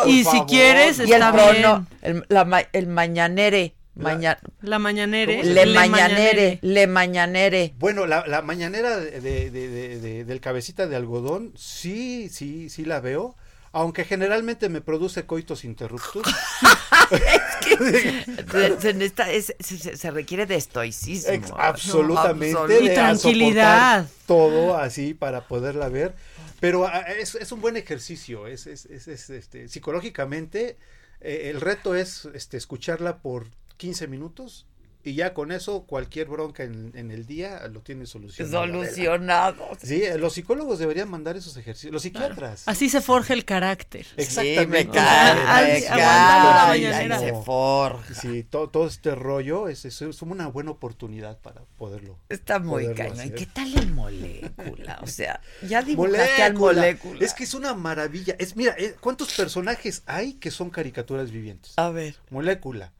favor, 0.00 0.08
Y 0.08 0.18
si 0.18 0.24
favor. 0.24 0.46
quieres, 0.46 0.98
Y 0.98 1.02
el 1.02 1.12
está 1.12 1.32
prono, 1.32 1.52
bien. 1.52 1.86
el, 2.02 2.24
la 2.28 2.44
ma- 2.44 2.62
el 2.72 2.86
mañanere, 2.88 3.74
maña- 3.94 4.38
La 4.60 4.78
mañanere. 4.80 5.44
le 5.44 5.66
mañanere, 5.66 6.58
le 6.62 6.86
mañanere. 6.88 7.74
Bueno, 7.78 8.06
la, 8.06 8.26
la 8.26 8.42
mañanera 8.42 8.96
de, 8.96 9.20
de- 9.20 9.50
de- 9.50 9.68
de- 9.68 9.98
de- 10.00 10.24
del 10.24 10.40
cabecita 10.40 10.86
de 10.88 10.96
algodón, 10.96 11.52
sí, 11.56 12.28
sí, 12.28 12.68
sí 12.70 12.84
la 12.84 12.98
veo. 13.00 13.36
Aunque 13.76 14.04
generalmente 14.04 14.68
me 14.68 14.80
produce 14.80 15.26
coitos 15.26 15.64
Se, 17.08 18.80
se 18.80 18.94
necesita- 18.94 19.30
es- 19.30 19.54
se- 19.58 19.78
se- 19.78 19.96
se 19.96 20.10
requiere 20.10 20.46
de 20.46 20.56
estoicismo. 20.56 21.32
Ex- 21.32 21.50
absolutamente. 21.56 22.66
De 22.66 22.84
Y 22.84 22.94
tranquilidad. 22.94 24.06
Todo 24.26 24.76
así 24.76 25.14
para 25.14 25.46
poderla 25.46 25.88
ver. 25.88 26.14
Pero 26.60 26.86
ah, 26.86 27.00
es, 27.00 27.34
es 27.34 27.52
un 27.52 27.60
buen 27.60 27.76
ejercicio. 27.76 28.46
Es, 28.46 28.66
es- 28.66 28.86
es- 28.86 29.08
es, 29.08 29.30
este, 29.30 29.68
psicológicamente, 29.68 30.76
eh, 31.20 31.50
el 31.50 31.60
reto 31.60 31.94
es 31.94 32.28
este, 32.34 32.56
escucharla 32.56 33.18
por 33.18 33.46
15 33.76 34.06
minutos. 34.08 34.66
Y 35.06 35.14
ya 35.14 35.34
con 35.34 35.52
eso, 35.52 35.82
cualquier 35.82 36.28
bronca 36.28 36.62
en, 36.64 36.90
en 36.94 37.10
el 37.10 37.26
día 37.26 37.66
lo 37.68 37.80
tiene 37.82 38.06
solucionado. 38.06 38.64
Solucionado. 38.66 39.68
Sí, 39.82 40.02
los 40.18 40.32
psicólogos 40.32 40.78
deberían 40.78 41.10
mandar 41.10 41.36
esos 41.36 41.56
ejercicios. 41.58 41.92
Los 41.92 42.02
psiquiatras. 42.02 42.66
Así 42.66 42.88
se 42.88 43.00
forja 43.02 43.34
el 43.34 43.44
carácter. 43.44 44.06
Exactamente. 44.16 44.66
me 44.66 44.88
cae, 44.88 45.34
me 45.34 45.46
Ay, 45.46 45.84
ay, 45.90 46.82
mañanera. 46.84 47.18
se 47.18 47.32
forja. 47.34 48.14
Sí, 48.14 48.44
to- 48.44 48.68
todo, 48.68 48.86
este 48.86 49.14
rollo 49.14 49.68
es, 49.68 49.84
es, 49.84 50.00
es 50.00 50.22
una 50.22 50.46
buena 50.48 50.70
oportunidad 50.70 51.38
para 51.40 51.62
poderlo. 51.76 52.18
Está 52.30 52.58
muy 52.58 52.84
poderlo 52.84 52.96
cañón. 52.96 53.20
hacer. 53.20 53.34
¿Qué 53.34 53.46
tal 53.46 53.74
el 53.76 53.92
molécula? 53.92 55.00
O 55.02 55.06
sea, 55.06 55.40
ya 55.68 55.82
dibujaste 55.82 56.42
al 56.42 56.54
Molécula. 56.54 56.80
molécula. 56.82 57.24
Es 57.24 57.34
que 57.34 57.44
es 57.44 57.52
una 57.54 57.74
maravilla. 57.74 58.36
Es, 58.38 58.56
mira, 58.56 58.74
eh, 58.78 58.94
¿cuántos 59.00 59.34
personajes 59.34 60.02
hay 60.06 60.34
que 60.34 60.50
son 60.50 60.70
caricaturas 60.70 61.30
vivientes? 61.30 61.74
A 61.76 61.90
ver. 61.90 62.16
Molécula, 62.30 62.92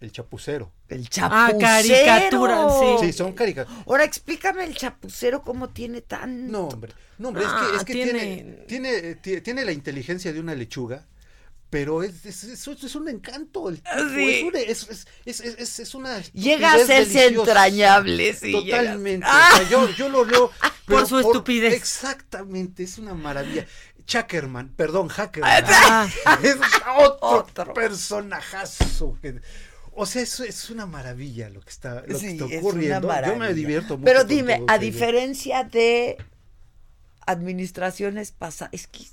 el 0.00 0.12
chapucero. 0.12 0.72
El 0.88 1.04
Ah, 1.06 1.08
chapucero. 1.08 1.58
caricatura, 1.58 2.66
sí. 3.00 3.06
Sí, 3.06 3.12
son 3.12 3.32
caricaturas. 3.32 3.82
Ahora 3.86 4.04
explícame 4.04 4.64
el 4.64 4.74
chapucero 4.76 5.42
cómo 5.42 5.68
tiene 5.70 6.00
tan. 6.02 6.50
No, 6.50 6.68
hombre. 6.68 6.92
No, 7.18 7.28
hombre, 7.28 7.44
Ah, 7.46 7.62
es 7.64 7.70
que, 7.70 7.76
es 7.76 7.84
que 7.84 7.92
tiene... 7.92 8.12
tiene- 8.12 8.52
Tiene, 8.66 8.90
eh, 9.10 9.14
ti- 9.16 9.40
tiene 9.40 9.64
la 9.64 9.72
inteligencia 9.72 10.32
de 10.32 10.40
una 10.40 10.54
lechuga, 10.54 11.06
pero 11.70 12.02
es, 12.02 12.26
es, 12.26 12.44
es- 12.44 12.66
es 12.68 12.94
un 12.94 13.08
encanto. 13.08 13.68
El 13.70 13.76
tipo, 13.82 13.90
Sí. 14.14 14.30
es, 14.34 14.42
una, 14.44 14.60
es, 14.60 14.88
es, 14.90 15.06
es, 15.24 15.40
es- 15.40 15.78
es 15.80 15.94
una 15.94 16.20
Llega 16.32 16.74
a 16.74 16.78
serse 16.78 17.18
deliciosa. 17.20 17.50
entrañable, 17.50 18.34
sí, 18.34 18.52
Totalmente. 18.52 19.26
¡Ah! 19.28 19.50
O 19.52 19.56
sea, 19.56 19.68
yo, 19.70 19.90
yo 19.90 20.08
lo 20.10 20.24
leo. 20.26 20.50
pero 20.86 21.06
su 21.06 21.18
estupidez. 21.18 21.72
Exactamente, 21.74 22.82
es 22.84 22.98
una 22.98 23.14
maravilla. 23.14 23.66
Chuckerman, 24.04 24.68
perdón, 24.76 25.08
Hackerman. 25.08 25.64
Ah. 25.66 26.08
es 26.42 26.56
otro, 26.96 27.18
Otro. 27.20 27.74
personajazo. 27.74 29.18
que- 29.20 29.40
o 29.96 30.06
sea, 30.06 30.22
es, 30.22 30.38
es 30.40 30.70
una 30.70 30.86
maravilla 30.86 31.48
lo 31.50 31.60
que 31.60 31.70
está, 31.70 32.04
lo 32.06 32.18
Sí, 32.18 32.26
que 32.26 32.32
está 32.32 32.44
es 32.44 32.50
una 32.50 32.58
ocurriendo. 32.60 33.12
Yo 33.26 33.36
me 33.36 33.54
divierto 33.54 33.96
mucho. 33.98 34.04
Pero 34.04 34.24
dime, 34.24 34.62
a 34.68 34.78
diferencia 34.78 35.64
de 35.64 36.16
administraciones 37.26 38.32
pasadas, 38.32 38.72
es 38.74 38.86
que 38.86 39.04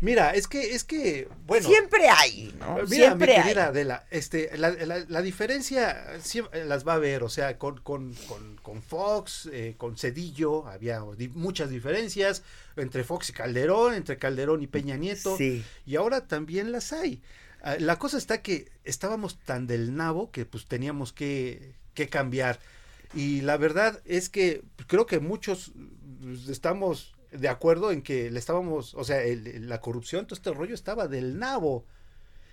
Mira, 0.00 0.30
es 0.30 0.46
que, 0.46 0.74
es 0.74 0.84
que, 0.84 1.28
bueno. 1.44 1.68
siempre 1.68 2.08
hay, 2.08 2.54
¿no? 2.58 2.76
Mira, 2.76 2.86
siempre 2.86 3.32
mi 3.32 3.38
hay. 3.38 3.42
querida 3.42 3.66
Adela, 3.66 4.06
este, 4.10 4.56
la, 4.56 4.70
la- 4.70 5.04
la 5.06 5.22
diferencia 5.22 6.06
siempre 6.22 6.64
las 6.64 6.86
va 6.86 6.94
a 6.94 6.98
ver, 6.98 7.22
o 7.24 7.28
sea, 7.28 7.58
con, 7.58 7.78
con, 7.80 8.14
con, 8.28 8.56
con 8.62 8.80
Fox, 8.80 9.48
eh, 9.52 9.74
con 9.76 9.98
Cedillo, 9.98 10.66
había 10.68 11.02
di- 11.16 11.28
muchas 11.28 11.68
diferencias 11.68 12.44
entre 12.76 13.02
Fox 13.04 13.28
y 13.30 13.32
Calderón, 13.34 13.92
entre 13.94 14.18
Calderón 14.18 14.62
y 14.62 14.68
Peña 14.68 14.96
Nieto, 14.96 15.36
Sí. 15.36 15.64
y 15.84 15.96
ahora 15.96 16.26
también 16.28 16.70
las 16.72 16.92
hay. 16.92 17.20
Ah, 17.72 17.76
La 17.80 17.98
cosa 17.98 18.18
está 18.18 18.42
que 18.42 18.70
estábamos 18.84 19.38
tan 19.40 19.66
del 19.66 19.94
nabo 19.96 20.30
que 20.30 20.44
pues 20.46 20.66
teníamos 20.66 21.12
que, 21.12 21.74
que 21.94 22.08
cambiar. 22.08 22.58
Y 23.14 23.40
la 23.42 23.56
verdad 23.56 24.00
es 24.04 24.28
que 24.28 24.62
creo 24.86 25.06
que 25.06 25.18
muchos 25.20 25.72
mm, 25.74 26.50
estamos 26.50 27.14
de 27.32 27.48
acuerdo 27.48 27.90
en 27.92 28.02
que 28.02 28.30
le 28.30 28.38
estábamos, 28.38 28.94
o 28.94 29.04
sea, 29.04 29.22
el- 29.22 29.68
la 29.68 29.80
corrupción, 29.80 30.26
todo 30.26 30.34
este 30.36 30.50
rollo 30.52 30.74
estaba 30.74 31.08
del 31.08 31.38
nabo. 31.38 31.84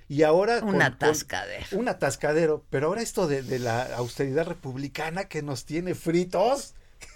Y 0.08 0.22
ahora... 0.24 0.60
Un 0.64 0.82
atascadero. 0.82 1.66
un 1.72 1.88
atascadero. 1.88 2.64
Pero 2.70 2.88
ahora 2.88 3.02
esto 3.02 3.28
de, 3.28 3.42
de 3.42 3.58
la 3.60 3.84
austeridad 3.96 4.46
republicana 4.48 5.26
que 5.26 5.42
nos 5.42 5.66
tiene 5.66 5.96
fritos, 5.96 6.74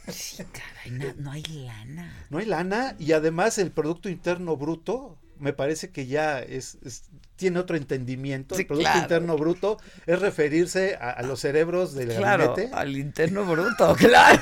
Sí, 0.08 0.44
caray, 0.52 0.92
no, 0.92 1.14
no 1.22 1.32
hay 1.32 1.44
lana. 1.44 2.26
no 2.30 2.38
hay 2.40 2.46
lana. 2.46 2.96
Y 3.00 3.12
además 3.14 3.58
el 3.60 3.72
Producto 3.72 4.10
Interno 4.10 4.58
Bruto, 4.58 5.18
me 5.38 5.54
parece 5.54 5.92
que 5.92 6.08
ya 6.08 6.40
es, 6.40 6.78
es- 6.84 7.04
tiene 7.40 7.58
otro 7.60 7.76
entendimiento. 7.78 8.54
Sí, 8.56 8.62
el 8.62 8.68
Producto 8.68 8.90
claro. 8.90 9.02
Interno 9.02 9.38
Bruto 9.38 9.78
es 10.06 10.20
referirse 10.20 10.96
a, 11.02 11.10
a 11.12 11.24
los 11.24 11.40
cerebros 11.40 11.94
del 11.96 12.10
Claro, 12.16 12.50
gabinete. 12.50 12.76
al 12.76 12.96
interno 12.98 13.46
bruto, 13.46 13.96
claro. 13.98 14.42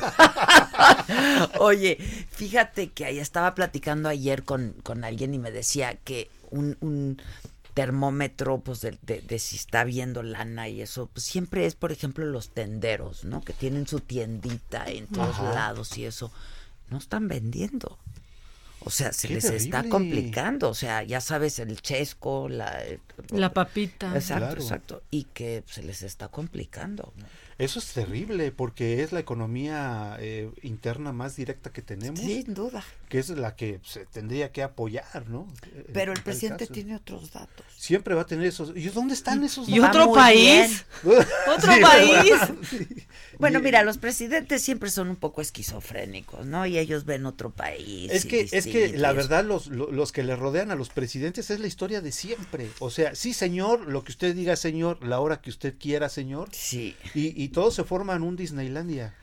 Oye, 1.60 1.98
fíjate 2.32 2.90
que 2.90 3.06
ahí 3.06 3.20
estaba 3.20 3.56
platicando 3.56 4.10
ayer 4.10 4.44
con, 4.44 4.74
con 4.84 5.04
alguien 5.04 5.34
y 5.34 5.40
me 5.40 5.52
decía 5.52 5.96
que 6.04 6.30
un, 6.52 6.78
un 6.82 7.22
termómetro, 7.74 8.60
pues, 8.60 8.82
de, 8.82 8.98
de- 9.04 9.22
de 9.22 9.40
si 9.40 9.56
está 9.56 9.84
viendo 9.84 10.24
lana 10.24 10.68
y 10.68 10.82
eso, 10.82 11.10
pues 11.14 11.26
siempre 11.26 11.66
es, 11.66 11.76
por 11.76 11.92
ejemplo, 11.92 12.26
los 12.26 12.50
tenderos, 12.50 13.24
¿no? 13.24 13.42
Que 13.44 13.54
tienen 13.54 13.88
su 13.88 14.00
tiendita 14.00 14.86
en 14.88 15.08
todos 15.08 15.36
Ajá. 15.36 15.54
lados 15.54 15.98
y 15.98 16.06
eso. 16.06 16.32
No 16.90 16.98
están 16.98 17.28
vendiendo. 17.28 18.00
O 18.88 18.90
sea, 18.90 19.12
se 19.12 19.28
Qué 19.28 19.34
les 19.36 19.46
está 19.46 19.84
complicando. 19.84 20.70
O 20.70 20.74
sea, 20.74 21.04
ya 21.04 21.20
sabes, 21.20 21.60
el 21.60 21.82
chesco, 21.82 22.48
la... 22.48 22.82
La 23.32 23.54
papita. 23.54 24.14
Exacto, 24.16 24.46
Claro. 24.46 24.62
exacto. 24.62 25.04
Y 25.12 25.26
que 25.26 25.64
se 25.68 25.84
les 25.84 26.04
está 26.04 26.30
complicando. 26.30 27.14
Eso 27.60 27.80
es 27.80 27.88
terrible 27.94 28.52
porque 28.52 29.02
es 29.02 29.12
la 29.12 29.20
economía 29.20 30.16
eh, 30.20 30.52
interna 30.62 31.12
más 31.12 31.36
directa 31.36 31.72
que 31.72 31.82
tenemos. 31.82 32.20
Sin 32.20 32.54
duda. 32.54 32.84
Que 33.10 33.20
es 33.20 33.30
la 33.30 33.56
que 33.56 33.80
se 33.84 34.06
tendría 34.06 34.52
que 34.52 34.62
apoyar, 34.62 35.28
¿no? 35.30 35.48
Pero 35.94 36.12
en 36.12 36.18
el 36.18 36.24
presidente 36.24 36.66
caso. 36.66 36.74
tiene 36.74 36.96
otros 36.96 37.32
datos. 37.32 37.66
Siempre 37.76 38.14
va 38.14 38.22
a 38.24 38.26
tener 38.28 38.46
esos. 38.46 38.74
¿Y 38.76 38.90
dónde 38.90 39.14
están 39.16 39.44
esos 39.44 39.68
¿Y 39.70 39.80
Va 39.80 39.90
otro 39.90 40.14
país? 40.14 40.86
¿Otro 41.04 41.74
Sí, 41.74 41.82
país? 41.82 42.32
Bueno, 43.40 43.60
Y- 43.60 43.62
mira, 43.62 43.84
los 43.84 44.00
presidentes 44.00 44.64
siempre 44.64 44.90
son 44.90 45.10
un 45.10 45.16
poco 45.16 45.42
esquizofrénicos, 45.42 46.46
¿no? 46.48 46.66
Y 46.66 46.78
ellos 46.80 47.06
ven 47.06 47.26
otro 47.28 47.52
país. 47.52 48.12
Es 48.12 48.26
y 48.26 48.28
que, 48.30 48.48
es 48.52 48.66
que 48.66 48.98
la 48.98 49.12
y 49.14 49.16
verdad, 49.16 49.46
los, 49.46 49.68
lo- 49.68 49.92
los 49.92 50.12
que 50.12 50.24
le 50.24 50.36
rodean 50.36 50.72
a 50.72 50.76
los 50.76 50.90
presidentes 50.90 51.52
es 51.52 51.60
la 51.60 51.68
historia 51.68 52.02
de 52.02 52.12
siempre. 52.12 52.68
O 52.80 52.90
sea, 52.90 53.14
sí, 53.14 53.34
señor, 53.34 53.88
lo 53.88 54.04
que 54.04 54.12
usted 54.12 54.36
diga, 54.36 54.56
señor, 54.56 55.04
la 55.06 55.20
hora 55.20 55.40
que 55.42 55.52
usted 55.52 55.76
quiera, 55.80 56.10
señor. 56.10 56.50
Sí. 56.52 56.96
Y, 57.14 57.42
y 57.44 57.47
todos 57.50 57.74
se 57.76 57.84
forman 57.84 58.24
un 58.24 58.36
Disneylandia. 58.36 59.14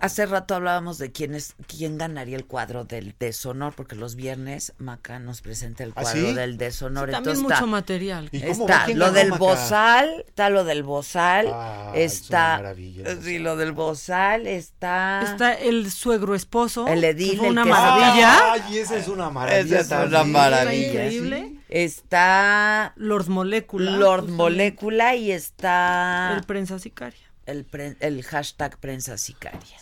Hace 0.00 0.26
rato 0.26 0.56
hablábamos 0.56 0.98
de 0.98 1.12
quién 1.12 1.36
es, 1.36 1.54
quién 1.68 1.96
ganaría 1.96 2.36
el 2.36 2.44
cuadro 2.44 2.82
del 2.84 3.14
deshonor, 3.20 3.72
porque 3.76 3.94
los 3.94 4.16
viernes 4.16 4.72
Maca 4.78 5.20
nos 5.20 5.42
presenta 5.42 5.84
el 5.84 5.90
¿Ah, 5.94 6.02
cuadro 6.02 6.26
sí? 6.26 6.32
del 6.34 6.58
deshonor. 6.58 7.02
También 7.08 7.18
Entonces 7.36 7.42
mucho 7.44 7.54
está, 7.54 7.66
material. 7.66 8.28
¿Y 8.32 8.40
cómo 8.40 8.66
está 8.68 8.88
lo 8.88 9.12
del 9.12 9.28
Maca? 9.28 9.38
bozal, 9.38 10.24
está 10.26 10.50
lo 10.50 10.64
del 10.64 10.82
bozal, 10.82 11.46
Ah, 11.52 11.92
está 11.94 12.72
el 12.74 13.22
sí, 13.22 13.38
lo 13.38 13.54
del 13.56 13.70
bozal, 13.70 14.48
está, 14.48 15.20
Está 15.22 15.52
el 15.54 15.88
suegro 15.92 16.34
esposo. 16.34 16.88
El 16.88 17.02
que 17.02 17.08
edil, 17.10 17.44
el 17.44 17.50
una 17.52 17.62
que 17.62 17.70
maravilla. 17.70 18.52
Ay, 18.54 18.78
esa 18.78 18.96
es 18.96 19.06
una 19.06 19.30
maravilla. 19.30 19.78
Esa 19.78 20.02
es 20.02 20.08
una 20.08 20.24
maravilla. 20.24 20.88
Increíble. 20.88 21.60
está 21.68 22.92
Lord 22.96 23.28
Molécula. 23.28 23.92
Lord. 23.92 24.30
Molécula 24.30 25.14
y 25.14 25.30
está 25.30 26.34
El 26.36 26.42
prensa 26.42 26.80
sicaria. 26.80 27.20
El, 27.46 27.64
pre- 27.64 27.96
el 28.00 28.22
hashtag 28.24 28.78
prensa 28.78 29.16
sicaria. 29.18 29.76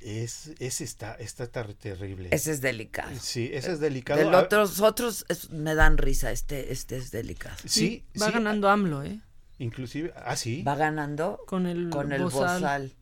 Es, 0.00 0.50
ese 0.58 0.84
está, 0.84 1.14
está 1.14 1.46
tar- 1.46 1.72
terrible. 1.74 2.28
Ese 2.30 2.52
es 2.52 2.60
delicado. 2.60 3.10
Sí, 3.20 3.50
ese 3.52 3.72
es 3.72 3.80
delicado. 3.80 4.20
Del 4.20 4.34
Ah, 4.34 4.40
otros 4.40 4.80
otros 4.80 5.24
es- 5.28 5.50
me 5.50 5.74
dan 5.74 5.96
risa, 5.98 6.30
este 6.30 6.72
este 6.72 6.96
es 6.98 7.10
delicado. 7.10 7.56
Sí, 7.64 8.04
Va 8.20 8.26
sí, 8.26 8.32
ganando 8.32 8.68
AMLO, 8.68 9.02
¿eh? 9.02 9.20
Inclusive, 9.58 10.12
ah, 10.16 10.36
sí. 10.36 10.62
Va 10.62 10.74
ganando 10.76 11.40
Con 11.46 11.66
el, 11.66 11.88
con 11.88 12.12
el 12.12 12.22
bozal. 12.22 12.60
bozal. 12.60 12.92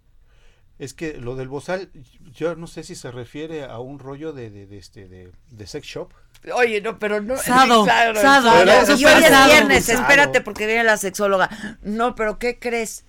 Es 0.79 0.95
que 0.95 1.15
lo 1.15 1.35
del 1.37 1.49
bozal, 1.49 1.91
yo 2.33 2.55
no 2.57 2.67
sé 2.67 2.83
si 2.83 2.95
se 2.95 3.11
refiere 3.11 3.65
a 3.65 3.79
un 3.79 3.99
rollo 3.99 4.33
de, 4.33 4.51
de, 4.51 4.67
de 4.67 4.79
este, 4.79 5.09
de, 5.09 5.33
de 5.51 5.67
sex 5.67 5.87
shop. 5.87 6.13
Oye, 6.55 6.81
no, 6.81 6.99
pero 6.99 7.21
no. 7.21 7.37
Sado, 7.37 7.85
sado, 8.15 8.97
Y 8.97 9.05
hoy 9.05 9.23
es 9.25 9.47
viernes, 9.47 9.89
espérate 9.89 10.41
porque 10.41 10.67
viene 10.67 10.85
la 10.85 10.97
sexóloga. 10.97 11.51
No, 11.83 12.15
pero 12.15 12.39
¿qué 12.39 12.59
crees? 12.59 13.05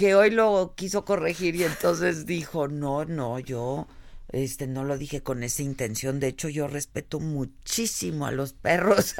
Que 0.00 0.14
hoy 0.14 0.30
lo 0.30 0.72
quiso 0.76 1.04
corregir 1.04 1.56
y 1.56 1.64
entonces 1.64 2.24
dijo, 2.24 2.68
no, 2.68 3.04
no, 3.04 3.38
yo 3.38 3.86
este 4.32 4.66
no 4.66 4.82
lo 4.82 4.96
dije 4.96 5.22
con 5.22 5.42
esa 5.42 5.60
intención. 5.60 6.20
De 6.20 6.28
hecho, 6.28 6.48
yo 6.48 6.68
respeto 6.68 7.20
muchísimo 7.20 8.24
a 8.24 8.30
los 8.30 8.54
perros. 8.54 9.14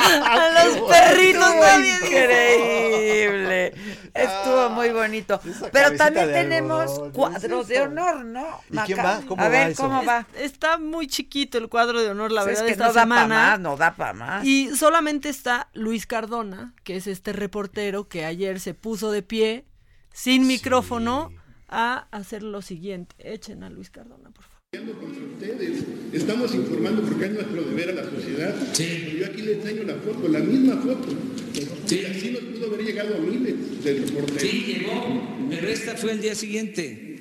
a 0.24 0.64
los 0.64 0.88
perritos, 0.88 1.56
nadie 1.56 1.94
increíble. 1.94 3.74
Estuvo 4.14 4.70
muy 4.70 4.90
bonito. 4.90 5.40
Pero 5.72 5.96
también 5.96 6.32
tenemos 6.32 6.82
algodón, 6.82 7.12
cuadros 7.12 7.62
¿es 7.62 7.68
de 7.68 7.80
honor, 7.80 8.24
¿no? 8.24 8.60
¿Y 8.70 8.78
quién 8.78 8.98
va? 8.98 9.20
¿Cómo 9.26 9.40
a 9.40 9.44
va 9.44 9.50
ver, 9.50 9.70
eso? 9.70 9.82
¿cómo 9.82 10.04
va? 10.04 10.26
Está 10.36 10.78
muy 10.78 11.06
chiquito 11.06 11.58
el 11.58 11.68
cuadro 11.68 12.00
de 12.00 12.08
honor, 12.10 12.32
la 12.32 12.42
Pues 12.42 12.60
verdad, 12.60 12.64
es 12.64 12.66
que 12.66 12.72
esta 12.72 12.88
no 12.88 12.92
da 12.92 13.06
más, 13.06 13.60
no 13.60 13.76
da 13.76 13.94
para 13.94 14.12
más. 14.12 14.44
Y 14.44 14.74
solamente 14.76 15.28
está 15.28 15.68
Luis 15.72 16.06
Cardona, 16.06 16.74
que 16.84 16.96
es 16.96 17.06
este 17.06 17.32
reportero 17.32 18.08
que 18.08 18.24
ayer 18.24 18.60
se 18.60 18.74
puso 18.74 19.10
de 19.10 19.22
pie, 19.22 19.66
sin 20.12 20.46
micrófono, 20.46 21.30
a 21.68 22.08
hacer 22.10 22.42
lo 22.42 22.62
siguiente. 22.62 23.14
Echen 23.18 23.62
a 23.62 23.70
Luis 23.70 23.90
Cardona, 23.90 24.30
por 24.30 24.44
favor. 24.44 24.49
Contra 25.00 25.24
ustedes. 25.24 25.82
Estamos 26.12 26.54
informando 26.54 27.02
porque 27.02 27.24
es 27.24 27.32
nuestro 27.32 27.62
deber 27.64 27.90
a 27.90 27.92
la 27.92 28.04
sociedad. 28.04 28.54
Sí. 28.72 29.16
Yo 29.18 29.26
aquí 29.26 29.42
le 29.42 29.54
enseño 29.54 29.82
la 29.82 29.96
foto, 29.96 30.28
la 30.28 30.38
misma 30.38 30.76
foto. 30.76 31.08
Y 31.90 32.04
así 32.04 32.30
nos 32.30 32.42
pudo 32.42 32.66
haber 32.66 32.86
llegado 32.86 33.16
a 33.16 33.18
miles 33.18 33.82
de 33.82 33.94
reporteros. 33.94 34.40
Sí, 34.40 34.64
llegó, 34.68 35.48
pero 35.50 35.68
esta 35.68 35.96
fue 35.96 36.12
el 36.12 36.20
día 36.22 36.36
siguiente. 36.36 37.18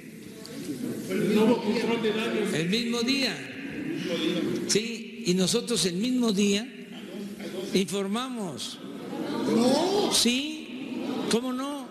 Mismo. 1.09 1.63
El 2.53 2.69
mismo 2.69 3.01
día. 3.01 3.35
Sí, 4.67 5.23
y 5.25 5.33
nosotros 5.33 5.83
el 5.87 5.95
mismo 5.95 6.31
día 6.31 6.67
informamos. 7.73 8.77
No. 9.55 10.13
Sí, 10.13 11.01
¿cómo 11.31 11.51
no? 11.51 11.87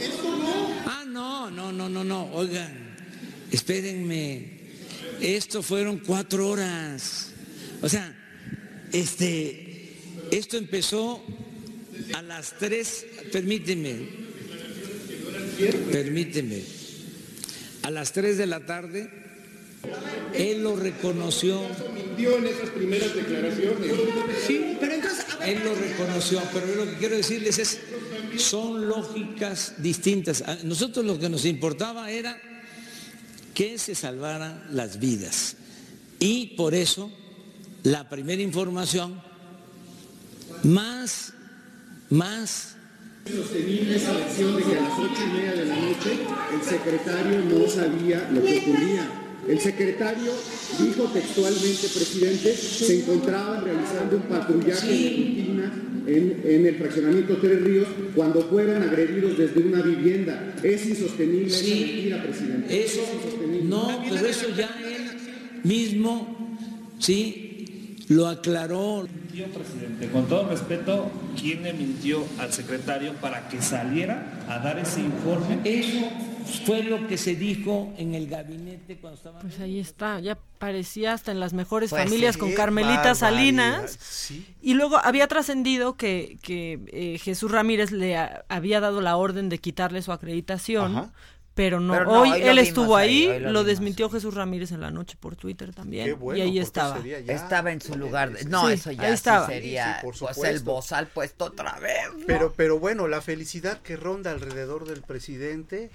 Eso 0.00 0.34
no. 0.38 0.68
Ah, 0.86 1.04
no, 1.06 1.50
no, 1.50 1.72
no, 1.72 1.90
no, 1.90 2.04
no. 2.04 2.32
Oigan, 2.32 2.96
espérenme. 3.50 4.63
Esto 5.20 5.62
fueron 5.62 5.98
cuatro 5.98 6.48
horas. 6.48 7.30
O 7.82 7.88
sea, 7.88 8.14
este, 8.92 9.96
esto 10.30 10.56
empezó 10.56 11.24
a 12.14 12.22
las 12.22 12.58
tres, 12.58 13.06
permíteme, 13.32 14.08
permíteme, 15.90 16.62
a 17.82 17.90
las 17.90 18.12
tres 18.12 18.38
de 18.38 18.46
la 18.46 18.60
tarde, 18.60 19.10
él 20.34 20.62
lo 20.62 20.76
reconoció. 20.76 21.60
En 22.16 22.46
esas 22.46 22.70
primeras 22.70 23.14
declaraciones. 23.14 23.92
Sí, 24.46 24.76
pero 24.80 24.94
entonces... 24.94 25.24
Él 25.44 25.60
lo 25.62 25.74
reconoció, 25.74 26.40
pero 26.52 26.66
yo 26.66 26.84
lo 26.84 26.90
que 26.90 26.96
quiero 26.96 27.16
decirles 27.16 27.58
es, 27.58 27.80
son 28.38 28.88
lógicas 28.88 29.74
distintas. 29.78 30.42
A 30.42 30.56
nosotros 30.62 31.04
lo 31.04 31.18
que 31.18 31.28
nos 31.28 31.44
importaba 31.44 32.10
era 32.10 32.40
que 33.54 33.78
se 33.78 33.94
salvaran 33.94 34.62
las 34.72 34.98
vidas. 34.98 35.56
Y 36.18 36.54
por 36.56 36.74
eso 36.74 37.10
la 37.82 38.08
primera 38.08 38.42
información, 38.42 39.20
más, 40.62 41.32
más 42.10 42.70
Sostenible 43.24 43.96
esa 43.96 44.12
versión 44.12 44.54
de 44.54 44.62
que 44.64 44.76
a 44.76 44.82
las 44.82 44.98
ocho 44.98 45.22
y 45.24 45.32
media 45.38 45.52
de 45.52 45.64
la 45.64 45.76
noche 45.76 46.12
el 46.52 46.62
secretario 46.62 47.38
no 47.40 47.66
sabía 47.70 48.28
lo 48.30 48.44
que 48.44 48.58
ocurría. 48.58 49.08
El 49.48 49.60
secretario 49.60 50.30
dijo 50.78 51.04
textualmente, 51.04 51.88
presidente, 51.88 52.54
se 52.54 53.00
encontraban 53.00 53.64
realizando 53.64 54.16
un 54.16 54.22
patrullaje 54.24 54.88
de 54.88 55.08
rutina 55.10 55.72
en, 56.06 56.40
en 56.44 56.66
el 56.66 56.76
fraccionamiento 56.76 57.38
Tres 57.38 57.62
Ríos 57.62 57.88
cuando 58.14 58.42
fueron 58.42 58.82
agredidos 58.82 59.38
desde 59.38 59.60
una 59.60 59.80
vivienda. 59.80 60.54
Es 60.62 60.84
insostenible 60.84 61.46
esa 61.46 61.64
Sí. 61.64 61.80
mentira, 61.94 62.22
presidente. 62.22 62.84
Eso, 62.84 63.00
no, 63.68 64.00
pero 64.08 64.26
eso 64.26 64.48
ya 64.56 64.68
él 64.84 65.60
mismo, 65.64 66.36
sí, 66.98 67.96
lo 68.08 68.28
aclaró. 68.28 69.06
Mintió, 69.10 69.46
presidente. 69.46 70.08
Con 70.10 70.26
todo 70.26 70.48
respeto, 70.48 71.10
¿quién 71.40 71.62
le 71.62 71.72
mintió 71.72 72.24
al 72.38 72.52
secretario 72.52 73.14
para 73.14 73.48
que 73.48 73.60
saliera 73.62 74.40
a 74.48 74.58
dar 74.58 74.78
ese 74.78 75.00
informe? 75.00 75.58
Eso 75.64 76.08
fue 76.66 76.82
lo 76.82 77.06
que 77.08 77.16
se 77.16 77.34
dijo 77.34 77.92
en 77.96 78.14
el 78.14 78.28
gabinete 78.28 78.96
cuando 78.98 79.16
estaban... 79.16 79.40
Pues 79.40 79.58
ahí 79.60 79.80
está, 79.80 80.20
ya 80.20 80.36
parecía 80.58 81.14
hasta 81.14 81.32
en 81.32 81.40
las 81.40 81.54
mejores 81.54 81.90
Pues 81.90 82.04
familias 82.04 82.34
sí, 82.34 82.40
con 82.40 82.52
Carmelita 82.52 82.96
barbaridad, 82.96 83.14
Salinas. 83.14 83.98
Sí. 84.00 84.46
Y 84.60 84.74
luego 84.74 84.98
había 85.02 85.26
trascendido 85.26 85.94
que, 85.96 86.36
que 86.42 86.78
eh, 86.92 87.18
Jesús 87.18 87.50
Ramírez 87.50 87.90
le 87.92 88.16
a- 88.18 88.44
había 88.50 88.80
dado 88.80 89.00
la 89.00 89.16
orden 89.16 89.48
de 89.48 89.58
quitarle 89.58 90.02
su 90.02 90.12
acreditación. 90.12 90.96
Ajá. 90.96 91.12
Pero 91.54 91.78
no, 91.78 91.92
Pero 91.92 92.04
no, 92.06 92.20
hoy, 92.22 92.32
él 92.42 92.58
estuvo 92.58 92.96
ahí, 92.96 93.38
lo 93.38 93.62
desmintió 93.62 94.10
Jesús 94.10 94.34
Ramírez 94.34 94.72
en 94.72 94.80
la 94.80 94.90
noche 94.90 95.16
por 95.20 95.36
Twitter 95.36 95.72
también. 95.72 96.06
Qué 96.06 96.12
bueno, 96.14 96.38
y 96.38 96.42
ahí 96.42 96.58
estaba. 96.58 97.00
ya- 97.04 97.18
Estaba 97.18 97.70
en 97.70 97.80
su 97.80 97.94
lugar. 97.96 98.32
de- 98.32 98.44
No, 98.46 98.66
Sí, 98.66 98.72
eso 98.74 98.90
ya 98.90 99.02
ahí 99.02 99.08
sí 99.10 99.14
estaba. 99.14 99.46
sería 99.46 100.00
Sí, 100.00 100.06
por 100.06 100.18
pues 100.18 100.38
el 100.50 100.60
bozal 100.60 101.06
puesto 101.06 101.44
otra 101.44 101.78
vez. 101.78 102.08
¿no? 102.18 102.26
Pero, 102.26 102.52
pero 102.56 102.78
bueno, 102.80 103.06
la 103.06 103.20
felicidad 103.20 103.80
que 103.82 103.94
ronda 103.96 104.32
alrededor 104.32 104.84
del 104.88 105.02
presidente 105.02 105.90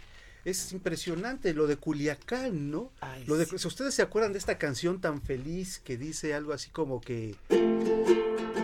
es 0.46 0.72
impresionante. 0.72 1.54
Lo 1.54 1.68
de 1.68 1.76
Culiacán, 1.76 2.72
¿no? 2.72 2.92
Ay, 3.02 3.26
lo 3.28 3.36
de, 3.36 3.46
sí. 3.46 3.58
si 3.60 3.68
ustedes 3.68 3.94
se 3.94 4.02
acuerdan 4.02 4.32
de 4.32 4.40
esta 4.40 4.58
canción 4.58 5.02
tan 5.02 5.22
feliz 5.22 5.80
que 5.80 5.98
dice 5.98 6.34
algo 6.34 6.54
así 6.54 6.70
como 6.70 7.02
que 7.02 7.36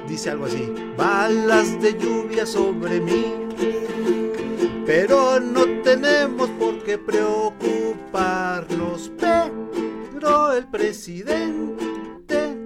dice 0.07 0.29
algo 0.29 0.45
así: 0.45 0.71
balas 0.95 1.81
de 1.81 1.91
lluvia 1.99 2.45
sobre 2.45 3.01
mí, 3.01 3.25
pero 4.85 5.39
no 5.39 5.65
tenemos 5.81 6.49
por 6.51 6.83
qué 6.83 6.97
preocuparnos. 6.97 9.11
Pero 9.17 10.53
el 10.53 10.67
presidente 10.67 12.57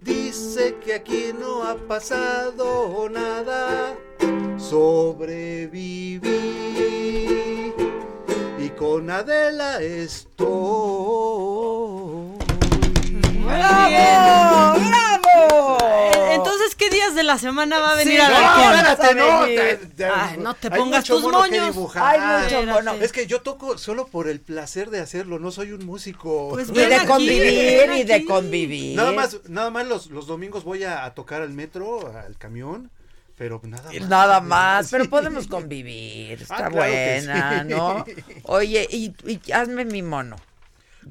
dice 0.00 0.76
que 0.84 0.94
aquí 0.94 1.32
no 1.38 1.62
ha 1.62 1.76
pasado 1.76 3.08
nada. 3.08 3.94
Sobreviví 4.56 6.20
y 8.58 8.68
con 8.70 9.10
Adela 9.10 9.80
estoy. 9.80 10.50
¡Bravo! 13.44 14.78
¡Bravo! 14.78 15.81
Eh, 17.12 17.14
Entonces, 17.14 17.14
¿qué 17.14 17.14
días 17.14 17.14
de 17.14 17.22
la 17.24 17.38
semana 17.38 17.78
va 17.80 17.92
a 17.92 17.94
venir 17.96 18.14
Sí, 18.14 18.20
a 18.20 18.28
no, 18.28 18.40
la 18.40 18.92
espérate, 18.92 19.14
no, 19.14 19.44
te- 19.44 19.76
te- 19.96 20.04
Ay, 20.06 20.36
no 20.38 20.54
te 20.54 20.70
pongas 20.70 21.00
mucho 21.00 21.14
tus 21.14 21.22
mono 21.24 21.42
que 21.44 21.50
moños. 21.50 21.74
dibujar. 21.74 22.20
Hay 22.20 22.42
mucho 22.44 22.62
mono. 22.72 22.92
Es 22.94 23.12
que 23.12 23.26
yo 23.26 23.40
toco 23.42 23.78
solo 23.78 24.06
por 24.06 24.28
el 24.28 24.40
placer 24.40 24.90
de 24.90 25.00
hacerlo, 25.00 25.38
no 25.38 25.50
soy 25.50 25.72
un 25.72 25.84
músico. 25.84 26.48
Pues 26.50 26.68
Y 26.72 26.72
de 26.74 26.94
aquí, 26.94 27.06
convivir, 27.06 27.42
ven 27.88 27.92
y 27.98 28.04
de 28.04 28.24
convivir. 28.24 28.96
Nada 28.96 29.12
más, 29.12 29.38
nada 29.48 29.70
más 29.70 29.86
los, 29.86 30.06
los 30.08 30.26
domingos 30.26 30.64
voy 30.64 30.84
a, 30.84 31.04
a 31.04 31.14
tocar 31.14 31.42
al 31.42 31.50
metro, 31.50 32.12
al 32.16 32.36
camión, 32.38 32.90
pero 33.36 33.60
nada 33.64 33.90
más. 33.92 34.08
Nada 34.08 34.40
más, 34.42 34.88
pero 34.90 35.08
podemos 35.08 35.46
convivir. 35.46 36.42
Está 36.42 36.54
Ah, 36.66 36.68
claro 36.68 36.76
buena, 36.76 37.62
sí. 37.62 37.68
¿no? 37.68 38.04
Oye, 38.44 38.86
y, 38.90 39.12
y 39.26 39.52
hazme 39.52 39.84
mi 39.84 40.02
mono. 40.02 40.36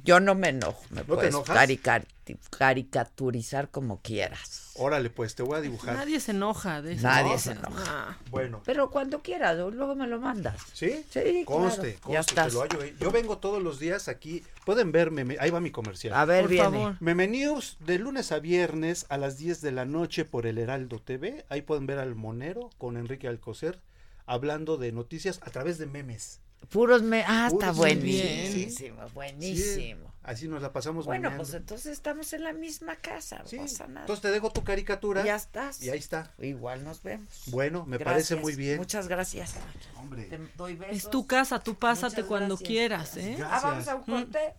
Yo 0.03 0.19
no 0.19 0.35
me 0.35 0.49
enojo. 0.49 0.81
Me 0.89 1.03
puedes 1.03 1.35
carica- 1.37 2.03
caricaturizar 2.49 3.69
como 3.69 4.01
quieras. 4.01 4.71
Órale, 4.75 5.09
pues 5.09 5.35
te 5.35 5.43
voy 5.43 5.57
a 5.57 5.61
dibujar. 5.61 5.95
Nadie 5.95 6.19
se 6.19 6.31
enoja 6.31 6.81
de 6.81 6.93
eso. 6.93 7.03
Nadie 7.03 7.33
¿no? 7.33 7.37
se 7.39 7.51
enoja. 7.51 7.83
Ah. 7.87 8.17
Bueno, 8.29 8.61
Pero 8.65 8.89
cuando 8.89 9.21
quieras, 9.21 9.57
luego 9.57 9.95
me 9.95 10.07
lo 10.07 10.19
mandas. 10.19 10.55
¿sí? 10.73 11.05
Sí, 11.09 11.43
Conste, 11.45 11.95
claro. 11.95 12.13
Ya 12.13 12.17
conste, 12.19 12.19
estás. 12.31 12.47
te 12.47 12.53
lo 12.53 12.61
hallo, 12.61 12.83
eh. 12.83 12.95
Yo 12.99 13.11
vengo 13.11 13.37
todos 13.39 13.61
los 13.61 13.79
días 13.79 14.07
aquí. 14.07 14.43
Pueden 14.65 14.91
verme, 14.91 15.25
me- 15.25 15.37
ahí 15.39 15.49
va 15.49 15.59
mi 15.59 15.71
comercial. 15.71 16.13
A 16.13 16.23
ver, 16.25 16.41
Por 16.43 16.49
viene. 16.51 16.63
favor. 16.63 16.95
Meme 17.01 17.27
News 17.27 17.77
de 17.81 17.99
lunes 17.99 18.31
a 18.31 18.39
viernes 18.39 19.05
a 19.09 19.17
las 19.17 19.37
10 19.37 19.61
de 19.61 19.71
la 19.73 19.85
noche 19.85 20.23
por 20.25 20.45
el 20.45 20.57
Heraldo 20.57 20.99
TV. 20.99 21.45
Ahí 21.49 21.61
pueden 21.61 21.85
ver 21.85 21.99
al 21.99 22.15
Monero 22.15 22.69
con 22.77 22.95
Enrique 22.97 23.27
Alcocer 23.27 23.81
hablando 24.25 24.77
de 24.77 24.91
noticias 24.93 25.39
a 25.43 25.49
través 25.49 25.77
de 25.77 25.85
memes. 25.87 26.39
Puros 26.69 27.01
me. 27.01 27.23
Ah, 27.27 27.47
está 27.47 27.57
Puros 27.73 27.77
buenísimo. 27.77 29.01
Buenísimo. 29.13 30.07
Sí, 30.07 30.13
así 30.23 30.47
nos 30.47 30.61
la 30.61 30.71
pasamos 30.71 31.05
Bueno, 31.05 31.31
pues 31.35 31.53
entonces 31.53 31.87
estamos 31.91 32.31
en 32.33 32.43
la 32.43 32.53
misma 32.53 32.95
casa. 32.95 33.41
Sí, 33.45 33.57
No 33.57 33.63
pasa 33.63 33.87
nada. 33.87 34.01
Entonces 34.01 34.21
te 34.21 34.31
dejo 34.31 34.51
tu 34.51 34.63
caricatura. 34.63 35.23
ya 35.25 35.35
estás. 35.35 35.81
Y 35.81 35.89
ahí 35.89 35.99
está. 35.99 36.31
Igual 36.39 36.83
nos 36.83 37.03
vemos. 37.03 37.27
Bueno, 37.47 37.85
me 37.85 37.97
Gracias. 37.97 38.29
parece 38.29 38.35
muy 38.37 38.55
bien. 38.55 38.77
Muchas 38.77 39.07
gracias. 39.07 39.55
Hombre. 39.97 40.23
Te 40.25 40.39
doy 40.55 40.75
besos. 40.75 40.95
Es 40.97 41.09
tu 41.09 41.27
casa, 41.27 41.59
tú 41.59 41.75
pásate 41.75 42.17
Muchas 42.17 42.25
cuando 42.27 42.55
gracias. 42.55 42.67
quieras, 42.67 43.17
¿eh? 43.17 43.37
Ah, 43.43 43.59
vamos 43.63 43.87
a 43.87 43.95
un 43.95 44.03
corte. 44.03 44.53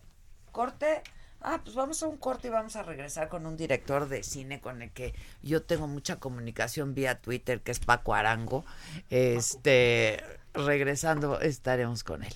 Corte. 0.51 1.01
Ah, 1.45 1.59
pues 1.61 1.75
vamos 1.75 2.01
a 2.03 2.07
un 2.07 2.15
corte 2.17 2.47
y 2.47 2.51
vamos 2.51 2.75
a 2.77 2.83
regresar 2.83 3.27
con 3.27 3.45
un 3.45 3.57
director 3.57 4.07
de 4.07 4.23
cine 4.23 4.61
con 4.61 4.81
el 4.81 4.91
que 4.91 5.13
yo 5.41 5.61
tengo 5.61 5.87
mucha 5.87 6.17
comunicación 6.17 6.93
vía 6.93 7.19
Twitter, 7.19 7.59
que 7.61 7.71
es 7.71 7.79
Paco 7.79 8.13
Arango. 8.13 8.63
Este, 9.09 10.23
regresando 10.53 11.39
estaremos 11.39 12.03
con 12.03 12.23
él. 12.23 12.33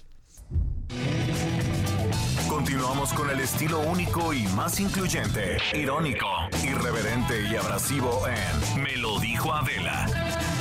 Continuamos 2.49 3.13
con 3.13 3.29
el 3.29 3.39
estilo 3.39 3.79
único 3.79 4.33
y 4.33 4.47
más 4.47 4.79
incluyente, 4.79 5.57
irónico, 5.73 6.27
irreverente 6.63 7.43
y 7.51 7.55
abrasivo 7.55 8.23
en 8.27 8.83
Me 8.83 8.97
lo 8.97 9.19
dijo 9.19 9.53
Adela 9.53 10.07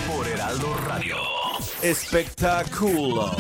por 0.06 0.26
Heraldo 0.26 0.74
Radio. 0.86 1.16
Espectáculo. 1.82 3.36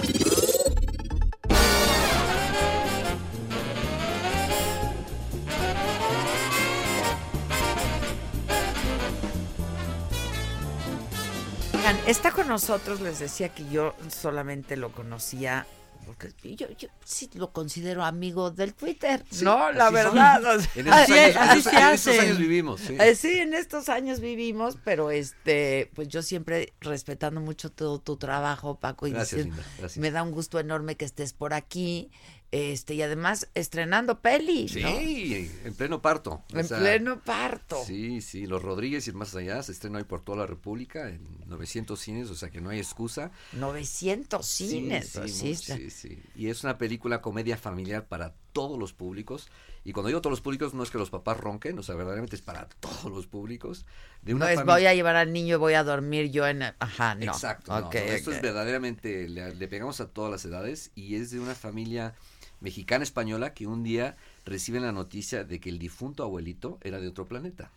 Oigan, 11.86 12.00
está 12.08 12.32
con 12.32 12.48
nosotros, 12.48 13.00
les 13.00 13.20
decía 13.20 13.48
que 13.50 13.64
yo 13.68 13.94
solamente 14.08 14.76
lo 14.76 14.90
conocía 14.90 15.66
porque 16.04 16.32
yo, 16.56 16.66
yo 16.78 16.88
sí 17.04 17.28
lo 17.34 17.52
considero 17.52 18.04
amigo 18.04 18.50
del 18.52 18.74
Twitter, 18.74 19.24
¿no? 19.42 19.70
La 19.72 19.90
verdad. 19.90 20.56
o 20.56 20.60
sea, 20.60 20.70
En 20.74 20.86
estos 20.88 21.10
años- 21.10 21.36
así 21.36 21.48
en 21.48 21.58
estos- 21.58 21.72
en 21.72 21.88
estos 21.94 22.18
años 22.18 22.38
vivimos, 22.38 22.80
sí. 22.80 22.96
Eh, 23.00 23.14
sí, 23.14 23.38
en 23.38 23.54
estos 23.54 23.88
años 23.88 24.18
vivimos, 24.20 24.78
pero 24.84 25.10
este, 25.12 25.90
pues 25.94 26.08
yo 26.08 26.22
siempre 26.22 26.72
respetando 26.80 27.40
mucho 27.40 27.70
todo 27.70 28.00
tu 28.00 28.16
trabajo, 28.16 28.78
Paco, 28.80 29.06
y 29.06 29.12
Gracias, 29.12 29.30
diciendo, 29.38 29.56
Linda, 29.56 29.70
gracias. 29.78 29.98
me 30.00 30.10
da 30.12 30.22
un 30.24 30.30
gusto 30.32 30.58
enorme 30.60 30.96
que 30.96 31.04
estés 31.04 31.32
por 31.32 31.54
aquí. 31.54 32.10
Este, 32.52 32.94
y 32.94 33.02
además 33.02 33.48
estrenando 33.54 34.20
peli, 34.20 34.68
Sí, 34.68 34.80
¿no? 34.80 34.88
en 34.88 35.74
pleno 35.74 36.00
parto. 36.00 36.44
O 36.54 36.58
En 36.58 36.66
sea, 36.66 36.78
pleno 36.78 37.20
parto. 37.20 37.82
Sí, 37.84 38.20
sí, 38.20 38.46
Los 38.46 38.62
Rodríguez 38.62 39.06
y 39.08 39.12
más 39.12 39.34
allá 39.34 39.62
se 39.62 39.72
estrena 39.72 39.98
hoy 39.98 40.04
por 40.04 40.22
toda 40.22 40.38
la 40.38 40.46
República 40.46 41.08
en 41.08 41.20
900 41.46 41.98
cines, 41.98 42.30
o 42.30 42.34
sea 42.36 42.50
que 42.50 42.60
no 42.60 42.70
hay 42.70 42.78
excusa. 42.78 43.30
900 43.52 44.46
Sí, 44.46 44.68
cines, 44.68 45.08
sí, 45.08 45.28
sí 45.28 45.54
sí, 45.56 45.90
sí. 45.90 46.22
Y 46.36 46.48
es 46.48 46.62
una 46.64 46.78
película 46.78 47.20
comedia 47.20 47.56
familiar 47.56 48.06
para 48.06 48.34
todos 48.56 48.78
los 48.78 48.92
públicos. 48.92 49.48
Y 49.84 49.92
cuando 49.92 50.08
digo 50.08 50.20
todos 50.20 50.32
los 50.32 50.40
públicos, 50.40 50.72
no 50.74 50.82
es 50.82 50.90
que 50.90 50.98
los 50.98 51.10
papás 51.10 51.36
ronquen, 51.38 51.78
o 51.78 51.82
sea, 51.82 51.94
verdaderamente 51.94 52.34
es 52.36 52.42
para 52.42 52.68
todos 52.80 53.04
los 53.12 53.26
públicos. 53.26 53.84
De 54.22 54.32
No 54.32 54.38
una 54.38 54.50
es 54.52 54.56
familia- 54.56 54.74
voy 54.74 54.86
a 54.86 54.94
llevar 54.94 55.16
al 55.16 55.32
niño 55.32 55.56
y 55.56 55.58
voy 55.58 55.74
a 55.74 55.84
dormir 55.84 56.30
yo 56.30 56.46
en... 56.46 56.62
el- 56.62 56.74
Ajá, 56.78 57.14
no. 57.14 57.24
Exacto. 57.24 57.72
no, 57.72 57.80
no, 57.82 57.92
esto 57.92 58.32
es 58.32 58.40
verdaderamente, 58.42 59.28
le, 59.28 59.54
le 59.54 59.68
pegamos 59.68 60.00
a 60.00 60.08
todas 60.08 60.30
las 60.30 60.44
edades 60.44 60.90
y 60.94 61.16
es 61.16 61.30
de 61.30 61.38
una 61.40 61.54
familia 61.54 62.14
mexicana 62.60 63.04
española 63.04 63.52
que 63.52 63.66
un 63.66 63.82
día 63.84 64.16
reciben 64.46 64.82
la 64.82 64.92
noticia 64.92 65.44
de 65.44 65.60
que 65.60 65.68
el 65.68 65.78
difunto 65.78 66.22
abuelito 66.24 66.78
era 66.82 66.98
de 66.98 67.08
otro 67.08 67.26
planeta. 67.26 67.70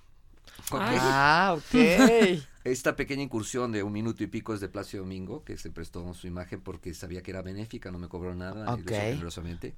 Ah, 0.72 1.56
ok. 1.58 2.40
Esta 2.66 2.96
pequeña 2.96 3.24
incursión 3.24 3.72
de 3.72 3.84
un 3.84 3.94
minuto 3.94 4.24
y 4.24 4.28
pico 4.28 4.54
es 4.54 4.60
de 4.60 4.68
Plácido 4.68 5.04
Domingo, 5.04 5.44
que 5.44 5.58
se 5.58 5.72
prestó 5.72 6.14
su 6.14 6.28
imagen 6.28 6.60
porque 6.62 6.94
sabía 6.94 7.22
que 7.24 7.32
era 7.32 7.42
benéfica, 7.42 7.92
no 7.92 8.00
me 8.00 8.10
cobró 8.10 8.36
nada, 8.36 8.64
y 8.78 8.82
lo 8.84 8.92
hizo 8.92 9.00
Ok. 9.02 9.08
generosamente. 9.14 9.74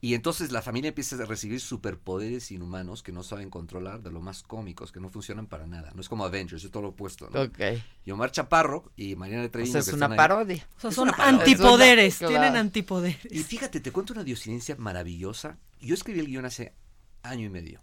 Y 0.00 0.14
entonces 0.14 0.52
la 0.52 0.60
familia 0.62 0.88
empieza 0.88 1.16
a 1.16 1.24
recibir 1.24 1.60
superpoderes 1.60 2.50
inhumanos 2.50 3.02
que 3.02 3.12
no 3.12 3.22
saben 3.22 3.48
controlar, 3.50 4.02
de 4.02 4.10
lo 4.10 4.20
más 4.20 4.42
cómicos, 4.42 4.92
que 4.92 5.00
no 5.00 5.08
funcionan 5.08 5.46
para 5.46 5.66
nada. 5.66 5.90
No 5.94 6.00
es 6.02 6.08
como 6.08 6.24
Avengers, 6.24 6.62
es 6.64 6.70
todo 6.70 6.82
lo 6.82 6.88
opuesto. 6.90 7.30
¿no? 7.30 7.42
Ok. 7.42 7.58
Y 8.04 8.10
Omar 8.10 8.30
Chaparro 8.30 8.92
y 8.94 9.16
Mariana 9.16 9.48
Treviño. 9.48 9.72
sea, 9.72 9.80
es 9.80 9.86
que 9.88 9.94
una 9.94 10.04
están 10.06 10.12
ahí. 10.12 10.16
parodia. 10.18 10.68
O 10.76 10.80
sea, 10.80 10.90
Es 10.90 10.96
son 10.96 11.08
una 11.08 11.16
parodia. 11.16 11.38
antipoderes, 11.40 12.18
tienen 12.18 12.56
antipoderes. 12.56 13.32
Y 13.32 13.38
fíjate, 13.42 13.80
te 13.80 13.90
cuento 13.90 14.12
una 14.12 14.22
diosidencia 14.24 14.76
maravillosa. 14.76 15.58
Yo 15.80 15.94
escribí 15.94 16.20
el 16.20 16.26
guion 16.26 16.44
hace 16.44 16.74
año 17.22 17.46
y 17.46 17.50
medio. 17.50 17.80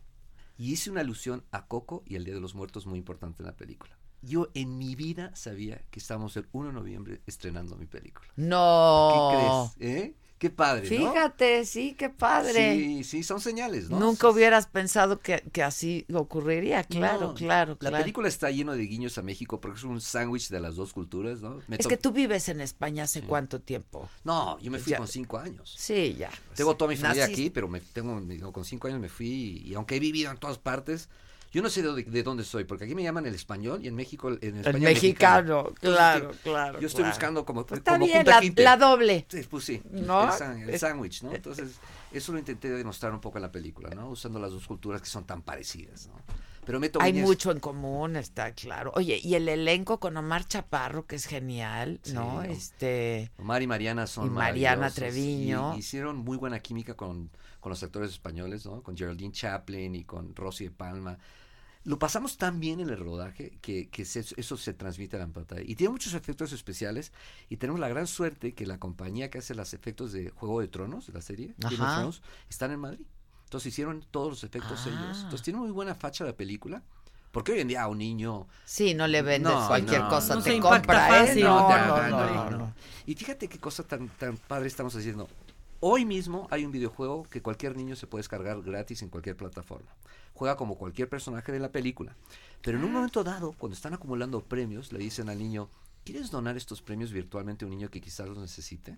Y 0.55 0.71
hice 0.73 0.91
una 0.91 1.01
alusión 1.01 1.43
a 1.51 1.65
Coco 1.65 2.03
y 2.05 2.15
el 2.15 2.25
Día 2.25 2.35
de 2.35 2.39
los 2.41 2.53
Muertos 2.53 2.85
muy 2.85 2.99
importante 2.99 3.41
en 3.41 3.47
la 3.47 3.55
película. 3.55 3.97
Yo 4.21 4.49
en 4.53 4.77
mi 4.77 4.95
vida 4.95 5.35
sabía 5.35 5.81
que 5.89 5.99
estábamos 5.99 6.37
el 6.37 6.47
1 6.53 6.67
de 6.67 6.73
noviembre 6.73 7.21
estrenando 7.25 7.75
mi 7.75 7.87
película. 7.87 8.29
No. 8.37 9.71
¿Qué 9.77 9.81
crees? 9.81 9.95
¿Eh? 9.95 10.15
Qué 10.43 10.49
padre, 10.49 10.81
¿no? 10.99 11.09
Fíjate, 11.13 11.63
sí, 11.65 11.95
qué 11.97 12.09
padre. 12.09 12.75
Sí, 12.75 13.03
sí, 13.05 13.23
son 13.23 13.39
señales, 13.39 13.89
¿no? 13.89 13.97
Nunca 13.97 14.27
hubieras 14.27 14.67
pensado 14.67 15.21
que, 15.21 15.41
que 15.53 15.63
así 15.63 16.05
ocurriría, 16.13 16.83
claro, 16.83 17.27
No, 17.27 17.33
claro, 17.33 17.71
La 17.73 17.77
claro. 17.79 17.97
película 17.99 18.27
está 18.27 18.51
lleno 18.51 18.73
de 18.73 18.83
guiños 18.83 19.17
a 19.17 19.21
México 19.21 19.61
porque 19.61 19.77
es 19.77 19.85
un 19.85 20.01
sándwich 20.01 20.49
de 20.49 20.59
las 20.59 20.75
dos 20.75 20.91
culturas, 20.91 21.39
¿no? 21.39 21.61
Me 21.69 21.77
Es 21.77 21.87
que 21.87 21.95
tú 21.95 22.11
vives 22.11 22.49
en 22.49 22.59
España 22.59 23.03
hace 23.03 23.21
cuánto 23.21 23.61
tiempo. 23.61 24.09
No, 24.25 24.59
yo 24.59 24.69
me 24.69 24.79
fui 24.79 24.91
Ya. 24.91 24.97
con 24.97 25.07
cinco 25.07 25.37
años. 25.37 25.73
Sí, 25.77 26.15
ya. 26.19 26.29
Tengo 26.55 26.75
toda 26.75 26.89
mi 26.89 26.97
familia 26.97 27.25
Naciste- 27.25 27.31
aquí, 27.31 27.49
pero 27.49 27.69
me 27.69 27.79
tengo 27.79 28.51
con 28.51 28.65
cinco 28.65 28.89
años 28.89 28.99
me 28.99 29.07
fui 29.07 29.61
y, 29.63 29.69
y 29.69 29.73
aunque 29.75 29.95
he 29.95 29.99
vivido 30.01 30.29
en 30.29 30.35
todas 30.37 30.57
partes, 30.57 31.07
yo 31.53 31.61
no 31.61 31.69
sé 31.69 31.83
de, 31.83 32.03
de 32.03 32.23
dónde 32.23 32.43
soy, 32.43 32.63
porque 32.65 32.83
aquí 32.85 32.95
me 32.95 33.03
llaman 33.03 33.25
el 33.27 33.35
español 33.35 33.79
y 33.83 33.87
en 33.87 33.95
México 33.95 34.27
el, 34.27 34.39
en 34.41 34.57
España 34.57 34.79
mexicano, 34.89 35.59
Entonces, 35.69 35.79
claro, 35.81 36.31
claro, 36.43 36.79
Yo 36.81 36.87
estoy 36.87 37.03
claro. 37.03 37.13
buscando 37.15 37.45
como, 37.45 37.65
Pues 37.65 37.77
está 37.77 37.93
como 37.93 38.05
bien, 38.07 38.25
la- 38.55 38.75
doble. 38.77 39.25
Sí, 39.29 39.45
pues 39.49 39.63
sí, 39.63 39.81
¿No? 39.91 40.23
el 40.35 40.69
el 40.69 40.79
sándwich, 40.79 41.21
¿no? 41.23 41.31
Entonces, 41.35 41.75
eso 42.11 42.33
lo 42.33 42.39
intenté 42.39 42.69
demostrar 42.69 43.13
un 43.13 43.21
poco 43.21 43.37
en 43.37 43.43
la 43.43 43.51
película, 43.51 43.89
¿no? 43.91 44.09
Usando 44.09 44.39
las 44.39 44.51
dos 44.51 44.65
culturas 44.67 44.99
que 45.01 45.07
son 45.07 45.25
tan 45.25 45.41
parecidas, 45.43 46.07
¿no? 46.07 46.15
Pero 46.65 46.79
Meto 46.79 46.99
Hay 47.01 47.13
mucho 47.13 47.51
en 47.51 47.59
común, 47.59 48.15
está 48.15 48.53
claro. 48.53 48.91
Oye, 48.95 49.19
y 49.21 49.35
el 49.35 49.49
elenco 49.49 49.99
con 49.99 50.15
Omar 50.17 50.47
Chaparro, 50.47 51.05
que 51.05 51.17
es 51.17 51.25
genial, 51.25 51.99
¿no? 52.13 52.41
Este. 52.41 53.31
Omar 53.37 53.61
y 53.61 53.67
Mariana 53.67 54.07
son 54.07 54.27
Y 54.27 54.29
Mariana 54.29 54.89
Treviño. 54.89 55.75
y 55.75 55.79
hicieron 55.79 56.17
muy 56.17 56.37
buena 56.37 56.59
química 56.61 56.95
con, 56.95 57.29
con 57.59 57.69
los 57.69 57.83
actores 57.83 58.11
españoles, 58.11 58.65
¿no? 58.65 58.81
Con 58.81 58.95
Geraldine 58.97 59.33
Chaplin 59.33 59.93
y 59.93 60.05
con 60.05 60.33
Rosy 60.35 60.63
de 60.65 60.71
Palma. 60.71 61.17
Lo 61.85 61.99
pasamos 61.99 62.37
tan 62.37 62.59
bien 62.61 62.79
en 62.79 62.89
el 62.89 62.97
rodaje 62.97 63.57
que, 63.61 63.89
que 63.89 64.05
se- 64.05 64.23
eso 64.37 64.55
se 64.57 64.73
transmite 64.73 65.17
a 65.17 65.19
la 65.19 65.27
pantalla. 65.27 65.63
Y 65.65 65.75
tiene 65.75 65.91
muchos 65.91 66.13
efectos 66.13 66.53
especiales. 66.53 67.11
Y 67.49 67.57
tenemos 67.57 67.79
la 67.79 67.89
gran 67.89 68.07
suerte 68.07 68.53
que 68.53 68.65
la 68.65 68.77
compañía 68.79 69.29
que 69.29 69.39
hace 69.39 69.53
los 69.53 69.73
efectos 69.73 70.13
de 70.13 70.29
Juego 70.29 70.61
de 70.61 70.69
Tronos, 70.69 71.07
de 71.07 71.13
la 71.13 71.21
serie, 71.21 71.53
Game 71.57 71.75
of. 71.75 71.95
Thrones, 71.95 72.21
están 72.49 72.71
en 72.71 72.79
Madrid. 72.79 73.05
Entonces 73.43 73.73
hicieron 73.73 74.03
todos 74.11 74.29
los 74.29 74.43
efectos 74.43 74.81
Ah. 74.85 74.89
ellos. 74.89 75.17
Entonces 75.17 75.41
tiene 75.41 75.59
muy 75.59 75.71
buena 75.71 75.93
facha 75.93 76.23
la 76.23 76.33
película. 76.37 76.81
Porque 77.31 77.51
hoy 77.51 77.59
en 77.61 77.67
día 77.67 77.81
a 77.81 77.87
un 77.87 77.97
niño... 77.97 78.47
Sí, 78.63 78.93
no 78.93 79.07
le 79.07 79.23
vendes 79.23 79.51
No, 79.51 79.67
cualquier 79.67 80.01
no, 80.03 80.09
cosa, 80.09 80.35
no 80.35 80.43
te 80.43 80.59
compra, 80.59 81.07
¿eh? 81.23 81.25
fácil. 81.27 81.43
No, 81.43 81.67
No, 81.67 81.77
no, 81.77 81.87
no, 81.87 82.09
no, 82.09 82.33
no, 82.33 82.49
no. 82.51 82.57
no. 82.59 82.73
Y 83.07 83.15
fíjate 83.15 83.47
qué 83.49 83.57
cosa 83.57 83.81
tan, 83.83 84.07
tan 84.07 84.37
padre 84.37 84.67
estamos 84.67 84.95
haciendo. 84.95 85.27
Hoy 85.85 86.05
mismo 86.05 86.47
hay 86.49 86.63
un 86.63 86.71
videojuego 86.71 87.23
que 87.23 87.41
cualquier 87.41 87.75
niño 87.75 87.97
se 87.97 88.07
puede 88.07 88.21
descargar 88.21 88.61
gratis 88.61 89.01
en 89.01 89.09
cualquier 89.09 89.35
plataforma. 89.35 89.93
Juega 90.33 90.55
como 90.55 90.77
cualquier 90.77 91.09
personaje 91.09 91.51
de 91.51 91.59
la 91.59 91.73
película. 91.73 92.15
Pero 92.61 92.77
en 92.77 92.85
un 92.85 92.93
momento 92.93 93.21
dado, 93.21 93.51
cuando 93.51 93.75
están 93.75 93.93
acumulando 93.93 94.39
premios, 94.39 94.93
le 94.93 94.99
dicen 94.99 95.27
al 95.27 95.39
niño, 95.39 95.67
¿quieres 96.05 96.31
donar 96.31 96.55
estos 96.55 96.81
premios 96.81 97.11
virtualmente 97.11 97.65
a 97.65 97.67
un 97.67 97.71
niño 97.71 97.89
que 97.89 97.99
quizás 97.99 98.29
los 98.29 98.37
necesite? 98.37 98.97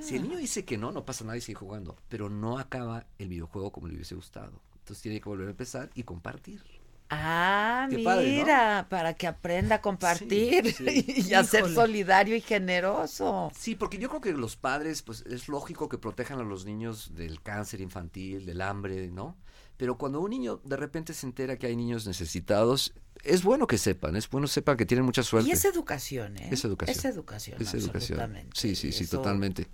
Si 0.00 0.16
el 0.16 0.22
niño 0.22 0.38
dice 0.38 0.64
que 0.64 0.78
no, 0.78 0.90
no 0.90 1.04
pasa 1.04 1.22
nada 1.22 1.36
y 1.36 1.42
sigue 1.42 1.58
jugando. 1.58 1.98
Pero 2.08 2.30
no 2.30 2.58
acaba 2.58 3.04
el 3.18 3.28
videojuego 3.28 3.70
como 3.70 3.86
le 3.86 3.96
hubiese 3.96 4.14
gustado. 4.14 4.52
Entonces 4.78 5.02
tiene 5.02 5.20
que 5.20 5.28
volver 5.28 5.48
a 5.48 5.50
empezar 5.50 5.90
y 5.94 6.04
compartir. 6.04 6.62
Ah, 7.10 7.86
Qué 7.90 7.96
mira, 7.98 8.10
padre, 8.10 8.38
¿no? 8.82 8.88
para 8.88 9.14
que 9.14 9.26
aprenda 9.26 9.76
a 9.76 9.80
compartir 9.80 10.72
Sí, 10.74 11.04
sí. 11.04 11.24
y 11.28 11.34
a 11.34 11.44
ser 11.44 11.68
solidario 11.72 12.34
y 12.34 12.40
generoso. 12.40 13.52
Sí, 13.56 13.74
porque 13.74 13.98
yo 13.98 14.08
creo 14.08 14.20
que 14.20 14.32
los 14.32 14.56
padres, 14.56 15.02
pues 15.02 15.22
es 15.28 15.48
lógico 15.48 15.88
que 15.88 15.98
protejan 15.98 16.40
a 16.40 16.44
los 16.44 16.64
niños 16.64 17.14
del 17.14 17.40
cáncer 17.42 17.80
infantil, 17.80 18.46
del 18.46 18.62
hambre, 18.62 19.08
¿no? 19.10 19.36
Pero 19.76 19.98
cuando 19.98 20.20
un 20.20 20.30
niño 20.30 20.60
de 20.64 20.76
repente 20.76 21.12
se 21.14 21.26
entera 21.26 21.58
que 21.58 21.66
hay 21.66 21.76
niños 21.76 22.06
necesitados, 22.06 22.94
es 23.22 23.42
bueno 23.42 23.66
que 23.66 23.76
sepan, 23.76 24.16
es 24.16 24.28
bueno 24.30 24.46
que 24.46 24.52
sepan 24.52 24.76
que 24.76 24.86
tienen 24.86 25.04
mucha 25.04 25.22
suerte. 25.22 25.48
Y 25.48 25.52
es 25.52 25.64
educación, 25.64 26.36
¿eh? 26.38 26.48
Es 26.52 26.64
educación. 26.64 26.96
Es 26.98 27.04
educación, 27.04 27.56
Es 27.60 27.74
educación. 27.74 27.96
absolutamente. 27.96 28.58
Sí, 28.60 28.74
sí, 28.76 28.92
sí, 28.92 29.04
Eso- 29.04 29.18
totalmente. 29.18 29.66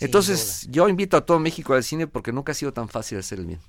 Entonces, 0.00 0.66
yo 0.70 0.88
invito 0.88 1.16
a 1.16 1.26
todo 1.26 1.38
México 1.40 1.74
al 1.74 1.82
cine 1.82 2.06
porque 2.06 2.32
nunca 2.32 2.52
ha 2.52 2.54
sido 2.54 2.72
tan 2.72 2.88
fácil 2.88 3.18
hacer 3.18 3.40
el 3.40 3.46
bien. 3.46 3.60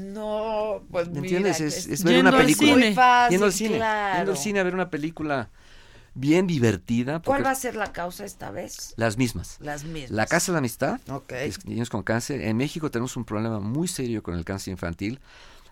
No, 0.00 0.82
pues 0.90 1.08
¿Me 1.08 1.20
mira, 1.20 1.38
entiendes? 1.38 1.58
que 1.58 1.66
Es, 1.66 1.86
es 1.86 2.04
ver 2.04 2.20
una 2.20 2.30
muy 2.30 2.40
película. 2.40 2.92
fácil, 2.94 3.30
Yendo 3.30 3.46
al 3.46 3.52
cine. 3.52 3.76
claro. 3.76 4.16
Yendo 4.18 4.32
al 4.32 4.38
cine 4.38 4.60
a 4.60 4.62
ver 4.62 4.74
una 4.74 4.90
película 4.90 5.50
bien 6.14 6.46
divertida. 6.46 7.20
¿Cuál 7.20 7.44
va 7.44 7.50
a 7.50 7.54
ser 7.54 7.76
la 7.76 7.92
causa 7.92 8.24
esta 8.24 8.50
vez? 8.50 8.94
Las 8.96 9.18
mismas. 9.18 9.56
Las 9.60 9.84
mismas. 9.84 10.10
La 10.10 10.26
Casa 10.26 10.52
de 10.52 10.54
la 10.54 10.58
Amistad, 10.60 10.98
Ok. 11.08 11.32
es 11.32 11.64
niños 11.66 11.90
con 11.90 12.02
cáncer. 12.02 12.40
En 12.42 12.56
México 12.56 12.90
tenemos 12.90 13.16
un 13.16 13.24
problema 13.24 13.60
muy 13.60 13.86
serio 13.88 14.22
con 14.22 14.34
el 14.34 14.44
cáncer 14.44 14.72
infantil. 14.72 15.20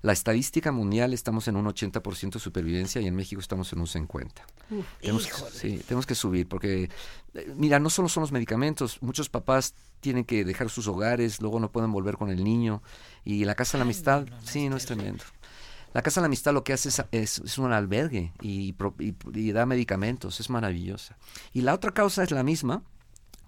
La 0.05 0.13
estadística 0.13 0.71
mundial 0.71 1.15
estamos 1.15 1.49
en 1.49 1.57
un 1.57 1.65
80% 1.65 2.35
de 2.35 2.39
supervivencia 2.39 3.01
y 3.01 3.07
en 3.07 3.15
México 3.17 3.41
estamos 3.41 3.73
en 3.73 3.81
un 3.81 3.87
50%. 3.87 4.33
Uf, 4.71 4.85
Tenemos, 5.01 5.27
híjole. 5.27 5.51
sí, 5.51 5.79
tenemos 5.89 6.05
que 6.05 6.15
subir 6.15 6.47
porque, 6.47 6.91
eh, 7.33 7.53
mira, 7.57 7.79
no 7.79 7.89
solo 7.89 8.11
son 8.11 8.21
los 8.21 8.31
medicamentos, 8.31 8.99
muchos 9.01 9.31
papás 9.31 9.73
tienen 10.01 10.25
que 10.25 10.45
dejar 10.45 10.69
sus 10.69 10.89
hogares, 10.89 11.41
luego 11.41 11.59
no 11.59 11.73
pueden 11.73 11.91
volver 11.91 12.19
con 12.19 12.29
el 12.29 12.45
niño 12.45 12.83
y 13.25 13.47
la 13.47 13.55
Casa 13.55 13.73
de 13.73 13.79
la 13.79 13.85
Amistad, 13.85 14.27
sí, 14.43 14.69
no 14.69 14.77
es 14.77 14.85
tremendo. 14.85 15.25
La 15.95 16.03
Casa 16.03 16.21
de 16.21 16.25
la 16.25 16.27
Amistad 16.27 16.53
lo 16.53 16.65
que 16.65 16.75
hace 16.75 16.91
es, 16.91 17.03
es- 17.11 17.39
es 17.39 17.57
un 17.57 17.73
albergue 17.73 18.35
y, 18.43 18.75
y- 18.99 19.15
y 19.33 19.53
da 19.53 19.65
medicamentos, 19.65 20.39
es 20.39 20.51
maravillosa. 20.51 21.17
Y 21.55 21.63
la 21.63 21.73
otra 21.73 21.93
causa 21.95 22.23
es 22.23 22.31
la 22.31 22.43
misma, 22.43 22.83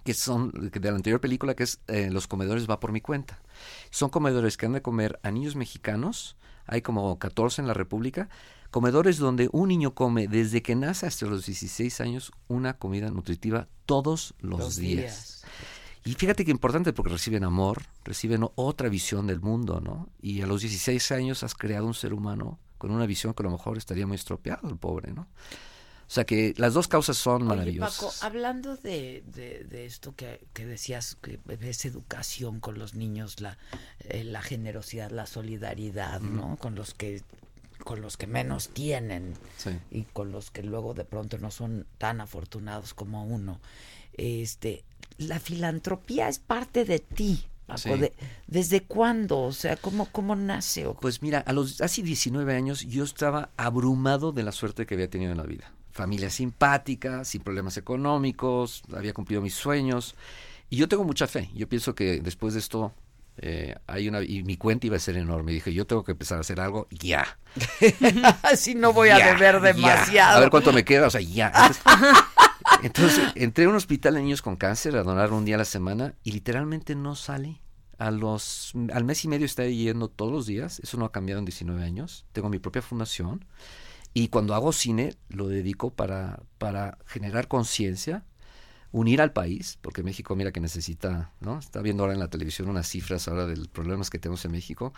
que 0.05 0.13
son 0.13 0.51
de 0.53 0.79
la 0.89 0.95
anterior 0.95 1.19
película, 1.19 1.53
que 1.53 1.63
es 1.63 1.81
eh, 1.87 2.09
Los 2.09 2.27
comedores 2.27 2.67
va 2.67 2.79
por 2.79 2.93
mi 2.93 3.01
cuenta. 3.01 3.41
Son 3.89 4.09
comedores 4.09 4.55
que 4.55 4.65
han 4.65 4.71
de 4.71 4.81
comer 4.81 5.19
a 5.21 5.31
niños 5.31 5.57
mexicanos, 5.57 6.36
hay 6.67 6.81
como 6.81 7.17
14 7.17 7.61
en 7.61 7.67
la 7.67 7.73
República, 7.73 8.29
comedores 8.69 9.17
donde 9.17 9.49
un 9.51 9.69
niño 9.69 9.95
come 9.95 10.27
desde 10.27 10.61
que 10.61 10.75
nace 10.75 11.07
hasta 11.07 11.25
los 11.25 11.45
16 11.45 12.01
años 12.01 12.31
una 12.47 12.77
comida 12.77 13.09
nutritiva 13.09 13.67
todos 13.85 14.35
los, 14.39 14.59
Los 14.59 14.75
días. 14.75 14.97
días. 14.97 15.43
Y 16.05 16.13
fíjate 16.13 16.45
que 16.45 16.51
importante 16.51 16.93
porque 16.93 17.11
reciben 17.11 17.43
amor, 17.43 17.83
reciben 18.05 18.45
otra 18.55 18.87
visión 18.87 19.27
del 19.27 19.41
mundo, 19.41 19.81
¿no? 19.81 20.09
Y 20.21 20.41
a 20.41 20.47
los 20.47 20.61
16 20.61 21.11
años 21.11 21.43
has 21.43 21.53
creado 21.53 21.85
un 21.85 21.93
ser 21.93 22.13
humano 22.13 22.59
con 22.77 22.91
una 22.91 23.05
visión 23.05 23.33
que 23.33 23.43
a 23.43 23.45
lo 23.45 23.51
mejor 23.51 23.77
estaría 23.77 24.07
muy 24.07 24.15
estropeado, 24.15 24.69
el 24.69 24.77
pobre, 24.77 25.11
¿no? 25.11 25.27
O 26.07 26.09
sea 26.09 26.23
que 26.25 26.53
las 26.57 26.73
dos 26.73 26.87
causas 26.87 27.17
son 27.17 27.41
Oye, 27.41 27.49
maravillosas. 27.49 27.97
Paco, 27.97 28.13
hablando 28.21 28.77
de, 28.77 29.23
de, 29.35 29.65
de 29.65 29.85
esto 29.85 30.15
que, 30.15 30.39
que 30.53 30.65
decías, 30.65 31.17
que 31.21 31.37
es 31.61 31.83
educación 31.85 32.61
con 32.61 32.79
los 32.79 32.93
niños, 32.95 33.41
la, 33.41 33.57
eh, 33.99 34.23
la 34.23 34.41
generosidad, 34.41 35.11
la 35.11 35.25
solidaridad, 35.25 36.21
¿no? 36.21 36.55
Con 36.57 36.75
los 36.75 36.93
que 36.93 37.21
con 37.83 38.01
los 38.01 38.17
que 38.17 38.27
menos 38.27 38.69
tienen 38.69 39.33
Sí. 39.57 39.69
y 39.91 40.03
con 40.03 40.31
los 40.31 40.49
que 40.51 40.63
luego 40.63 40.93
de 40.93 41.05
pronto 41.05 41.37
no 41.37 41.51
son 41.51 41.85
tan 41.97 42.19
afortunados 42.21 42.93
como 42.93 43.23
uno. 43.25 43.61
Este, 44.13 44.83
la 45.17 45.39
filantropía 45.39 46.27
es 46.27 46.39
parte 46.39 46.85
de 46.85 46.99
ti. 46.99 47.45
Paco, 47.65 47.79
Sí. 47.79 47.89
de- 47.99 48.13
¿Desde 48.47 48.83
cuándo? 48.83 49.39
O 49.41 49.51
sea, 49.53 49.75
¿cómo, 49.75 50.05
cómo 50.11 50.35
nace? 50.35 50.85
Pues 51.01 51.21
mira, 51.21 51.39
a 51.39 51.53
los 51.53 51.81
hace 51.81 52.01
19 52.01 52.55
años 52.55 52.81
yo 52.87 53.03
estaba 53.03 53.49
abrumado 53.57 54.31
de 54.31 54.43
la 54.43 54.51
suerte 54.53 54.85
que 54.85 54.95
había 54.95 55.09
tenido 55.09 55.31
en 55.31 55.37
la 55.37 55.43
vida. 55.43 55.71
Familia 55.97 56.29
simpática, 56.29 57.25
sin 57.25 57.41
problemas 57.41 57.75
económicos, 57.75 58.83
había 58.95 59.13
cumplido 59.13 59.41
mis 59.41 59.55
sueños. 59.55 60.13
Y 60.69 60.77
yo 60.77 60.87
tengo 60.87 61.03
mucha 61.03 61.25
fe. 61.25 61.49
Yo 61.55 61.67
pienso 61.67 61.95
que 61.95 62.21
después 62.21 62.53
de 62.53 62.59
esto 62.59 62.93
eh, 63.39 63.75
hay 63.87 64.07
una 64.07 64.21
y 64.21 64.43
mi 64.43 64.57
cuenta 64.57 64.85
iba 64.85 64.95
a 64.95 64.99
ser 64.99 65.17
enorme. 65.17 65.53
Dije, 65.53 65.73
yo 65.73 65.87
tengo 65.87 66.03
que 66.03 66.11
empezar 66.11 66.37
a 66.37 66.41
hacer 66.41 66.59
algo 66.59 66.87
ya. 66.91 67.39
Así 68.43 68.75
no 68.75 68.93
voy 68.93 69.09
a 69.09 69.17
beber 69.17 69.55
ya. 69.55 69.59
demasiado. 69.59 70.37
A 70.37 70.39
ver 70.39 70.51
cuánto 70.51 70.71
me 70.71 70.85
queda, 70.85 71.07
o 71.07 71.09
sea, 71.09 71.21
ya. 71.21 71.47
Entonces, 71.47 71.83
entonces, 72.83 73.31
entré 73.33 73.65
a 73.65 73.69
un 73.69 73.75
hospital 73.75 74.13
de 74.13 74.21
niños 74.21 74.43
con 74.43 74.55
cáncer 74.55 74.95
a 74.97 75.03
donar 75.03 75.31
un 75.33 75.45
día 75.45 75.55
a 75.55 75.57
la 75.57 75.65
semana 75.65 76.13
y 76.23 76.31
literalmente 76.31 76.93
no 76.93 77.15
sale. 77.15 77.59
A 77.97 78.11
los, 78.11 78.73
al 78.93 79.03
mes 79.03 79.25
y 79.25 79.27
medio 79.27 79.47
está 79.47 79.65
yendo 79.65 80.09
todos 80.09 80.31
los 80.31 80.45
días. 80.45 80.79
Eso 80.79 80.97
no 80.97 81.05
ha 81.05 81.11
cambiado 81.11 81.39
en 81.39 81.45
19 81.45 81.83
años. 81.83 82.25
Tengo 82.33 82.49
mi 82.49 82.59
propia 82.59 82.83
fundación. 82.83 83.43
Y 84.13 84.29
cuando 84.29 84.55
hago 84.55 84.71
cine, 84.71 85.15
lo 85.29 85.47
dedico 85.47 85.91
para, 85.91 86.41
para 86.57 86.97
generar 87.05 87.47
conciencia, 87.47 88.25
unir 88.91 89.21
al 89.21 89.31
país, 89.31 89.77
porque 89.81 90.03
México, 90.03 90.35
mira 90.35 90.51
que 90.51 90.59
necesita, 90.59 91.31
¿no? 91.39 91.59
Está 91.59 91.81
viendo 91.81 92.03
ahora 92.03 92.13
en 92.13 92.19
la 92.19 92.29
televisión 92.29 92.69
unas 92.69 92.87
cifras 92.87 93.27
ahora 93.27 93.45
de 93.45 93.57
los 93.57 93.67
problemas 93.67 94.09
que 94.09 94.19
tenemos 94.19 94.43
en 94.45 94.51
México. 94.51 94.93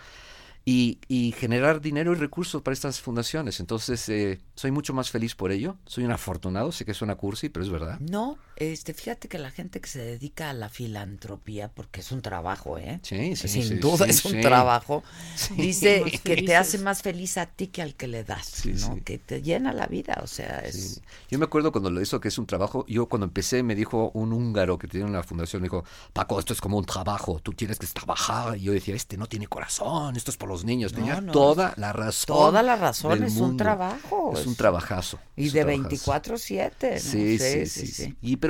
Y, 0.64 0.98
y 1.08 1.32
generar 1.32 1.80
dinero 1.80 2.12
y 2.12 2.16
recursos 2.16 2.60
para 2.60 2.74
estas 2.74 3.00
fundaciones. 3.00 3.60
Entonces, 3.60 4.06
eh, 4.10 4.40
soy 4.54 4.70
mucho 4.70 4.92
más 4.92 5.10
feliz 5.10 5.34
por 5.34 5.52
ello. 5.52 5.78
Soy 5.86 6.04
un 6.04 6.12
afortunado, 6.12 6.70
sé 6.70 6.84
que 6.84 6.92
suena 6.92 7.14
cursi, 7.14 7.48
pero 7.48 7.64
es 7.64 7.70
verdad. 7.70 7.98
No, 8.00 8.36
este, 8.60 8.94
fíjate 8.94 9.28
que 9.28 9.38
la 9.38 9.50
gente 9.50 9.80
que 9.80 9.88
se 9.88 10.00
dedica 10.00 10.50
a 10.50 10.52
la 10.52 10.68
filantropía, 10.68 11.68
porque 11.68 12.00
es 12.00 12.12
un 12.12 12.22
trabajo, 12.22 12.78
¿eh? 12.78 13.00
Sí, 13.02 13.34
sí, 13.34 13.48
Sin 13.48 13.64
sí, 13.64 13.74
duda 13.76 14.04
sí, 14.04 14.10
es 14.10 14.24
un 14.24 14.32
sí. 14.32 14.40
trabajo. 14.40 15.02
Sí. 15.34 15.54
Dice 15.54 16.04
que 16.22 16.42
te 16.42 16.54
hace 16.56 16.78
más 16.78 17.02
feliz 17.02 17.38
a 17.38 17.46
ti 17.46 17.68
que 17.68 17.82
al 17.82 17.94
que 17.94 18.06
le 18.06 18.22
das, 18.22 18.66
¿no? 18.66 18.98
Que 19.04 19.18
te 19.18 19.42
llena 19.42 19.72
la 19.72 19.86
vida, 19.86 20.20
o 20.22 20.26
sea, 20.26 20.60
es... 20.60 21.00
Yo 21.30 21.38
me 21.38 21.46
acuerdo 21.46 21.72
cuando 21.72 21.90
lo 21.90 22.00
hizo 22.00 22.20
que 22.20 22.28
es 22.28 22.38
un 22.38 22.46
trabajo, 22.46 22.84
yo 22.86 23.06
cuando 23.06 23.26
empecé 23.26 23.62
me 23.62 23.74
dijo 23.74 24.10
un 24.14 24.32
húngaro 24.32 24.78
que 24.78 24.88
tiene 24.88 25.06
una 25.06 25.22
fundación, 25.22 25.62
me 25.62 25.66
dijo, 25.66 25.84
Paco, 26.12 26.38
esto 26.38 26.52
es 26.52 26.60
como 26.60 26.78
un 26.78 26.84
trabajo, 26.84 27.40
tú 27.42 27.52
tienes 27.52 27.78
que 27.78 27.86
trabajar. 27.86 28.56
Y 28.56 28.62
yo 28.62 28.72
decía, 28.72 28.94
este 28.94 29.16
no 29.16 29.26
tiene 29.26 29.46
corazón, 29.46 30.16
esto 30.16 30.30
es 30.30 30.36
por 30.36 30.48
los 30.48 30.64
niños. 30.64 30.92
Tenía 30.92 31.20
no, 31.20 31.32
toda 31.32 31.74
la 31.76 31.92
razón. 31.92 32.36
Toda 32.36 32.62
la 32.62 32.76
razón, 32.76 33.22
es 33.22 33.36
un 33.36 33.56
trabajo. 33.56 34.32
Es 34.34 34.46
un 34.46 34.54
trabajazo. 34.54 35.18
Y 35.36 35.50
de 35.50 35.64
trabajazo. 35.64 36.12
24-7. 36.12 36.92
¿no? 36.92 36.98
Sí, 36.98 37.38
sí, 37.38 37.66
sí, 37.66 37.86
sí. 37.86 38.16
Y 38.20 38.36
pero, 38.36 38.49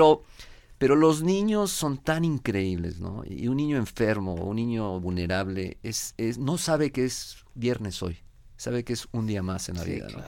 pero 0.78 0.97
los 0.97 1.22
niños 1.22 1.70
son 1.70 1.98
tan 1.98 2.24
increíbles, 2.24 3.01
¿no? 3.01 3.22
Y 3.28 3.48
un 3.48 3.56
niño 3.56 3.77
enfermo, 3.77 4.35
un 4.35 4.56
niño 4.56 4.98
vulnerable, 5.01 5.77
es, 5.82 6.14
es, 6.16 6.39
no 6.39 6.56
sabe 6.59 6.90
que 6.90 7.05
es 7.05 7.36
viernes 7.55 8.02
hoy, 8.02 8.18
sabe 8.56 8.82
que 8.85 8.94
es 8.94 9.06
un 9.12 9.27
día 9.27 9.43
más 9.43 9.68
en 9.68 9.77
la 9.77 9.85
Sí, 9.85 9.93
vida, 9.93 10.09
¿no? 10.12 10.22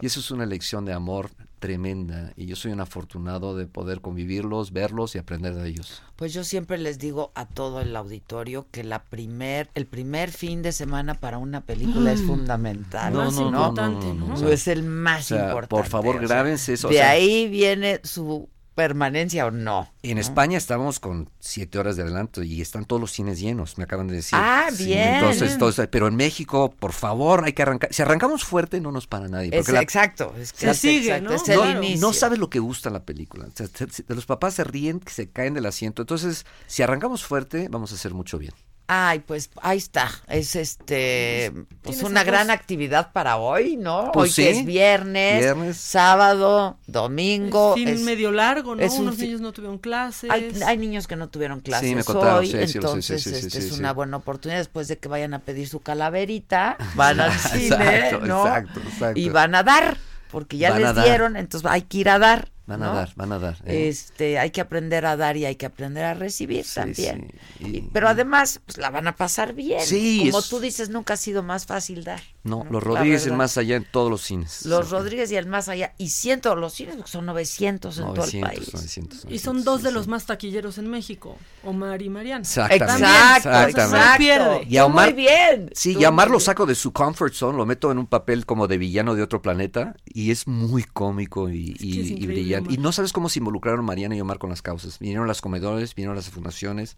Y 0.00 0.06
eso 0.06 0.18
es 0.20 0.30
una 0.32 0.46
lección 0.46 0.84
de 0.84 0.92
amor 0.94 1.30
tremenda. 1.60 2.32
Y 2.34 2.46
yo 2.46 2.56
soy 2.56 2.72
un 2.72 2.80
afortunado 2.80 3.54
de 3.56 3.66
poder 3.66 4.00
convivirlos, 4.00 4.72
verlos 4.72 5.14
y 5.14 5.18
aprender 5.18 5.54
de 5.54 5.68
ellos. 5.68 6.02
Pues 6.16 6.32
yo 6.32 6.42
siempre 6.42 6.76
les 6.78 6.98
digo 6.98 7.30
a 7.36 7.46
todo 7.46 7.80
el 7.80 7.94
auditorio 7.94 8.66
que 8.72 8.82
la 8.82 9.04
primer, 9.04 9.70
el 9.74 9.86
primer 9.86 10.32
fin 10.32 10.62
de 10.62 10.72
semana 10.72 11.14
para 11.14 11.38
una 11.38 11.60
película 11.60 12.10
es 12.10 12.22
Mm. 12.22 12.26
fundamental. 12.26 13.12
No, 13.12 13.30
no, 13.30 13.50
no, 13.50 13.72
no, 13.72 13.88
no, 13.90 14.14
no, 14.14 14.34
o 14.34 14.36
sea, 14.36 14.48
es 14.50 14.66
el 14.66 14.82
más 14.82 15.26
o 15.26 15.34
sea, 15.36 15.44
importante. 15.44 15.68
por 15.76 15.86
favor, 15.86 16.16
o 16.16 16.20
grábense 16.20 16.72
eso, 16.72 16.88
o 16.88 16.90
De 16.90 16.96
sea- 16.96 17.10
ahí 17.10 17.48
viene 17.48 18.00
su 18.02 18.48
permanencia 18.74 19.46
o 19.46 19.50
no. 19.50 19.90
En 20.02 20.18
España 20.18 20.56
estamos 20.58 20.98
con 21.00 21.28
siete 21.40 21.78
horas 21.78 21.96
de 21.96 22.02
adelanto 22.02 22.42
y 22.42 22.60
están 22.60 22.84
todos 22.84 23.00
los 23.00 23.12
cines 23.12 23.38
llenos, 23.40 23.76
me 23.78 23.84
acaban 23.84 24.08
de 24.08 24.14
decir. 24.16 24.38
Ah, 24.40 24.68
Sí, 24.72 24.86
bien. 24.86 25.14
Entonces, 25.16 25.52
entonces, 25.52 25.88
pero 25.90 26.08
en 26.08 26.16
México, 26.16 26.74
por 26.78 26.92
favor, 26.92 27.44
hay 27.44 27.52
que 27.52 27.62
arrancar. 27.62 27.92
Si 27.92 28.02
arrancamos 28.02 28.44
fuerte, 28.44 28.80
no 28.80 28.92
nos 28.92 29.06
para 29.06 29.28
nadie. 29.28 29.48
Es- 29.52 29.56
porque 29.56 29.72
la- 29.72 29.82
exacto, 29.82 30.34
es 30.38 30.52
que 30.52 30.66
Se 30.66 30.74
sigue, 30.74 31.08
exacto, 31.16 31.30
¿no? 31.30 31.36
es 31.36 31.48
el 31.48 31.56
no, 31.56 31.82
inicio. 31.84 32.06
no 32.06 32.12
sabes 32.12 32.38
lo 32.38 32.48
que 32.50 32.58
gusta 32.58 32.90
la 32.90 33.04
película. 33.04 33.46
O 33.46 33.50
sea, 33.54 33.66
se- 33.66 33.90
se- 33.90 34.04
los 34.08 34.26
papás 34.26 34.54
se 34.54 34.64
ríen, 34.64 35.00
que 35.00 35.12
se 35.12 35.30
caen 35.30 35.54
del 35.54 35.66
asiento. 35.66 36.02
Entonces, 36.02 36.46
si 36.66 36.82
arrancamos 36.82 37.24
fuerte, 37.24 37.68
vamos 37.70 37.92
a 37.92 37.94
hacer 37.96 38.14
mucho 38.14 38.38
bien. 38.38 38.52
Ay, 38.88 39.20
pues 39.20 39.48
ahí 39.62 39.78
está. 39.78 40.10
Es 40.28 40.54
este 40.56 41.52
pues 41.82 42.02
una 42.02 42.24
gran 42.24 42.50
actividad 42.50 43.12
para 43.12 43.36
hoy, 43.38 43.76
¿no? 43.76 44.10
Pues 44.12 44.24
hoy 44.30 44.30
sí. 44.32 44.42
que 44.42 44.50
es 44.50 44.66
viernes, 44.66 45.40
Viernes. 45.40 45.76
sábado, 45.78 46.78
domingo. 46.86 47.74
es- 47.76 48.00
medio 48.00 48.32
largo, 48.32 48.74
¿no? 48.74 48.84
Unos 48.94 49.18
niños 49.18 49.40
no 49.40 49.52
tuvieron 49.52 49.78
clases. 49.78 50.30
Hay, 50.30 50.52
hay 50.66 50.76
niños 50.76 51.06
que 51.06 51.16
no 51.16 51.28
tuvieron 51.28 51.60
clases 51.60 51.94
me 51.94 52.04
contaron, 52.04 52.38
hoy, 52.40 52.46
sí, 52.46 52.52
sí, 52.52 52.58
sí, 52.58 52.66
sí, 52.72 52.78
entonces 52.78 53.22
sí, 53.22 53.30
sí, 53.30 53.36
este, 53.36 53.50
sí, 53.50 53.58
es 53.58 53.74
sí. 53.74 53.80
una 53.80 53.92
buena 53.92 54.16
oportunidad 54.18 54.58
después 54.58 54.88
de 54.88 54.98
que 54.98 55.08
vayan 55.08 55.32
a 55.34 55.38
pedir 55.40 55.68
su 55.68 55.80
calaverita, 55.80 56.76
van 56.94 57.20
al 57.20 57.32
cine, 57.32 57.64
Exacto, 57.98 58.26
¿no? 58.26 58.46
exacto, 58.46 58.80
exacto. 58.80 59.20
Y 59.20 59.28
van 59.30 59.54
a 59.54 59.62
dar, 59.62 59.96
porque 60.30 60.58
ya 60.58 60.70
Van 60.70 60.82
les 60.82 61.04
dieron, 61.04 61.36
entonces 61.36 61.68
hay 61.70 61.82
que 61.82 61.98
ir 61.98 62.08
a 62.10 62.18
dar. 62.18 62.50
Van 62.72 62.80
¿no? 62.80 62.92
a 62.92 62.94
dar, 62.94 63.12
van 63.16 63.32
a 63.32 63.38
dar. 63.38 63.56
¿eh? 63.66 63.88
Este, 63.88 64.38
hay 64.38 64.50
que 64.50 64.60
aprender 64.60 65.06
a 65.06 65.16
dar 65.16 65.36
y 65.36 65.44
hay 65.44 65.56
que 65.56 65.66
aprender 65.66 66.04
a 66.04 66.14
recibir 66.14 66.64
Sí, 66.64 66.74
también. 66.74 67.32
sí. 67.58 67.64
Y- 67.66 67.80
pero 67.92 68.08
además, 68.08 68.60
pues 68.66 68.78
la 68.78 68.90
van 68.90 69.06
a 69.08 69.16
pasar 69.16 69.52
bien. 69.54 69.80
Sí, 69.84 70.24
Como 70.26 70.38
es- 70.40 70.48
tú 70.48 70.60
dices, 70.60 70.88
nunca 70.90 71.14
ha 71.14 71.16
sido 71.16 71.42
más 71.42 71.66
fácil 71.66 72.04
dar. 72.04 72.20
No, 72.44 72.64
¿no? 72.64 72.70
los 72.72 72.82
Rodríguez 72.82 73.22
en 73.22 73.26
verdad. 73.30 73.38
más 73.38 73.56
allá 73.58 73.76
en 73.76 73.84
todos 73.90 74.10
los 74.10 74.22
cines. 74.22 74.66
Los 74.66 74.90
Rodríguez 74.90 75.30
y 75.30 75.36
el 75.36 75.46
más 75.46 75.68
allá. 75.68 75.94
Y 75.96 76.08
cientos, 76.08 76.58
los 76.58 76.72
cines 76.74 76.96
porque 76.96 77.10
son 77.10 77.24
900 77.26 77.98
en 77.98 78.02
todo 78.04 78.14
el 78.14 78.18
900, 78.20 78.50
país. 78.50 78.74
900, 78.74 79.26
Y 79.30 79.38
son 79.38 79.62
dos 79.62 79.82
de 79.84 79.92
los 79.92 80.08
más 80.08 80.26
taquilleros 80.26 80.76
en 80.78 80.88
México, 80.90 81.36
Omar 81.62 82.02
y 82.02 82.08
Mariana. 82.08 82.40
Exactamente. 82.40 83.04
Exactamente. 83.36 83.80
o 83.82 83.88
sea, 83.90 84.10
no 84.12 84.18
pierde. 84.18 84.66
Y 84.68 84.76
a 84.76 84.86
Omar, 84.86 85.14
Muy 85.14 85.22
bien. 85.22 85.70
Sí, 85.74 85.96
y 85.98 86.04
a 86.04 86.08
Omar 86.08 86.30
lo 86.30 86.40
saco 86.40 86.66
de 86.66 86.74
su 86.74 86.92
comfort 86.92 87.32
zone, 87.32 87.56
lo 87.58 87.64
meto 87.64 87.92
en 87.92 87.98
un 87.98 88.06
papel 88.06 88.44
como 88.44 88.66
de 88.66 88.76
villano 88.78 89.14
de 89.14 89.22
otro 89.22 89.40
planeta 89.40 89.94
y 90.04 90.30
es 90.32 90.48
muy 90.48 90.82
cómico 90.82 91.48
y, 91.48 91.76
y- 91.78 92.14
y 92.24 92.26
brillante. 92.26 92.61
Omar. 92.62 92.72
Y 92.72 92.78
no 92.78 92.92
sabes 92.92 93.12
cómo 93.12 93.28
se 93.28 93.38
involucraron 93.38 93.84
Mariana 93.84 94.16
y 94.16 94.20
Omar 94.20 94.38
con 94.38 94.50
las 94.50 94.62
causas. 94.62 94.98
Vinieron 94.98 95.28
las 95.28 95.40
comedores, 95.40 95.94
vinieron 95.94 96.16
las 96.16 96.28
fundaciones. 96.30 96.96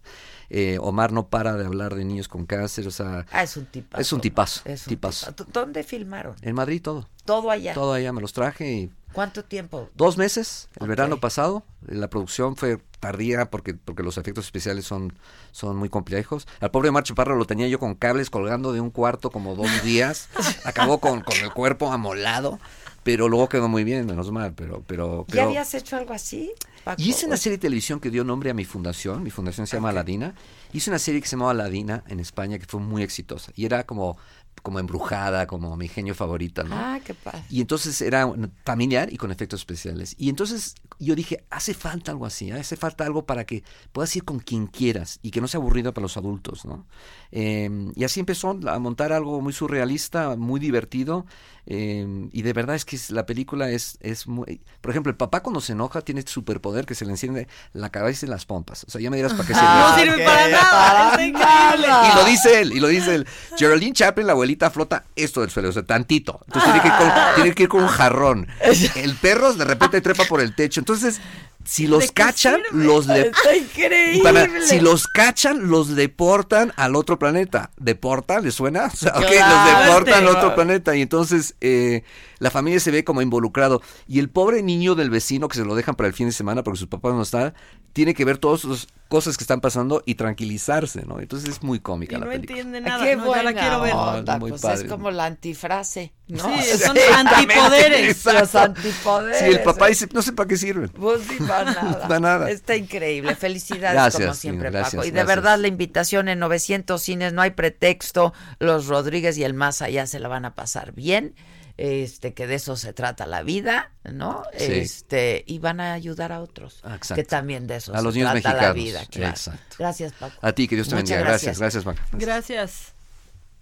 Eh, 0.49 0.77
Omar 0.81 1.11
no 1.11 1.27
para 1.27 1.53
de 1.55 1.65
hablar 1.65 1.95
de 1.95 2.05
niños 2.05 2.27
con 2.27 2.45
cáncer, 2.45 2.87
o 2.87 2.91
sea, 2.91 3.25
Ah, 3.31 3.43
es 3.43 3.57
un 3.57 3.65
tipazo. 3.65 4.01
es 4.01 4.13
un 4.13 4.21
tipazo. 4.21 4.61
Es 4.65 4.81
un 4.87 4.89
tipazo. 4.89 5.25
tipazo. 5.33 5.49
¿Dónde 5.51 5.83
filmaron? 5.83 6.35
En 6.41 6.55
Madrid 6.55 6.81
todo. 6.81 7.07
Todo 7.25 7.51
allá. 7.51 7.73
Todo 7.73 7.93
allá 7.93 8.13
me 8.13 8.21
los 8.21 8.33
traje 8.33 8.71
y 8.71 8.91
¿Cuánto 9.13 9.45
tiempo? 9.45 9.89
Dos 9.95 10.17
meses, 10.17 10.67
el 10.77 10.89
verano 10.89 11.21
pasado. 11.21 11.63
La 11.87 12.09
producción 12.09 12.57
fue 12.57 12.81
tardía 12.99 13.49
porque, 13.49 13.73
porque 13.73 14.03
los 14.03 14.17
efectos 14.17 14.43
especiales 14.43 14.83
son, 14.85 15.13
son 15.53 15.77
muy 15.77 15.87
complejos. 15.87 16.49
Al 16.59 16.69
pobre 16.69 16.91
Marcho 16.91 17.15
Parra 17.15 17.33
lo 17.33 17.45
tenía 17.45 17.69
yo 17.69 17.79
con 17.79 17.95
cables 17.95 18.29
colgando 18.29 18.73
de 18.73 18.81
un 18.81 18.89
cuarto 18.89 19.29
como 19.31 19.55
dos 19.55 19.69
días. 19.83 20.27
Acabó 20.65 20.99
con, 20.99 21.21
con 21.21 21.37
el 21.37 21.53
cuerpo 21.53 21.93
amolado, 21.93 22.59
pero 23.05 23.29
luego 23.29 23.47
quedó 23.47 23.69
muy 23.69 23.83
bien, 23.83 24.07
menos 24.07 24.31
mal. 24.31 24.55
Pero, 24.55 24.83
pero, 24.87 25.27
¿Ya 25.27 25.43
habías 25.43 25.71
hecho 25.75 25.95
algo 25.95 26.11
así? 26.11 26.51
Paco? 26.83 26.99
y 26.99 27.09
hice 27.09 27.27
una 27.27 27.37
serie 27.37 27.57
de 27.57 27.61
televisión 27.61 27.99
que 27.99 28.09
dio 28.09 28.23
nombre 28.23 28.49
a 28.49 28.55
mi 28.55 28.65
fundación. 28.65 29.21
Mi 29.21 29.29
fundación 29.29 29.67
se 29.67 29.77
llama 29.77 29.89
Aladina. 29.89 30.33
Hice 30.73 30.89
una 30.89 30.97
serie 30.97 31.21
que 31.21 31.27
se 31.27 31.35
llamaba 31.35 31.51
Aladina 31.51 32.03
en 32.07 32.19
España 32.19 32.57
que 32.57 32.65
fue 32.65 32.79
muy 32.79 33.03
exitosa. 33.03 33.51
Y 33.55 33.65
era 33.65 33.83
como, 33.85 34.17
como 34.63 34.79
embrujada, 34.79 35.45
como 35.45 35.77
mi 35.77 35.87
genio 35.87 36.15
favorita, 36.15 36.63
¿no? 36.63 36.75
Ah, 36.75 36.99
qué 37.05 37.13
padre. 37.13 37.43
Y 37.51 37.61
entonces 37.61 38.01
era 38.01 38.27
familiar 38.63 39.13
y 39.13 39.17
con 39.17 39.31
efectos 39.31 39.59
especiales. 39.59 40.15
Y 40.17 40.29
entonces 40.29 40.73
yo 40.97 41.13
dije, 41.13 41.45
hace 41.51 41.75
falta 41.75 42.11
algo 42.11 42.25
así, 42.25 42.49
¿eh? 42.49 42.53
hace 42.53 42.75
falta 42.75 43.05
algo 43.05 43.27
para 43.27 43.45
que 43.45 43.63
puedas 43.91 44.15
ir 44.15 44.23
con 44.23 44.39
quien 44.39 44.65
quieras 44.65 45.19
y 45.21 45.29
que 45.29 45.41
no 45.41 45.47
sea 45.47 45.59
aburrido 45.59 45.93
para 45.93 46.03
los 46.03 46.17
adultos, 46.17 46.65
¿no? 46.65 46.87
Eh, 47.31 47.69
y 47.95 48.03
así 48.03 48.19
empezó 48.19 48.57
a 48.67 48.79
montar 48.79 49.13
algo 49.13 49.41
muy 49.41 49.53
surrealista, 49.53 50.35
muy 50.35 50.59
divertido. 50.59 51.27
Eh, 51.67 52.27
y 52.31 52.41
de 52.43 52.53
verdad 52.53 52.75
es 52.75 52.85
que 52.85 52.95
es- 52.95 53.09
la 53.11 53.25
película 53.25 53.69
es, 53.69 53.97
es 54.01 54.27
muy... 54.27 54.61
Por 54.81 54.91
ejemplo, 54.91 55.09
el 55.09 55.15
papá 55.17 55.41
cuando 55.41 55.61
se 55.61 55.71
enoja 55.73 56.01
tiene 56.01 56.19
este 56.19 56.31
superpoder 56.31 56.85
que 56.85 56.95
se 56.95 57.05
le 57.05 57.11
enciende 57.11 57.47
la 57.73 57.89
cabeza 57.89 58.25
y 58.25 58.29
las 58.29 58.45
pompas. 58.45 58.83
O 58.87 58.91
sea, 58.91 59.01
ya 59.01 59.09
me 59.09 59.17
dirás 59.17 59.33
para 59.33 59.47
qué 59.47 59.53
sirve. 59.53 59.67
No 59.67 59.95
sirve 59.95 60.25
para 60.25 60.47
nada, 60.49 61.09
está 61.11 61.25
increíble. 61.25 61.87
Y 62.11 62.15
lo 62.15 62.25
dice 62.25 62.61
él, 62.61 62.71
y 62.73 62.79
lo 62.79 62.87
dice 62.87 63.15
él. 63.15 63.27
Geraldine 63.57 63.93
Chaplin, 63.93 64.27
la 64.27 64.33
abuelita, 64.33 64.69
flota 64.69 65.05
esto 65.15 65.41
del 65.41 65.49
suelo, 65.49 65.69
o 65.69 65.71
sea, 65.71 65.83
tantito. 65.83 66.39
Entonces 66.45 66.71
tiene 66.71 66.81
que, 66.83 66.97
con, 66.97 67.11
tiene 67.35 67.53
que 67.55 67.63
ir 67.63 67.69
con 67.69 67.83
un 67.83 67.89
jarrón. 67.89 68.47
El 68.95 69.15
perro 69.15 69.53
de 69.53 69.65
repente 69.65 70.01
trepa 70.01 70.25
por 70.25 70.41
el 70.41 70.53
techo. 70.55 70.79
Entonces, 70.81 71.19
si 71.65 71.87
los 71.87 72.11
cachan, 72.11 72.61
los 72.71 73.07
de... 73.07 73.21
Está 73.21 73.55
increíble. 73.55 74.23
Para- 74.23 74.61
si 74.61 74.79
los 74.79 75.07
cachan, 75.07 75.67
los 75.69 75.95
deportan 75.95 76.71
al 76.77 76.95
otro 76.95 77.17
planeta. 77.19 77.71
¿Deportan? 77.77 78.43
¿Les 78.43 78.53
suena? 78.53 78.85
O 78.93 78.95
sea, 78.95 79.11
ok, 79.15 79.25
Claro. 79.25 79.77
los 79.79 79.85
deportan 79.87 80.23
al 80.23 80.27
otro 80.35 80.55
planeta. 80.55 80.95
Y 80.95 81.01
entonces 81.01 81.55
eh, 81.61 82.03
la 82.39 82.51
familia 82.51 82.79
se 82.79 82.91
ve 82.91 83.03
como 83.03 83.21
involucrado. 83.21 83.81
Y 84.07 84.19
el 84.19 84.29
pobre 84.29 84.61
niño 84.63 84.95
del 84.95 85.09
vecino 85.09 85.47
que 85.47 85.57
se 85.57 85.65
lo 85.65 85.75
dejan 85.75 85.95
para 85.95 86.07
el 86.07 86.13
fin 86.13 86.27
de 86.27 86.31
semana 86.33 86.63
porque 86.63 86.79
su 86.79 86.87
papá 86.87 87.09
no 87.09 87.21
está, 87.21 87.53
tiene 87.95 88.13
que 88.13 88.25
ver 88.25 88.37
todas 88.39 88.65
las 88.65 88.87
cosas 89.07 89.37
que 89.37 89.45
están 89.45 89.61
pasando 89.61 90.03
y 90.05 90.15
tranquilizarse, 90.15 91.03
¿no? 91.05 91.21
Entonces 91.21 91.47
es 91.47 91.63
muy 91.63 91.79
cómica 91.79 92.17
Y 92.17 92.19
la 92.19 92.25
no 92.25 92.31
película. 92.33 92.59
entiende 92.59 92.77
Ah, 92.79 92.97
nada, 92.97 93.05
Qué 93.05 93.15
no, 93.15 93.21
ya 93.21 93.25
la 93.43 93.43
buena 93.43 93.53
quiero 93.61 93.81
ver. 93.81 93.93
onda, 93.93 94.33
No, 94.33 94.39
muy 94.39 94.49
pues 94.49 94.61
padre. 94.61 94.83
es 94.83 94.91
como 94.91 95.11
la 95.11 95.25
antifrase, 95.27 96.11
¿no? 96.27 96.43
Sí, 96.43 96.77
son 96.77 96.97
antipoderes. 97.15 98.09
Exacto. 98.25 98.39
Los 98.41 98.55
antipoderes. 98.55 99.39
Sí, 99.39 99.45
el 99.45 99.63
papá 99.63 99.87
dice, 99.87 100.09
no 100.11 100.21
sé 100.21 100.33
para 100.33 100.47
qué 100.49 100.57
sirven. 100.57 100.89
Pues 100.89 101.21
sí, 101.23 101.37
para 101.47 101.63
nada. 101.71 102.01
Para 102.01 102.19
nada. 102.19 102.51
Está 102.51 102.75
increíble. 102.75 103.33
Felicidades 103.35 103.93
Gracias, 103.93 104.21
como 104.23 104.33
siempre, 104.33 104.71
gracias, 104.71 104.95
Paco. 104.95 105.07
Y 105.07 105.11
de 105.11 105.13
gracias. 105.13 105.27
verdad 105.37 105.57
la 105.59 105.67
invitación 105.69 106.27
en 106.27 106.39
900 106.39 107.01
cines, 107.01 107.31
no 107.31 107.41
hay 107.41 107.51
pretexto. 107.51 108.33
Los 108.59 108.87
Rodríguez 108.87 109.37
y 109.37 109.45
el 109.45 109.53
más 109.53 109.81
allá 109.81 110.05
se 110.05 110.19
la 110.19 110.27
van 110.27 110.43
a 110.43 110.53
pasar 110.53 110.91
bien. 110.91 111.33
Este, 111.77 112.33
que 112.33 112.47
de 112.47 112.55
eso 112.55 112.75
se 112.77 112.93
trata 112.93 113.25
la 113.25 113.43
vida, 113.43 113.91
¿no? 114.03 114.43
Sí. 114.57 114.65
Este, 114.71 115.43
y 115.45 115.59
van 115.59 115.79
a 115.79 115.93
ayudar 115.93 116.31
a 116.31 116.41
otros, 116.41 116.77
exacto. 116.85 117.15
que 117.15 117.23
también 117.23 117.67
de 117.67 117.77
eso 117.77 117.93
A 117.93 117.97
se 117.97 118.03
los 118.03 118.15
niños 118.15 118.31
trata 118.31 118.49
la 118.49 118.73
mexicanos. 118.73 118.75
vida, 118.75 119.05
claro. 119.11 119.29
Exacto. 119.31 119.75
Gracias, 119.79 120.13
Paco. 120.13 120.35
A 120.41 120.51
ti, 120.53 120.67
que 120.67 120.75
Dios 120.75 120.87
te 120.87 120.95
Muchas 120.95 121.09
bendiga. 121.09 121.29
Gracias, 121.29 121.59
gracias, 121.59 121.83
Paco. 121.83 121.99
Gracias. 122.13 122.93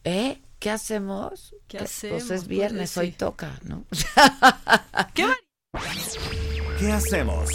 ¿Eh? 0.03 0.40
¿Qué 0.60 0.69
hacemos? 0.69 1.56
¿Qué 1.68 1.80
hacemos? 1.80 2.23
Pues 2.23 2.23
es 2.26 2.30
Pues, 2.41 2.48
viernes, 2.48 2.91
sí. 2.91 2.99
hoy 3.02 3.11
toca, 3.11 3.60
¿no? 3.64 3.84
¿Qué 5.14 6.91
hacemos? 6.91 7.49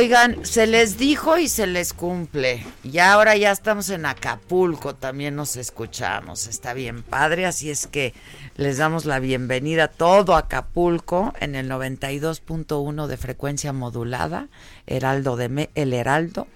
Oigan, 0.00 0.44
se 0.44 0.66
les 0.66 0.98
dijo 0.98 1.38
y 1.38 1.48
se 1.48 1.66
les 1.66 1.94
cumple. 1.94 2.62
Y 2.84 2.98
ahora 2.98 3.34
ya 3.34 3.50
estamos 3.50 3.88
en 3.88 4.04
Acapulco, 4.04 4.94
también 4.94 5.34
nos 5.36 5.56
escuchamos. 5.56 6.48
Está 6.48 6.74
bien 6.74 7.02
padre, 7.02 7.46
así 7.46 7.70
es 7.70 7.86
que 7.86 8.12
les 8.58 8.76
damos 8.76 9.06
la 9.06 9.20
bienvenida 9.20 9.84
a 9.84 9.88
todo 9.88 10.36
Acapulco 10.36 11.32
en 11.40 11.54
el 11.54 11.70
92.1 11.70 13.06
de 13.06 13.16
frecuencia 13.16 13.72
modulada, 13.72 14.48
Heraldo 14.86 15.36
de 15.36 15.48
Me- 15.48 15.70
El 15.74 15.94
Heraldo. 15.94 16.46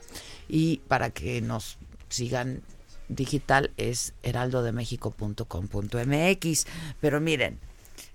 Y 0.47 0.83
para 0.87 1.09
que 1.09 1.41
nos 1.41 1.79
sigan 2.11 2.61
digital 3.09 3.71
es 3.79 4.13
heraldodemexico.com.mx. 4.23 6.67
Pero 7.01 7.21
miren, 7.23 7.59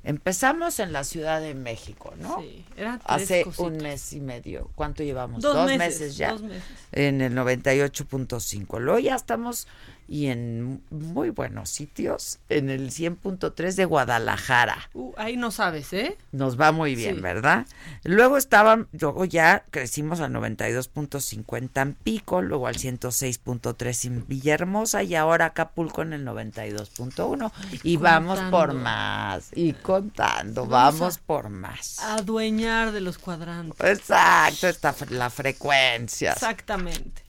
empezamos 0.06 0.80
en 0.80 0.94
la 0.94 1.04
Ciudad 1.04 1.42
de 1.42 1.54
México, 1.54 2.14
¿no? 2.20 2.40
Sí, 2.42 2.64
eran 2.78 3.00
tres 3.00 3.24
Hace 3.24 3.44
cositas. 3.44 3.68
un 3.68 3.78
mes 3.78 4.14
y 4.14 4.22
medio. 4.22 4.70
¿Cuánto 4.76 5.04
llevamos? 5.04 5.42
Dos 5.42 5.68
meses, 5.78 6.16
ya. 6.16 6.32
dos 6.32 6.44
meses. 6.44 6.64
En 6.94 7.22
el 7.22 7.34
98.5. 7.34 8.80
Luego 8.80 9.00
ya 9.00 9.16
estamos 9.16 9.68
y 10.08 10.28
en 10.28 10.82
muy 10.92 11.30
buenos 11.32 11.70
sitios, 11.70 12.40
en 12.50 12.70
el 12.70 12.92
100.3 12.92 13.74
de 13.76 13.86
Guadalajara. 13.86 14.90
Uh, 14.94 15.14
ahí 15.18 15.36
no 15.38 15.52
sabes, 15.52 15.92
¿eh? 15.94 16.18
Nos 16.32 16.60
va 16.60 16.72
muy 16.72 16.96
bien, 16.96 17.16
Sí. 17.16 17.22
¿verdad? 17.22 17.66
Luego 18.04 18.38
estaban, 18.38 18.88
luego 19.00 19.26
ya 19.26 19.66
crecimos 19.72 20.20
al 20.20 20.32
92.5 20.34 21.58
en 21.58 21.70
Tampico, 21.70 22.42
luego 22.42 22.68
al 22.68 22.76
106.3 22.76 24.06
en 24.06 24.28
Villahermosa 24.28 25.04
y 25.04 25.16
ahora 25.16 25.46
Acapulco 25.48 26.02
en 26.04 26.14
el 26.14 26.26
92.1. 26.26 27.52
Y 27.84 27.98
vamos 27.98 28.40
por 28.52 28.74
más, 28.74 29.50
y 29.56 29.74
contando, 29.74 30.66
Vamos 30.68 31.00
vamos, 31.00 31.18
por 31.20 31.50
más. 31.50 32.00
Adueñar 32.00 32.92
de 32.92 33.02
los 33.02 33.18
cuadrantes. 33.18 33.80
Exacto, 33.80 34.68
está 34.68 34.94
fre- 34.94 35.10
la 35.10 35.30
frecuencia. 35.30 36.34
Exactamente. 36.34 37.24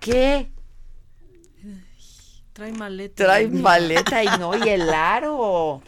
¿Qué? 0.00 0.50
Trae 2.54 2.72
maleta. 2.72 3.24
Trae 3.24 3.48
maleta 3.48 4.22
y 4.22 4.28
no, 4.38 4.56
y 4.56 4.68
el 4.68 4.88
aro. 4.88 5.82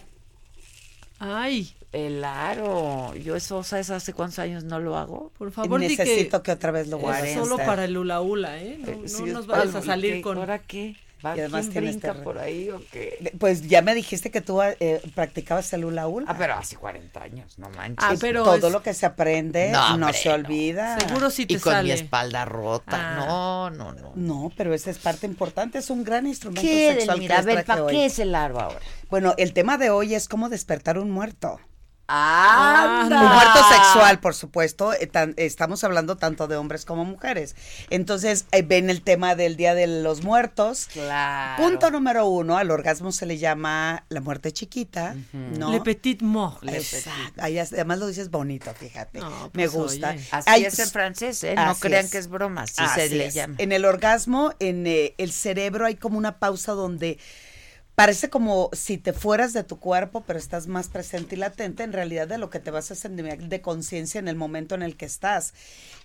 Ay. 1.20 1.72
El 1.92 2.24
aro. 2.24 3.14
Yo 3.14 3.36
eso, 3.36 3.62
¿sabes 3.62 3.88
hace 3.90 4.12
cuántos 4.12 4.40
años 4.40 4.64
no 4.64 4.80
lo 4.80 4.98
hago? 4.98 5.32
Por 5.38 5.52
favor, 5.52 5.80
di 5.80 5.88
Necesito 5.88 6.42
que 6.42 6.50
otra 6.52 6.72
vez 6.72 6.88
lo 6.88 6.96
Es 6.96 7.02
vuelvas 7.04 7.22
a 7.22 7.34
solo 7.34 7.56
para 7.56 7.84
el 7.84 7.96
hula 7.96 8.20
hula, 8.20 8.58
¿eh? 8.58 8.78
No, 8.80 8.88
Eh, 8.88 9.04
no 9.20 9.26
nos 9.26 9.46
vayas 9.46 9.74
a 9.76 9.82
salir 9.82 10.16
¿y 10.16 10.22
con... 10.22 10.36
¿Ahora 10.38 10.58
qué? 10.58 10.96
¿Va? 11.24 11.36
Y 11.36 11.40
además 11.40 11.68
¿Quién 11.72 11.84
brinca 11.84 12.14
que- 12.14 12.20
por 12.20 12.38
ahí 12.38 12.70
o 12.70 12.80
qué? 12.92 13.32
Pues 13.38 13.66
ya 13.66 13.80
me 13.82 13.94
dijiste 13.94 14.30
que 14.30 14.40
tú 14.40 14.60
eh, 14.62 15.00
practicabas 15.14 15.72
el 15.72 15.84
hula 15.86 16.06
hula. 16.08 16.26
Ah, 16.28 16.36
pero 16.36 16.54
hace 16.54 16.76
40 16.76 17.22
años, 17.22 17.58
no 17.58 17.70
manches. 17.70 18.04
Ah, 18.06 18.14
pero 18.20 18.44
todo 18.44 18.70
lo 18.70 18.82
que 18.82 18.92
se 18.92 19.06
aprende 19.06 19.70
no, 19.72 19.94
hombre, 19.94 20.12
se 20.12 20.30
olvida. 20.30 20.98
Seguro 21.00 21.30
sí 21.30 21.46
te 21.46 21.54
y 21.54 21.58
con 21.58 21.72
sale. 21.72 21.88
mi 21.94 21.98
espalda 22.00 22.44
rota. 22.44 22.84
Ah. 22.92 23.24
No, 23.26 23.70
no, 23.70 23.92
no. 23.92 24.12
No, 24.14 24.52
pero 24.56 24.74
esa 24.74 24.90
es 24.90 24.98
parte 24.98 25.26
importante, 25.26 25.78
es 25.78 25.88
un 25.90 26.04
gran 26.04 26.26
instrumento 26.26 26.60
¿Qué, 26.62 26.94
sexual 26.94 27.20
que 27.20 27.32
A 27.32 27.42
ver, 27.42 27.64
¿para 27.64 27.86
qué 27.86 28.06
es 28.06 28.18
el 28.18 28.34
aro 28.34 28.60
ahora? 28.60 28.80
Bueno, 29.08 29.34
el 29.38 29.52
tema 29.52 29.78
de 29.78 29.90
hoy 29.90 30.14
es 30.14 30.28
cómo 30.28 30.48
despertar 30.48 30.98
un 30.98 31.10
muerto. 31.10 31.58
¡Anda! 32.08 33.20
Un 33.20 33.28
muerto 33.34 33.58
sexual, 33.68 34.20
por 34.20 34.34
supuesto. 34.34 34.92
eh, 34.92 35.06
tan- 35.06 35.34
estamos 35.36 35.82
hablando 35.84 36.16
tanto 36.16 36.46
de 36.46 36.56
hombres 36.56 36.84
como 36.84 37.04
mujeres. 37.04 37.56
Entonces, 37.90 38.46
eh, 38.52 38.62
ven 38.62 38.90
el 38.90 39.02
tema 39.02 39.34
del 39.34 39.56
Día 39.56 39.74
de 39.74 39.86
los 39.86 40.22
Muertos. 40.22 40.88
Claro. 40.92 41.62
Punto 41.62 41.90
número 41.90 42.26
uno, 42.26 42.56
al 42.56 42.70
orgasmo 42.70 43.12
se 43.12 43.26
le 43.26 43.38
llama 43.38 44.04
la 44.08 44.20
muerte 44.20 44.52
chiquita, 44.52 45.14
¿no? 45.32 45.72
Le 45.72 45.80
petit 45.80 46.22
mort. 46.22 46.62
Exacto. 46.68 47.40
Ahí 47.42 47.58
además 47.58 47.98
lo 47.98 48.06
dices 48.06 48.30
bonito, 48.30 48.72
fíjate. 48.74 49.18
No, 49.18 49.30
Me 49.52 49.68
pues, 49.68 49.72
gusta. 49.72 50.10
oye. 50.10 50.24
Así 50.30 50.48
Hay- 50.50 50.64
es 50.64 50.78
en 50.78 50.88
francés, 50.90 51.42
¿eh? 51.44 51.54
No 51.54 51.74
crean 51.76 52.04
es. 52.06 52.10
que 52.12 52.18
es 52.18 52.28
broma, 52.28 52.62
así, 52.62 52.74
Así 52.78 53.00
se 53.00 53.08
le 53.10 53.26
es. 53.26 53.34
llama. 53.34 53.54
En 53.58 53.72
el 53.72 53.84
orgasmo, 53.84 54.52
en 54.60 54.86
eh, 54.86 55.14
el 55.18 55.32
cerebro 55.32 55.86
hay 55.86 55.96
como 55.96 56.18
una 56.18 56.38
pausa 56.38 56.72
donde 56.72 57.18
parece 57.96 58.28
como 58.28 58.68
si 58.74 58.98
te 58.98 59.14
fueras 59.14 59.54
de 59.54 59.64
tu 59.64 59.80
cuerpo, 59.80 60.22
pero 60.26 60.38
estás 60.38 60.66
más 60.66 60.88
presente 60.88 61.34
y 61.34 61.38
latente 61.38 61.82
en 61.82 61.94
realidad 61.94 62.28
de 62.28 62.36
lo 62.38 62.50
que 62.50 62.60
te 62.60 62.70
vas 62.70 63.04
a 63.04 63.08
nivel 63.08 63.48
de 63.48 63.62
conciencia 63.62 64.18
en 64.18 64.28
el 64.28 64.36
momento 64.36 64.74
en 64.74 64.82
el 64.82 64.96
que 64.96 65.06
estás. 65.06 65.54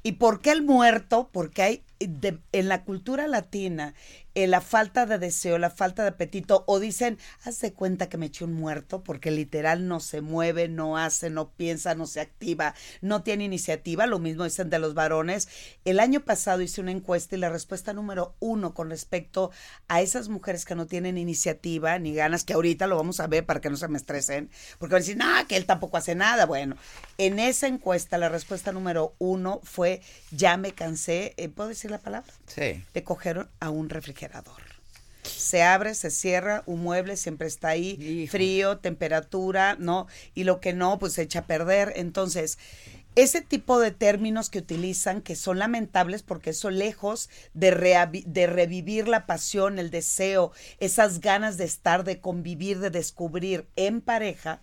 ¿Y 0.01 0.13
por 0.13 0.41
qué 0.41 0.51
el 0.51 0.63
muerto? 0.63 1.29
Porque 1.31 1.61
hay 1.61 1.83
en 1.99 2.69
la 2.69 2.83
cultura 2.85 3.27
latina 3.27 3.93
eh, 4.35 4.47
la 4.47 4.61
falta 4.61 5.05
de 5.05 5.17
deseo, 5.17 5.57
la 5.57 5.69
falta 5.69 6.03
de 6.03 6.09
apetito, 6.09 6.63
o 6.67 6.79
dicen, 6.79 7.17
haz 7.43 7.59
de 7.59 7.73
cuenta 7.73 8.09
que 8.09 8.17
me 8.17 8.27
eché 8.27 8.45
un 8.45 8.53
muerto, 8.53 9.03
porque 9.03 9.31
literal 9.31 9.87
no 9.87 9.99
se 9.99 10.21
mueve, 10.21 10.67
no 10.67 10.97
hace, 10.97 11.29
no 11.29 11.49
piensa, 11.49 11.95
no 11.95 12.05
se 12.05 12.21
activa, 12.21 12.73
no 13.01 13.23
tiene 13.23 13.43
iniciativa, 13.43 14.05
lo 14.05 14.19
mismo 14.19 14.43
dicen 14.43 14.69
de 14.69 14.79
los 14.79 14.93
varones. 14.93 15.49
El 15.85 15.99
año 15.99 16.21
pasado 16.21 16.61
hice 16.61 16.81
una 16.81 16.91
encuesta 16.91 17.35
y 17.35 17.39
la 17.39 17.49
respuesta 17.49 17.93
número 17.93 18.35
uno 18.39 18.73
con 18.73 18.89
respecto 18.89 19.51
a 19.87 20.01
esas 20.01 20.29
mujeres 20.29 20.65
que 20.65 20.75
no 20.75 20.87
tienen 20.87 21.17
iniciativa 21.17 21.99
ni 21.99 22.13
ganas, 22.13 22.43
que 22.43 22.53
ahorita 22.53 22.87
lo 22.87 22.95
vamos 22.95 23.19
a 23.19 23.27
ver 23.27 23.45
para 23.45 23.59
que 23.59 23.69
no 23.69 23.77
se 23.77 23.87
me 23.87 23.97
estresen, 23.97 24.49
porque 24.79 24.93
van 24.93 25.01
a 25.01 25.05
decir, 25.05 25.17
no, 25.17 25.47
que 25.47 25.57
él 25.57 25.65
tampoco 25.65 25.97
hace 25.97 26.15
nada. 26.15 26.45
Bueno, 26.45 26.75
en 27.17 27.39
esa 27.39 27.67
encuesta 27.67 28.17
la 28.17 28.29
respuesta 28.29 28.71
número 28.71 29.15
uno 29.17 29.59
fue, 29.63 30.01
ya 30.31 30.57
me 30.57 30.71
cansé, 30.73 31.33
eh, 31.37 31.49
¿puedo 31.49 31.69
decir 31.69 31.91
la 31.91 31.99
palabra? 31.99 32.31
Sí. 32.47 32.83
de 32.93 33.03
coger 33.03 33.47
a 33.59 33.69
un 33.69 33.89
refrigerador. 33.89 34.20
Se 35.23 35.63
abre, 35.63 35.95
se 35.95 36.09
cierra, 36.09 36.63
un 36.65 36.81
mueble 36.81 37.17
siempre 37.17 37.47
está 37.47 37.69
ahí, 37.69 38.27
frío, 38.29 38.77
temperatura, 38.77 39.75
¿no? 39.79 40.07
Y 40.33 40.43
lo 40.43 40.59
que 40.59 40.73
no, 40.73 40.97
pues 40.99 41.13
se 41.13 41.23
echa 41.23 41.39
a 41.39 41.45
perder. 41.45 41.93
Entonces, 41.95 42.57
ese 43.15 43.41
tipo 43.41 43.79
de 43.79 43.91
términos 43.91 44.49
que 44.49 44.59
utilizan, 44.59 45.21
que 45.21 45.35
son 45.35 45.59
lamentables 45.59 46.23
porque 46.23 46.51
eso 46.51 46.69
lejos 46.69 47.29
de, 47.53 48.23
de 48.25 48.47
revivir 48.47 49.09
la 49.09 49.25
pasión, 49.25 49.79
el 49.79 49.91
deseo, 49.91 50.53
esas 50.79 51.19
ganas 51.19 51.57
de 51.57 51.65
estar, 51.65 52.05
de 52.05 52.21
convivir, 52.21 52.79
de 52.79 52.89
descubrir 52.89 53.65
en 53.75 53.99
pareja, 53.99 54.61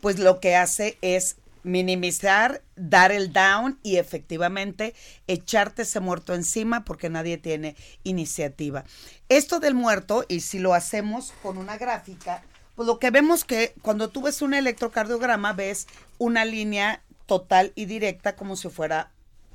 pues 0.00 0.20
lo 0.20 0.38
que 0.38 0.54
hace 0.54 0.98
es 1.02 1.36
minimizar, 1.62 2.62
dar 2.76 3.12
el 3.12 3.32
down 3.32 3.78
y 3.82 3.96
efectivamente 3.96 4.94
echarte 5.26 5.82
ese 5.82 6.00
muerto 6.00 6.34
encima 6.34 6.84
porque 6.84 7.10
nadie 7.10 7.38
tiene 7.38 7.76
iniciativa. 8.02 8.84
Esto 9.28 9.60
del 9.60 9.74
muerto, 9.74 10.24
y 10.28 10.40
si 10.40 10.58
lo 10.58 10.74
hacemos 10.74 11.32
con 11.42 11.58
una 11.58 11.76
gráfica, 11.78 12.42
pues 12.74 12.86
lo 12.86 12.98
que 12.98 13.10
vemos 13.10 13.44
que 13.44 13.74
cuando 13.82 14.08
tú 14.08 14.22
ves 14.22 14.42
un 14.42 14.54
electrocardiograma 14.54 15.52
ves 15.52 15.86
una 16.18 16.44
línea 16.44 17.02
total 17.26 17.72
y 17.74 17.84
directa 17.84 18.36
como 18.36 18.56
si 18.56 18.68
fuera 18.70 19.10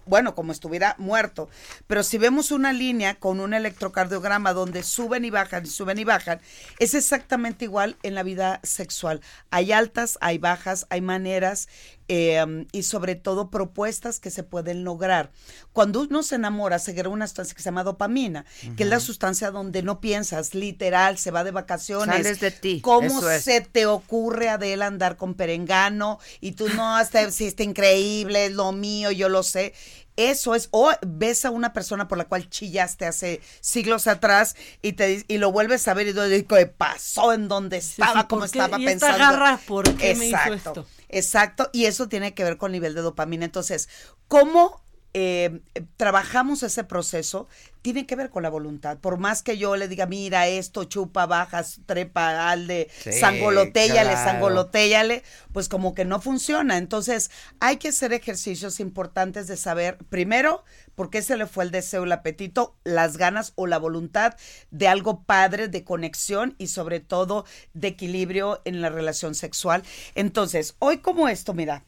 bueno, 0.06 0.36
como 0.36 0.52
estuviera 0.52 0.96
muerto. 0.98 1.50
Pero 1.88 2.04
si 2.04 2.18
vemos 2.18 2.52
una 2.52 2.74
línea 2.74 3.16
con 3.16 3.40
un 3.40 3.54
electrocardiograma 3.54 4.54
donde 4.54 4.84
suben 4.84 5.26
y 5.26 5.30
bajan 5.30 5.66
y 5.66 5.70
suben 5.70 6.00
y 6.00 6.04
bajan, 6.04 6.42
es 6.80 6.94
exactamente 6.94 7.66
igual 7.66 7.98
en 8.04 8.16
la 8.16 8.24
vida 8.24 8.60
sexual. 8.64 9.22
Hay 9.50 9.72
altas, 9.72 10.18
hay 10.22 10.38
bajas, 10.38 10.88
hay 10.90 11.02
maneras 11.02 11.68
eh, 12.08 12.66
y 12.72 12.84
sobre 12.84 13.16
todo 13.16 13.50
propuestas 13.50 14.20
que 14.20 14.30
se 14.30 14.44
pueden 14.44 14.84
lograr. 14.84 15.32
Cuando 15.74 16.02
uno 16.02 16.24
se 16.24 16.36
enamora, 16.36 16.80
se 16.80 16.94
crea 16.94 17.10
una 17.10 17.28
sustancia 17.28 17.56
que 17.56 17.62
se 17.62 17.68
llama 17.68 17.84
dopamina, 17.84 18.46
que 18.78 18.84
es 18.84 18.90
la 18.90 19.00
sustancia 19.00 19.52
donde 19.52 19.82
no 19.84 20.00
piensas, 20.00 20.54
literal, 20.54 21.18
se 21.18 21.32
va 21.32 21.44
de 21.44 21.52
vacaciones. 21.52 22.16
Sales 22.16 22.40
de 22.40 22.52
ti, 22.52 22.82
¿Cómo 22.82 23.30
es. 23.30 23.44
se 23.44 23.62
te 23.62 23.86
ocurre, 23.86 24.50
Adela, 24.50 24.88
andar 24.88 25.18
con 25.18 25.34
perengano? 25.34 26.20
Y 26.42 26.54
tú 26.54 26.70
no, 26.70 26.96
hasta 26.96 27.22
está 27.22 27.64
increíble, 27.64 28.46
es 28.46 28.54
lo 28.54 28.72
mío, 28.72 29.12
yo 29.12 29.30
lo 29.30 29.44
sé. 29.44 29.74
Eso 30.18 30.56
es, 30.56 30.70
o 30.72 30.92
ves 31.06 31.44
a 31.46 31.52
una 31.52 31.74
persona 31.74 32.08
por 32.08 32.18
la 32.18 32.26
cual 32.26 32.50
chillaste 32.50 33.06
hace 33.06 33.42
siglos 33.62 34.08
atrás 34.08 34.56
y 34.82 34.94
te 34.94 35.26
y 35.28 35.38
lo 35.38 35.52
vuelves 35.52 35.88
a 35.88 35.94
ver 35.94 36.08
y 36.08 36.14
dices, 36.14 36.46
¿qué 36.48 36.66
pasó? 36.68 37.34
¿En 37.34 37.48
dónde 37.50 37.78
estaba? 37.78 38.24
sí, 38.24 38.28
¿Cómo 38.28 38.46
¿por 38.46 38.50
qué? 38.50 38.60
estaba 38.62 38.80
¿Y 38.80 38.86
esta 38.88 39.08
pensando? 39.08 39.18
garra 39.18 39.66
por 39.66 39.96
qué 39.98 40.14
me 40.14 40.28
hizo 40.30 40.54
Exacto, 40.54 40.54
esto? 40.54 40.92
Exacto, 41.10 41.70
y 41.74 41.86
eso 41.86 42.08
tiene 42.10 42.34
que 42.34 42.44
ver 42.44 42.58
con 42.58 42.70
el 42.70 42.74
nivel 42.74 42.96
de 42.96 43.02
dopamina. 43.02 43.46
Entonces, 43.46 43.90
¿cómo 44.28 44.85
eh, 45.18 45.62
trabajamos 45.96 46.62
ese 46.62 46.84
proceso? 46.84 47.48
Tiene 47.82 48.06
que 48.06 48.18
ver 48.18 48.30
con 48.32 48.44
la 48.44 48.50
voluntad. 48.50 48.98
Por 48.98 49.18
más 49.18 49.44
que 49.44 49.58
yo 49.58 49.78
le 49.78 49.88
diga, 49.88 50.08
mira 50.08 50.48
esto, 50.48 50.84
chupa, 50.84 51.26
bajas, 51.26 51.80
trepa, 51.86 52.50
alde, 52.50 52.90
Sí, 53.02 53.14
sangolotéllale, 53.14 54.12
claro. 54.12 54.30
sangolotéllale, 54.30 55.24
pues 55.54 55.70
como 55.70 55.94
que 55.96 56.04
no 56.04 56.20
funciona. 56.20 56.78
Entonces, 56.78 57.32
hay 57.62 57.78
que 57.78 57.90
hacer 57.90 58.12
ejercicios 58.12 58.82
importantes 58.82 59.48
de 59.48 59.56
saber, 59.56 60.00
primero, 60.10 60.66
por 60.96 61.10
qué 61.10 61.22
se 61.22 61.38
le 61.38 61.46
fue 61.46 61.64
el 61.64 61.72
deseo, 61.72 62.04
el 62.04 62.12
apetito, 62.12 62.76
las 62.84 63.16
ganas 63.18 63.54
o 63.56 63.68
la 63.68 63.78
voluntad 63.78 64.36
de 64.72 64.88
algo 64.90 65.24
padre, 65.24 65.70
de 65.70 65.84
conexión 65.86 66.56
y 66.58 66.68
sobre 66.68 67.00
todo 67.00 67.46
de 67.74 67.88
equilibrio 67.90 68.62
en 68.66 68.82
la 68.82 68.90
relación 68.90 69.34
sexual. 69.34 69.84
Entonces, 70.16 70.76
hoy 70.80 70.98
como 70.98 71.30
esto, 71.30 71.54
mira, 71.54 71.86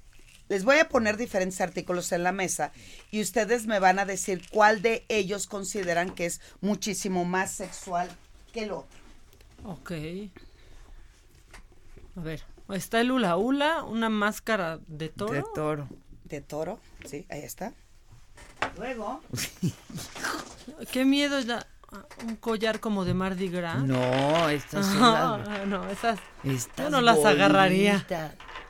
les 0.49 0.63
voy 0.63 0.77
a 0.77 0.89
poner 0.89 1.17
diferentes 1.17 1.59
artículos 1.61 2.11
en 2.11 2.23
la 2.23 2.31
mesa 2.31 2.71
y 3.11 3.21
ustedes 3.21 3.65
me 3.67 3.79
van 3.79 3.99
a 3.99 4.05
decir 4.05 4.43
cuál 4.51 4.81
de 4.81 5.05
ellos 5.09 5.47
consideran 5.47 6.09
que 6.11 6.25
es 6.25 6.41
muchísimo 6.61 7.25
más 7.25 7.51
sexual 7.51 8.09
que 8.53 8.63
el 8.63 8.71
otro. 8.71 8.97
Ok. 9.65 9.91
A 12.15 12.21
ver, 12.21 12.43
está 12.69 13.01
el 13.01 13.11
hula 13.11 13.37
hula, 13.37 13.83
una 13.83 14.09
máscara 14.09 14.79
de 14.87 15.09
toro. 15.09 15.33
De 15.33 15.43
toro. 15.53 15.87
De 16.23 16.41
toro, 16.41 16.79
sí, 17.05 17.25
ahí 17.29 17.41
está. 17.41 17.73
Luego. 18.77 19.21
Qué 20.91 21.05
miedo 21.05 21.39
ya. 21.39 21.65
Un 22.27 22.35
collar 22.35 22.81
como 22.81 23.05
de 23.05 23.13
Mardi 23.13 23.47
Gras. 23.47 23.81
No, 23.81 24.49
estas 24.49 24.85
son 24.85 24.99
las- 25.45 25.67
no, 25.67 25.89
esas. 25.89 26.19
Estas 26.43 26.85
yo 26.85 26.89
no 26.89 26.99
las 27.01 27.23
agarraría. 27.23 28.05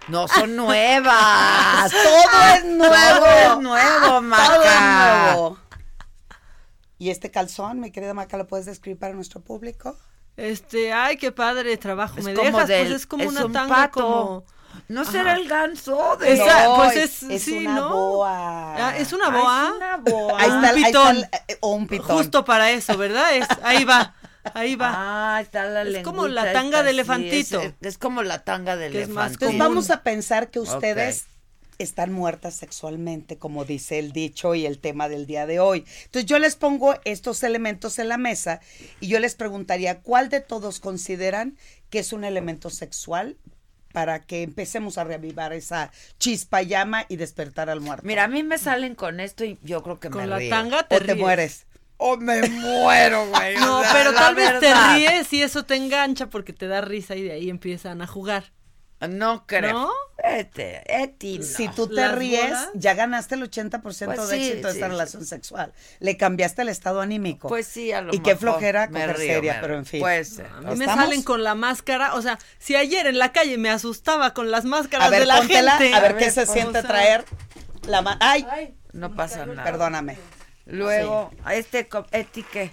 No, 0.08 0.28
son 0.28 0.56
nuevas. 0.56 1.92
Todo 2.04 2.56
es 2.56 2.66
nuevo. 2.66 2.90
Todo 3.20 3.26
es 3.26 3.58
nuevo, 3.60 4.00
Todo 4.08 4.22
Maca. 4.22 4.64
es 4.64 5.32
nuevo. 5.34 5.60
¿Y 7.00 7.10
este 7.12 7.30
calzón, 7.30 7.80
mi 7.80 7.92
querida 7.92 8.14
Maca, 8.14 8.38
lo 8.38 8.48
puedes 8.48 8.66
describir 8.66 8.98
para 9.00 9.14
nuestro 9.14 9.42
público? 9.42 9.96
Este, 10.36 10.94
ay, 10.94 11.18
qué 11.18 11.32
padre 11.32 11.78
trabajo. 11.78 12.18
Es 12.20 12.26
me 12.26 12.34
como 12.34 12.46
dejas, 12.52 12.68
del- 12.68 12.88
pues 12.88 13.02
es 13.02 13.08
como 13.08 13.24
es 13.24 13.30
una 13.32 13.46
un 13.46 13.52
tanga 13.54 13.76
pato. 13.76 14.02
como. 14.02 14.44
¿No 14.90 15.04
será 15.06 15.34
el 15.34 15.48
ganso 15.48 16.18
de- 16.18 16.34
Esa, 16.34 16.66
No, 16.66 16.76
pues 16.76 16.96
es- 16.96 17.44
sí, 17.44 17.66
una 17.66 17.76
¿no? 17.76 17.90
boa. 17.90 18.76
Ah, 18.90 18.98
es 18.98 19.12
una 19.12 19.28
Ah, 19.28 19.30
boa. 19.32 19.68
es 19.70 19.76
una 19.76 19.98
boa. 19.98 20.40
Ahí 20.40 20.46
está, 20.46 20.58
un 20.60 20.66
ahí 20.66 20.76
está 20.84 20.88
pitón. 20.88 21.18
el- 21.18 21.58
o 21.62 21.72
un 21.72 21.88
pitón. 21.88 22.18
Justo 22.18 22.46
para 22.46 22.70
eso, 22.72 22.96
¿verdad? 22.98 23.36
Es, 23.36 23.48
ahí 23.64 23.84
va, 23.86 24.14
ahí 24.56 24.76
va. 24.76 24.91
Ah, 25.36 25.41
está 25.41 25.65
la 25.65 25.84
Es 25.84 26.03
como 26.03 26.28
la 26.28 26.52
tanga 26.53 26.84
sí, 26.84 26.90
elefantito. 26.90 27.61
es, 27.61 27.74
es 27.82 27.98
como 27.98 28.24
la 28.24 28.44
tanga 28.44 28.76
del 28.76 28.91
Que 28.91 29.03
es 29.03 29.10
más 29.10 29.32
elefante. 29.32 29.45
Entonces 29.45 29.60
vamos 29.60 29.90
a 29.90 30.03
pensar 30.03 30.49
que 30.49 30.60
ustedes 30.60 31.26
están 31.80 32.11
muertas 32.11 32.56
sexualmente, 32.56 33.38
como 33.38 33.64
dice 33.64 33.99
el 33.99 34.11
dicho 34.11 34.56
y 34.56 34.65
el 34.65 34.80
tema 34.80 35.10
del 35.10 35.28
día 35.28 35.45
de 35.45 35.60
hoy. 35.60 35.86
Entonces 36.06 36.26
yo 36.26 36.40
les 36.40 36.56
pongo 36.56 36.95
estos 37.06 37.44
elementos 37.44 37.99
en 37.99 38.10
la 38.10 38.18
mesa 38.18 38.61
y 38.99 39.07
yo 39.07 39.19
les 39.19 39.36
preguntaría 39.36 39.99
cuál 39.99 40.30
de 40.30 40.41
todos 40.41 40.80
consideran 40.80 41.56
que 41.90 41.99
es 41.99 42.14
un 42.14 42.24
elemento 42.24 42.69
sexual 42.69 43.38
para 43.94 44.26
que 44.26 44.44
empecemos 44.44 44.98
a 44.98 45.03
reavivar 45.03 45.53
esa 45.53 45.91
chispa 46.19 46.61
llama 46.61 47.06
y 47.10 47.15
despertar 47.15 47.69
al 47.69 47.80
muerto. 47.82 48.06
Mira, 48.06 48.26
a 48.26 48.28
mí 48.28 48.44
me 48.44 48.57
salen 48.57 48.95
con 48.95 49.19
esto 49.19 49.45
y 49.45 49.57
yo 49.61 49.82
creo 49.82 49.99
que 49.99 50.10
Con 50.10 50.22
me 50.22 50.28
la 50.28 50.38
río. 50.38 50.49
tanga 50.49 50.88
te 50.88 50.95
o 50.98 50.99
te 50.99 51.15
mueres. 51.15 51.66
O 51.98 52.15
me 52.18 52.48
muero, 52.48 53.28
güey. 53.30 53.56
o 53.57 53.60
No, 53.60 53.82
sea, 53.82 53.94
pero 53.94 54.14
tal 54.14 54.36
vez 54.36 54.60
te 54.60 54.74
ríes 54.94 55.34
y 55.34 55.41
eso 55.41 55.65
te 55.65 55.76
engancha 55.76 56.30
porque 56.30 56.53
te 56.53 56.68
da 56.68 56.82
risa 56.82 57.15
y 57.15 57.24
de 57.24 57.32
ahí 57.32 57.49
empiezan 57.49 58.02
a 58.02 58.07
jugar. 58.07 58.52
No 58.99 59.45
creo. 59.45 59.74
¿No? 59.74 59.91
Este, 60.24 60.84
no. 61.38 61.44
Si 61.44 61.68
tú 61.69 61.88
te 61.88 61.94
¿Las 61.95 62.15
ríes, 62.15 62.45
bolas? 62.45 62.69
ya 62.74 62.95
ganaste 62.95 63.36
el 63.36 63.44
80% 63.44 63.82
Pues 63.82 64.02
de 64.30 64.38
sí, 64.38 64.48
éxito 64.48 64.68
de 64.68 64.74
sí, 64.74 64.80
esta 64.80 64.86
sí. 64.88 64.91
relación 64.91 65.26
sexual. 65.26 65.74
Le 65.99 66.18
cambiaste 66.18 66.64
el 66.64 66.69
estado 66.69 67.02
anímico. 67.02 67.48
Pues 67.48 67.68
sí, 67.68 67.91
a 67.91 68.02
lo 68.02 68.11
Y 68.14 68.19
qué 68.19 68.36
flojera 68.36 68.88
me 68.88 69.02
coger 69.02 69.18
río, 69.18 69.34
seria, 69.36 69.53
me 69.56 69.60
pero 69.61 69.76
en 69.78 69.86
fin. 69.86 69.99
Puede 69.99 70.26
ser. 70.26 70.48
A 70.48 70.61
mí 70.61 70.76
me 70.76 70.86
¿Estamos? 70.86 70.95
salen 71.06 71.22
con 71.22 71.44
la 71.44 71.53
máscara, 71.53 72.15
o 72.15 72.22
sea, 72.24 72.40
si 72.57 72.76
ayer 72.76 73.06
en 73.06 73.19
la 73.19 73.32
calle 73.32 73.60
me 73.60 73.69
asustaba 73.69 74.34
con 74.34 74.49
las 74.49 74.65
máscaras 74.65 75.07
A 75.07 75.10
ver, 75.11 75.19
de 75.22 75.26
la 75.28 75.38
póntela, 75.38 75.78
gente. 75.78 75.95
a 75.95 75.99
ver 75.99 76.15
qué 76.18 76.26
ver, 76.26 76.34
se 76.34 76.45
pues, 76.48 76.60
siente 76.60 76.82
traer 76.82 77.24
la 77.88 78.02
ma- 78.02 78.18
Ay, 78.19 78.48
No 78.94 79.14
pasa 79.15 79.45
nada. 79.45 79.64
perdóname. 79.64 80.18
Luego, 80.68 81.31
este 81.52 81.88
co- 81.88 82.06
Eti, 82.11 82.44
¿qué? 82.44 82.72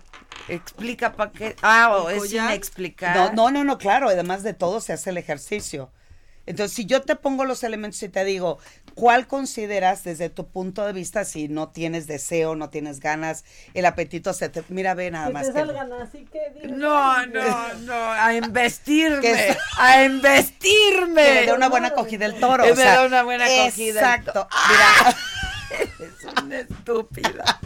Explica 0.49 1.13
para 1.13 1.31
qué. 1.31 1.57
Ah, 1.63 1.91
o 1.97 2.11
¿El 2.11 2.19
es 2.19 2.35
explicar. 2.35 3.17
No, 3.17 3.33
no, 3.33 3.51
no, 3.51 3.65
no, 3.65 3.79
claro, 3.79 4.09
además 4.09 4.43
de 4.43 4.53
todo 4.55 4.81
se 4.81 4.93
hace 4.93 5.11
el 5.11 5.17
ejercicio. 5.19 5.91
Entonces, 6.47 6.77
si 6.77 6.85
yo 6.85 7.01
te 7.01 7.17
pongo 7.17 7.47
los 7.47 7.65
elementos 7.65 8.03
y 8.03 8.11
te 8.11 8.23
digo, 8.23 8.59
¿cuál 8.95 9.27
consideras 9.27 10.05
desde 10.05 10.29
tu 10.29 10.47
punto 10.47 10.85
de 10.85 10.93
vista 10.93 11.25
si 11.25 11.49
no 11.49 11.69
tienes 11.71 12.07
deseo, 12.07 12.55
no 12.55 12.69
tienes 12.69 13.01
ganas, 13.01 13.47
el 13.73 13.87
apetito 13.87 14.35
se 14.35 14.51
te... 14.51 14.63
Mira, 14.69 14.93
ve 14.93 15.11
nada 15.11 15.31
más. 15.31 15.47
que- 15.51 15.59
así 16.03 16.27
que... 16.31 16.69
No, 16.69 17.25
no, 17.27 17.75
no, 17.87 17.95
a 18.13 18.35
investirme, 18.35 19.57
a 19.79 20.03
investirme. 20.05 21.25
que 21.25 21.35
le 21.35 21.47
dé 21.47 21.53
una 21.55 21.69
buena 21.71 21.89
acogida 21.89 22.27
el 22.27 22.39
toro. 22.39 22.65
Que 22.65 22.73
o 22.73 22.77
me 22.77 22.83
sea, 22.83 22.97
da 22.97 23.07
una 23.07 23.23
buena 23.23 23.47
acogida 23.47 24.01
el 24.01 24.21
Exacto. 24.21 24.47
Mira, 24.69 25.11
Es 25.11 25.17
una 26.43 26.59
estúpida. 26.61 27.61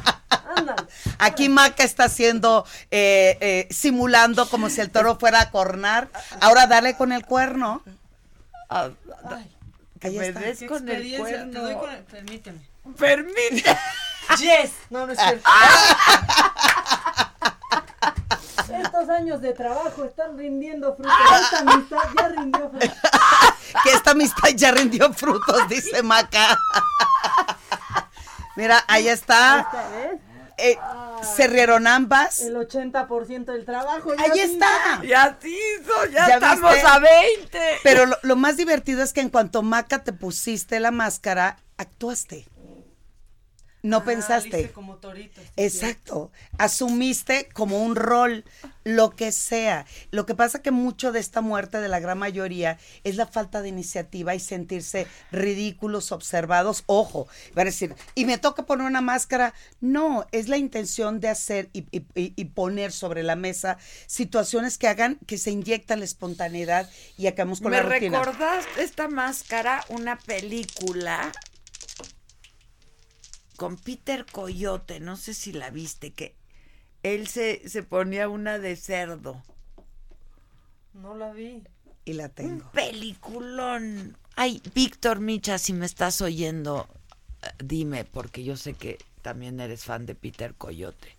aquí 1.19 1.49
Maca 1.49 1.85
está 1.85 2.05
haciendo, 2.05 2.65
eh, 2.90 3.36
eh, 3.40 3.69
simulando 3.70 4.49
como 4.49 4.69
si 4.70 4.81
el 4.81 4.90
toro 4.90 5.19
fuera 5.19 5.40
a 5.43 5.51
cornar. 5.51 6.09
Ahora 6.40 6.66
dale 6.66 6.97
con 6.97 7.12
el 7.12 7.24
cuerno. 7.24 7.82
Ah, 8.70 8.90
Ahí 10.01 10.16
me 10.16 10.28
está. 10.28 10.40
des 10.40 10.59
con 10.69 10.89
el 10.89 10.97
experiencia, 11.03 11.51
te 11.51 11.59
doy 11.59 11.74
cuerno. 11.74 11.78
con 11.81 11.90
el- 11.90 12.05
Permíteme. 12.05 12.69
Permite. 12.97 13.77
Yes. 14.39 14.73
No, 14.90 15.07
no 15.07 15.12
es 15.12 15.19
cierto. 15.19 15.49
Estos 18.82 19.09
años 19.09 19.40
de 19.40 19.53
trabajo 19.55 20.05
están 20.05 20.36
rindiendo 20.36 20.95
frutos. 20.95 21.15
Esta 21.43 21.59
amistad 21.61 21.99
ya 22.16 22.28
rindió 22.28 22.70
frutos. 22.70 22.90
que 23.82 23.90
esta 23.93 24.11
amistad 24.11 24.49
ya 24.55 24.70
rindió 24.73 25.12
frutos, 25.12 25.69
dice 25.69 26.03
Maca. 26.03 26.59
Mira, 28.59 28.85
ahí 28.89 29.09
está. 29.09 29.60
Esta 29.60 29.89
vez, 29.90 30.20
Eh, 30.60 30.76
se 31.36 31.47
rieron 31.47 31.86
ambas. 31.86 32.40
el 32.40 32.56
80% 32.56 33.52
del 33.52 33.64
trabajo. 33.64 34.10
Ahí 34.18 34.40
está. 34.40 35.01
Ya 35.06 35.39
se 35.40 35.48
hizo, 35.48 36.06
ya, 36.12 36.26
¿Ya 36.26 36.35
estamos 36.35 36.72
viste? 36.72 36.86
a 36.89 36.98
20. 36.98 37.60
Pero 37.85 38.06
lo, 38.06 38.16
lo 38.22 38.35
más 38.35 38.56
divertido 38.56 39.05
es 39.05 39.12
que 39.12 39.20
en 39.20 39.28
cuanto 39.30 39.62
Maca 39.62 40.02
te 40.02 40.12
pusiste 40.12 40.80
la 40.80 40.90
máscara, 40.90 41.59
actuaste. 41.76 42.48
No 43.82 43.98
Ah, 43.98 44.05
pensaste. 44.05 44.70
como 44.72 44.96
torito. 44.96 45.40
sí, 45.40 45.48
Exacto. 45.56 46.30
Asumiste 46.59 47.48
como 47.55 47.82
un 47.84 47.94
rol, 47.96 48.44
lo 48.84 49.10
que 49.10 49.30
sea. 49.32 49.86
Lo 50.10 50.26
que 50.26 50.34
pasa 50.34 50.60
que 50.62 50.70
mucho 50.72 51.12
de 51.12 51.20
esta 51.20 51.40
muerte 51.40 51.78
de 51.80 51.88
la 51.88 52.00
gran 52.00 52.18
mayoría 52.18 52.78
es 53.05 53.16
la 53.16 53.26
falta 53.26 53.62
de 53.62 53.68
iniciativa 53.68 54.34
y 54.34 54.40
sentirse 54.40 55.06
ridículos, 55.30 56.10
observados. 56.12 56.82
Ojo, 56.86 57.28
van 57.55 57.66
a 57.66 57.70
decir, 57.70 57.94
¿y 58.14 58.24
me 58.24 58.38
toca 58.38 58.66
poner 58.66 58.86
una 58.86 59.00
máscara? 59.00 59.55
No, 59.80 60.26
es 60.32 60.48
la 60.48 60.56
intención 60.56 61.20
de 61.20 61.28
hacer 61.28 61.68
y, 61.72 61.80
y- 61.96 62.05
y- 62.14 62.32
y 62.36 62.44
poner 62.46 62.90
sobre 62.92 63.22
la 63.22 63.36
mesa 63.36 63.78
situaciones 64.06 64.76
que 64.78 64.88
hagan 64.88 65.18
que 65.26 65.38
se 65.38 65.50
inyecta 65.52 65.96
la 65.96 66.05
espontaneidad 66.05 66.90
y 67.16 67.26
acabamos 67.28 67.60
con 67.60 67.70
Me 67.70 67.76
la 67.78 67.84
rutina. 67.84 68.18
recordaste 68.18 68.82
esta 68.82 69.09
máscara, 69.09 69.84
una 69.88 70.18
película 70.18 71.30
con 73.59 73.76
Peter 73.76 74.24
Coyote, 74.24 75.01
no 75.01 75.16
sé 75.16 75.35
si 75.35 75.52
la 75.52 75.70
viste, 75.70 76.12
que 76.12 76.36
él 77.02 77.26
se, 77.26 77.68
se 77.68 77.82
ponía 77.82 78.28
una 78.28 78.60
de 78.60 78.76
cerdo. 78.76 79.43
No 80.94 81.16
la 81.16 81.32
vi. 81.32 81.64
Y 82.05 82.12
la 82.12 82.26
Un 82.26 82.30
tengo. 82.30 82.70
peliculón. 82.70 84.16
Ay, 84.36 84.62
Víctor 84.76 85.18
Micha, 85.18 85.59
si 85.59 85.72
me 85.72 85.86
estás 85.86 86.22
oyendo, 86.22 86.89
eh, 87.43 87.48
dime, 87.62 88.05
porque 88.05 88.44
yo 88.44 88.56
sé 88.56 88.74
que 88.74 88.97
también 89.22 89.59
eres 89.59 89.82
fan 89.85 90.06
de 90.06 90.14
Peter 90.14 90.55
Coyote. 90.55 91.16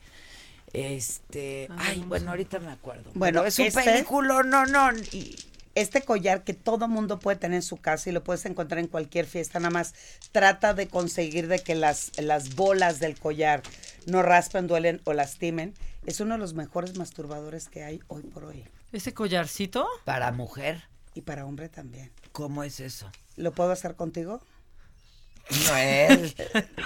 Este, 0.71 1.67
ay, 1.77 2.03
bueno, 2.07 2.29
ahorita 2.31 2.59
me 2.59 2.71
acuerdo. 2.71 3.11
Bueno, 3.15 3.43
es 3.43 3.59
un 3.59 3.65
este- 3.65 3.83
película, 3.83 4.43
no, 4.43 4.65
no, 4.65 4.91
y 5.11 5.35
este 5.75 6.01
collar 6.01 6.43
que 6.43 6.53
todo 6.53 6.87
mundo 6.87 7.19
puede 7.19 7.37
tener 7.37 7.57
en 7.57 7.61
su 7.61 7.77
casa 7.77 8.09
y 8.09 8.13
lo 8.13 8.23
puedes 8.23 8.45
encontrar 8.45 8.79
en 8.79 8.87
cualquier 8.87 9.25
fiesta, 9.25 9.59
nada 9.59 9.71
más 9.71 9.93
trata 10.31 10.73
de 10.73 10.87
conseguir 10.87 11.47
de 11.47 11.59
que 11.59 11.75
las, 11.75 12.11
las 12.19 12.55
bolas 12.55 12.99
del 12.99 13.17
collar 13.17 13.61
no 14.05 14.23
raspen, 14.23 14.67
duelen 14.67 15.01
o 15.05 15.13
lastimen. 15.13 15.73
Es 16.05 16.19
uno 16.19 16.35
de 16.35 16.39
los 16.39 16.53
mejores 16.53 16.97
masturbadores 16.97 17.69
que 17.69 17.83
hay 17.83 17.99
hoy 18.07 18.23
por 18.23 18.45
hoy. 18.45 18.65
¿Ese 18.91 19.13
collarcito? 19.13 19.87
Para 20.05 20.31
mujer. 20.31 20.83
Y 21.13 21.21
para 21.21 21.45
hombre 21.45 21.69
también. 21.69 22.11
¿Cómo 22.31 22.63
es 22.63 22.79
eso? 22.79 23.11
¿Lo 23.35 23.51
puedo 23.51 23.71
hacer 23.71 23.95
contigo? 23.95 24.41
No 25.49 25.75
es. 25.75 26.35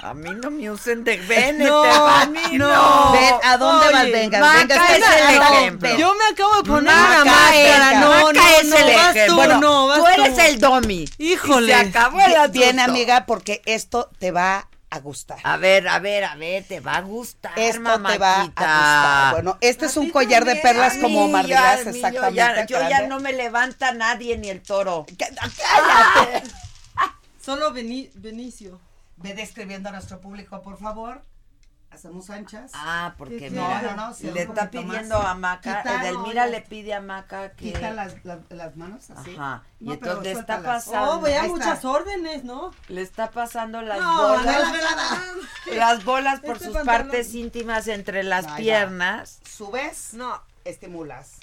A 0.02 0.14
mí 0.14 0.30
no 0.41 0.49
me 0.52 0.72
usen 0.72 1.03
de 1.03 1.18
Vénete, 1.18 1.69
No, 1.69 1.84
a 1.84 2.26
mí 2.27 2.57
no. 2.57 2.68
no. 2.69 3.11
Ven, 3.11 3.34
¿a 3.44 3.57
dónde 3.57 3.91
vas? 3.91 4.03
Venga, 4.06 4.40
venga, 4.60 4.76
es 4.76 4.81
espera, 4.99 5.30
el 5.31 5.40
no, 5.40 5.44
ejemplo. 5.60 5.90
ven. 5.90 5.98
Yo 5.98 6.14
me 6.15 6.23
acabo 6.31 6.56
de 6.56 6.64
poner 6.64 6.94
una 6.94 7.26
máscara. 7.26 7.91
es- 7.91 7.99
No, 7.99 8.10
Maca 8.10 8.31
no, 8.34 8.48
es 8.57 8.65
no, 8.68 8.77
el 8.77 8.95
vas 8.95 9.15
tú, 9.27 9.35
Bueno, 9.35 9.60
no, 9.60 9.88
vas 9.88 9.99
tú 9.99 10.07
eres 10.07 10.35
tú. 10.35 10.41
el 10.41 10.60
domi. 10.60 11.06
Híjole. 11.18 11.73
Y 11.73 11.76
se 11.76 11.81
acabó 11.90 12.19
el 12.22 12.35
asunto. 12.35 12.52
bien, 12.53 12.80
amiga, 12.80 13.26
porque 13.26 13.61
esto 13.65 14.10
te 14.18 14.31
va 14.31 14.68
a 14.90 14.99
gustar. 14.99 15.40
A 15.44 15.57
ver, 15.57 15.88
a 15.88 15.99
ver, 15.99 16.23
a 16.23 16.35
ver, 16.35 16.64
te 16.65 16.80
va 16.80 16.98
a 16.98 17.02
gustar, 17.02 17.52
Esto 17.57 18.02
te 18.02 18.18
va 18.18 18.41
a 18.41 18.44
gustar. 18.45 19.31
Bueno, 19.34 19.57
este 19.60 19.88
es 19.88 19.98
un 19.98 20.10
collar 20.11 20.45
de 20.45 20.56
perlas 20.57 20.95
como 21.02 21.27
Gras, 21.44 21.80
mi, 21.80 21.84
yo 21.85 21.90
exactamente. 21.90 22.35
ya- 22.35 22.65
Yo 22.68 22.90
ya, 22.90 23.07
no 23.07 23.19
me 23.19 23.34
levanta 23.34 23.91
nadie 23.91 24.38
ni 24.38 24.49
el 24.49 24.61
toro. 24.61 25.06
¡Cállate! 25.18 26.44
Solo 27.44 27.72
Beni- 27.74 28.10
Benicio. 28.15 28.80
Ve 29.18 29.34
describiendo 29.34 29.90
a 29.90 29.91
nuestro 29.91 30.20
público, 30.22 30.61
por 30.61 30.78
favor. 30.78 31.22
Hacemos 31.91 32.32
anchas. 32.32 32.72
Ah, 32.74 33.14
porque 33.20 33.38
¿Qué 33.38 33.49
mira, 33.52 33.80
quiere? 33.82 33.95
No, 33.95 34.07
no, 34.07 34.14
sí, 34.15 34.32
le 34.32 34.41
está 34.41 34.72
pidiendo 34.72 35.20
más. 35.20 35.28
a 35.28 35.36
Maca, 35.36 35.84
Quita, 35.84 36.02
Edelmira 36.02 36.45
no, 36.45 36.52
le 36.52 36.61
pide 36.61 36.94
a 36.95 37.02
Maca 37.02 37.52
que... 37.52 37.65
Quita 37.72 37.91
las, 37.91 38.26
las, 38.26 38.40
las 38.49 38.76
manos 38.76 39.11
así. 39.11 39.36
Ajá, 39.36 39.64
y 39.80 39.86
No, 39.86 39.94
entonces 39.94 40.34
le 40.34 40.40
está 40.40 40.64
pasando... 40.64 41.20
Oh, 41.20 41.28
está. 41.28 41.48
muchas 41.48 41.86
órdenes, 41.86 42.44
¿no? 42.44 42.72
Le 42.88 43.02
está 43.03 43.30
pasando 43.30 43.84
las 43.84 43.99
No, 43.99 44.24
bolas. 44.40 44.45
no, 44.45 44.52
espera, 44.76 45.76
Las 45.78 46.03
bolas 46.03 46.40
por 46.40 46.53
Este 46.53 46.65
sus 46.65 46.74
pantalón. 46.74 47.03
partes 47.03 47.36
íntimas 47.36 47.88
entre 47.88 48.24
las 48.24 48.45
Ahí 48.45 48.52
va. 48.52 48.57
piernas. 48.57 49.40
Subes, 49.48 50.15
No. 50.15 50.41
estimulas. 50.65 51.34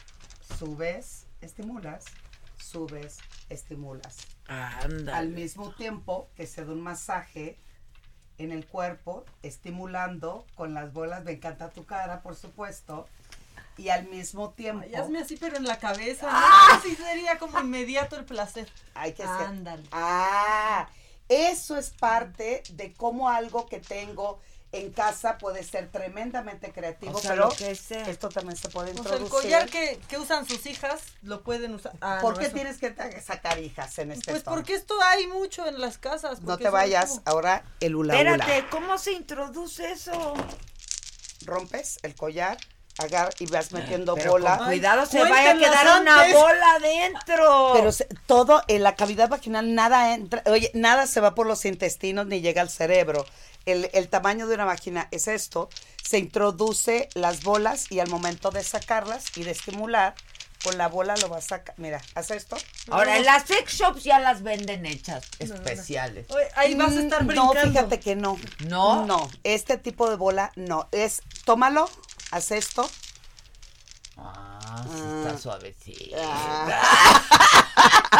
Subes, 0.58 1.26
estimulas. 1.42 2.06
Subes, 2.58 3.18
estimulas. 3.48 4.16
Al 4.50 5.28
mismo 5.28 5.70
tiempo 5.70 6.28
que 6.36 6.46
se 6.46 6.64
da 6.64 6.72
un 6.72 6.80
masaje 6.80 7.58
en 8.38 8.52
el 8.52 8.66
cuerpo, 8.66 9.24
estimulando 9.42 10.46
con 10.54 10.74
las 10.74 10.92
bolas. 10.92 11.24
Me 11.24 11.32
encanta 11.32 11.70
tu 11.70 11.84
cara, 11.84 12.22
por 12.22 12.34
supuesto. 12.34 13.06
Y 13.76 13.90
al 13.90 14.08
mismo 14.08 14.50
tiempo. 14.50 14.84
Ay, 14.84 14.94
hazme 14.94 15.20
así, 15.20 15.36
pero 15.36 15.56
en 15.56 15.64
la 15.64 15.78
cabeza. 15.78 16.28
¡Ah! 16.30 16.78
Así 16.78 16.96
sería 16.96 17.38
como 17.38 17.60
inmediato 17.60 18.16
el 18.16 18.24
placer. 18.24 18.68
Hay 18.94 19.12
que 19.12 19.22
ser. 19.22 19.30
Ándale. 19.30 19.84
Ah, 19.92 20.88
eso 21.28 21.76
es 21.76 21.90
parte 21.90 22.62
de 22.72 22.92
cómo 22.92 23.28
algo 23.28 23.66
que 23.66 23.78
tengo 23.78 24.40
en 24.72 24.90
casa 24.92 25.36
puede 25.38 25.64
ser 25.64 25.88
tremendamente 25.90 26.70
creativo, 26.72 27.16
O 27.18 27.20
sea, 27.20 27.30
pero 27.32 27.48
lo 27.48 27.50
que 27.56 27.74
sea. 27.74 28.08
esto 28.08 28.28
también 28.28 28.56
se 28.56 28.68
puede 28.68 28.90
O 28.90 28.94
sea, 28.94 28.98
introducir. 29.02 29.24
el 29.24 29.30
collar 29.42 29.68
que, 29.68 29.98
que 30.08 30.16
usan 30.18 30.46
sus 30.46 30.64
hijas 30.66 31.00
lo 31.22 31.42
pueden 31.42 31.74
usar. 31.74 31.92
Ah, 32.00 32.18
¿Por 32.22 32.34
no, 32.34 32.38
qué 32.38 32.46
eso- 32.46 32.54
tienes 32.54 32.78
que 32.78 32.94
sacar 33.20 33.58
hijas 33.58 33.98
en 33.98 34.12
este 34.12 34.30
Pues 34.30 34.44
tono? 34.44 34.56
porque 34.56 34.74
esto 34.74 34.94
hay 35.02 35.26
mucho 35.26 35.66
en 35.66 35.80
las 35.80 35.98
casas. 35.98 36.40
No 36.42 36.56
te 36.56 36.70
vayas, 36.70 37.10
como- 37.10 37.22
ahora 37.24 37.64
el 37.80 37.96
hula 37.96 38.14
hula. 38.14 38.32
Espérate, 38.32 38.64
¿cómo 38.70 38.96
se 38.96 39.12
introduce 39.12 39.90
eso? 39.90 40.34
Rompes 41.46 41.98
el 42.02 42.14
collar, 42.14 42.58
agar 42.98 43.32
y 43.38 43.46
vas 43.46 43.72
metiendo 43.72 44.14
Pero 44.14 44.32
bola. 44.32 44.58
con 44.58 44.66
cuidado 44.66 45.06
se 45.06 45.20
vaya 45.22 45.52
a 45.52 45.58
quedar 45.58 46.00
una 46.02 46.24
bola 46.32 46.74
adentro. 46.74 47.70
Pero 47.74 47.92
se- 47.92 48.06
todo 48.26 48.62
en 48.68 48.82
la 48.82 48.94
cavidad 48.94 49.28
vaginal, 49.28 49.74
nada 49.74 50.14
entra, 50.14 50.42
oye, 50.46 50.70
nada 50.74 51.06
se 51.06 51.20
va 51.20 51.34
por 51.34 51.46
los 51.46 51.64
intestinos 51.64 52.26
ni 52.26 52.40
llega 52.40 52.60
al 52.62 52.68
cerebro. 52.68 53.24
El, 53.66 53.90
el 53.92 54.08
tamaño 54.08 54.46
de 54.46 54.54
una 54.54 54.64
vagina 54.64 55.08
es 55.10 55.28
esto. 55.28 55.68
Se 56.02 56.18
introduce 56.18 57.08
las 57.14 57.42
bolas 57.42 57.90
y 57.90 58.00
al 58.00 58.08
momento 58.08 58.50
de 58.50 58.64
sacarlas 58.64 59.36
y 59.36 59.44
de 59.44 59.52
estimular, 59.52 60.14
con 60.64 60.76
la 60.76 60.88
bola 60.88 61.14
lo 61.16 61.28
vas 61.28 61.44
a 61.46 61.48
sacar. 61.48 61.74
Mira, 61.78 62.02
haz 62.14 62.30
esto. 62.32 62.56
Ahora, 62.90 63.16
en 63.16 63.24
las 63.24 63.44
sex 63.46 63.72
shops 63.74 64.04
ya 64.04 64.18
las 64.18 64.42
venden 64.42 64.84
hechas, 64.86 65.24
especiales. 65.38 66.26
Oye, 66.30 66.48
ahí 66.56 66.74
vas 66.74 66.96
a 66.96 67.00
estar 67.00 67.22
Mm, 67.22 67.26
brincando. 67.28 67.54
No, 67.54 67.60
fíjate 67.70 68.00
que 68.00 68.16
no. 68.16 68.38
¿No? 68.66 69.06
No, 69.06 69.30
este 69.44 69.78
tipo 69.78 70.10
de 70.10 70.16
bola 70.16 70.52
no. 70.56 70.88
Es, 70.92 71.22
tómalo, 71.44 71.88
haz 72.30 72.50
esto. 72.50 72.90
Ah, 74.18 74.84
sí 74.86 74.98
está 74.98 75.30
Ah. 75.34 75.38
suavecito. 75.38 76.16
Ah. 76.22 77.26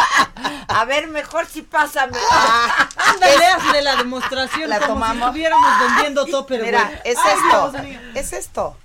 A 0.67 0.85
ver, 0.85 1.07
mejor 1.07 1.45
si 1.47 1.61
pásame. 1.63 2.17
Ándale, 2.95 3.45
hazle 3.45 3.81
la 3.81 3.95
demostración 3.97 4.69
La 4.69 4.79
como 4.79 4.93
tomamos. 4.93 5.17
si 5.17 5.25
estuviéramos 5.25 5.79
vendiendo 5.79 6.25
topper, 6.25 6.61
Mira, 6.63 7.01
es 7.03 7.17
Ay, 7.17 7.33
esto. 7.35 7.71
Dios 7.71 7.83
mío. 7.83 7.99
Es 8.15 8.33
esto. 8.33 8.77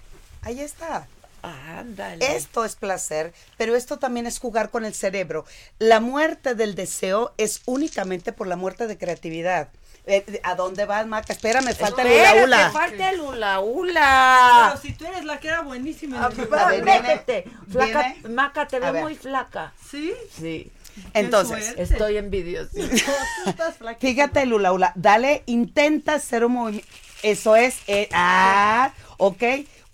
Ahí 0.43 0.61
está. 0.61 1.07
Ándale. 1.43 2.35
Esto 2.37 2.65
es 2.65 2.75
placer, 2.75 3.33
pero 3.57 3.77
esto 3.77 3.99
también 3.99 4.27
es 4.27 4.41
jugar 4.41 4.71
con 4.71 4.85
el 4.85 4.95
cerebro. 4.95 5.45
La 5.79 6.01
muerte 6.01 6.55
del 6.57 6.75
deseo 6.75 7.33
es 7.39 7.63
únicamente 7.67 8.33
por 8.33 8.49
la 8.49 8.57
muerte 8.57 8.87
de 8.89 8.99
creatividad. 8.99 9.69
Eh, 10.09 10.41
¿A 10.45 10.55
dónde 10.57 10.87
vas, 10.87 11.07
Maca? 11.07 11.33
Espérame, 11.33 11.75
falta 11.75 12.03
el 12.03 12.09
hula 12.09 12.45
hula. 12.45 12.71
falta 12.71 13.11
el 13.11 13.21
hula 13.21 13.61
hula. 13.61 14.69
Pero 14.71 14.81
si 14.83 14.93
tú 14.93 15.05
eres 15.07 15.25
la 15.25 15.39
que 15.41 15.49
era 15.49 15.63
buenísima. 15.63 16.17
en 16.17 16.23
Ah, 16.25 16.31
el- 16.37 16.53
va, 16.53 16.67
ver, 16.67 16.85
viene, 16.85 17.01
métete. 17.03 17.51
Flaca, 17.71 18.03
viene. 18.15 18.29
Maca, 18.29 18.67
te 18.69 18.77
A 18.77 18.81
veo 18.81 18.93
ver. 18.93 19.03
muy 19.03 19.15
flaca. 19.17 19.73
¿Sí? 19.91 20.15
Sí. 20.37 20.73
Entonces, 21.15 21.65
suerte. 21.65 21.83
Estoy 21.83 22.17
envidiosa. 22.17 22.71
Tú 23.45 23.51
estás 23.51 23.77
flaquísima. 23.77 24.11
fíjate 24.13 24.43
el 24.43 24.53
hula 24.53 24.73
hula. 24.73 24.93
Dale, 24.95 25.43
intenta 25.47 26.15
hacer 26.15 26.45
un 26.45 26.53
movimiento. 26.53 26.89
Eso 27.23 27.57
es. 27.57 27.77
eh, 27.87 28.09
ah, 28.13 28.93
ok. 29.19 29.43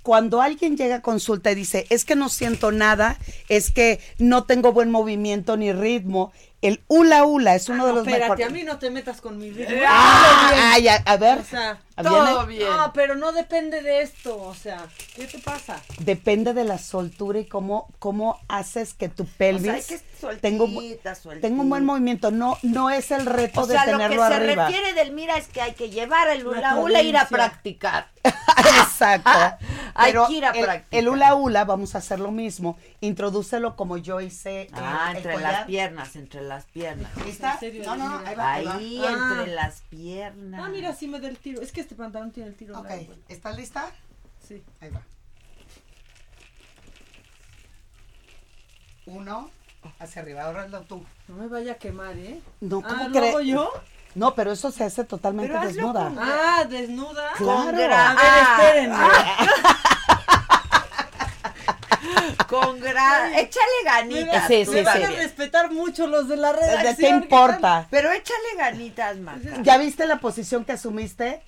Cuando 0.03 0.43
alguien 0.43 0.77
llega 0.77 0.97
a 0.97 1.01
consulta 1.03 1.53
y 1.53 1.55
dice, 1.55 1.87
es 1.89 2.05
que 2.05 2.17
no 2.17 2.29
siento 2.29 2.73
nada, 2.73 3.19
es 3.49 3.71
que 3.71 4.01
no 4.19 4.43
tengo 4.45 4.73
buen 4.73 4.91
movimiento 4.91 5.57
ni 5.57 5.73
ritmo, 5.73 6.33
el 6.61 6.81
hula 6.89 7.25
hula 7.25 7.55
es 7.55 7.69
uno 7.69 7.85
Ah, 7.85 7.87
de 7.87 7.93
no, 7.93 7.99
los 8.01 8.07
espérate, 8.09 8.31
mejores. 8.31 8.47
a 8.49 8.51
mí 8.51 8.63
no 8.65 8.79
te 8.81 8.91
metas 8.91 9.21
con 9.21 9.39
mi 9.39 9.51
ritmo. 9.53 9.77
Ah, 9.87 10.73
ay, 10.75 10.89
a, 10.89 10.97
a 10.97 11.17
ver, 11.19 11.39
O 11.39 11.45
sea, 11.45 11.81
¿viene? 11.97 12.47
bien. 12.47 12.71
No, 12.77 12.93
pero 12.93 13.15
no 13.17 13.33
depende 13.33 13.83
de 13.83 14.03
esto. 14.03 14.41
O 14.41 14.55
sea, 14.55 14.87
¿qué 15.15 15.27
te 15.27 15.39
pasa? 15.39 15.81
depende 16.01 16.55
de 16.55 16.65
la 16.65 16.79
soltura 16.79 17.39
y 17.39 17.45
cómo, 17.47 17.89
cómo 17.99 18.39
haces 18.49 18.95
que 18.95 19.09
tu 19.09 19.25
pelvis 19.27 19.63
O 19.63 19.65
sea, 19.65 19.75
hay 19.75 19.83
que 19.83 20.01
sueltita, 20.21 20.41
tenga, 20.49 20.65
un, 20.65 20.75
bu- 20.75 20.99
sueltita. 21.15 21.41
tenga 21.49 21.63
un 21.63 21.69
buen 21.71 21.85
movimiento. 21.85 22.31
No, 22.31 22.59
no 22.63 22.91
es 22.91 23.11
el 23.11 23.27
reto 23.27 23.63
O 23.63 23.67
sea, 23.67 23.85
de 23.87 23.93
lo 23.93 23.99
que 23.99 24.05
tenerlo 24.05 24.27
se 24.29 24.35
arriba. 24.35 24.67
refiere 24.69 24.93
del 24.95 25.13
mira 25.13 25.37
es 25.37 25.49
que 25.49 25.61
hay 25.61 25.73
que 25.73 25.91
llevar 25.91 26.29
el 26.29 26.47
hula 26.47 26.61
La 26.61 26.77
hula 26.77 27.01
e 27.01 27.05
ir 27.05 27.17
a 27.17 27.27
practicar. 27.29 28.09
Exacto. 28.25 29.31
Hay 29.95 30.13
Pero 30.13 30.27
que 30.27 30.33
ir 30.35 30.45
a 30.47 30.51
el, 30.53 30.65
practicar. 30.65 30.99
el 31.01 31.09
hula 31.09 31.35
hula, 31.35 31.65
vamos 31.67 31.95
a 31.95 31.99
hacer 31.99 32.19
lo 32.19 32.31
mismo. 32.31 32.79
Introdúcelo 33.03 33.77
como 33.77 33.99
yo 33.99 34.21
hice. 34.23 34.63
eh, 34.63 34.71
Ah, 34.73 35.09
el 35.11 35.19
entre 35.19 35.39
las 35.39 35.67
piernas, 35.67 36.17
entre 36.17 36.41
las 36.43 36.65
piernas. 36.65 37.11
¿Lista? 37.27 37.53
¿En 37.55 37.61
serio, 37.61 37.83
No, 37.85 37.97
no, 37.97 38.09
no, 38.09 38.21
Edelmira? 38.21 38.31
ahí 38.31 38.37
va, 38.37 38.53
ahí 38.55 38.65
va. 38.65 38.75
Ahí, 38.77 39.03
Ah. 39.05 39.35
entre 39.39 39.55
las 39.55 39.81
piernas. 39.91 40.63
Ah, 40.65 40.69
mira, 40.71 40.95
sí 40.95 41.09
me 41.09 41.21
da 41.21 41.29
el 41.29 41.37
tiro. 41.37 41.61
Es 41.61 41.73
que 41.73 41.82
este 41.83 41.95
pantalón 41.95 42.31
tiene 42.33 42.49
el 42.51 42.57
tiro. 42.57 42.79
Ok, 42.79 42.89
largo. 42.89 43.15
¿estás 43.29 43.57
lista? 43.57 43.91
Sí. 44.47 44.63
Ahí 44.81 44.91
va. 44.91 45.03
Uno, 49.07 49.51
hacia 49.99 50.23
arriba, 50.23 50.45
ahora 50.45 50.67
tú. 50.89 51.05
No 51.29 51.35
me 51.37 51.49
vaya 51.49 51.73
a 51.73 51.75
quemar, 51.77 52.17
¿eh? 52.17 52.41
No, 52.61 52.79
Ah, 52.85 52.89
¿cómo 52.89 53.09
¿lo 53.09 53.19
hago 53.19 53.33
crees? 53.35 53.47
yo? 53.49 53.73
No, 54.15 54.35
pero 54.35 54.53
eso 54.53 54.71
se 54.71 54.85
hace 54.85 55.05
totalmente 55.05 55.53
Pero 55.53 55.67
desnuda. 55.67 56.05
con- 56.09 56.19
Ah, 56.21 56.65
desnuda. 56.69 57.33
Claro. 57.37 57.77
gra- 57.79 58.11
A 58.11 58.15
ver, 58.15 58.19
Ah. 58.21 58.57
espérenme. 58.61 58.97
Con 62.49 62.81
gran... 62.81 63.33
Échale 63.35 63.67
Me 63.85 63.91
ganitas. 63.91 64.47
Sí, 64.47 64.63
tú 64.67 64.73
sí, 64.73 64.77
me 64.79 64.83
van 64.83 64.97
sí. 64.99 65.03
a 65.05 65.11
respetar 65.13 65.71
mucho 65.73 66.07
los 66.07 66.29
de 66.29 66.37
la 66.37 66.53
¿De 66.53 66.59
redacción. 66.61 66.97
qué 66.97 67.09
importa? 67.09 67.87
Pero 67.91 68.11
échale 68.13 68.57
ganitas, 68.59 69.17
Maca. 69.17 69.63
¿Ya 69.63 69.79
viste 69.79 70.05
la 70.07 70.19
posición 70.19 70.65
que 70.67 70.73
asumiste? 70.73 71.41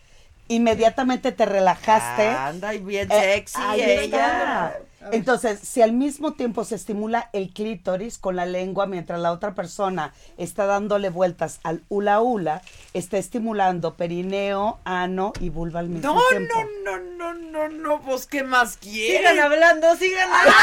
Inmediatamente 0.48 1.32
te 1.32 1.46
relajaste. 1.46 2.28
Anda, 2.28 2.74
y 2.74 2.78
bien 2.80 3.10
Eh, 3.10 3.34
sexy 3.34 3.60
ahí 3.60 3.80
ella. 3.82 4.76
Entonces, 5.12 5.60
si 5.60 5.82
al 5.82 5.92
mismo 5.92 6.32
tiempo 6.32 6.64
se 6.64 6.76
estimula 6.76 7.28
el 7.34 7.52
clítoris 7.52 8.16
con 8.16 8.36
la 8.36 8.46
lengua 8.46 8.86
mientras 8.86 9.20
la 9.20 9.32
otra 9.32 9.54
persona 9.54 10.14
está 10.38 10.64
dándole 10.64 11.10
vueltas 11.10 11.60
al 11.62 11.82
hula 11.90 12.20
hula, 12.22 12.62
está 12.94 13.18
estimulando 13.18 13.94
perineo, 13.96 14.78
ano 14.84 15.34
y 15.40 15.50
vulva 15.50 15.80
al 15.80 15.88
mismo 15.90 16.14
No, 16.14 16.20
tiempo. 16.30 16.54
no, 16.84 16.96
no, 16.98 17.34
no, 17.34 17.34
no, 17.34 17.68
no, 17.68 18.00
pues 18.00 18.24
¿qué 18.26 18.44
más 18.44 18.78
Sigan 18.80 18.92
quieren? 18.94 19.40
hablando, 19.40 19.94
sigan 19.96 20.30
hablando. 20.32 20.54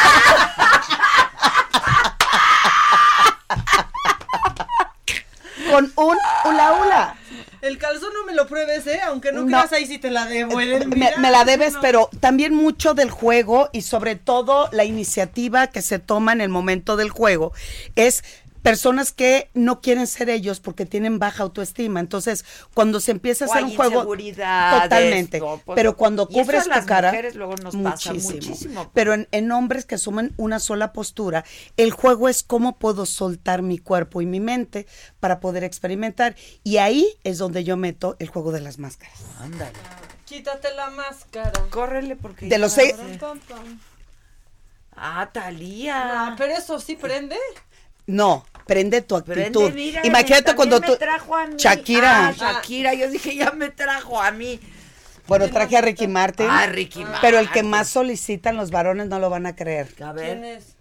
Con 5.70 5.91
un 5.95 6.18
hula 6.45 6.74
hula. 6.74 7.16
El 7.62 7.78
calzón 7.78 8.10
no 8.14 8.26
me 8.26 8.34
lo 8.34 8.48
pruebes, 8.48 8.88
¿eh? 8.88 9.00
Aunque 9.06 9.32
no, 9.32 9.42
No. 9.42 9.48
creas 9.48 9.72
ahí 9.74 9.86
si 9.86 10.00
te 10.00 10.10
la 10.10 10.26
debo. 10.26 10.56
me, 10.58 11.12
me 11.18 11.32
la 11.32 11.44
debes, 11.46 11.74
No. 11.74 11.82
pero 11.82 12.10
también 12.20 12.54
mucho 12.56 12.94
del 12.94 13.10
juego 13.12 13.70
y 13.72 13.82
sobre 13.84 14.16
todo 14.16 14.68
la 14.72 14.84
iniciativa 14.84 15.68
que 15.68 15.82
se 15.82 16.00
toma 16.00 16.34
en 16.34 16.42
el 16.42 16.50
momento 16.50 16.98
del 16.98 17.10
juego 17.10 17.54
es 17.96 18.24
personas 18.62 19.12
que 19.12 19.50
no 19.54 19.82
quieren 19.82 20.08
ser 20.08 20.30
ellos 20.30 20.60
porque 20.60 20.86
tienen 20.86 21.20
baja 21.20 21.44
autoestima. 21.44 22.00
Entonces, 22.00 22.46
cuando 22.74 23.00
se 23.00 23.12
empieza 23.12 23.46
a 23.46 23.48
O 23.48 23.52
hacer 23.52 23.64
hay 23.66 23.72
un 23.72 23.76
juego 23.78 24.04
totalmente, 24.82 25.40
no, 25.40 25.62
pues, 25.66 25.76
pero 25.76 25.98
cuando 25.98 26.28
cubres 26.28 26.64
tu 26.70 26.86
cara 26.86 27.10
mujeres 27.10 27.36
luego 27.36 27.56
nos 27.56 27.76
pasa 27.76 28.14
muchísimo. 28.14 28.92
Pero 28.94 29.14
en, 29.14 29.28
en 29.32 29.52
hombres 29.52 29.86
que 29.86 29.96
asumen 29.96 30.34
una 30.38 30.60
sola 30.60 30.94
postura, 30.94 31.44
el 31.78 31.92
juego 31.92 32.30
es 32.30 32.44
cómo 32.44 32.78
puedo 32.78 33.06
soltar 33.06 33.62
mi 33.62 33.78
cuerpo 33.80 34.22
y 34.22 34.26
mi 34.26 34.40
mente 34.40 34.86
para 35.20 35.40
poder 35.40 35.64
experimentar 35.64 36.36
y 36.64 36.78
ahí 36.78 37.08
es 37.24 37.38
donde 37.38 37.64
yo 37.64 37.78
meto 37.78 38.16
el 38.20 38.28
juego 38.28 38.52
de 38.52 38.62
las 38.62 38.78
máscaras. 38.80 39.20
Ándale. 39.40 39.72
Quítate 40.26 40.74
la 40.76 40.90
máscara. 40.92 41.52
Córrele 41.72 42.16
porque. 42.16 42.46
De 42.46 42.58
los 42.58 42.72
seis- 42.74 42.96
Ah, 44.96 45.30
Talía. 45.34 46.30
No, 46.30 46.36
pero 46.38 46.54
eso 46.54 46.80
sí 46.80 46.96
prende. 46.96 47.36
No, 48.08 48.46
prende 48.66 49.02
tu 49.02 49.22
Prende, 49.24 49.42
actitud. 49.60 49.72
mira, 49.74 50.06
Imagínate 50.06 50.56
cuando 50.56 50.80
me 50.80 50.88
tú 50.88 50.96
trajo 50.98 51.36
a 51.36 51.48
mí. 51.48 51.56
Shakira. 51.58 52.28
Ah, 52.28 52.34
Shakira, 52.38 52.94
yo 52.94 53.10
dije, 53.10 53.36
ya 53.36 53.52
me 53.52 53.70
trajo 53.70 54.22
a 54.22 54.32
mí. 54.32 54.60
Bueno, 55.28 55.50
traje 55.50 55.78
a 55.78 55.82
Ricky 55.82 56.08
Martin. 56.08 56.48
Ah, 56.50 56.66
Ricky 56.68 57.06
Pero 57.22 57.40
el 57.40 57.46
que 57.52 57.64
Martin. 57.64 57.70
más 57.70 57.88
solicitan 57.90 58.58
los 58.58 58.72
varones 58.72 59.08
no 59.08 59.20
lo 59.20 59.30
van 59.30 59.46
a 59.46 59.56
creer. 59.56 59.88
A 60.04 60.14
¿Quién 60.14 60.42
ver. 60.42 60.58
es? 60.58 60.76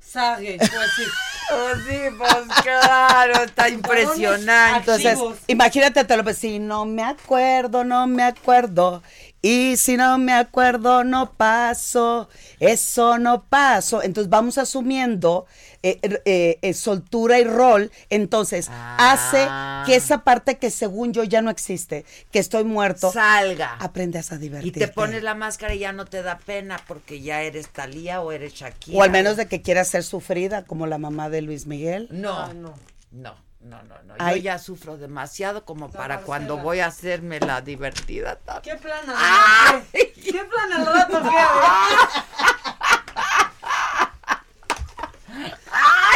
Sage, 0.00 0.58
pues 0.58 0.70
sí. 0.96 1.02
Oh, 1.54 1.74
sí, 1.86 1.98
pues 2.16 2.62
claro, 2.62 3.42
está 3.44 3.68
impresionante. 3.68 4.78
Entonces, 4.78 5.18
imagínate, 5.48 6.02
te 6.04 6.16
lo 6.16 6.22
pues, 6.22 6.38
si 6.38 6.58
no 6.58 6.86
me 6.86 7.02
acuerdo, 7.02 7.84
no 7.84 8.06
me 8.06 8.22
acuerdo. 8.22 9.02
Y 9.42 9.76
si 9.76 9.96
no 9.98 10.16
me 10.16 10.32
acuerdo, 10.32 11.04
no 11.04 11.32
paso. 11.32 12.30
Eso 12.60 13.18
no 13.18 13.42
paso. 13.42 14.02
Entonces 14.02 14.30
vamos 14.30 14.56
asumiendo 14.56 15.46
eh, 15.82 15.98
eh, 16.24 16.58
eh, 16.62 16.74
soltura 16.74 17.38
y 17.38 17.44
rol. 17.44 17.90
Entonces 18.10 18.70
hace 18.98 19.48
que 19.86 19.96
esa 19.96 20.18
parte 20.24 20.58
que 20.58 20.70
según 20.70 21.12
yo 21.12 21.24
ya 21.24 21.42
no 21.42 21.50
existe, 21.50 22.04
que 22.30 22.38
estoy 22.38 22.64
muerto, 22.64 23.10
Salga. 23.12 23.76
aprendes 23.80 24.32
a 24.32 24.36
Y 24.36 24.38
divertirte. 24.38 24.80
te 24.80 24.88
pones 24.88 25.22
la 25.22 25.34
máscara 25.34 25.74
y 25.74 25.80
ya 25.80 25.92
no 25.92 26.04
te 26.04 26.22
da 26.22 26.38
pena 26.38 26.80
porque 26.86 27.20
ya 27.20 27.42
eres 27.42 27.68
Talía 27.68 28.20
o 28.20 28.32
eres 28.32 28.54
Shakira. 28.54 28.98
O 28.98 29.02
al 29.02 29.10
menos 29.10 29.36
de 29.36 29.46
que 29.46 29.62
quieras 29.62 29.88
ser 29.88 30.04
sufrida, 30.04 30.64
como 30.64 30.86
la 30.86 30.98
mamá 30.98 31.28
de 31.30 31.42
Luis 31.42 31.66
Miguel. 31.66 32.08
No, 32.10 32.52
no, 32.54 32.74
no, 33.10 33.34
no, 33.60 33.82
no, 33.82 34.02
no. 34.04 34.14
Ay. 34.18 34.36
Yo 34.36 34.42
ya 34.44 34.58
sufro 34.58 34.96
demasiado 34.98 35.64
como 35.64 35.90
para 35.90 36.20
cuando 36.22 36.58
voy 36.58 36.80
a 36.80 36.86
hacerme 36.86 37.40
la 37.40 37.60
divertida. 37.60 38.38
¿Qué 38.62 38.76
plan 38.76 39.08
al 39.08 39.16
rato? 39.16 39.86
¿Qué 39.92 40.44
plan 40.44 40.72
al 40.72 40.86
rato? 40.86 41.22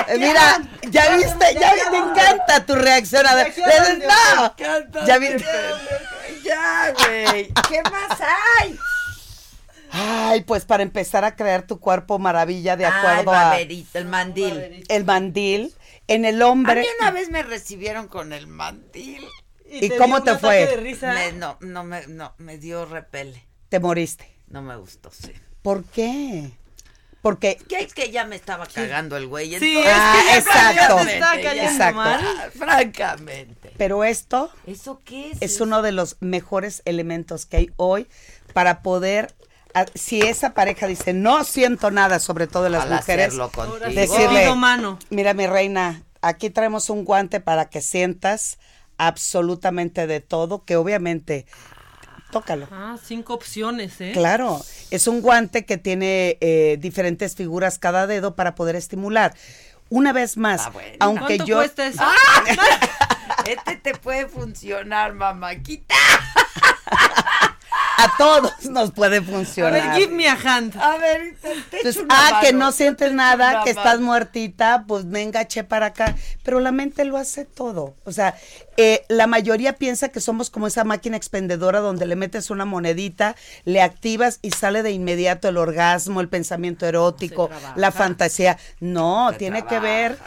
Eh, 0.08 0.18
Mira, 0.18 0.60
ya 0.90 1.16
viste, 1.16 1.54
ya 1.58 1.72
me 1.90 1.98
encanta 1.98 2.64
tu 2.66 2.74
reacción. 2.74 3.26
A 3.26 3.34
ver, 3.34 3.46
¿De 3.46 3.54
qué 3.54 3.64
hablan 3.64 3.98
de- 3.98 4.06
no, 4.06 4.12
me 4.40 4.46
encanta 4.46 5.06
ya 5.06 5.18
viste. 5.18 5.44
Ya, 6.44 6.92
güey. 6.92 7.52
¿Qué 7.68 7.82
más 7.90 8.20
hay? 8.60 8.78
Ay, 9.90 10.42
pues 10.42 10.64
para 10.64 10.82
empezar 10.82 11.24
a 11.24 11.34
crear 11.36 11.62
tu 11.66 11.80
cuerpo 11.80 12.18
maravilla 12.18 12.76
de 12.76 12.84
el 12.84 12.92
acuerdo 12.92 13.32
a 13.32 13.44
baberito, 13.44 13.98
el 13.98 14.04
mandil. 14.06 14.84
el 14.88 15.04
mandil 15.04 15.74
en 16.08 16.24
el 16.24 16.42
A 16.42 16.48
hombre. 16.48 16.80
mí 16.82 16.86
una 17.00 17.10
vez 17.10 17.30
me 17.30 17.42
recibieron 17.42 18.06
con 18.08 18.32
el 18.32 18.46
mandil. 18.46 19.24
¿Y 19.68 19.88
te 19.88 19.96
cómo 19.96 20.22
te 20.22 20.36
fue? 20.38 20.66
de 20.66 20.76
risa? 20.76 21.12
Me- 21.12 21.32
no, 21.32 21.56
no 21.60 21.82
me, 21.82 22.06
no, 22.08 22.34
me 22.38 22.58
dio 22.58 22.84
repele. 22.84 23.46
Te 23.68 23.80
moriste. 23.80 24.30
No 24.48 24.62
me 24.62 24.76
gustó, 24.76 25.10
sí. 25.10 25.32
¿Por 25.62 25.82
qué? 25.84 26.50
Porque 27.26 27.56
Que 27.68 27.80
es 27.80 27.92
que 27.92 28.10
ya 28.12 28.24
me 28.24 28.36
estaba 28.36 28.66
cagando 28.66 29.16
el 29.16 29.26
güey. 29.26 29.58
Sí, 29.58 29.78
es 29.78 29.84
que 29.84 30.24
me 30.30 30.36
exacto. 30.38 31.94
mal. 31.94 32.24
Francamente. 32.56 33.72
Pero 33.76 34.04
esto 34.04 34.50
¿Eso 34.66 35.00
qué 35.04 35.32
es? 35.32 35.38
es 35.42 35.60
uno 35.60 35.82
de 35.82 35.90
los 35.92 36.16
mejores 36.20 36.82
elementos 36.84 37.44
que 37.44 37.56
hay 37.56 37.70
hoy 37.76 38.06
para 38.52 38.80
poder 38.82 39.34
a- 39.74 39.86
si 39.94 40.20
esa 40.22 40.54
pareja 40.54 40.86
dice 40.86 41.12
no 41.12 41.42
siento 41.42 41.90
nada, 41.90 42.20
sobre 42.20 42.46
todo 42.46 42.68
las 42.68 42.84
Al 42.84 42.90
mujeres, 42.90 43.34
decirle, 43.92 44.54
mano. 44.54 44.98
mira 45.10 45.34
mi 45.34 45.46
reina, 45.48 46.02
aquí 46.22 46.48
traemos 46.50 46.90
un 46.90 47.04
guante 47.04 47.40
para 47.40 47.68
que 47.68 47.80
sientas 47.82 48.58
absolutamente 48.98 50.06
de 50.06 50.20
todo, 50.20 50.64
que 50.64 50.76
obviamente 50.76 51.46
tócalo. 52.30 52.68
Ah, 52.70 52.96
cinco 53.02 53.34
opciones, 53.34 54.00
¿eh? 54.00 54.10
Claro, 54.12 54.60
es 54.90 55.06
un 55.06 55.22
guante 55.22 55.64
que 55.64 55.78
tiene 55.78 56.36
eh, 56.40 56.76
diferentes 56.80 57.34
figuras 57.34 57.78
cada 57.78 58.06
dedo 58.06 58.34
para 58.34 58.54
poder 58.54 58.76
estimular. 58.76 59.34
Una 59.88 60.12
vez 60.12 60.36
más, 60.36 60.68
aunque 60.98 61.36
¿Cuánto 61.36 61.44
yo 61.44 61.56
cuesta 61.56 61.86
eso? 61.86 62.02
Este 63.46 63.76
te 63.76 63.94
puede 63.94 64.26
funcionar, 64.26 65.12
mamáquita. 65.12 65.94
a 67.98 68.16
todos 68.18 68.66
nos 68.66 68.92
puede 68.92 69.18
A 69.18 69.22
funcionar. 69.22 69.72
ver, 69.72 69.92
give 69.94 70.12
me 70.12 70.28
a 70.28 70.34
hand. 70.34 70.76
A 70.76 70.96
ver, 70.98 71.34
te, 71.40 71.48
te 71.48 71.76
Entonces, 71.78 71.96
echo 71.96 72.04
una 72.04 72.14
ah, 72.16 72.40
que 72.42 72.52
no 72.52 72.72
sientes 72.72 73.12
nada, 73.12 73.62
que 73.64 73.70
estás 73.70 74.00
muertita, 74.00 74.84
pues 74.86 75.08
venga, 75.08 75.46
che 75.46 75.64
para 75.64 75.86
acá. 75.86 76.14
Pero 76.42 76.60
la 76.60 76.72
mente 76.72 77.04
lo 77.04 77.16
hace 77.16 77.44
todo. 77.44 77.94
O 78.04 78.12
sea, 78.12 78.34
eh, 78.76 79.04
la 79.08 79.26
mayoría 79.26 79.74
piensa 79.74 80.08
que 80.10 80.20
somos 80.20 80.50
como 80.50 80.66
esa 80.66 80.84
máquina 80.84 81.16
expendedora 81.16 81.80
donde 81.80 82.06
le 82.06 82.16
metes 82.16 82.50
una 82.50 82.64
monedita, 82.64 83.34
le 83.64 83.80
activas 83.82 84.38
y 84.42 84.50
sale 84.50 84.82
de 84.82 84.90
inmediato 84.92 85.48
el 85.48 85.56
orgasmo, 85.56 86.20
el 86.20 86.28
pensamiento 86.28 86.86
erótico, 86.86 87.50
la 87.76 87.92
fantasía. 87.92 88.58
No, 88.80 89.32
tiene 89.38 89.64
que 89.66 89.78
ver, 89.80 90.18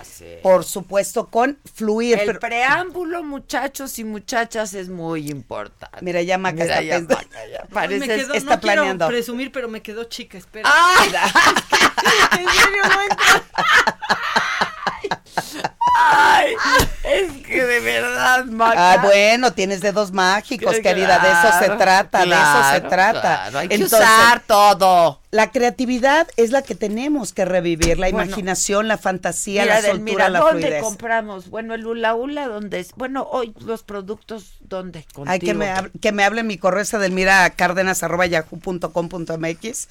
por 0.44 0.64
supuesto, 0.64 1.28
con 1.28 1.58
fluir. 1.76 2.20
El 2.20 2.26
pero- 2.26 2.40
preámbulo, 2.40 3.24
muchachos 3.24 3.98
y 4.00 4.04
muchachas, 4.04 4.74
es 4.74 4.90
muy 4.90 5.30
importante. 5.30 5.98
Mira, 6.02 6.22
ya 6.22 6.38
Maca 6.38 6.64
Mira, 6.64 6.66
está 6.66 6.82
ya 6.84 6.96
pensando. 6.98 7.16
Maca, 7.30 7.48
ya 7.48 7.64
me 7.70 7.76
pareces- 7.76 8.08
quedó, 8.08 8.34
está 8.34 8.56
no 8.56 8.62
quiero 8.62 8.76
planeando. 8.76 9.08
presumir, 9.08 9.52
pero 9.52 9.68
me 9.70 9.82
quedó 9.82 10.04
chica, 10.06 10.38
espera. 10.38 10.70
¡Ah! 10.72 10.96
en 12.40 12.48
serio, 12.50 12.84
no 12.84 13.02
entra. 13.02 13.46
Ay, 16.02 16.54
es 17.04 17.32
que 17.46 17.64
de 17.64 17.80
verdad, 17.80 18.46
Maca. 18.60 18.94
Ah, 18.94 18.98
bueno, 18.98 19.52
tienes 19.54 19.82
dedos 19.82 20.12
mágicos, 20.12 20.76
Que 20.76 20.82
querida, 20.82 21.18
de 21.20 21.30
eso 21.32 21.58
se 21.60 21.66
claro, 21.66 21.78
trata, 21.78 22.26
de 22.26 22.32
eso 22.32 22.74
se 22.74 22.82
trata. 22.82 23.46
hay 23.58 23.68
que 23.68 23.84
usar 23.84 24.42
todo. 24.46 25.22
La 25.32 25.52
creatividad 25.52 26.28
es 26.38 26.50
la 26.50 26.64
que 26.64 26.74
tenemos 26.74 27.34
que 27.34 27.46
revivir, 27.46 28.00
la 28.00 28.10
Bueno. 28.10 28.26
imaginación, 28.26 28.88
la 28.88 28.98
fantasía, 28.98 29.62
Mira, 29.62 29.76
la 29.76 29.82
Del, 29.84 29.92
soltura, 29.98 30.12
mira, 30.14 30.30
la 30.30 30.40
¿dónde 30.40 30.62
fluidez. 30.64 30.82
compramos? 30.84 31.50
Bueno, 31.52 31.76
el 31.76 31.86
hula 31.86 32.16
hula, 32.16 32.48
¿dónde 32.48 32.80
es? 32.80 32.94
Bueno, 32.96 33.28
hoy 33.32 33.54
los 33.60 33.84
productos, 33.84 34.54
¿dónde? 34.62 35.06
Ay, 35.28 35.40
que 35.40 35.54
Contigo. 35.54 35.60
me, 35.60 35.76
que 36.00 36.12
me 36.12 36.24
hable 36.24 36.42
mi 36.42 36.58
correo 36.58 36.82
es 36.82 36.92
edelmiracárdenas.yahoo.com.mx 36.96 39.88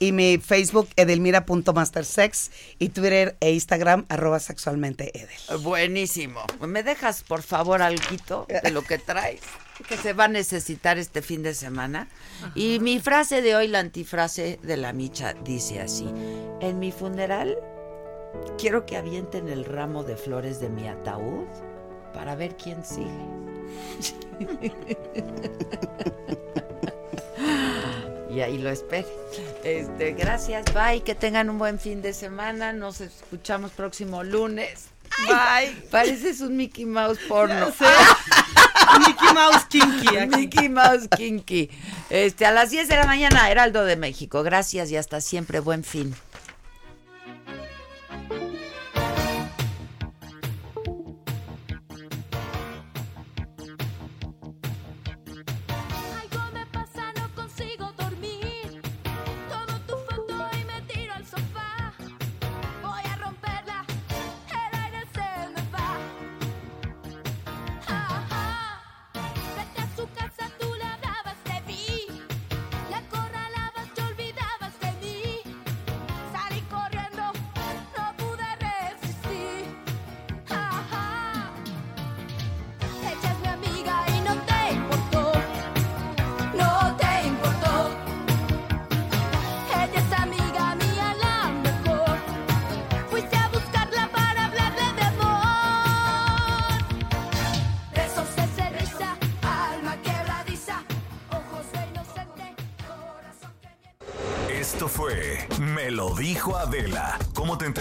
y 0.00 0.12
mi 0.12 0.38
Facebook 0.38 0.88
edelmira.mastersex 0.96 2.50
y 2.78 2.88
Twitter 2.88 3.36
e 3.40 3.52
Instagram 3.52 4.06
arroba 4.08 4.40
sexualmente 4.40 5.12
edel. 5.16 5.60
Buenísimo. 5.60 6.40
¿Me 6.66 6.82
dejas, 6.82 7.22
por 7.22 7.42
favor, 7.42 7.82
algo 7.82 8.46
de 8.62 8.70
lo 8.70 8.82
que 8.82 8.96
traes? 8.98 9.40
Que 9.88 9.96
se 9.96 10.12
va 10.12 10.24
a 10.24 10.28
necesitar 10.28 10.98
este 10.98 11.22
fin 11.22 11.42
de 11.42 11.54
semana. 11.54 12.08
Y 12.54 12.78
mi 12.80 13.00
frase 13.00 13.42
de 13.42 13.56
hoy, 13.56 13.68
la 13.68 13.80
antifrase 13.80 14.58
de 14.62 14.76
la 14.76 14.92
micha, 14.92 15.34
dice 15.34 15.80
así. 15.80 16.08
En 16.60 16.78
mi 16.78 16.92
funeral, 16.92 17.58
quiero 18.58 18.86
que 18.86 18.96
avienten 18.96 19.48
el 19.48 19.64
ramo 19.64 20.04
de 20.04 20.16
flores 20.16 20.60
de 20.60 20.68
mi 20.68 20.86
ataúd 20.86 21.46
para 22.12 22.36
ver 22.36 22.56
quién 22.56 22.84
sigue. 22.84 23.08
y 28.30 28.40
ahí 28.40 28.58
lo 28.58 28.70
espere. 28.70 29.06
Este, 29.64 30.12
gracias, 30.12 30.66
bye, 30.74 31.02
que 31.02 31.14
tengan 31.14 31.50
un 31.50 31.58
buen 31.58 31.78
fin 31.78 32.02
de 32.02 32.12
semana. 32.12 32.72
Nos 32.72 33.00
escuchamos 33.00 33.72
próximo 33.72 34.24
lunes. 34.24 34.89
Bye. 35.26 35.88
Pareces 35.90 36.40
un 36.40 36.56
Mickey 36.56 36.86
Mouse 36.86 37.18
porno. 37.28 37.72
Mickey 38.98 39.34
Mouse 39.34 39.64
Kinky. 39.68 40.16
aquí. 40.16 40.36
Mickey 40.36 40.68
Mouse 40.68 41.08
Kinky. 41.16 41.70
Este, 42.08 42.46
a 42.46 42.52
las 42.52 42.70
10 42.70 42.88
de 42.88 42.96
la 42.96 43.06
mañana, 43.06 43.50
Heraldo 43.50 43.84
de 43.84 43.96
México. 43.96 44.42
Gracias 44.42 44.90
y 44.90 44.96
hasta 44.96 45.20
siempre. 45.20 45.60
Buen 45.60 45.84
fin. 45.84 46.14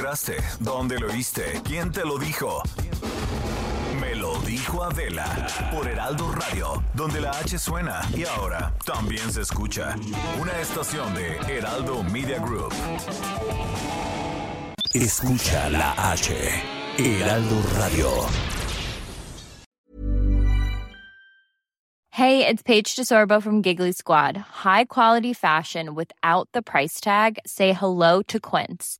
¿Cómo 0.09 0.17
te 0.17 0.31
enteraste? 0.31 0.63
¿Dónde 0.63 0.99
lo 0.99 1.07
oíste? 1.07 1.61
¿Quién 1.63 1.91
te 1.91 2.03
lo 2.03 2.17
dijo? 2.17 2.63
Me 4.01 4.15
lo 4.15 4.39
dijo 4.41 4.83
Adela 4.83 5.47
por 5.71 5.87
Heraldo 5.87 6.31
Radio, 6.31 6.83
donde 6.95 7.21
la 7.21 7.29
H 7.31 7.59
suena 7.59 8.01
y 8.15 8.25
ahora 8.25 8.73
también 8.85 9.31
se 9.31 9.41
escucha. 9.41 9.95
Una 10.41 10.59
estación 10.59 11.13
de 11.13 11.37
Heraldo 11.47 12.01
Media 12.03 12.39
Group. 12.39 12.73
Escucha 14.93 15.69
la 15.69 15.93
H. 16.11 16.33
Heraldo 16.97 17.61
Radio. 17.77 18.09
Hey, 22.11 22.47
it's 22.47 22.63
Paige 22.63 22.95
DeSorbo 22.95 23.41
from 23.41 23.61
Giggly 23.61 23.91
Squad. 23.91 24.37
High 24.37 24.85
quality 24.85 25.33
fashion 25.33 25.93
without 25.93 26.49
the 26.53 26.63
price 26.63 26.99
tag. 26.99 27.37
Say 27.45 27.73
hello 27.73 28.23
to 28.23 28.39
Quince. 28.39 28.99